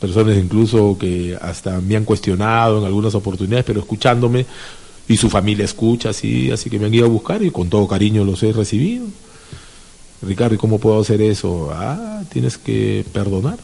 personas 0.00 0.36
incluso 0.36 0.96
que 0.98 1.36
hasta 1.40 1.80
me 1.80 1.96
han 1.96 2.04
cuestionado 2.04 2.78
en 2.78 2.84
algunas 2.84 3.14
oportunidades, 3.14 3.64
pero 3.64 3.80
escuchándome, 3.80 4.46
y 5.08 5.16
su 5.16 5.30
familia 5.30 5.64
escucha, 5.64 6.10
así, 6.10 6.50
así 6.50 6.68
que 6.68 6.78
me 6.78 6.86
han 6.86 6.94
ido 6.94 7.06
a 7.06 7.08
buscar 7.08 7.42
y 7.42 7.50
con 7.50 7.68
todo 7.68 7.86
cariño 7.86 8.24
los 8.24 8.42
he 8.42 8.52
recibido. 8.52 9.06
Ricardo, 10.22 10.54
¿y 10.54 10.58
cómo 10.58 10.78
puedo 10.78 11.00
hacer 11.00 11.20
eso? 11.22 11.70
Ah, 11.72 12.22
tienes 12.32 12.58
que 12.58 13.04
perdonar. 13.12 13.58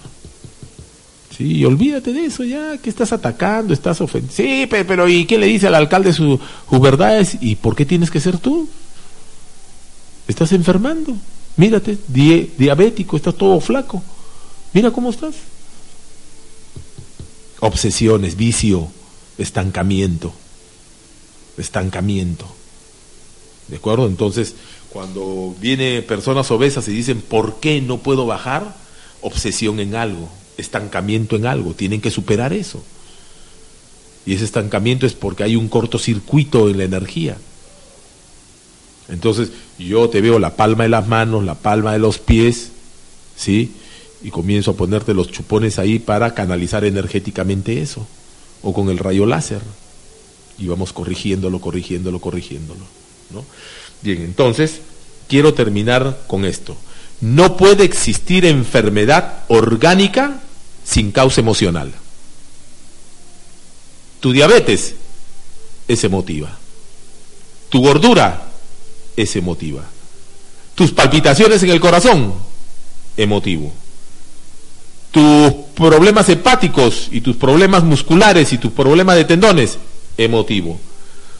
Sí, 1.36 1.64
olvídate 1.64 2.12
de 2.12 2.26
eso 2.26 2.44
ya, 2.44 2.76
que 2.78 2.90
estás 2.90 3.12
atacando, 3.12 3.72
estás 3.72 4.00
ofendiendo. 4.00 4.34
Sí, 4.34 4.66
pero, 4.68 5.08
¿y 5.08 5.24
qué 5.24 5.38
le 5.38 5.46
dice 5.46 5.66
al 5.66 5.74
alcalde 5.74 6.12
sus 6.12 6.38
verdades? 6.70 7.38
¿Y 7.40 7.56
por 7.56 7.74
qué 7.74 7.86
tienes 7.86 8.10
que 8.10 8.20
ser 8.20 8.38
tú? 8.38 8.68
Estás 10.28 10.52
enfermando. 10.52 11.16
Mírate, 11.56 11.98
diabético, 12.08 13.16
estás 13.16 13.34
todo 13.34 13.58
flaco. 13.60 14.02
Mira 14.72 14.90
cómo 14.90 15.10
estás. 15.10 15.34
Obsesiones, 17.64 18.36
vicio, 18.36 18.88
estancamiento. 19.38 20.32
Estancamiento. 21.56 22.44
¿De 23.68 23.76
acuerdo? 23.76 24.08
Entonces, 24.08 24.56
cuando 24.90 25.54
viene 25.60 26.02
personas 26.02 26.50
obesas 26.50 26.88
y 26.88 26.90
dicen, 26.90 27.20
¿por 27.20 27.60
qué 27.60 27.80
no 27.80 27.98
puedo 27.98 28.26
bajar? 28.26 28.74
Obsesión 29.20 29.78
en 29.78 29.94
algo, 29.94 30.28
estancamiento 30.58 31.36
en 31.36 31.46
algo, 31.46 31.72
tienen 31.72 32.00
que 32.00 32.10
superar 32.10 32.52
eso. 32.52 32.82
Y 34.26 34.34
ese 34.34 34.44
estancamiento 34.44 35.06
es 35.06 35.12
porque 35.12 35.44
hay 35.44 35.54
un 35.54 35.68
cortocircuito 35.68 36.68
en 36.68 36.78
la 36.78 36.84
energía. 36.84 37.36
Entonces 39.08 39.52
yo 39.78 40.08
te 40.08 40.20
veo 40.20 40.40
la 40.40 40.56
palma 40.56 40.82
de 40.82 40.90
las 40.90 41.06
manos, 41.06 41.44
la 41.44 41.54
palma 41.54 41.92
de 41.92 42.00
los 42.00 42.18
pies, 42.18 42.72
¿sí? 43.36 43.70
Y 44.24 44.30
comienzo 44.30 44.72
a 44.72 44.74
ponerte 44.74 45.14
los 45.14 45.30
chupones 45.30 45.78
ahí 45.78 45.98
para 45.98 46.34
canalizar 46.34 46.84
energéticamente 46.84 47.80
eso, 47.80 48.06
o 48.62 48.72
con 48.72 48.88
el 48.88 48.98
rayo 48.98 49.26
láser. 49.26 49.60
Y 50.58 50.68
vamos 50.68 50.92
corrigiéndolo, 50.92 51.60
corrigiéndolo, 51.60 52.20
corrigiéndolo. 52.20 52.84
¿no? 53.30 53.44
Bien, 54.02 54.22
entonces 54.22 54.80
quiero 55.28 55.54
terminar 55.54 56.22
con 56.26 56.44
esto. 56.44 56.76
No 57.20 57.56
puede 57.56 57.84
existir 57.84 58.44
enfermedad 58.44 59.44
orgánica 59.48 60.40
sin 60.84 61.12
causa 61.12 61.40
emocional. 61.40 61.92
Tu 64.20 64.32
diabetes 64.32 64.94
es 65.88 66.04
emotiva. 66.04 66.56
Tu 67.68 67.80
gordura 67.80 68.48
es 69.16 69.34
emotiva. 69.36 69.84
Tus 70.74 70.92
palpitaciones 70.92 71.62
en 71.62 71.70
el 71.70 71.80
corazón, 71.80 72.34
emotivo. 73.16 73.72
Tus 75.12 75.52
problemas 75.74 76.28
hepáticos 76.28 77.08
y 77.12 77.20
tus 77.20 77.36
problemas 77.36 77.84
musculares 77.84 78.52
y 78.52 78.58
tus 78.58 78.72
problemas 78.72 79.14
de 79.16 79.24
tendones, 79.24 79.78
emotivo. 80.16 80.80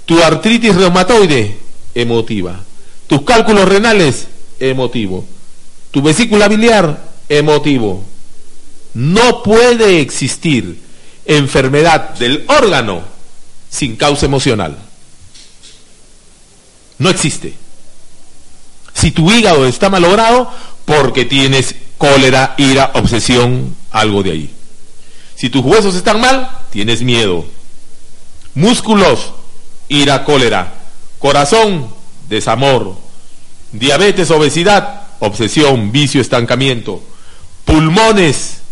Tu 0.07 0.23
artritis 0.23 0.77
reumatoide, 0.77 1.59
emotiva. 1.95 2.61
Tus 3.07 3.23
cálculos 3.23 3.69
renales, 3.69 4.29
emotivo. 4.61 5.25
Tu 5.91 6.01
vesícula 6.03 6.49
biliar, 6.49 7.03
emotivo. 7.29 8.05
No 8.95 9.43
puede 9.43 10.01
existir 10.01 10.81
enfermedad 11.25 12.11
del 12.15 12.45
órgano 12.49 13.03
sin 13.71 13.97
causa 13.97 14.27
emocional. 14.27 14.77
No 16.99 17.09
existe. 17.09 17.55
Si 18.95 19.11
tu 19.11 19.31
hígado 19.33 19.67
está 19.67 19.89
malogrado, 19.89 20.51
porque 20.85 21.25
tienes 21.25 21.75
cólera, 22.03 22.57
ira, 22.59 22.91
obsesión, 22.95 23.77
algo 23.93 24.25
de 24.25 24.33
ahí. 24.33 24.51
Si 25.37 25.51
tus 25.51 25.65
huesos 25.65 25.95
están 25.95 26.21
mal, 26.21 26.51
tienes 26.71 27.03
miedo. 27.03 27.45
Músculos, 28.55 29.33
ira, 29.87 30.25
cólera. 30.25 30.75
Corazón, 31.21 31.87
desamor. 32.29 32.97
Diabetes, 33.71 34.33
obesidad, 34.33 35.03
obsesión, 35.21 35.93
vicio, 35.93 36.21
estancamiento. 36.21 37.01
Pulmones, 37.65 38.63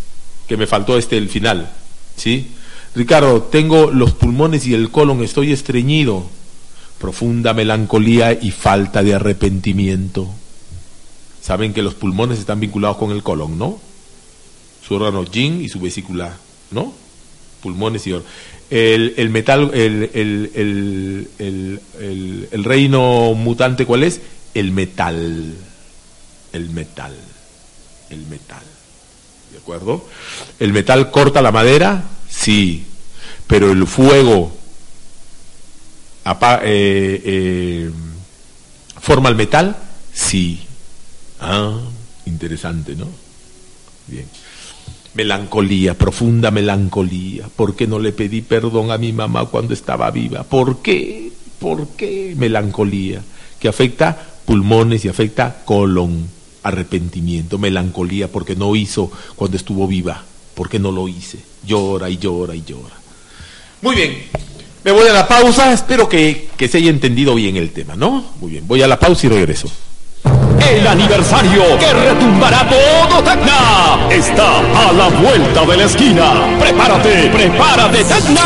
que 0.45 0.57
me 0.57 0.67
faltó 0.67 0.97
este 0.97 1.15
el 1.15 1.29
final. 1.29 1.71
¿Sí? 2.17 2.51
Ricardo, 2.95 3.43
tengo 3.43 3.91
los 3.91 4.11
pulmones 4.11 4.67
y 4.67 4.73
el 4.73 4.91
colon, 4.91 5.23
estoy 5.23 5.53
estreñido 5.53 6.25
profunda 6.99 7.53
melancolía 7.53 8.33
y 8.33 8.51
falta 8.51 9.01
de 9.01 9.15
arrepentimiento. 9.15 10.29
Saben 11.41 11.73
que 11.73 11.81
los 11.81 11.95
pulmones 11.95 12.39
están 12.39 12.59
vinculados 12.59 12.97
con 12.97 13.11
el 13.11 13.23
colon, 13.23 13.57
¿no? 13.57 13.79
su 14.91 14.95
órgano 14.95 15.23
yin 15.23 15.61
y 15.61 15.69
su 15.69 15.79
vesícula, 15.79 16.35
¿no? 16.71 16.93
Pulmones 17.61 18.05
y 18.07 18.13
or- 18.13 18.25
el, 18.69 19.29
metal, 19.29 19.71
el, 19.73 20.09
el, 20.13 21.79
el, 22.51 22.63
reino 22.63 23.33
mutante, 23.33 23.85
¿cuál 23.85 24.03
es? 24.03 24.21
El 24.53 24.71
metal. 24.71 25.55
El 26.51 26.69
metal. 26.71 27.15
El 28.09 28.25
metal. 28.27 28.63
¿De 29.51 29.57
acuerdo? 29.59 30.05
¿El 30.59 30.73
metal 30.73 31.11
corta 31.11 31.41
la 31.41 31.51
madera? 31.51 32.03
Sí. 32.29 32.85
Pero 33.47 33.71
el 33.71 33.85
fuego 33.87 34.51
eh, 36.63 37.21
eh, 37.25 37.91
forma 38.99 39.29
el 39.29 39.35
metal? 39.35 39.77
Sí. 40.13 40.65
Ah, 41.41 41.79
interesante, 42.25 42.95
¿no? 42.95 43.07
Bien. 44.07 44.25
Melancolía, 45.13 45.97
profunda 45.97 46.51
melancolía. 46.51 47.49
¿Por 47.53 47.75
qué 47.75 47.87
no 47.87 47.99
le 47.99 48.13
pedí 48.13 48.41
perdón 48.41 48.91
a 48.91 48.97
mi 48.97 49.11
mamá 49.11 49.45
cuando 49.45 49.73
estaba 49.73 50.09
viva? 50.11 50.43
¿Por 50.43 50.81
qué? 50.81 51.31
¿Por 51.59 51.89
qué 51.89 52.33
melancolía? 52.37 53.21
Que 53.59 53.67
afecta 53.67 54.17
pulmones 54.45 55.03
y 55.03 55.09
afecta 55.09 55.63
colon. 55.65 56.27
Arrepentimiento, 56.63 57.57
melancolía 57.57 58.31
porque 58.31 58.55
no 58.55 58.75
hizo 58.75 59.11
cuando 59.35 59.57
estuvo 59.57 59.87
viva. 59.87 60.23
porque 60.53 60.77
no 60.77 60.91
lo 60.91 61.07
hice? 61.07 61.39
Llora 61.65 62.09
y 62.09 62.17
llora 62.17 62.53
y 62.55 62.63
llora. 62.63 62.93
Muy 63.81 63.95
bien. 63.95 64.25
Me 64.83 64.91
voy 64.91 65.07
a 65.07 65.13
la 65.13 65.27
pausa. 65.27 65.73
Espero 65.73 66.07
que, 66.07 66.49
que 66.55 66.67
se 66.67 66.77
haya 66.77 66.89
entendido 66.91 67.33
bien 67.33 67.57
el 67.57 67.71
tema, 67.71 67.95
¿no? 67.95 68.23
Muy 68.39 68.51
bien. 68.51 68.67
Voy 68.67 68.81
a 68.83 68.87
la 68.87 68.99
pausa 68.99 69.25
y 69.25 69.29
regreso. 69.29 69.71
El 70.23 70.87
aniversario 70.87 71.77
que 71.79 71.93
retumbará 71.93 72.67
todo 72.69 73.23
Tacna 73.23 74.07
está 74.09 74.59
a 74.59 74.91
la 74.93 75.07
vuelta 75.09 75.65
de 75.65 75.77
la 75.77 75.83
esquina. 75.83 76.57
Prepárate, 76.59 77.29
prepárate 77.29 78.03
Tacna. 78.03 78.41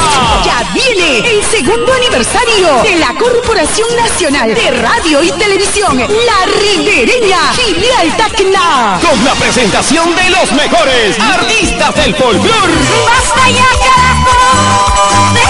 Ya 0.46 0.64
viene 0.74 1.20
el 1.30 1.44
segundo 1.44 1.94
aniversario 1.94 2.82
de 2.84 2.96
la 2.96 3.14
Corporación 3.20 3.88
Nacional 3.96 4.56
de 4.56 4.72
Radio 4.72 5.24
y 5.24 5.32
Televisión, 5.34 5.98
La 5.98 6.46
Ribereña, 6.60 7.54
filial 7.54 8.18
Tacna. 8.18 9.00
Con 9.02 9.24
la 9.24 9.34
presentación 9.34 10.16
de 10.16 10.30
los 10.30 10.52
mejores 10.54 11.20
artistas 11.20 11.96
del 11.96 12.16
folclore. 12.16 12.74
Basta 13.06 13.50
ya 13.50 13.70
carajo, 13.86 15.34
de. 15.34 15.42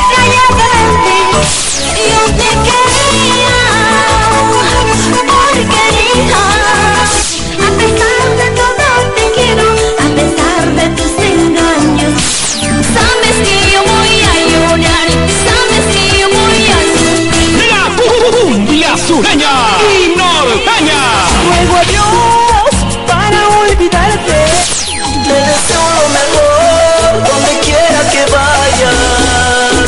Yo 1.96 2.22
te 2.36 2.50
quería, 2.66 3.65
sureña 19.16 19.56
y 19.80 20.14
norteña. 20.18 21.02
Ruego 21.48 21.76
a 21.78 21.84
Dios 21.86 22.70
para 23.08 23.40
olvidarte. 23.60 24.38
Te 25.24 25.36
deseo 25.50 25.86
lo 26.02 26.08
mejor 26.20 27.12
donde 27.30 27.54
quiera 27.64 28.00
que 28.12 28.24
vayas. 28.36 29.88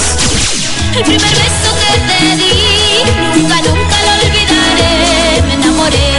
El 0.96 1.04
primer 1.04 1.34
beso 1.44 1.70
que 1.82 1.94
te 2.08 2.20
di, 2.38 2.56
nunca, 3.36 3.58
nunca 3.68 3.98
lo 4.06 4.12
olvidaré, 4.24 4.96
me 5.46 5.54
enamoré. 5.56 6.12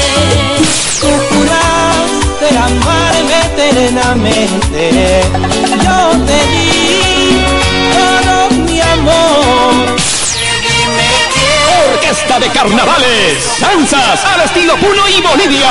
Tú 1.01 1.09
juraste 1.31 2.47
amarme 2.59 3.37
eternamente. 3.47 4.88
Carnavales, 12.59 13.61
danzas 13.61 14.25
al 14.25 14.41
estilo 14.41 14.75
Puno 14.79 15.09
y 15.09 15.23
Bolivia. 15.23 15.71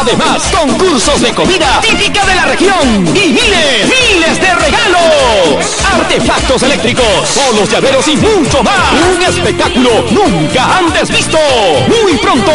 Además, 0.00 0.44
concursos 0.56 1.20
de 1.20 1.34
comida 1.34 1.80
típica 1.80 2.24
de 2.24 2.34
la 2.36 2.44
región 2.46 3.04
y 3.08 3.32
miles, 3.32 3.88
miles 3.88 4.40
de 4.40 4.54
regalos. 4.54 5.82
Artefactos 5.92 6.62
eléctricos, 6.62 7.04
polos 7.34 7.68
llaveros 7.68 8.06
y 8.06 8.16
mucho 8.16 8.62
más. 8.62 8.92
Un 9.12 9.22
espectáculo 9.24 10.04
nunca 10.10 10.78
antes 10.78 11.10
visto. 11.10 11.38
Muy 11.88 12.16
pronto. 12.18 12.52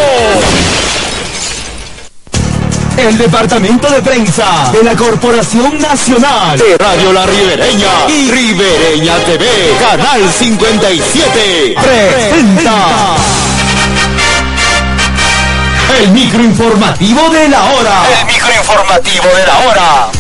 El 2.97 3.17
departamento 3.17 3.89
de 3.89 4.01
prensa 4.01 4.71
de 4.71 4.83
la 4.83 4.95
Corporación 4.95 5.77
Nacional 5.77 6.57
de 6.57 6.77
Radio 6.77 7.13
La 7.13 7.25
Ribereña 7.27 7.89
y 8.07 8.31
Ribereña 8.31 9.15
TV, 9.19 9.47
Canal 9.79 10.21
57, 10.27 11.75
presenta 11.79 13.15
el 15.99 16.11
microinformativo 16.11 17.29
de 17.29 17.49
la 17.49 17.65
hora. 17.65 18.03
El 18.19 18.25
microinformativo 18.25 19.25
de 19.25 19.47
la 19.47 19.57
hora. 19.59 20.16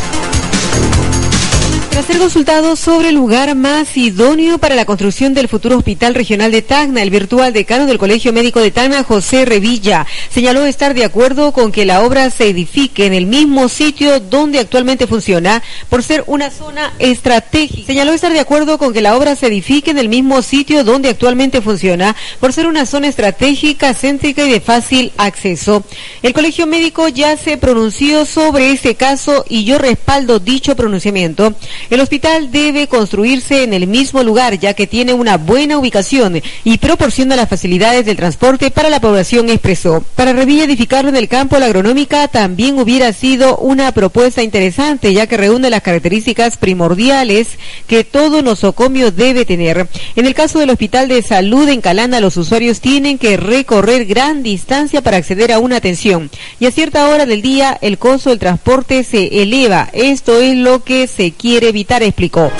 Tras 1.97 2.05
ser 2.05 2.19
consultado 2.19 2.75
sobre 2.75 3.09
el 3.09 3.15
lugar 3.15 3.55
más 3.55 3.97
idóneo 3.97 4.59
para 4.59 4.75
la 4.75 4.85
construcción 4.85 5.33
del 5.33 5.47
futuro 5.47 5.75
Hospital 5.77 6.13
Regional 6.13 6.51
de 6.51 6.61
Tacna, 6.61 7.01
el 7.01 7.09
virtual 7.09 7.53
decano 7.53 7.87
del 7.87 7.97
Colegio 7.97 8.31
Médico 8.31 8.59
de 8.59 8.69
Tacna, 8.69 9.03
José 9.03 9.45
Revilla, 9.45 10.05
señaló 10.29 10.63
estar 10.67 10.93
de 10.93 11.03
acuerdo 11.03 11.53
con 11.53 11.71
que 11.71 11.85
la 11.85 12.03
obra 12.03 12.29
se 12.29 12.49
edifique 12.49 13.07
en 13.07 13.15
el 13.15 13.25
mismo 13.25 13.67
sitio 13.67 14.19
donde 14.19 14.59
actualmente 14.59 15.07
funciona, 15.07 15.63
por 15.89 16.03
ser 16.03 16.23
una 16.27 16.51
zona 16.51 16.93
estratégica. 16.99 17.87
Señaló 17.87 18.13
estar 18.13 18.31
de 18.31 18.41
acuerdo 18.41 18.77
con 18.77 18.93
que 18.93 19.01
la 19.01 19.17
obra 19.17 19.35
se 19.35 19.47
edifique 19.47 19.89
en 19.89 19.97
el 19.97 20.07
mismo 20.07 20.43
sitio 20.43 20.83
donde 20.83 21.09
actualmente 21.09 21.61
funciona, 21.61 22.15
por 22.39 22.53
ser 22.53 22.67
una 22.67 22.85
zona 22.85 23.07
estratégica, 23.07 23.95
céntrica 23.95 24.45
y 24.45 24.51
de 24.51 24.61
fácil 24.61 25.13
acceso. 25.17 25.83
El 26.21 26.33
Colegio 26.33 26.67
Médico 26.67 27.07
ya 27.07 27.35
se 27.37 27.57
pronunció 27.57 28.25
sobre 28.25 28.69
este 28.69 28.93
caso 28.93 29.43
y 29.49 29.63
yo 29.63 29.79
respaldo 29.79 30.37
dicho 30.37 30.75
pronunciamiento. 30.75 31.55
El 31.89 32.01
hospital 32.01 32.51
debe 32.51 32.87
construirse 32.87 33.63
en 33.63 33.73
el 33.73 33.87
mismo 33.87 34.23
lugar 34.23 34.59
ya 34.59 34.73
que 34.73 34.87
tiene 34.87 35.13
una 35.13 35.37
buena 35.37 35.77
ubicación 35.77 36.41
y 36.63 36.77
proporciona 36.77 37.35
las 37.35 37.49
facilidades 37.49 38.05
del 38.05 38.17
transporte 38.17 38.71
para 38.71 38.89
la 38.89 38.99
población, 38.99 39.49
expresó. 39.49 40.03
Para 40.15 40.33
Revilla 40.33 40.65
edificarlo 40.65 41.09
en 41.09 41.15
el 41.15 41.27
campo 41.27 41.57
la 41.59 41.67
agronómica 41.67 42.27
también 42.27 42.77
hubiera 42.79 43.13
sido 43.13 43.57
una 43.57 43.91
propuesta 43.91 44.43
interesante 44.43 45.13
ya 45.13 45.27
que 45.27 45.37
reúne 45.37 45.69
las 45.69 45.81
características 45.81 46.57
primordiales 46.57 47.49
que 47.87 48.03
todo 48.03 48.41
nosocomio 48.41 49.11
debe 49.11 49.45
tener. 49.45 49.87
En 50.15 50.25
el 50.25 50.33
caso 50.33 50.59
del 50.59 50.69
Hospital 50.69 51.07
de 51.07 51.21
Salud 51.21 51.69
en 51.69 51.81
Calana, 51.81 52.19
los 52.19 52.37
usuarios 52.37 52.81
tienen 52.81 53.17
que 53.17 53.37
recorrer 53.37 54.05
gran 54.05 54.43
distancia 54.43 55.01
para 55.01 55.17
acceder 55.17 55.51
a 55.51 55.59
una 55.59 55.77
atención 55.77 56.29
y 56.59 56.65
a 56.65 56.71
cierta 56.71 57.07
hora 57.07 57.25
del 57.25 57.41
día 57.41 57.77
el 57.81 57.97
costo 57.97 58.29
del 58.29 58.39
transporte 58.39 59.03
se 59.03 59.41
eleva. 59.41 59.89
Esto 59.93 60.41
es 60.41 60.55
lo 60.55 60.83
que 60.83 61.07
se 61.07 61.31
quiere 61.31 61.71
evitar, 61.77 62.01
explicó. 62.01 62.51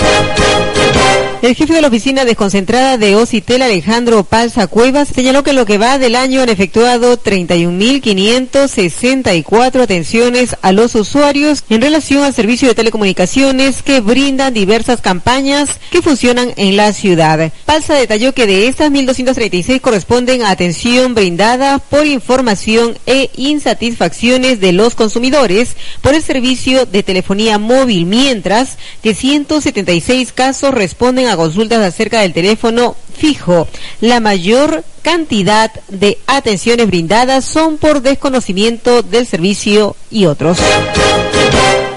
El 1.47 1.55
jefe 1.55 1.73
de 1.75 1.81
la 1.81 1.87
oficina 1.87 2.25
desconcentrada 2.25 2.97
de 2.97 3.15
Ocitel, 3.15 3.61
Alejandro 3.61 4.25
Palza 4.25 4.67
Cuevas, 4.67 5.07
señaló 5.07 5.43
que 5.43 5.53
lo 5.53 5.65
que 5.65 5.77
va 5.77 5.97
del 5.97 6.17
año 6.17 6.41
han 6.41 6.49
efectuado 6.49 7.17
31.564 7.17 9.81
atenciones 9.81 10.57
a 10.61 10.73
los 10.73 10.93
usuarios 10.95 11.63
en 11.69 11.79
relación 11.79 12.25
al 12.25 12.33
servicio 12.33 12.67
de 12.67 12.75
telecomunicaciones 12.75 13.81
que 13.81 14.01
brindan 14.01 14.53
diversas 14.53 14.99
campañas 14.99 15.69
que 15.89 16.01
funcionan 16.01 16.51
en 16.57 16.75
la 16.75 16.91
ciudad. 16.91 17.53
Palza 17.63 17.93
detalló 17.93 18.33
que 18.33 18.45
de 18.45 18.67
estas 18.67 18.91
1.236 18.91 19.79
corresponden 19.79 20.41
a 20.41 20.49
atención 20.49 21.15
brindada 21.15 21.79
por 21.79 22.07
información 22.07 22.97
e 23.05 23.29
insatisfacciones 23.37 24.59
de 24.59 24.73
los 24.73 24.95
consumidores 24.95 25.77
por 26.01 26.13
el 26.13 26.21
servicio 26.21 26.85
de 26.85 27.03
telefonía 27.03 27.57
móvil, 27.57 28.05
mientras 28.05 28.77
que 29.01 29.15
176 29.15 30.33
casos 30.33 30.73
responden 30.73 31.27
a 31.27 31.36
consultas 31.37 31.79
acerca 31.79 32.19
del 32.19 32.33
teléfono 32.33 32.95
fijo. 33.15 33.67
La 34.01 34.19
mayor 34.19 34.83
cantidad 35.01 35.71
de 35.87 36.17
atenciones 36.27 36.87
brindadas 36.87 37.45
son 37.45 37.77
por 37.77 38.01
desconocimiento 38.01 39.03
del 39.03 39.25
servicio 39.25 39.95
y 40.11 40.25
otros. 40.25 40.57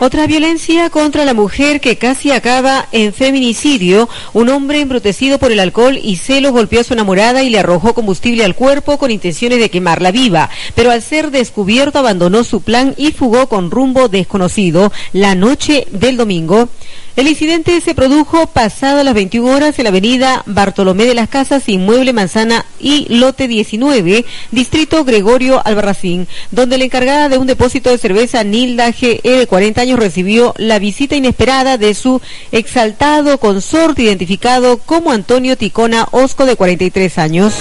Otra 0.02 0.26
violencia 0.26 0.88
contra 0.88 1.26
la 1.26 1.34
mujer 1.34 1.78
que 1.78 1.98
casi 1.98 2.30
acaba 2.30 2.86
en 2.90 3.12
feminicidio. 3.12 4.08
Un 4.32 4.48
hombre 4.48 4.80
embrutecido 4.80 5.38
por 5.38 5.52
el 5.52 5.60
alcohol 5.60 5.98
y 6.02 6.16
celos 6.16 6.52
golpeó 6.52 6.80
a 6.80 6.84
su 6.84 6.94
enamorada 6.94 7.42
y 7.42 7.50
le 7.50 7.58
arrojó 7.58 7.92
combustible 7.92 8.42
al 8.42 8.54
cuerpo 8.54 8.96
con 8.96 9.10
intenciones 9.10 9.58
de 9.58 9.68
quemarla 9.68 10.10
viva. 10.10 10.48
Pero 10.74 10.90
al 10.90 11.02
ser 11.02 11.30
descubierto 11.30 11.98
abandonó 11.98 12.44
su 12.44 12.62
plan 12.62 12.94
y 12.96 13.12
fugó 13.12 13.46
con 13.48 13.70
rumbo 13.70 14.08
desconocido 14.08 14.90
la 15.12 15.34
noche 15.34 15.86
del 15.90 16.16
domingo. 16.16 16.70
El 17.20 17.28
incidente 17.28 17.78
se 17.82 17.94
produjo 17.94 18.46
pasado 18.46 19.04
las 19.04 19.12
21 19.12 19.54
horas 19.54 19.78
en 19.78 19.84
la 19.84 19.90
avenida 19.90 20.42
Bartolomé 20.46 21.04
de 21.04 21.14
las 21.14 21.28
Casas, 21.28 21.68
Inmueble 21.68 22.14
Manzana 22.14 22.64
y 22.80 23.14
Lote 23.14 23.46
19, 23.46 24.24
distrito 24.52 25.04
Gregorio 25.04 25.60
Albarracín, 25.62 26.26
donde 26.50 26.78
la 26.78 26.84
encargada 26.84 27.28
de 27.28 27.36
un 27.36 27.46
depósito 27.46 27.90
de 27.90 27.98
cerveza 27.98 28.42
Nilda 28.42 28.88
G. 28.88 29.20
de 29.20 29.46
40 29.46 29.82
años 29.82 29.98
recibió 29.98 30.54
la 30.56 30.78
visita 30.78 31.14
inesperada 31.14 31.76
de 31.76 31.92
su 31.92 32.22
exaltado 32.52 33.36
consorte 33.36 34.04
identificado 34.04 34.78
como 34.78 35.12
Antonio 35.12 35.58
Ticona 35.58 36.08
Osco 36.12 36.46
de 36.46 36.56
43 36.56 37.18
años. 37.18 37.52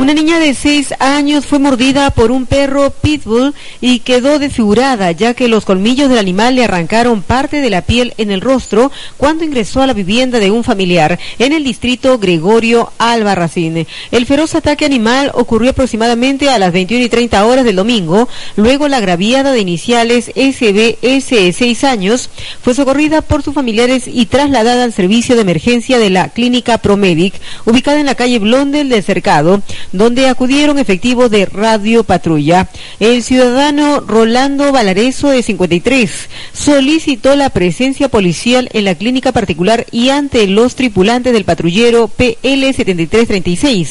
Una 0.00 0.14
niña 0.14 0.38
de 0.38 0.54
6 0.54 0.94
años 1.00 1.44
fue 1.44 1.58
mordida 1.58 2.10
por 2.12 2.30
un 2.30 2.46
perro 2.46 2.90
pitbull 2.90 3.52
y 3.80 3.98
quedó 3.98 4.38
desfigurada 4.38 5.10
ya 5.10 5.34
que 5.34 5.48
los 5.48 5.64
colmillos 5.64 6.08
del 6.08 6.20
animal 6.20 6.54
le 6.54 6.62
arrancaron 6.62 7.20
parte 7.20 7.60
de 7.60 7.68
la 7.68 7.82
piel 7.82 8.14
en 8.16 8.30
el 8.30 8.40
rostro 8.40 8.92
cuando 9.16 9.42
ingresó 9.42 9.82
a 9.82 9.88
la 9.88 9.94
vivienda 9.94 10.38
de 10.38 10.52
un 10.52 10.62
familiar 10.62 11.18
en 11.40 11.52
el 11.52 11.64
distrito 11.64 12.16
Gregorio 12.20 12.92
Albarracín. 12.98 13.88
El 14.12 14.24
feroz 14.26 14.54
ataque 14.54 14.84
animal 14.84 15.32
ocurrió 15.34 15.70
aproximadamente 15.70 16.48
a 16.48 16.60
las 16.60 16.72
21 16.72 17.04
y 17.04 17.08
30 17.08 17.44
horas 17.44 17.64
del 17.64 17.76
domingo. 17.76 18.28
Luego 18.54 18.86
la 18.86 18.98
agraviada 18.98 19.50
de 19.50 19.60
iniciales 19.60 20.26
SBS 20.26 21.30
de 21.30 21.52
6 21.52 21.84
años 21.84 22.30
fue 22.62 22.74
socorrida 22.74 23.20
por 23.20 23.42
sus 23.42 23.52
familiares 23.52 24.04
y 24.06 24.26
trasladada 24.26 24.84
al 24.84 24.92
servicio 24.92 25.34
de 25.34 25.42
emergencia 25.42 25.98
de 25.98 26.10
la 26.10 26.28
clínica 26.28 26.78
Promedic, 26.78 27.34
ubicada 27.64 27.98
en 27.98 28.06
la 28.06 28.14
calle 28.14 28.38
Blondel 28.38 28.88
del 28.88 29.02
Cercado, 29.02 29.60
donde 29.92 30.28
acudieron 30.28 30.78
efectivos 30.78 31.30
de 31.30 31.46
Radio 31.46 32.04
Patrulla. 32.04 32.68
El 33.00 33.22
ciudadano 33.22 34.00
Rolando 34.00 34.72
Valareso, 34.72 35.30
de 35.30 35.42
53, 35.42 36.10
solicitó 36.52 37.36
la 37.36 37.50
presencia 37.50 38.08
policial 38.08 38.68
en 38.72 38.84
la 38.84 38.94
clínica 38.94 39.32
particular 39.32 39.86
y 39.90 40.10
ante 40.10 40.46
los 40.46 40.74
tripulantes 40.74 41.32
del 41.32 41.44
patrullero 41.44 42.08
PL7336. 42.08 43.88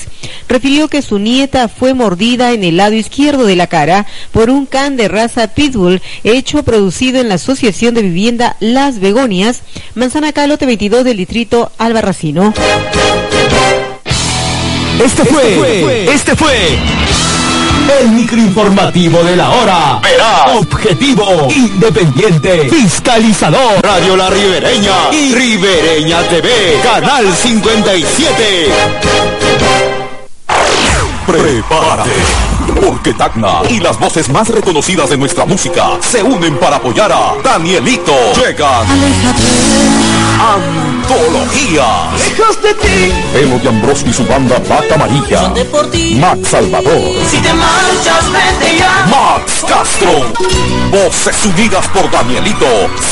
Refirió 0.47 0.87
que 0.87 1.01
su 1.01 1.19
nieta 1.19 1.67
fue 1.67 1.93
mordida 1.93 2.51
en 2.53 2.63
el 2.63 2.77
lado 2.77 2.93
izquierdo 2.93 3.45
de 3.45 3.55
la 3.55 3.67
cara 3.67 4.05
por 4.31 4.49
un 4.49 4.65
can 4.65 4.97
de 4.97 5.07
raza 5.07 5.47
Pitbull, 5.53 6.01
hecho 6.23 6.63
producido 6.63 7.19
en 7.19 7.29
la 7.29 7.35
Asociación 7.35 7.93
de 7.93 8.01
Vivienda 8.01 8.55
Las 8.59 8.99
Begonias, 8.99 9.61
Manzana 9.95 10.33
Calote 10.33 10.65
22 10.65 11.03
del 11.03 11.17
distrito 11.17 11.71
Albarracino. 11.77 12.53
Este 15.03 15.25
fue, 15.25 16.11
este 16.11 16.35
fue 16.35 16.77
el 18.01 18.09
microinformativo 18.09 19.23
de 19.23 19.35
la 19.35 19.49
hora. 19.49 19.99
Verá, 20.01 20.57
objetivo, 20.57 21.47
independiente, 21.55 22.69
fiscalizador. 22.69 23.81
Radio 23.81 24.15
La 24.15 24.29
Ribereña 24.29 25.11
y 25.11 25.33
Ribereña 25.33 26.21
TV, 26.23 26.79
Canal 26.83 27.33
57. 27.33 28.71
Prepárate, 31.25 32.11
porque 32.85 33.13
Tacna 33.13 33.61
y 33.69 33.79
las 33.79 33.99
voces 33.99 34.29
más 34.29 34.49
reconocidas 34.49 35.09
de 35.09 35.17
nuestra 35.17 35.45
música 35.45 35.91
se 35.99 36.23
unen 36.23 36.57
para 36.57 36.77
apoyar 36.77 37.11
a 37.11 37.33
Danielito. 37.43 38.13
Llegan 38.33 40.06
Antología. 40.39 42.11
Lejos 42.17 42.61
de 42.61 42.73
ti. 42.75 43.13
Elo 43.35 43.59
de 43.59 43.69
Ambrosio 43.69 44.09
y 44.09 44.13
su 44.13 44.25
banda 44.25 44.57
Bata 44.67 44.95
Amarilla. 44.95 45.53
Por 45.71 45.89
ti. 45.89 46.15
Max 46.15 46.49
Salvador. 46.49 47.01
Si 47.29 47.37
te 47.37 47.53
marchas, 47.53 48.31
vete 48.31 48.77
ya. 48.77 49.07
Max 49.09 49.65
Castro. 49.67 50.33
Voces 50.91 51.45
unidas 51.45 51.87
por 51.89 52.09
Danielito. 52.11 52.65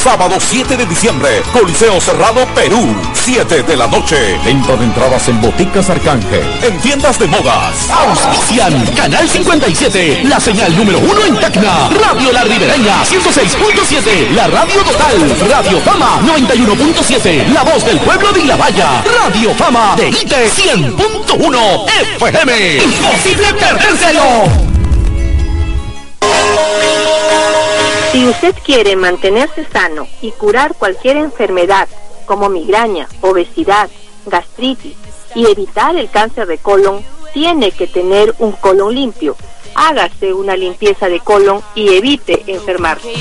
Sábado 0.03 0.35
7 0.39 0.77
de 0.77 0.85
diciembre. 0.85 1.41
Coliseo 1.53 1.99
Cerrado, 1.99 2.45
Perú. 2.53 2.95
7 3.13 3.63
de 3.63 3.75
la 3.75 3.87
noche. 3.87 4.37
Venta 4.45 4.75
de 4.75 4.85
entradas 4.85 5.27
en 5.29 5.41
Boticas 5.41 5.89
Arcángel. 5.89 6.43
En 6.63 6.79
tiendas 6.79 7.17
de 7.19 7.27
modas. 7.27 7.89
Auspician 7.89 8.85
Canal 8.95 9.27
57, 9.27 10.23
la 10.25 10.39
señal 10.39 10.75
número 10.75 10.99
uno 10.99 11.25
en 11.25 11.35
Tacna. 11.39 11.89
Radio 11.89 12.31
La 12.31 12.43
Ribereña 12.43 13.03
106.7, 13.03 14.31
la 14.31 14.47
radio 14.47 14.81
total. 14.83 15.35
Radio 15.49 15.79
Fama 15.81 16.19
91.7, 16.21 17.04
la 17.07 17.61
voz 17.61 17.85
del 17.85 17.99
pueblo 17.99 18.31
de 18.31 18.45
La 18.45 18.55
Valla. 18.55 19.03
Radio 19.23 19.53
Fama 19.53 19.95
de 19.95 20.09
ITE 20.09 20.49
100.1 20.49 21.85
FM. 22.17 22.77
Imposible 22.83 23.53
perdérselo. 23.53 24.21
Si 28.11 28.25
usted 28.25 28.55
quiere 28.65 28.95
mantenerse 28.95 29.67
sano 29.71 30.07
y 30.19 30.31
curar 30.31 30.73
cualquier 30.73 31.17
enfermedad 31.17 31.87
como 32.25 32.49
migraña, 32.49 33.07
obesidad, 33.21 33.87
gastritis 34.25 34.95
y 35.35 35.45
evitar 35.45 35.95
el 35.95 36.09
cáncer 36.09 36.47
de 36.47 36.57
colon, 36.57 37.05
tiene 37.35 37.69
que 37.69 37.85
tener 37.85 38.33
un 38.39 38.53
colon 38.53 38.95
limpio. 38.95 39.35
Hágase 39.75 40.33
una 40.33 40.55
limpieza 40.55 41.07
de 41.07 41.19
colon 41.19 41.61
y 41.75 41.89
evite 41.95 42.43
enfermarse. 42.47 43.13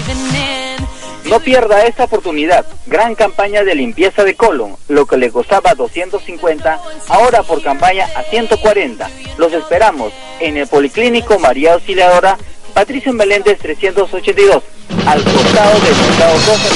No 1.24 1.40
pierda 1.40 1.84
esta 1.86 2.04
oportunidad. 2.04 2.66
Gran 2.86 3.14
campaña 3.14 3.64
de 3.64 3.74
limpieza 3.74 4.24
de 4.24 4.34
colon. 4.34 4.76
Lo 4.88 5.06
que 5.06 5.16
le 5.16 5.30
costaba 5.30 5.74
250, 5.74 6.80
ahora 7.08 7.42
por 7.42 7.62
campaña 7.62 8.06
a 8.16 8.22
140. 8.22 9.10
Los 9.38 9.52
esperamos 9.52 10.12
en 10.40 10.56
el 10.56 10.66
Policlínico 10.66 11.38
María 11.38 11.74
Auxiliadora 11.74 12.38
Patricio 12.74 13.12
Meléndez 13.12 13.58
382, 13.60 14.64
al 15.06 15.22
costado 15.22 15.80
del 15.80 15.94
mercado 15.94 16.34
12 16.34 16.74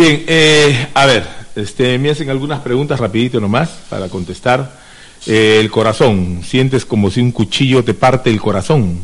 Bien, 0.00 0.24
eh, 0.28 0.86
a 0.94 1.04
ver, 1.04 1.26
este, 1.54 1.98
me 1.98 2.08
hacen 2.08 2.30
algunas 2.30 2.60
preguntas 2.60 2.98
rapidito 2.98 3.38
nomás 3.38 3.68
para 3.90 4.08
contestar. 4.08 4.80
Eh, 5.26 5.58
el 5.60 5.70
corazón, 5.70 6.40
sientes 6.42 6.86
como 6.86 7.10
si 7.10 7.20
un 7.20 7.32
cuchillo 7.32 7.84
te 7.84 7.92
parte 7.92 8.30
el 8.30 8.40
corazón, 8.40 8.98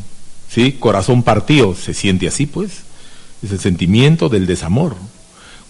¿sí? 0.48 0.72
Corazón 0.80 1.22
partido, 1.22 1.74
se 1.74 1.92
siente 1.92 2.26
así 2.26 2.46
pues. 2.46 2.78
Es 3.42 3.52
el 3.52 3.60
sentimiento 3.60 4.30
del 4.30 4.46
desamor. 4.46 4.96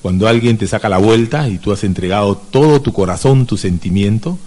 Cuando 0.00 0.28
alguien 0.28 0.58
te 0.58 0.68
saca 0.68 0.88
la 0.88 0.98
vuelta 0.98 1.48
y 1.48 1.58
tú 1.58 1.72
has 1.72 1.82
entregado 1.82 2.36
todo 2.36 2.80
tu 2.80 2.92
corazón, 2.92 3.46
tu 3.46 3.56
sentimiento, 3.56 4.38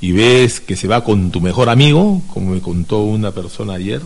y 0.00 0.12
ves 0.12 0.60
que 0.60 0.76
se 0.76 0.88
va 0.88 1.04
con 1.04 1.30
tu 1.30 1.42
mejor 1.42 1.68
amigo, 1.68 2.22
como 2.32 2.54
me 2.54 2.62
contó 2.62 3.02
una 3.02 3.32
persona 3.32 3.74
ayer, 3.74 4.00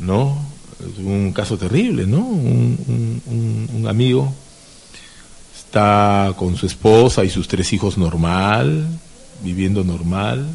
¿no? 0.00 0.38
Es 0.80 1.04
un 1.04 1.32
caso 1.34 1.58
terrible, 1.58 2.06
¿no? 2.06 2.20
Un, 2.20 3.20
un- 3.26 3.86
amigo 3.88 4.32
está 5.68 6.32
con 6.38 6.56
su 6.56 6.64
esposa 6.66 7.24
y 7.24 7.30
sus 7.30 7.46
tres 7.46 7.70
hijos 7.74 7.98
normal, 7.98 8.86
viviendo 9.44 9.84
normal, 9.84 10.46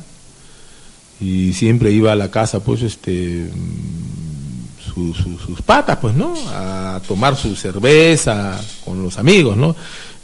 y 1.21 1.53
siempre 1.53 1.91
iba 1.91 2.11
a 2.11 2.15
la 2.15 2.31
casa, 2.31 2.61
pues, 2.63 2.81
este, 2.81 3.47
mm, 3.53 4.91
su- 4.93 5.13
su- 5.13 5.37
sus 5.37 5.61
patas, 5.61 5.97
pues, 6.01 6.15
¿no? 6.15 6.33
A 6.49 6.99
tomar 7.07 7.35
su 7.35 7.55
cerveza 7.55 8.59
con 8.83 9.03
los 9.03 9.17
amigos, 9.19 9.55
¿no? 9.55 9.75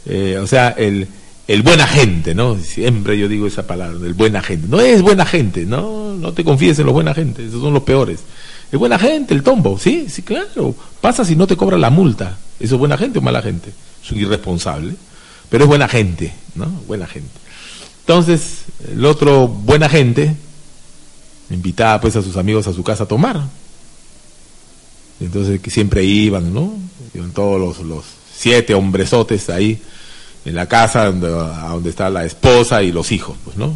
Eh, 0.06 0.38
o 0.42 0.46
sea, 0.48 0.70
el, 0.70 1.06
el 1.46 1.62
buena 1.62 1.86
gente, 1.86 2.34
¿no? 2.34 2.56
Siempre 2.58 3.16
yo 3.16 3.28
digo 3.28 3.46
esa 3.46 3.66
palabra, 3.66 4.04
el 4.04 4.14
buena 4.14 4.42
gente. 4.42 4.66
No 4.68 4.80
es 4.80 5.02
buena 5.02 5.24
gente, 5.24 5.64
¿no? 5.66 6.14
No 6.16 6.32
te 6.32 6.42
confíes 6.44 6.78
en 6.80 6.86
los 6.86 6.92
buena 6.94 7.14
gente, 7.14 7.46
esos 7.46 7.62
son 7.62 7.72
los 7.74 7.84
peores. 7.84 8.20
Es 8.72 8.78
buena 8.78 8.98
gente, 8.98 9.34
el 9.34 9.42
tombo, 9.44 9.78
sí, 9.78 10.06
sí, 10.08 10.22
claro. 10.22 10.74
Pasa 11.00 11.24
si 11.24 11.36
no 11.36 11.46
te 11.46 11.56
cobra 11.56 11.78
la 11.78 11.90
multa. 11.90 12.36
¿Eso 12.60 12.74
es 12.74 12.78
buena 12.78 12.98
gente 12.98 13.18
o 13.18 13.22
mala 13.22 13.42
gente? 13.42 13.72
Es 14.04 14.12
un 14.12 14.18
irresponsable. 14.18 14.94
Pero 15.48 15.64
es 15.64 15.68
buena 15.68 15.88
gente, 15.88 16.32
¿no? 16.54 16.66
Buena 16.86 17.06
gente. 17.06 17.30
Entonces, 18.00 18.64
el 18.92 19.04
otro 19.04 19.48
buena 19.48 19.88
gente 19.88 20.36
invitaba 21.50 22.00
pues 22.00 22.14
a 22.16 22.22
sus 22.22 22.36
amigos 22.36 22.66
a 22.66 22.72
su 22.72 22.84
casa 22.84 23.04
a 23.04 23.08
tomar. 23.08 23.42
Entonces 25.20 25.60
que 25.60 25.70
siempre 25.70 26.04
iban, 26.04 26.54
¿no? 26.54 26.72
Iban 27.14 27.32
todos 27.32 27.80
los, 27.80 28.04
siete 28.34 28.72
hombresotes 28.72 29.50
ahí 29.50 29.82
en 30.46 30.54
la 30.54 30.66
casa 30.66 31.06
donde, 31.06 31.28
donde 31.28 31.90
está 31.90 32.08
la 32.08 32.24
esposa 32.24 32.82
y 32.82 32.90
los 32.90 33.12
hijos, 33.12 33.36
pues, 33.44 33.56
¿no? 33.56 33.74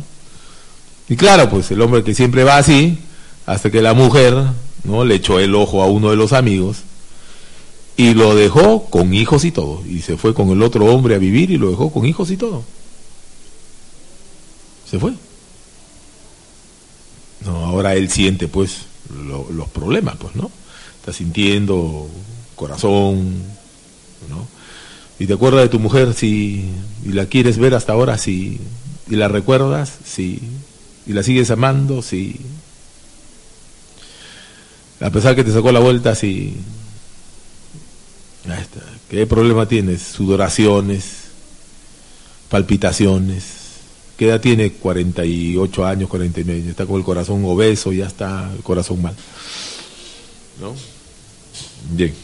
Y 1.08 1.16
claro, 1.16 1.50
pues 1.50 1.70
el 1.70 1.82
hombre 1.82 2.02
que 2.02 2.14
siempre 2.14 2.44
va 2.44 2.56
así, 2.56 2.98
hasta 3.44 3.70
que 3.70 3.82
la 3.82 3.92
mujer, 3.92 4.34
¿no? 4.84 5.04
Le 5.04 5.16
echó 5.16 5.38
el 5.38 5.54
ojo 5.54 5.82
a 5.82 5.86
uno 5.86 6.08
de 6.10 6.16
los 6.16 6.32
amigos 6.32 6.78
Y 7.96 8.14
lo 8.14 8.34
dejó 8.34 8.86
con 8.86 9.14
hijos 9.14 9.44
y 9.44 9.52
todo. 9.52 9.82
Y 9.86 10.00
se 10.02 10.16
fue 10.16 10.34
con 10.34 10.50
el 10.50 10.62
otro 10.62 10.86
hombre 10.86 11.14
a 11.14 11.18
vivir 11.18 11.50
y 11.50 11.58
lo 11.58 11.70
dejó 11.70 11.92
con 11.92 12.04
hijos 12.06 12.30
y 12.30 12.36
todo. 12.36 12.64
Se 14.90 14.98
fue. 14.98 15.12
No, 17.44 17.64
ahora 17.66 17.94
él 17.94 18.10
siente 18.10 18.48
pues 18.48 18.78
lo- 19.26 19.46
los 19.50 19.68
problemas, 19.68 20.16
pues, 20.16 20.34
¿no? 20.34 20.50
Está 21.00 21.12
sintiendo 21.12 22.08
corazón, 22.56 23.42
¿no? 24.30 24.46
Y 25.18 25.26
te 25.26 25.34
acuerdas 25.34 25.62
de 25.62 25.68
tu 25.68 25.78
mujer 25.78 26.14
si 26.14 26.64
y 27.04 27.12
la 27.12 27.26
quieres 27.26 27.58
ver 27.58 27.74
hasta 27.74 27.92
ahora, 27.92 28.18
si 28.18 28.60
y 29.08 29.16
la 29.16 29.28
recuerdas, 29.28 29.92
si 30.04 30.40
y 31.06 31.12
la 31.12 31.22
sigues 31.22 31.50
amando, 31.50 32.00
si 32.02 32.40
a 35.00 35.10
pesar 35.10 35.36
que 35.36 35.44
te 35.44 35.52
sacó 35.52 35.70
la 35.70 35.80
vuelta, 35.80 36.14
si. 36.14 36.56
¿Qué 39.08 39.26
problema 39.26 39.66
tienes? 39.66 40.02
Sudoraciones, 40.02 41.04
palpitaciones. 42.48 43.44
¿Qué 44.16 44.26
edad 44.28 44.40
tiene? 44.40 44.72
48 44.72 45.86
años, 45.86 46.08
49. 46.08 46.70
Está 46.70 46.86
con 46.86 46.96
el 46.96 47.04
corazón 47.04 47.44
obeso, 47.44 47.92
ya 47.92 48.06
está 48.06 48.50
el 48.54 48.62
corazón 48.62 49.02
mal. 49.02 49.14
¿No? 50.60 50.74
Bien. 51.90 52.14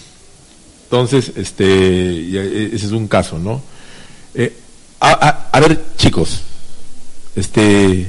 Entonces, 0.84 1.32
este, 1.36 1.64
e- 1.64 2.74
ese 2.74 2.86
es 2.86 2.92
un 2.92 3.08
caso, 3.08 3.38
¿no? 3.38 3.62
Eh, 4.34 4.56
a 5.00 5.60
ver, 5.60 5.82
chicos, 5.96 6.42
este, 7.34 8.06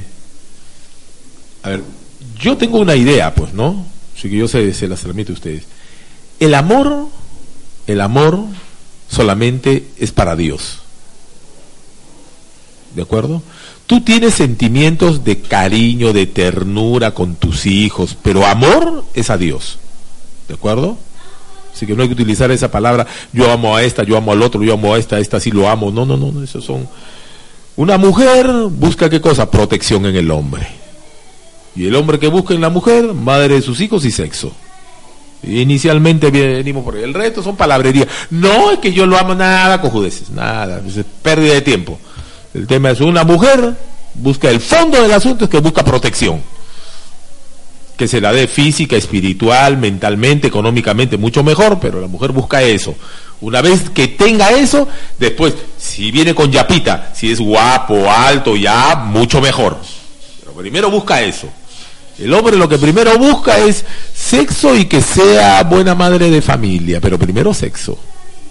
a 1.62 1.70
ver, 1.70 1.82
yo 2.38 2.56
tengo 2.56 2.78
una 2.78 2.96
idea, 2.96 3.34
pues, 3.34 3.54
¿no? 3.54 3.86
Así 4.16 4.28
que 4.28 4.36
yo 4.36 4.48
se, 4.48 4.74
se 4.74 4.88
las 4.88 5.00
transmito 5.00 5.32
a 5.32 5.34
ustedes. 5.34 5.64
El 6.40 6.54
amor, 6.54 7.08
el 7.86 8.00
amor 8.00 8.40
solamente 9.08 9.86
es 9.98 10.12
para 10.12 10.36
Dios. 10.36 10.78
¿De 12.94 13.02
acuerdo? 13.02 13.42
Tú 13.86 14.00
tienes 14.00 14.34
sentimientos 14.34 15.24
de 15.24 15.40
cariño, 15.40 16.12
de 16.12 16.26
ternura 16.26 17.12
con 17.12 17.34
tus 17.34 17.66
hijos, 17.66 18.16
pero 18.22 18.46
amor 18.46 19.04
es 19.14 19.30
a 19.30 19.36
Dios. 19.36 19.78
¿De 20.48 20.54
acuerdo? 20.54 20.96
Así 21.74 21.86
que 21.86 21.94
no 21.94 22.02
hay 22.02 22.08
que 22.08 22.14
utilizar 22.14 22.50
esa 22.50 22.70
palabra, 22.70 23.06
yo 23.32 23.50
amo 23.50 23.76
a 23.76 23.82
esta, 23.82 24.02
yo 24.02 24.16
amo 24.16 24.32
al 24.32 24.42
otro, 24.42 24.62
yo 24.62 24.74
amo 24.74 24.94
a 24.94 24.98
esta, 24.98 25.18
esta 25.18 25.40
sí 25.40 25.50
lo 25.50 25.68
amo. 25.68 25.90
No, 25.90 26.04
no, 26.04 26.16
no, 26.16 26.30
no, 26.30 26.42
eso 26.42 26.60
son... 26.60 26.88
Una 27.74 27.96
mujer 27.96 28.46
busca 28.70 29.08
qué 29.08 29.20
cosa? 29.20 29.50
Protección 29.50 30.04
en 30.04 30.16
el 30.16 30.30
hombre. 30.30 30.66
Y 31.74 31.86
el 31.86 31.96
hombre 31.96 32.18
que 32.18 32.28
busca 32.28 32.52
en 32.52 32.60
la 32.60 32.68
mujer, 32.68 33.14
madre 33.14 33.54
de 33.54 33.62
sus 33.62 33.80
hijos 33.80 34.04
y 34.04 34.10
sexo. 34.10 34.52
Inicialmente 35.42 36.30
venimos 36.30 36.84
por 36.84 36.96
ahí. 36.96 37.02
El 37.02 37.14
resto 37.14 37.42
son 37.42 37.56
palabrerías. 37.56 38.08
No 38.30 38.70
es 38.70 38.78
que 38.78 38.92
yo 38.92 39.06
lo 39.06 39.18
amo 39.18 39.34
nada, 39.34 39.80
cojudeces, 39.80 40.30
nada, 40.30 40.80
es 40.86 41.04
pérdida 41.22 41.54
de 41.54 41.62
tiempo. 41.62 41.98
El 42.54 42.66
tema 42.66 42.90
es 42.90 43.00
una 43.00 43.24
mujer 43.24 43.74
busca 44.14 44.50
el 44.50 44.60
fondo 44.60 45.00
del 45.02 45.12
asunto 45.12 45.44
es 45.44 45.50
que 45.50 45.60
busca 45.60 45.84
protección. 45.84 46.42
Que 47.96 48.08
se 48.08 48.20
la 48.20 48.32
dé 48.32 48.48
física, 48.48 48.96
espiritual, 48.96 49.76
mentalmente, 49.76 50.48
económicamente, 50.48 51.16
mucho 51.16 51.42
mejor, 51.42 51.78
pero 51.78 52.00
la 52.00 52.08
mujer 52.08 52.32
busca 52.32 52.62
eso. 52.62 52.94
Una 53.40 53.60
vez 53.60 53.90
que 53.90 54.08
tenga 54.08 54.50
eso, 54.50 54.88
después, 55.18 55.54
si 55.76 56.10
viene 56.10 56.34
con 56.34 56.50
yapita, 56.50 57.12
si 57.14 57.30
es 57.30 57.38
guapo, 57.40 58.10
alto, 58.10 58.56
ya, 58.56 58.96
mucho 58.96 59.40
mejor. 59.40 59.78
Pero 60.40 60.52
primero 60.52 60.90
busca 60.90 61.20
eso. 61.20 61.48
El 62.18 62.32
hombre 62.34 62.56
lo 62.56 62.68
que 62.68 62.78
primero 62.78 63.16
busca 63.18 63.58
es 63.58 63.84
sexo 64.14 64.76
y 64.76 64.84
que 64.84 65.00
sea 65.00 65.62
buena 65.64 65.94
madre 65.94 66.30
de 66.30 66.42
familia, 66.42 67.00
pero 67.00 67.18
primero 67.18 67.52
sexo. 67.54 67.98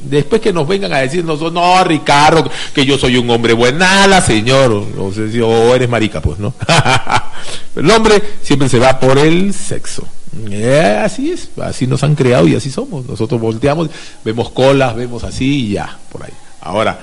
Después 0.04 0.42
que 0.42 0.52
nos 0.52 0.68
vengan 0.68 0.92
a 0.94 0.98
decirnos, 0.98 1.40
no, 1.54 1.84
Ricardo, 1.84 2.50
que 2.74 2.86
yo 2.86 2.98
soy 2.98 3.18
un 3.18 3.30
hombre 3.30 3.54
buenala, 3.54 4.20
señor, 4.22 4.72
o, 4.98 5.12
sea, 5.14 5.30
si- 5.32 5.40
o 5.42 5.76
eres 5.76 5.88
marica, 5.88 6.20
pues, 6.22 6.40
¿no? 6.40 6.56
el 7.76 7.90
hombre 7.92 8.22
siempre 8.42 8.68
se 8.68 8.80
va 8.80 9.00
por 9.00 9.20
el 9.20 9.54
sexo. 9.54 10.08
Eh, 10.50 11.00
así 11.04 11.32
es, 11.32 11.50
así 11.62 11.86
nos 11.86 12.04
han 12.04 12.16
creado 12.16 12.48
y 12.48 12.56
así 12.56 12.72
somos. 12.72 13.06
Nosotros 13.06 13.40
volteamos, 13.40 13.90
vemos 14.26 14.50
colas, 14.50 14.96
vemos 14.96 15.24
así 15.24 15.68
y 15.68 15.74
ya, 15.74 16.00
por 16.12 16.24
ahí. 16.24 16.34
Ahora, 16.62 17.00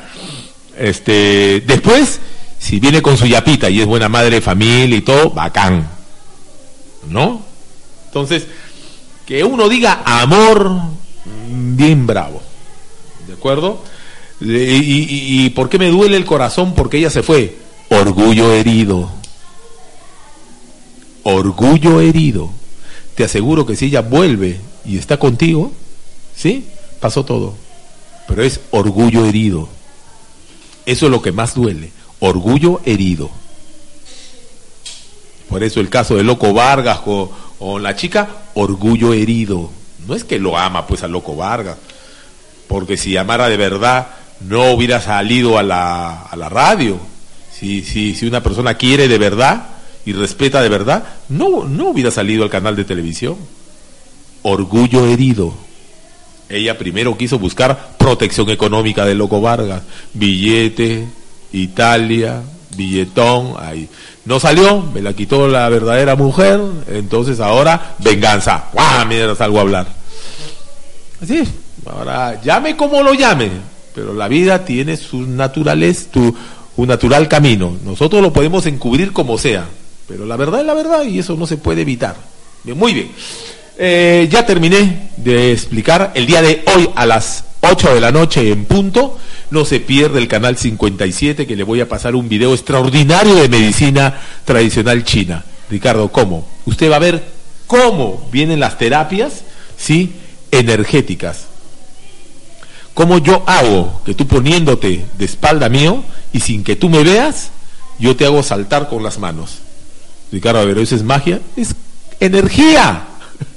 este, 0.76 1.62
después, 1.66 2.18
si 2.58 2.80
viene 2.80 3.00
con 3.00 3.16
su 3.16 3.26
yapita 3.26 3.70
y 3.70 3.80
es 3.80 3.86
buena 3.86 4.08
madre 4.08 4.30
de 4.36 4.40
familia 4.40 4.96
y 4.96 5.02
todo, 5.02 5.30
bacán. 5.30 5.88
¿No? 7.08 7.42
Entonces, 8.06 8.46
que 9.26 9.44
uno 9.44 9.68
diga 9.68 10.02
amor, 10.04 10.70
mm, 10.70 11.76
bien 11.76 12.06
bravo. 12.06 12.40
¿De 13.26 13.34
acuerdo? 13.34 13.82
Y, 14.40 15.50
por 15.50 15.68
qué 15.68 15.78
me 15.78 15.90
duele 15.90 16.16
el 16.16 16.24
corazón? 16.24 16.74
Porque 16.74 16.98
ella 16.98 17.10
se 17.10 17.22
fue. 17.22 17.56
Orgullo 17.90 18.52
herido. 18.52 19.10
Orgullo 21.24 22.00
herido. 22.00 22.50
Te 23.14 23.24
aseguro 23.24 23.66
que 23.66 23.76
si 23.76 23.86
ella 23.86 24.00
vuelve 24.00 24.60
y 24.84 24.96
está 24.96 25.18
contigo, 25.18 25.72
¿sí? 26.34 26.66
Pasó 27.00 27.24
todo. 27.24 27.54
Pero 28.28 28.42
es 28.42 28.60
orgullo 28.70 29.26
herido. 29.26 29.68
Eso 30.86 31.06
es 31.06 31.12
lo 31.12 31.20
que 31.20 31.32
más 31.32 31.54
duele. 31.54 31.90
Orgullo 32.20 32.80
herido. 32.84 33.30
Por 35.48 35.62
eso 35.62 35.80
el 35.80 35.88
caso 35.88 36.16
de 36.16 36.24
Loco 36.24 36.52
Vargas 36.52 37.00
o, 37.06 37.78
la 37.78 37.96
chica, 37.96 38.28
orgullo 38.54 39.14
herido. 39.14 39.70
No 40.06 40.14
es 40.14 40.24
que 40.24 40.38
lo 40.38 40.56
ama 40.56 40.86
pues 40.86 41.02
a 41.02 41.08
Loco 41.08 41.36
Vargas, 41.36 41.76
porque 42.66 42.96
si 42.96 43.16
amara 43.16 43.48
de 43.48 43.56
verdad 43.56 44.08
no 44.40 44.70
hubiera 44.72 45.00
salido 45.00 45.58
a 45.58 45.62
la, 45.62 46.22
a 46.22 46.36
la 46.36 46.48
radio. 46.48 46.98
Si, 47.52 47.82
si, 47.82 48.14
si 48.14 48.26
una 48.26 48.42
persona 48.42 48.74
quiere 48.74 49.08
de 49.08 49.18
verdad 49.18 49.66
y 50.04 50.12
respeta 50.12 50.62
de 50.62 50.68
verdad, 50.68 51.04
no, 51.28 51.64
no 51.64 51.88
hubiera 51.88 52.10
salido 52.10 52.44
al 52.44 52.50
canal 52.50 52.76
de 52.76 52.84
televisión. 52.84 53.36
Orgullo 54.42 55.06
herido. 55.06 55.52
Ella 56.48 56.78
primero 56.78 57.18
quiso 57.18 57.38
buscar 57.38 57.96
protección 57.98 58.48
económica 58.48 59.04
de 59.04 59.14
Loco 59.14 59.40
Vargas, 59.40 59.82
billete, 60.14 61.06
Italia, 61.52 62.42
billetón, 62.74 63.54
ahí. 63.58 63.88
No 64.24 64.40
salió, 64.40 64.82
me 64.82 65.00
la 65.00 65.14
quitó 65.14 65.48
la 65.48 65.68
verdadera 65.68 66.16
mujer, 66.16 66.60
entonces 66.88 67.40
ahora 67.40 67.96
venganza. 67.98 68.64
¡Guau! 68.72 69.06
Mira, 69.06 69.34
salgo 69.34 69.58
a 69.58 69.62
hablar. 69.62 69.86
Así. 71.22 71.42
Ahora, 71.86 72.40
llame 72.42 72.76
como 72.76 73.02
lo 73.02 73.14
llame, 73.14 73.50
pero 73.94 74.12
la 74.12 74.28
vida 74.28 74.64
tiene 74.64 74.96
su 74.96 75.22
naturaleza, 75.22 76.10
tu, 76.10 76.36
un 76.76 76.88
natural 76.88 77.28
camino. 77.28 77.76
Nosotros 77.84 78.20
lo 78.20 78.32
podemos 78.32 78.66
encubrir 78.66 79.12
como 79.12 79.38
sea, 79.38 79.66
pero 80.06 80.26
la 80.26 80.36
verdad 80.36 80.60
es 80.60 80.66
la 80.66 80.74
verdad 80.74 81.04
y 81.04 81.18
eso 81.18 81.34
no 81.36 81.46
se 81.46 81.56
puede 81.56 81.82
evitar. 81.82 82.16
Muy 82.64 82.92
bien. 82.92 83.10
Eh, 83.78 84.28
ya 84.30 84.44
terminé 84.44 85.10
de 85.16 85.52
explicar. 85.52 86.12
El 86.14 86.26
día 86.26 86.42
de 86.42 86.64
hoy 86.74 86.90
a 86.94 87.06
las 87.06 87.44
8 87.60 87.94
de 87.94 88.00
la 88.00 88.12
noche 88.12 88.50
en 88.52 88.64
punto, 88.64 89.18
no 89.50 89.64
se 89.64 89.80
pierde 89.80 90.18
el 90.18 90.28
canal 90.28 90.56
57 90.56 91.46
que 91.46 91.56
le 91.56 91.64
voy 91.64 91.80
a 91.80 91.88
pasar 91.88 92.14
un 92.14 92.28
video 92.28 92.54
extraordinario 92.54 93.34
de 93.34 93.48
medicina 93.48 94.20
tradicional 94.44 95.04
china. 95.04 95.44
Ricardo, 95.70 96.08
¿cómo? 96.08 96.46
Usted 96.66 96.90
va 96.90 96.96
a 96.96 97.00
ver 97.00 97.24
cómo 97.66 98.28
vienen 98.30 98.60
las 98.60 98.78
terapias, 98.78 99.42
¿sí? 99.76 100.12
Energéticas. 100.50 101.46
Cómo 102.94 103.18
yo 103.18 103.44
hago 103.46 104.02
que 104.04 104.14
tú 104.14 104.26
poniéndote 104.26 105.06
de 105.16 105.24
espalda 105.24 105.68
mío 105.68 106.02
y 106.32 106.40
sin 106.40 106.64
que 106.64 106.76
tú 106.76 106.88
me 106.88 107.02
veas, 107.04 107.50
yo 107.98 108.16
te 108.16 108.24
hago 108.24 108.42
saltar 108.42 108.88
con 108.88 109.02
las 109.02 109.18
manos. 109.18 109.58
Ricardo, 110.32 110.60
a 110.60 110.64
ver, 110.64 110.78
¿eso 110.78 110.94
es 110.94 111.02
magia? 111.02 111.40
Es 111.56 111.74
energía. 112.20 113.04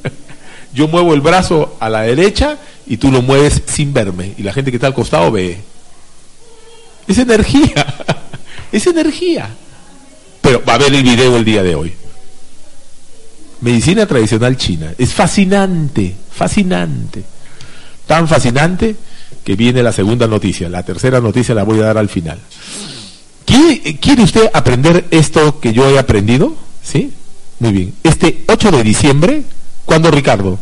Yo 0.74 0.88
muevo 0.88 1.14
el 1.14 1.20
brazo 1.20 1.76
a 1.82 1.90
la 1.90 2.02
derecha 2.04 2.58
y 2.88 2.98
tú 2.98 3.12
lo 3.12 3.22
mueves 3.22 3.62
sin 3.66 3.94
verme. 3.94 4.34
Y 4.38 4.44
la 4.44 4.54
gente 4.54 4.72
que 4.72 4.78
está 4.78 4.88
al 4.88 4.94
costado 4.94 5.32
ve. 5.32 5.62
Es 7.08 7.18
energía. 7.18 7.96
Es 8.72 8.88
energía. 8.88 9.50
Pero 10.40 10.64
va 10.64 10.76
a 10.76 10.78
ver 10.78 10.94
el 10.94 11.04
video 11.04 11.36
el 11.36 11.44
día 11.44 11.62
de 11.62 11.76
hoy. 11.76 11.94
Medicina 13.60 14.06
tradicional 14.06 14.56
china. 14.56 14.94
Es 14.98 15.14
fascinante, 15.14 16.16
fascinante. 16.32 17.22
Tan 18.08 18.30
fascinante 18.30 18.96
que 19.44 19.56
viene 19.56 19.84
la 19.84 19.92
segunda 19.92 20.28
noticia. 20.28 20.70
La 20.70 20.84
tercera 20.84 21.20
noticia 21.20 21.54
la 21.54 21.64
voy 21.64 21.80
a 21.80 21.84
dar 21.84 21.98
al 21.98 22.10
final. 22.10 22.40
¿Quiere, 23.46 24.24
usted 24.24 24.50
aprender 24.54 25.06
esto 25.12 25.60
que 25.60 25.74
yo 25.74 25.90
he 25.90 26.00
aprendido? 26.00 26.56
¿Sí? 26.84 27.12
Muy 27.60 27.72
bien. 27.72 27.94
Este 28.04 28.44
8 28.48 28.72
de 28.72 28.84
diciembre, 28.84 29.44
¿cuándo 29.86 30.10
Ricardo? 30.10 30.58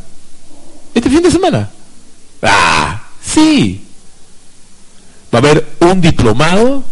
Este 0.94 1.10
fin 1.10 1.22
de 1.22 1.32
semana. 1.32 1.70
Ah, 2.41 3.03
sí. 3.24 3.84
Va 5.34 5.40
a 5.40 5.41
haber 5.41 5.68
un 5.82 6.02
diplomado 6.02 6.84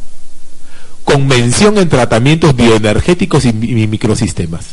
con 1.04 1.26
mención 1.28 1.78
en 1.78 1.90
tratamientos 1.90 2.56
bioenergéticos 2.56 3.46
y, 3.46 3.54
mi- 3.54 3.82
y 3.84 3.88
microsistemas. 3.88 4.66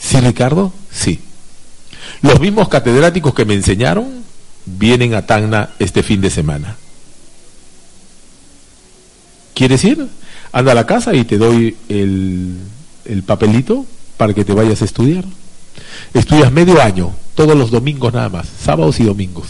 ¿Sí, 0.00 0.18
Ricardo? 0.20 0.72
Sí. 0.90 1.20
Los 2.22 2.40
mismos 2.40 2.68
catedráticos 2.68 3.34
que 3.34 3.44
me 3.44 3.54
enseñaron 3.54 4.22
vienen 4.64 5.14
a 5.14 5.26
Tacna 5.26 5.70
este 5.78 6.02
fin 6.02 6.20
de 6.20 6.30
semana. 6.30 6.76
¿Quieres 9.54 9.84
ir? 9.84 10.08
Anda 10.52 10.72
a 10.72 10.74
la 10.74 10.86
casa 10.86 11.14
y 11.14 11.24
te 11.24 11.38
doy 11.38 11.76
el 11.88 13.22
papelito 13.26 13.86
para 14.16 14.34
que 14.34 14.44
te 14.44 14.52
vayas 14.52 14.82
a 14.82 14.84
estudiar. 14.84 15.24
Estudias 16.14 16.50
medio 16.52 16.80
año, 16.80 17.14
todos 17.34 17.56
los 17.56 17.70
domingos 17.70 18.12
nada 18.12 18.28
más, 18.28 18.48
sábados 18.62 19.00
y 19.00 19.04
domingos. 19.04 19.48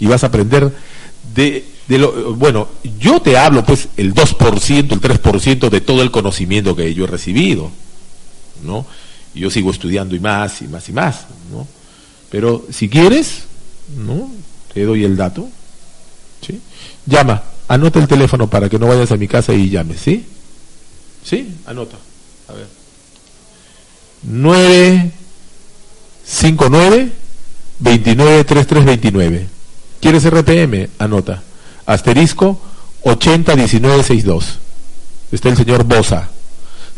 Y 0.00 0.06
vas 0.06 0.22
a 0.24 0.28
aprender 0.28 0.72
de, 1.34 1.64
lo, 1.88 2.34
bueno, 2.34 2.68
yo 2.98 3.20
te 3.20 3.36
hablo 3.36 3.64
pues 3.64 3.88
el 3.96 4.14
2%, 4.14 4.92
el 4.92 5.00
3% 5.00 5.68
de 5.68 5.80
todo 5.80 6.02
el 6.02 6.10
conocimiento 6.10 6.76
que 6.76 6.92
yo 6.94 7.04
he 7.04 7.08
recibido, 7.08 7.70
¿no? 8.64 8.86
Y 9.34 9.40
yo 9.40 9.50
sigo 9.50 9.70
estudiando 9.70 10.14
y 10.14 10.20
más 10.20 10.62
y 10.62 10.68
más 10.68 10.88
y 10.88 10.92
más, 10.92 11.26
¿no? 11.50 11.66
Pero 12.30 12.66
si 12.70 12.88
quieres, 12.88 13.44
¿no? 13.96 14.30
Te 14.72 14.84
doy 14.84 15.04
el 15.04 15.16
dato, 15.16 15.48
¿sí? 16.46 16.60
Llama, 17.06 17.42
anota 17.68 17.98
el 17.98 18.08
teléfono 18.08 18.48
para 18.48 18.68
que 18.68 18.78
no 18.78 18.86
vayas 18.86 19.12
a 19.12 19.16
mi 19.16 19.28
casa 19.28 19.54
y 19.54 19.70
llames, 19.70 20.00
¿sí? 20.00 20.24
¿Sí? 21.24 21.56
Anota. 21.66 21.96
A 22.48 22.52
ver. 22.52 22.66
959 26.28 27.12
293329. 27.80 29.46
¿Quieres 30.00 30.24
RPM? 30.30 30.88
Anota. 30.98 31.42
Asterisco 31.86 32.60
801962. 33.02 34.58
Está 35.32 35.48
el 35.48 35.56
señor 35.56 35.84
Bosa. 35.84 36.28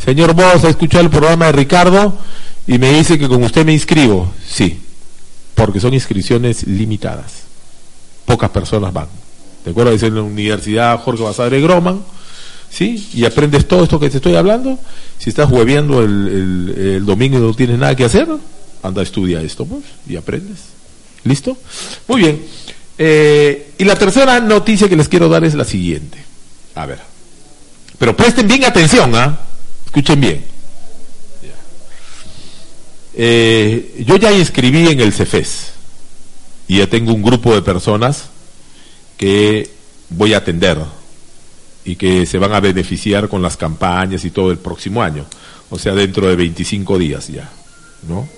Señor 0.04 0.34
Bosa, 0.34 0.66
he 0.66 0.70
escuchado 0.70 1.04
el 1.04 1.10
programa 1.10 1.46
de 1.46 1.52
Ricardo 1.52 2.18
y 2.66 2.78
me 2.78 2.92
dice 2.92 3.18
que 3.18 3.28
con 3.28 3.42
usted 3.44 3.64
me 3.64 3.72
inscribo. 3.72 4.32
Sí, 4.46 4.80
porque 5.54 5.80
son 5.80 5.94
inscripciones 5.94 6.66
limitadas. 6.66 7.44
Pocas 8.24 8.50
personas 8.50 8.92
van. 8.92 9.06
¿Te 9.64 9.70
acuerdas? 9.70 9.94
Es 9.94 10.02
en 10.02 10.16
la 10.16 10.22
Universidad 10.22 10.98
Jorge 11.00 11.22
Basadre 11.22 11.60
Groman. 11.60 12.02
¿Sí? 12.70 13.08
Y 13.14 13.24
aprendes 13.24 13.66
todo 13.66 13.82
esto 13.82 13.98
que 13.98 14.08
te 14.10 14.18
estoy 14.18 14.36
hablando. 14.36 14.78
Si 15.18 15.30
estás 15.30 15.50
hueveando 15.50 16.02
el, 16.02 16.28
el, 16.28 16.86
el 16.86 17.06
domingo 17.06 17.38
y 17.38 17.40
no 17.40 17.52
tienes 17.52 17.78
nada 17.78 17.96
que 17.96 18.04
hacer, 18.04 18.28
anda, 18.82 19.02
estudia 19.02 19.40
esto, 19.42 19.64
pues, 19.64 19.84
y 20.08 20.16
aprendes. 20.16 20.58
¿Listo? 21.24 21.56
Muy 22.08 22.22
bien. 22.22 22.42
Eh, 22.98 23.72
y 23.78 23.84
la 23.84 23.96
tercera 23.96 24.40
noticia 24.40 24.88
que 24.88 24.96
les 24.96 25.08
quiero 25.08 25.28
dar 25.28 25.44
es 25.44 25.54
la 25.54 25.64
siguiente. 25.64 26.18
A 26.74 26.86
ver. 26.86 26.98
Pero 27.98 28.16
presten 28.16 28.48
bien 28.48 28.64
atención, 28.64 29.14
¿ah? 29.14 29.38
Escuchen 29.86 30.20
bien. 30.20 30.44
Eh, 33.14 34.04
yo 34.06 34.16
ya 34.16 34.32
inscribí 34.32 34.88
en 34.88 35.00
el 35.00 35.12
CEFES 35.12 35.72
y 36.68 36.78
ya 36.78 36.86
tengo 36.86 37.12
un 37.12 37.22
grupo 37.22 37.54
de 37.54 37.60
personas 37.60 38.30
que 39.16 39.68
voy 40.10 40.32
a 40.32 40.38
atender 40.38 40.78
y 41.84 41.96
que 41.96 42.24
se 42.24 42.38
van 42.38 42.52
a 42.52 42.60
beneficiar 42.60 43.28
con 43.28 43.42
las 43.42 43.56
campañas 43.56 44.24
y 44.24 44.30
todo 44.30 44.50
el 44.52 44.58
próximo 44.58 45.02
año, 45.02 45.26
o 45.70 45.78
sea, 45.78 45.94
dentro 45.94 46.28
de 46.28 46.36
25 46.36 46.98
días 46.98 47.28
ya, 47.28 47.50
¿no? 48.08 48.28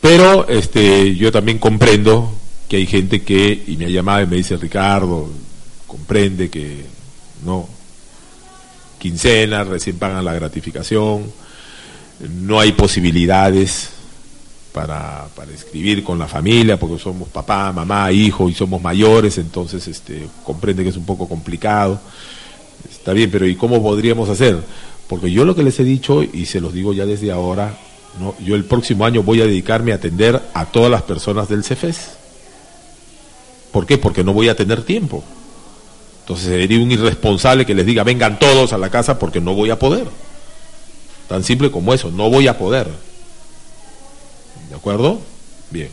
Pero 0.00 0.48
este, 0.48 1.14
yo 1.16 1.30
también 1.30 1.58
comprendo 1.58 2.32
que 2.68 2.76
hay 2.76 2.86
gente 2.86 3.22
que, 3.22 3.64
y 3.66 3.76
me 3.76 3.86
ha 3.86 3.88
llamado 3.88 4.22
y 4.22 4.26
me 4.26 4.36
dice, 4.36 4.56
Ricardo, 4.56 5.28
comprende 5.86 6.48
que 6.48 6.84
no, 7.44 7.68
quincena, 8.98 9.64
recién 9.64 9.98
pagan 9.98 10.24
la 10.24 10.34
gratificación, 10.34 11.24
no 12.42 12.60
hay 12.60 12.72
posibilidades 12.72 13.90
para, 14.72 15.26
para 15.34 15.52
escribir 15.52 16.04
con 16.04 16.18
la 16.18 16.28
familia, 16.28 16.78
porque 16.78 17.02
somos 17.02 17.28
papá, 17.28 17.72
mamá, 17.72 18.12
hijo 18.12 18.48
y 18.48 18.54
somos 18.54 18.80
mayores, 18.80 19.38
entonces 19.38 19.86
este, 19.88 20.28
comprende 20.44 20.82
que 20.82 20.90
es 20.90 20.96
un 20.96 21.06
poco 21.06 21.28
complicado. 21.28 22.00
Está 22.90 23.12
bien, 23.12 23.30
pero 23.30 23.46
¿y 23.46 23.56
cómo 23.56 23.82
podríamos 23.82 24.28
hacer? 24.28 24.58
Porque 25.08 25.30
yo 25.30 25.44
lo 25.44 25.56
que 25.56 25.62
les 25.62 25.78
he 25.80 25.84
dicho, 25.84 26.22
y 26.22 26.46
se 26.46 26.60
los 26.60 26.72
digo 26.72 26.92
ya 26.92 27.04
desde 27.04 27.32
ahora, 27.32 27.76
yo 28.40 28.54
el 28.54 28.64
próximo 28.64 29.04
año 29.04 29.22
voy 29.22 29.40
a 29.40 29.46
dedicarme 29.46 29.92
a 29.92 29.96
atender 29.96 30.40
a 30.54 30.66
todas 30.66 30.90
las 30.90 31.02
personas 31.02 31.48
del 31.48 31.64
CEFES. 31.64 32.10
¿Por 33.72 33.86
qué? 33.86 33.98
Porque 33.98 34.24
no 34.24 34.32
voy 34.32 34.48
a 34.48 34.56
tener 34.56 34.82
tiempo. 34.82 35.22
Entonces 36.20 36.46
sería 36.46 36.78
un 36.78 36.90
irresponsable 36.90 37.66
que 37.66 37.74
les 37.74 37.86
diga 37.86 38.04
vengan 38.04 38.38
todos 38.38 38.72
a 38.72 38.78
la 38.78 38.90
casa 38.90 39.18
porque 39.18 39.40
no 39.40 39.54
voy 39.54 39.70
a 39.70 39.78
poder. 39.78 40.06
Tan 41.28 41.44
simple 41.44 41.70
como 41.70 41.94
eso, 41.94 42.10
no 42.10 42.28
voy 42.30 42.48
a 42.48 42.58
poder. 42.58 42.88
¿De 44.68 44.76
acuerdo? 44.76 45.18
Bien. 45.70 45.90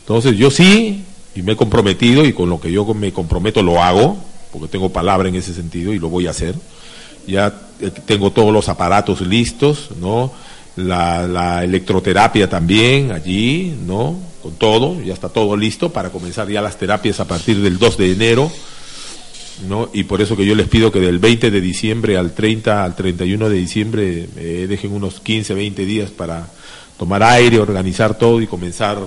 Entonces 0.00 0.36
yo 0.36 0.50
sí, 0.50 1.04
y 1.34 1.42
me 1.42 1.52
he 1.52 1.56
comprometido, 1.56 2.24
y 2.24 2.32
con 2.32 2.50
lo 2.50 2.60
que 2.60 2.72
yo 2.72 2.84
me 2.94 3.12
comprometo 3.12 3.62
lo 3.62 3.82
hago, 3.82 4.18
porque 4.52 4.68
tengo 4.68 4.90
palabra 4.90 5.28
en 5.28 5.36
ese 5.36 5.54
sentido 5.54 5.92
y 5.92 5.98
lo 5.98 6.08
voy 6.08 6.26
a 6.26 6.30
hacer. 6.30 6.54
Ya 7.26 7.54
eh, 7.80 7.90
tengo 8.06 8.32
todos 8.32 8.52
los 8.52 8.68
aparatos 8.68 9.20
listos, 9.20 9.90
¿no? 10.00 10.32
La, 10.76 11.26
la 11.26 11.64
electroterapia 11.64 12.48
también 12.48 13.12
allí, 13.12 13.74
¿no? 13.86 14.16
Con 14.42 14.54
todo, 14.54 15.02
ya 15.02 15.12
está 15.12 15.28
todo 15.28 15.56
listo 15.56 15.92
para 15.92 16.10
comenzar 16.10 16.48
ya 16.48 16.62
las 16.62 16.78
terapias 16.78 17.20
a 17.20 17.26
partir 17.26 17.60
del 17.60 17.78
2 17.78 17.98
de 17.98 18.12
enero. 18.12 18.50
¿no? 19.68 19.90
Y 19.92 20.04
por 20.04 20.20
eso 20.20 20.36
que 20.36 20.46
yo 20.46 20.54
les 20.54 20.68
pido 20.68 20.90
que 20.90 21.00
del 21.00 21.18
20 21.18 21.50
de 21.50 21.60
diciembre 21.60 22.16
al 22.16 22.32
30, 22.32 22.82
al 22.82 22.94
31 22.94 23.48
de 23.48 23.56
diciembre 23.56 24.28
eh, 24.36 24.66
dejen 24.68 24.92
unos 24.92 25.20
15, 25.20 25.54
20 25.54 25.84
días 25.84 26.10
para 26.10 26.48
tomar 26.98 27.22
aire, 27.22 27.58
organizar 27.58 28.16
todo 28.16 28.40
y 28.40 28.46
comenzar 28.46 28.98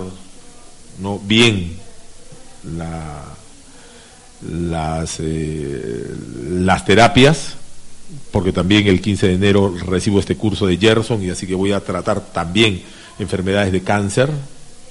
¿no? 1.00 1.18
bien 1.18 1.76
la, 2.76 3.22
las, 4.50 5.16
eh, 5.20 6.14
las 6.50 6.84
terapias, 6.84 7.54
porque 8.34 8.50
también 8.50 8.88
el 8.88 9.00
15 9.00 9.28
de 9.28 9.34
enero 9.34 9.72
recibo 9.86 10.18
este 10.18 10.34
curso 10.34 10.66
de 10.66 10.76
Gerson 10.76 11.22
y 11.22 11.30
así 11.30 11.46
que 11.46 11.54
voy 11.54 11.70
a 11.70 11.78
tratar 11.78 12.20
también 12.20 12.82
enfermedades 13.20 13.70
de 13.70 13.80
cáncer, 13.82 14.28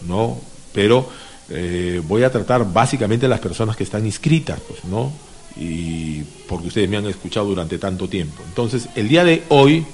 ¿no? 0.07 0.39
Pero 0.71 1.09
eh, 1.49 2.01
voy 2.07 2.23
a 2.23 2.31
tratar 2.31 2.71
básicamente 2.71 3.27
las 3.27 3.41
personas 3.41 3.75
que 3.75 3.83
están 3.83 4.05
inscritas, 4.05 4.61
pues, 4.65 4.85
¿no? 4.85 5.11
y 5.57 6.23
porque 6.47 6.69
ustedes 6.69 6.89
me 6.89 6.95
han 6.95 7.05
escuchado 7.05 7.47
durante 7.47 7.77
tanto 7.77 8.07
tiempo. 8.07 8.41
Entonces, 8.47 8.87
el 8.95 9.09
día 9.09 9.25
de 9.25 9.43
hoy 9.49 9.85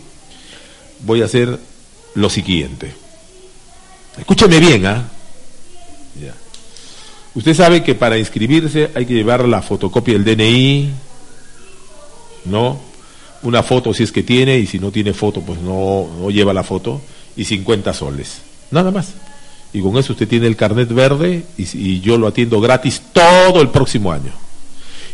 voy 1.00 1.24
a 1.24 1.26
hacer 1.26 1.58
lo 2.14 2.30
siguiente. 2.30 2.94
Escúcheme 4.16 4.60
bien, 4.60 4.86
¿ah? 4.86 5.10
Ya. 6.22 6.36
Usted 7.34 7.56
sabe 7.56 7.84
que 7.84 7.96
para 7.96 8.20
inscribirse 8.20 8.92
hay 8.94 9.08
que 9.08 9.16
llevar 9.16 9.48
la 9.48 9.64
fotocopia 9.64 10.14
del 10.14 10.24
DNI, 10.24 10.92
¿no? 12.46 12.89
Una 13.44 13.64
foto 13.64 13.94
si 13.94 14.04
es 14.04 14.12
que 14.12 14.24
tiene 14.24 14.58
y 14.58 14.68
si 14.68 14.80
no 14.80 14.92
tiene 14.92 15.14
foto, 15.14 15.42
pues 15.42 15.60
no, 15.60 16.08
no 16.20 16.30
lleva 16.30 16.54
la 16.54 16.64
foto 16.64 17.02
y 17.36 17.46
50 17.46 17.94
soles. 17.94 18.42
Nada 18.72 18.92
más. 18.92 19.14
Y 19.72 19.82
con 19.82 19.98
eso 19.98 20.14
usted 20.14 20.28
tiene 20.28 20.48
el 20.48 20.56
carnet 20.56 20.90
verde 20.90 21.44
y, 21.58 22.00
yo 22.02 22.18
lo 22.18 22.28
atiendo 22.28 22.60
gratis 22.60 23.02
todo 23.14 23.62
el 23.62 23.70
próximo 23.70 24.12
año 24.12 24.32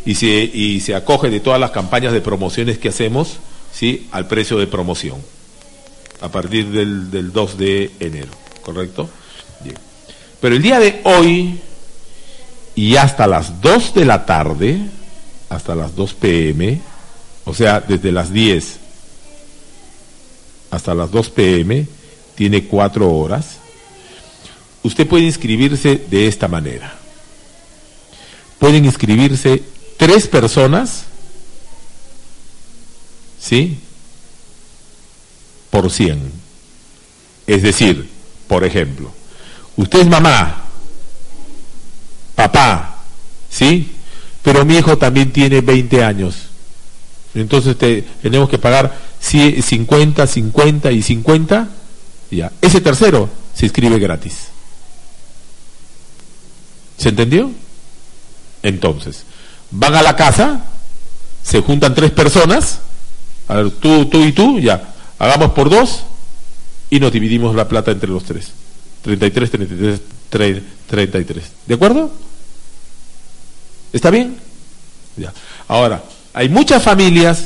y 0.05 0.15
se, 0.15 0.27
y 0.27 0.79
se 0.79 0.95
acoge 0.95 1.29
de 1.29 1.41
todas 1.41 1.59
las 1.59 1.71
campañas 1.71 2.13
de 2.13 2.21
promociones 2.21 2.77
que 2.77 2.89
hacemos 2.89 3.39
¿sí? 3.73 4.07
al 4.11 4.27
precio 4.27 4.57
de 4.57 4.67
promoción 4.67 5.17
a 6.21 6.29
partir 6.29 6.69
del, 6.69 7.11
del 7.11 7.33
2 7.33 7.57
de 7.57 7.91
enero, 7.99 8.31
¿correcto? 8.61 9.09
Bien. 9.61 9.75
Pero 10.39 10.55
el 10.55 10.61
día 10.61 10.79
de 10.79 11.01
hoy 11.03 11.59
y 12.75 12.95
hasta 12.95 13.27
las 13.27 13.61
2 13.61 13.93
de 13.93 14.05
la 14.05 14.25
tarde, 14.25 14.79
hasta 15.49 15.75
las 15.75 15.95
2 15.95 16.13
pm, 16.13 16.79
o 17.45 17.53
sea, 17.53 17.79
desde 17.79 18.11
las 18.11 18.33
10 18.33 18.79
hasta 20.71 20.93
las 20.93 21.11
2 21.11 21.29
pm, 21.29 21.87
tiene 22.35 22.65
4 22.65 23.09
horas, 23.09 23.57
usted 24.83 25.07
puede 25.07 25.23
inscribirse 25.23 26.03
de 26.09 26.27
esta 26.27 26.47
manera. 26.47 26.93
Pueden 28.59 28.85
inscribirse 28.85 29.63
tres 29.97 30.27
personas, 30.27 31.05
¿sí? 33.39 33.77
Por 35.69 35.91
100. 35.91 36.31
Es 37.47 37.61
decir, 37.61 38.09
por 38.47 38.63
ejemplo, 38.63 39.11
usted 39.77 39.99
es 39.99 40.07
mamá, 40.07 40.63
papá, 42.35 43.03
¿sí? 43.49 43.91
Pero 44.41 44.65
mi 44.65 44.77
hijo 44.77 44.97
también 44.97 45.31
tiene 45.31 45.61
20 45.61 46.03
años. 46.03 46.44
Entonces 47.35 47.77
te, 47.77 48.01
tenemos 48.21 48.49
que 48.49 48.57
pagar 48.57 48.95
50, 49.19 50.25
50 50.25 50.91
y 50.91 51.01
50. 51.01 51.67
Ya. 52.31 52.51
Ese 52.61 52.81
tercero 52.81 53.29
se 53.53 53.65
inscribe 53.65 53.99
gratis. 53.99 54.47
¿Se 56.97 57.09
entendió? 57.09 57.51
Entonces, 58.63 59.23
van 59.71 59.95
a 59.95 60.01
la 60.01 60.15
casa, 60.15 60.61
se 61.43 61.61
juntan 61.61 61.93
tres 61.93 62.11
personas, 62.11 62.79
a 63.47 63.55
ver, 63.55 63.71
tú, 63.71 64.05
tú 64.05 64.23
y 64.23 64.31
tú, 64.31 64.59
ya, 64.59 64.93
hagamos 65.19 65.51
por 65.51 65.69
dos 65.69 66.03
y 66.89 66.99
nos 66.99 67.11
dividimos 67.11 67.53
la 67.55 67.67
plata 67.67 67.91
entre 67.91 68.09
los 68.09 68.23
tres. 68.23 68.51
33 69.03 69.51
33 69.51 70.01
tre- 70.31 70.63
33. 70.87 71.43
¿De 71.67 71.75
acuerdo? 71.75 72.11
¿Está 73.93 74.09
bien? 74.09 74.37
Ya. 75.15 75.31
Ahora, 75.67 76.03
hay 76.35 76.49
muchas 76.49 76.83
familias 76.83 77.45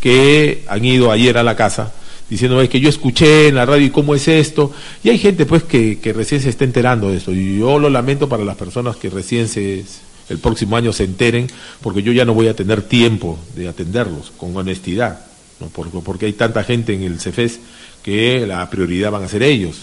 que 0.00 0.64
han 0.68 0.84
ido 0.84 1.10
ayer 1.10 1.36
a 1.38 1.42
la 1.42 1.56
casa 1.56 1.92
diciendo 2.30 2.62
es 2.62 2.68
que 2.68 2.78
yo 2.78 2.88
escuché 2.88 3.48
en 3.48 3.56
la 3.56 3.66
radio 3.66 3.84
y 3.84 3.90
cómo 3.90 4.14
es 4.14 4.28
esto 4.28 4.72
y 5.02 5.10
hay 5.10 5.18
gente 5.18 5.44
pues 5.44 5.64
que, 5.64 5.98
que 5.98 6.12
recién 6.12 6.40
se 6.40 6.48
está 6.48 6.64
enterando 6.64 7.10
de 7.10 7.16
esto 7.16 7.32
y 7.32 7.58
yo 7.58 7.80
lo 7.80 7.90
lamento 7.90 8.28
para 8.28 8.44
las 8.44 8.56
personas 8.56 8.94
que 8.94 9.10
recién 9.10 9.48
se 9.48 9.84
el 10.28 10.38
próximo 10.38 10.76
año 10.76 10.92
se 10.92 11.02
enteren 11.02 11.48
porque 11.82 12.04
yo 12.04 12.12
ya 12.12 12.24
no 12.24 12.32
voy 12.32 12.46
a 12.46 12.54
tener 12.54 12.82
tiempo 12.82 13.40
de 13.56 13.68
atenderlos 13.68 14.32
con 14.36 14.56
honestidad 14.56 15.26
¿no? 15.58 15.66
porque, 15.66 15.98
porque 15.98 16.26
hay 16.26 16.32
tanta 16.32 16.62
gente 16.62 16.94
en 16.94 17.02
el 17.02 17.20
CEFES 17.20 17.58
que 18.04 18.46
la 18.46 18.70
prioridad 18.70 19.10
van 19.10 19.24
a 19.24 19.28
ser 19.28 19.42
ellos 19.42 19.78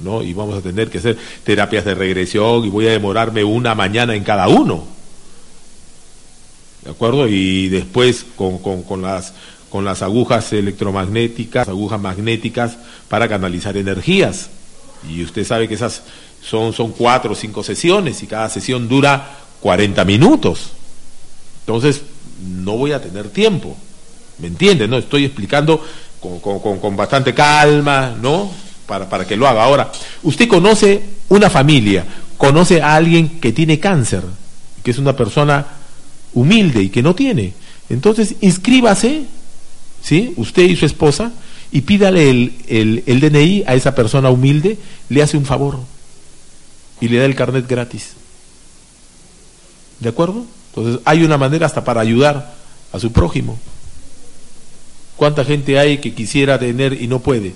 ¿no? 0.00 0.22
y 0.22 0.32
vamos 0.32 0.56
a 0.56 0.62
tener 0.62 0.88
que 0.88 0.96
hacer 0.96 1.18
terapias 1.44 1.84
de 1.84 1.94
regresión 1.94 2.64
y 2.64 2.70
voy 2.70 2.86
a 2.86 2.90
demorarme 2.90 3.44
una 3.44 3.74
mañana 3.74 4.14
en 4.14 4.24
cada 4.24 4.48
uno 4.48 5.01
¿de 6.84 6.90
acuerdo? 6.90 7.28
Y 7.28 7.68
después 7.68 8.24
con, 8.36 8.58
con, 8.58 9.02
las 9.02 9.32
con 9.70 9.84
las 9.84 10.02
agujas 10.02 10.52
electromagnéticas, 10.52 11.68
agujas 11.68 12.00
magnéticas 12.00 12.76
para 13.08 13.28
canalizar 13.28 13.76
energías. 13.76 14.50
Y 15.08 15.22
usted 15.22 15.44
sabe 15.44 15.68
que 15.68 15.74
esas 15.74 16.02
son, 16.42 16.72
son 16.72 16.92
cuatro 16.92 17.32
o 17.32 17.34
cinco 17.34 17.62
sesiones 17.62 18.22
y 18.22 18.26
cada 18.26 18.48
sesión 18.48 18.88
dura 18.88 19.38
40 19.60 20.04
minutos. 20.04 20.72
Entonces, 21.60 22.02
no 22.42 22.76
voy 22.76 22.92
a 22.92 23.00
tener 23.00 23.28
tiempo. 23.30 23.76
¿Me 24.38 24.48
entiende? 24.48 24.88
No, 24.88 24.98
estoy 24.98 25.24
explicando 25.24 25.84
con, 26.20 26.40
con, 26.40 26.58
con, 26.60 26.78
con 26.78 26.96
bastante 26.96 27.32
calma, 27.32 28.16
¿no? 28.20 28.50
Para, 28.86 29.08
para 29.08 29.24
que 29.26 29.36
lo 29.36 29.46
haga. 29.46 29.62
Ahora, 29.62 29.92
usted 30.24 30.48
conoce 30.48 31.02
una 31.28 31.48
familia, 31.48 32.04
conoce 32.36 32.82
a 32.82 32.96
alguien 32.96 33.40
que 33.40 33.52
tiene 33.52 33.78
cáncer, 33.78 34.24
que 34.82 34.90
es 34.90 34.98
una 34.98 35.14
persona 35.14 35.81
humilde 36.34 36.82
y 36.82 36.88
que 36.88 37.02
no 37.02 37.14
tiene. 37.14 37.54
Entonces, 37.88 38.36
inscríbase, 38.40 39.24
¿sí? 40.02 40.32
Usted 40.36 40.62
y 40.64 40.76
su 40.76 40.86
esposa, 40.86 41.32
y 41.70 41.82
pídale 41.82 42.30
el, 42.30 42.52
el, 42.68 43.02
el 43.06 43.20
DNI 43.20 43.64
a 43.66 43.74
esa 43.74 43.94
persona 43.94 44.30
humilde, 44.30 44.78
le 45.08 45.22
hace 45.22 45.36
un 45.36 45.44
favor 45.44 45.78
y 47.00 47.08
le 47.08 47.18
da 47.18 47.24
el 47.24 47.34
carnet 47.34 47.66
gratis. 47.66 48.12
¿De 50.00 50.08
acuerdo? 50.08 50.44
Entonces, 50.74 51.00
hay 51.04 51.22
una 51.22 51.38
manera 51.38 51.66
hasta 51.66 51.84
para 51.84 52.00
ayudar 52.00 52.54
a 52.92 52.98
su 52.98 53.12
prójimo. 53.12 53.58
¿Cuánta 55.16 55.44
gente 55.44 55.78
hay 55.78 55.98
que 55.98 56.14
quisiera 56.14 56.58
tener 56.58 57.00
y 57.00 57.06
no 57.06 57.20
puede? 57.20 57.54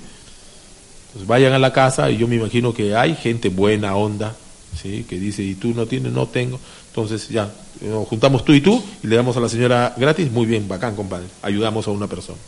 Pues 1.13 1.27
vayan 1.27 1.53
a 1.53 1.59
la 1.59 1.73
casa 1.73 2.11
y 2.11 2.19
yo 2.19 2.29
me 2.29 2.37
imagino 2.37 2.75
que 2.75 2.95
hay 2.95 3.15
gente 3.15 3.49
buena 3.49 3.97
onda, 3.97 4.37
¿sí? 4.81 5.07
que 5.09 5.19
dice, 5.19 5.43
¿y 5.43 5.55
tú 5.55 5.75
no 5.75 5.87
tienes? 5.87 6.13
No 6.13 6.27
tengo. 6.27 6.61
Entonces 6.89 7.29
ya, 7.29 7.51
nos 7.81 8.09
juntamos 8.09 8.45
tú 8.45 8.53
y 8.53 8.61
tú 8.61 8.83
y 9.03 9.07
le 9.07 9.17
damos 9.17 9.37
a 9.37 9.41
la 9.41 9.49
señora 9.49 9.95
gratis. 9.97 10.31
Muy 10.31 10.47
bien, 10.47 10.67
bacán, 10.69 10.97
compadre. 10.97 11.27
Ayudamos 11.43 11.87
a 11.87 11.91
una 11.91 12.07
persona. 12.07 12.39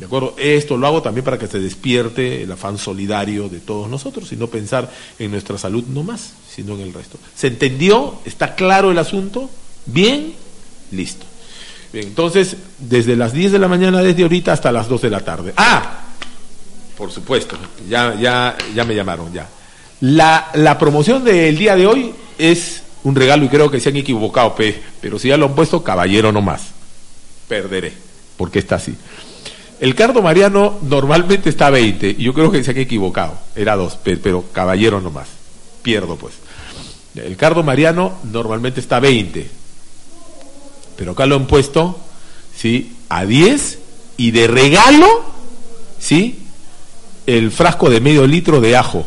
¿De 0.00 0.06
acuerdo? 0.06 0.34
Esto 0.38 0.78
lo 0.78 0.86
hago 0.86 1.02
también 1.02 1.24
para 1.24 1.38
que 1.38 1.46
se 1.46 1.58
despierte 1.58 2.42
el 2.42 2.52
afán 2.52 2.78
solidario 2.78 3.50
de 3.50 3.60
todos 3.60 3.88
nosotros 3.88 4.32
y 4.32 4.36
no 4.36 4.46
pensar 4.46 4.90
en 5.18 5.30
nuestra 5.30 5.58
salud 5.58 5.84
no 5.88 6.02
más, 6.02 6.32
sino 6.48 6.74
en 6.74 6.80
el 6.80 6.94
resto. 6.94 7.18
¿Se 7.34 7.48
entendió? 7.48 8.14
¿Está 8.24 8.54
claro 8.54 8.90
el 8.90 8.98
asunto? 8.98 9.50
¿Bien? 9.84 10.32
Listo. 10.90 11.26
Bien, 11.92 12.06
entonces, 12.06 12.56
desde 12.78 13.14
las 13.14 13.34
10 13.34 13.52
de 13.52 13.58
la 13.58 13.68
mañana, 13.68 14.00
desde 14.00 14.22
ahorita 14.22 14.54
hasta 14.54 14.72
las 14.72 14.88
2 14.88 15.02
de 15.02 15.10
la 15.10 15.20
tarde. 15.20 15.52
¡Ah! 15.56 16.00
Por 16.96 17.10
supuesto, 17.10 17.56
ya, 17.88 18.14
ya, 18.14 18.56
ya 18.74 18.84
me 18.84 18.94
llamaron, 18.94 19.30
ya. 19.32 19.48
La, 20.00 20.50
la 20.54 20.78
promoción 20.78 21.24
del 21.24 21.58
día 21.58 21.76
de 21.76 21.86
hoy 21.86 22.14
es 22.38 22.82
un 23.04 23.14
regalo 23.14 23.44
y 23.44 23.48
creo 23.48 23.70
que 23.70 23.80
se 23.80 23.88
han 23.88 23.96
equivocado, 23.96 24.54
pe, 24.54 24.82
pero 25.00 25.18
si 25.18 25.28
ya 25.28 25.36
lo 25.36 25.46
han 25.46 25.54
puesto, 25.54 25.82
caballero 25.82 26.32
nomás. 26.32 26.68
Perderé, 27.48 27.92
porque 28.36 28.58
está 28.58 28.76
así. 28.76 28.94
El 29.80 29.94
cardo 29.94 30.20
mariano 30.20 30.78
normalmente 30.82 31.48
está 31.48 31.68
a 31.68 31.70
20, 31.70 32.16
y 32.18 32.22
yo 32.22 32.34
creo 32.34 32.50
que 32.50 32.62
se 32.62 32.72
han 32.72 32.78
equivocado, 32.78 33.38
era 33.56 33.76
2, 33.76 33.98
pero 34.22 34.44
caballero 34.52 35.00
nomás. 35.00 35.28
Pierdo 35.82 36.16
pues. 36.16 36.34
El 37.14 37.36
cardo 37.36 37.62
mariano 37.62 38.12
normalmente 38.24 38.80
está 38.80 38.96
a 38.96 39.00
20, 39.00 39.50
pero 40.96 41.12
acá 41.12 41.26
lo 41.26 41.36
han 41.36 41.46
puesto, 41.46 41.98
¿sí? 42.54 42.96
A 43.08 43.24
10 43.24 43.78
y 44.18 44.30
de 44.32 44.46
regalo, 44.46 45.08
¿sí? 45.98 46.40
El 47.26 47.50
frasco 47.50 47.88
de 47.88 48.00
medio 48.00 48.26
litro 48.26 48.60
de 48.60 48.76
ajo, 48.76 49.06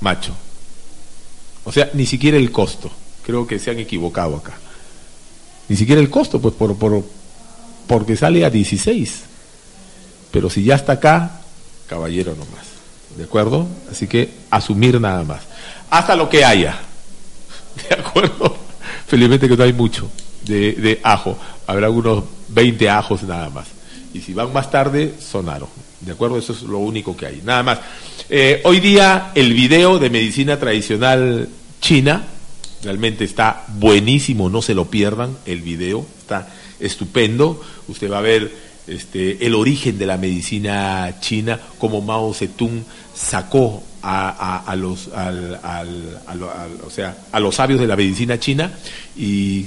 macho. 0.00 0.34
O 1.64 1.72
sea, 1.72 1.90
ni 1.94 2.04
siquiera 2.04 2.36
el 2.36 2.50
costo. 2.50 2.90
Creo 3.30 3.46
que 3.46 3.60
se 3.60 3.70
han 3.70 3.78
equivocado 3.78 4.34
acá. 4.34 4.54
Ni 5.68 5.76
siquiera 5.76 6.00
el 6.00 6.10
costo, 6.10 6.40
pues 6.40 6.52
por, 6.52 6.76
por, 6.76 7.04
porque 7.86 8.16
sale 8.16 8.44
a 8.44 8.50
16. 8.50 9.20
Pero 10.32 10.50
si 10.50 10.64
ya 10.64 10.74
está 10.74 10.94
acá, 10.94 11.42
caballero 11.86 12.32
nomás. 12.32 12.66
¿De 13.16 13.22
acuerdo? 13.22 13.68
Así 13.88 14.08
que 14.08 14.30
asumir 14.50 15.00
nada 15.00 15.22
más. 15.22 15.42
Hasta 15.90 16.16
lo 16.16 16.28
que 16.28 16.44
haya. 16.44 16.76
¿De 17.88 17.94
acuerdo? 17.94 18.56
Felizmente 19.06 19.48
que 19.48 19.56
no 19.56 19.62
hay 19.62 19.74
mucho 19.74 20.10
de, 20.42 20.72
de 20.72 21.00
ajo. 21.04 21.38
Habrá 21.68 21.88
unos 21.88 22.24
20 22.48 22.90
ajos 22.90 23.22
nada 23.22 23.48
más. 23.48 23.68
Y 24.12 24.22
si 24.22 24.34
van 24.34 24.52
más 24.52 24.72
tarde, 24.72 25.14
sonaron. 25.20 25.68
¿De 26.00 26.10
acuerdo? 26.10 26.36
Eso 26.36 26.52
es 26.52 26.62
lo 26.62 26.78
único 26.78 27.16
que 27.16 27.26
hay. 27.26 27.42
Nada 27.44 27.62
más. 27.62 27.78
Eh, 28.28 28.60
hoy 28.64 28.80
día 28.80 29.30
el 29.36 29.54
video 29.54 30.00
de 30.00 30.10
medicina 30.10 30.58
tradicional 30.58 31.48
china 31.80 32.24
realmente 32.82 33.24
está 33.24 33.64
buenísimo, 33.68 34.48
no 34.48 34.62
se 34.62 34.74
lo 34.74 34.86
pierdan. 34.86 35.36
El 35.46 35.62
video 35.62 36.04
está 36.20 36.48
estupendo. 36.78 37.62
Usted 37.88 38.10
va 38.10 38.18
a 38.18 38.22
ver 38.22 38.50
este, 38.86 39.46
el 39.46 39.54
origen 39.54 39.98
de 39.98 40.06
la 40.06 40.16
medicina 40.16 41.16
china, 41.20 41.60
como 41.78 42.00
Mao 42.00 42.32
Zedong 42.34 42.84
sacó 43.14 43.82
a, 44.02 44.74
los, 44.76 45.08
al, 45.08 45.60
o 46.86 46.90
sea, 46.90 47.16
a 47.32 47.40
los 47.40 47.54
sabios 47.54 47.80
de 47.80 47.86
la 47.86 47.96
medicina 47.96 48.40
china 48.40 48.72
y 49.16 49.66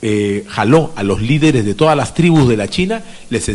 eh, 0.00 0.44
jaló 0.48 0.92
a 0.96 1.02
los 1.02 1.20
líderes 1.20 1.64
de 1.64 1.74
todas 1.74 1.96
las 1.96 2.14
tribus 2.14 2.48
de 2.48 2.56
la 2.56 2.68
China, 2.68 3.02
les, 3.30 3.48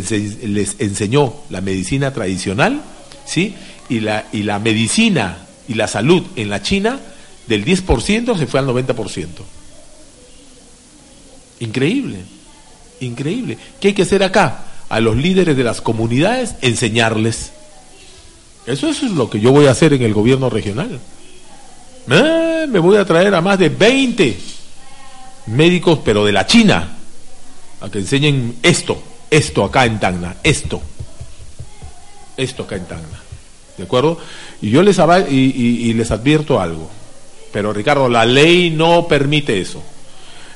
les 0.44 0.76
enseñó 0.78 1.34
la 1.50 1.60
medicina 1.60 2.12
tradicional, 2.12 2.82
¿sí? 3.26 3.54
Y 3.88 4.00
la, 4.00 4.26
y 4.32 4.44
la 4.44 4.58
medicina 4.58 5.38
y 5.66 5.74
la 5.74 5.88
salud 5.88 6.22
en 6.36 6.50
la 6.50 6.62
China 6.62 7.00
del 7.46 7.64
10% 7.64 8.38
se 8.38 8.46
fue 8.46 8.60
al 8.60 8.66
90%. 8.66 9.26
Increíble, 11.60 12.18
increíble. 13.00 13.58
¿Qué 13.80 13.88
hay 13.88 13.94
que 13.94 14.02
hacer 14.02 14.22
acá? 14.22 14.64
A 14.88 15.00
los 15.00 15.16
líderes 15.16 15.56
de 15.56 15.64
las 15.64 15.80
comunidades 15.80 16.56
enseñarles. 16.62 17.52
Eso, 18.66 18.88
es 18.88 19.02
lo 19.02 19.28
que 19.28 19.40
yo 19.40 19.52
voy 19.52 19.66
a 19.66 19.72
hacer 19.72 19.92
en 19.92 20.02
el 20.02 20.14
gobierno 20.14 20.48
regional. 20.48 20.98
Eh, 22.10 22.66
me 22.68 22.78
voy 22.78 22.96
a 22.96 23.04
traer 23.04 23.34
a 23.34 23.40
más 23.40 23.58
de 23.58 23.68
20 23.68 24.38
médicos, 25.46 26.00
pero 26.04 26.24
de 26.24 26.32
la 26.32 26.46
China, 26.46 26.96
a 27.80 27.90
que 27.90 27.98
enseñen 27.98 28.56
esto, 28.62 29.02
esto 29.30 29.64
acá 29.64 29.84
en 29.84 30.00
Tacna, 30.00 30.36
esto, 30.42 30.80
esto 32.36 32.62
acá 32.62 32.76
en 32.76 32.86
Tacna. 32.86 33.20
¿De 33.76 33.84
acuerdo? 33.84 34.18
Y 34.62 34.70
yo 34.70 34.82
les, 34.82 34.98
y, 35.30 35.34
y 35.34 35.92
les 35.92 36.10
advierto 36.10 36.60
algo. 36.60 36.90
Pero 37.54 37.72
Ricardo, 37.72 38.08
la 38.08 38.24
ley 38.26 38.70
no 38.70 39.06
permite 39.06 39.60
eso. 39.60 39.80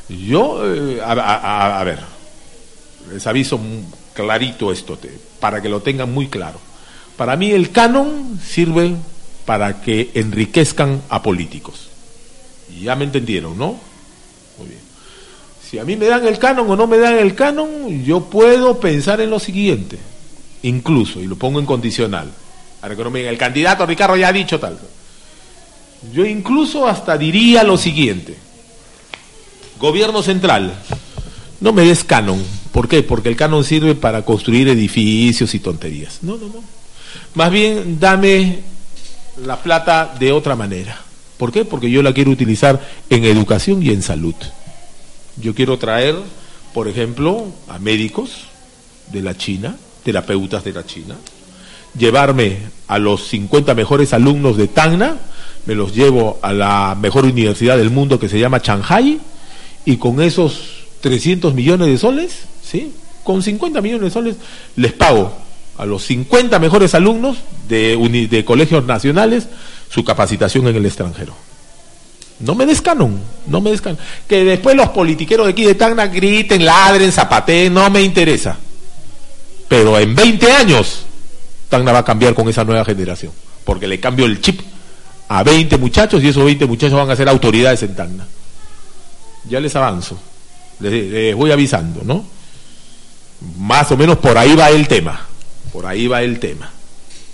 Yo, 0.08 0.60
eh, 0.64 1.00
a, 1.00 1.84
ver, 1.84 2.00
les 3.12 3.24
aviso 3.24 3.60
clarito 4.12 4.72
esto, 4.72 4.98
para 5.38 5.62
que 5.62 5.68
lo 5.68 5.80
tengan 5.80 6.12
muy 6.12 6.26
claro. 6.26 6.58
Para 7.16 7.36
mí 7.36 7.52
el 7.52 7.70
canon 7.70 8.40
sirve 8.44 8.96
para 9.44 9.80
que 9.80 10.10
enriquezcan 10.14 11.02
a 11.08 11.22
políticos. 11.22 11.88
Ya 12.82 12.96
me 12.96 13.04
entendieron, 13.04 13.56
¿no? 13.56 13.78
Muy 14.58 14.66
bien. 14.66 14.80
Si 15.70 15.78
a 15.78 15.84
mí 15.84 15.94
me 15.94 16.06
dan 16.06 16.26
el 16.26 16.40
canon 16.40 16.68
o 16.68 16.74
no 16.74 16.88
me 16.88 16.98
dan 16.98 17.16
el 17.16 17.36
canon, 17.36 18.02
yo 18.02 18.24
puedo 18.24 18.80
pensar 18.80 19.20
en 19.20 19.30
lo 19.30 19.38
siguiente, 19.38 20.00
incluso, 20.62 21.20
y 21.20 21.28
lo 21.28 21.36
pongo 21.36 21.60
en 21.60 21.66
condicional. 21.66 22.28
Para 22.80 22.96
que 22.96 23.04
no 23.04 23.10
me 23.12 23.20
digan, 23.20 23.34
el 23.34 23.38
candidato 23.38 23.86
Ricardo 23.86 24.16
ya 24.16 24.26
ha 24.26 24.32
dicho 24.32 24.58
tal. 24.58 24.76
Yo 26.12 26.24
incluso 26.24 26.86
hasta 26.86 27.18
diría 27.18 27.64
lo 27.64 27.76
siguiente. 27.76 28.36
Gobierno 29.80 30.22
central, 30.22 30.74
no 31.60 31.72
me 31.72 31.82
des 31.82 32.04
canon. 32.04 32.42
¿Por 32.72 32.88
qué? 32.88 33.02
Porque 33.02 33.28
el 33.28 33.36
canon 33.36 33.64
sirve 33.64 33.94
para 33.94 34.22
construir 34.22 34.68
edificios 34.68 35.54
y 35.54 35.58
tonterías. 35.60 36.18
No, 36.22 36.36
no, 36.36 36.46
no. 36.46 36.62
Más 37.34 37.50
bien 37.50 37.98
dame 37.98 38.60
la 39.44 39.62
plata 39.62 40.14
de 40.18 40.32
otra 40.32 40.56
manera. 40.56 41.00
¿Por 41.36 41.52
qué? 41.52 41.64
Porque 41.64 41.90
yo 41.90 42.02
la 42.02 42.12
quiero 42.12 42.30
utilizar 42.30 42.80
en 43.10 43.24
educación 43.24 43.82
y 43.82 43.90
en 43.90 44.02
salud. 44.02 44.34
Yo 45.36 45.54
quiero 45.54 45.78
traer, 45.78 46.16
por 46.74 46.88
ejemplo, 46.88 47.46
a 47.68 47.78
médicos 47.78 48.30
de 49.12 49.22
la 49.22 49.36
China, 49.36 49.76
terapeutas 50.02 50.64
de 50.64 50.72
la 50.72 50.84
China. 50.84 51.16
llevarme 51.96 52.58
a 52.86 52.98
los 52.98 53.26
50 53.28 53.74
mejores 53.74 54.12
alumnos 54.12 54.56
de 54.56 54.68
Tacna, 54.68 55.16
me 55.68 55.74
los 55.74 55.94
llevo 55.94 56.38
a 56.40 56.54
la 56.54 56.96
mejor 56.98 57.26
universidad 57.26 57.76
del 57.76 57.90
mundo 57.90 58.18
que 58.18 58.30
se 58.30 58.38
llama 58.38 58.62
Shanghai, 58.64 59.20
y 59.84 59.98
con 59.98 60.22
esos 60.22 60.86
300 61.02 61.52
millones 61.52 61.88
de 61.88 61.98
soles, 61.98 62.44
¿sí? 62.64 62.94
Con 63.22 63.42
50 63.42 63.82
millones 63.82 64.04
de 64.04 64.10
soles 64.10 64.36
les 64.76 64.94
pago 64.94 65.30
a 65.76 65.84
los 65.84 66.04
50 66.04 66.58
mejores 66.58 66.94
alumnos 66.94 67.36
de, 67.68 68.42
colegios 68.46 68.86
nacionales 68.86 69.46
su 69.90 70.04
capacitación 70.04 70.66
en 70.68 70.76
el 70.76 70.86
extranjero. 70.86 71.34
No 72.40 72.54
me 72.54 72.64
descanon, 72.64 73.20
no 73.46 73.60
me 73.60 73.70
descanon. 73.70 73.98
Que 74.26 74.44
después 74.44 74.74
los 74.74 74.88
politiqueros 74.88 75.44
de 75.44 75.52
aquí 75.52 75.66
de 75.66 75.74
Tacna 75.74 76.06
griten, 76.06 76.64
ladren, 76.64 77.12
zapateen, 77.12 77.74
no 77.74 77.90
me 77.90 78.00
interesa. 78.00 78.56
Pero 79.68 79.98
en 79.98 80.14
20 80.14 80.50
años, 80.50 81.02
Tacna 81.68 81.92
va 81.92 81.98
a 81.98 82.04
cambiar 82.06 82.32
con 82.32 82.48
esa 82.48 82.64
nueva 82.64 82.86
generación. 82.86 83.32
Porque 83.64 83.86
le 83.86 84.00
cambio 84.00 84.24
el 84.24 84.40
chip 84.40 84.62
a 85.28 85.42
20 85.42 85.76
muchachos 85.78 86.22
y 86.22 86.28
esos 86.28 86.44
20 86.44 86.66
muchachos 86.66 86.98
van 86.98 87.10
a 87.10 87.16
ser 87.16 87.28
autoridades 87.28 87.82
en 87.82 87.94
Tacna. 87.94 88.26
Ya 89.48 89.60
les 89.60 89.74
avanzo, 89.76 90.18
les, 90.80 90.92
les 91.10 91.34
voy 91.34 91.52
avisando, 91.52 92.02
¿no? 92.04 92.24
Más 93.58 93.90
o 93.92 93.96
menos 93.96 94.18
por 94.18 94.36
ahí 94.36 94.54
va 94.54 94.70
el 94.70 94.88
tema. 94.88 95.20
Por 95.72 95.86
ahí 95.86 96.06
va 96.06 96.22
el 96.22 96.38
tema. 96.38 96.70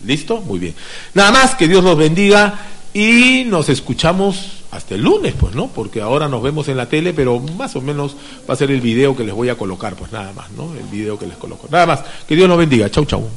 ¿Listo? 0.05 0.41
Muy 0.41 0.59
bien. 0.59 0.75
Nada 1.15 1.33
más, 1.33 1.55
que 1.55 1.67
Dios 1.67 1.83
los 1.83 1.97
bendiga 1.97 2.59
y 2.93 3.45
nos 3.47 3.69
escuchamos 3.69 4.65
hasta 4.71 4.95
el 4.97 5.03
lunes, 5.03 5.35
pues, 5.39 5.55
¿no? 5.55 5.69
Porque 5.69 6.01
ahora 6.01 6.29
nos 6.29 6.43
vemos 6.43 6.69
en 6.69 6.77
la 6.77 6.87
tele, 6.87 7.15
pero 7.15 7.41
más 7.41 7.75
o 7.77 7.81
menos 7.81 8.17
va 8.49 8.55
a 8.55 8.57
ser 8.57 8.71
el 8.71 8.81
video 8.81 9.17
que 9.17 9.25
les 9.25 9.35
voy 9.35 9.49
a 9.49 9.57
colocar, 9.57 9.95
pues 9.95 10.13
nada 10.13 10.33
más, 10.33 10.51
¿no? 10.53 10.73
El 10.75 10.87
video 10.91 11.19
que 11.19 11.27
les 11.27 11.37
coloco. 11.37 11.69
Nada 11.71 11.87
más, 11.87 12.01
que 12.27 12.37
Dios 12.37 12.49
los 12.49 12.59
bendiga. 12.59 12.91
Chau, 12.91 13.05
chau. 13.05 13.29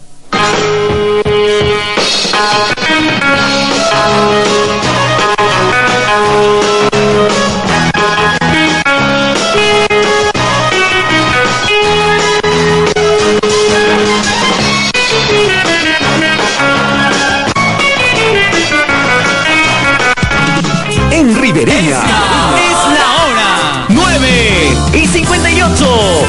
En 21.09 21.35
Rivera 21.41 21.73
es 21.73 21.89
la 21.89 23.07
hora 23.23 23.85
nueve 23.89 24.77
y 24.93 25.07
cincuenta 25.07 25.49
y 25.49 25.61
ocho 25.61 26.25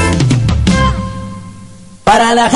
para 2.03 2.33
la. 2.33 2.49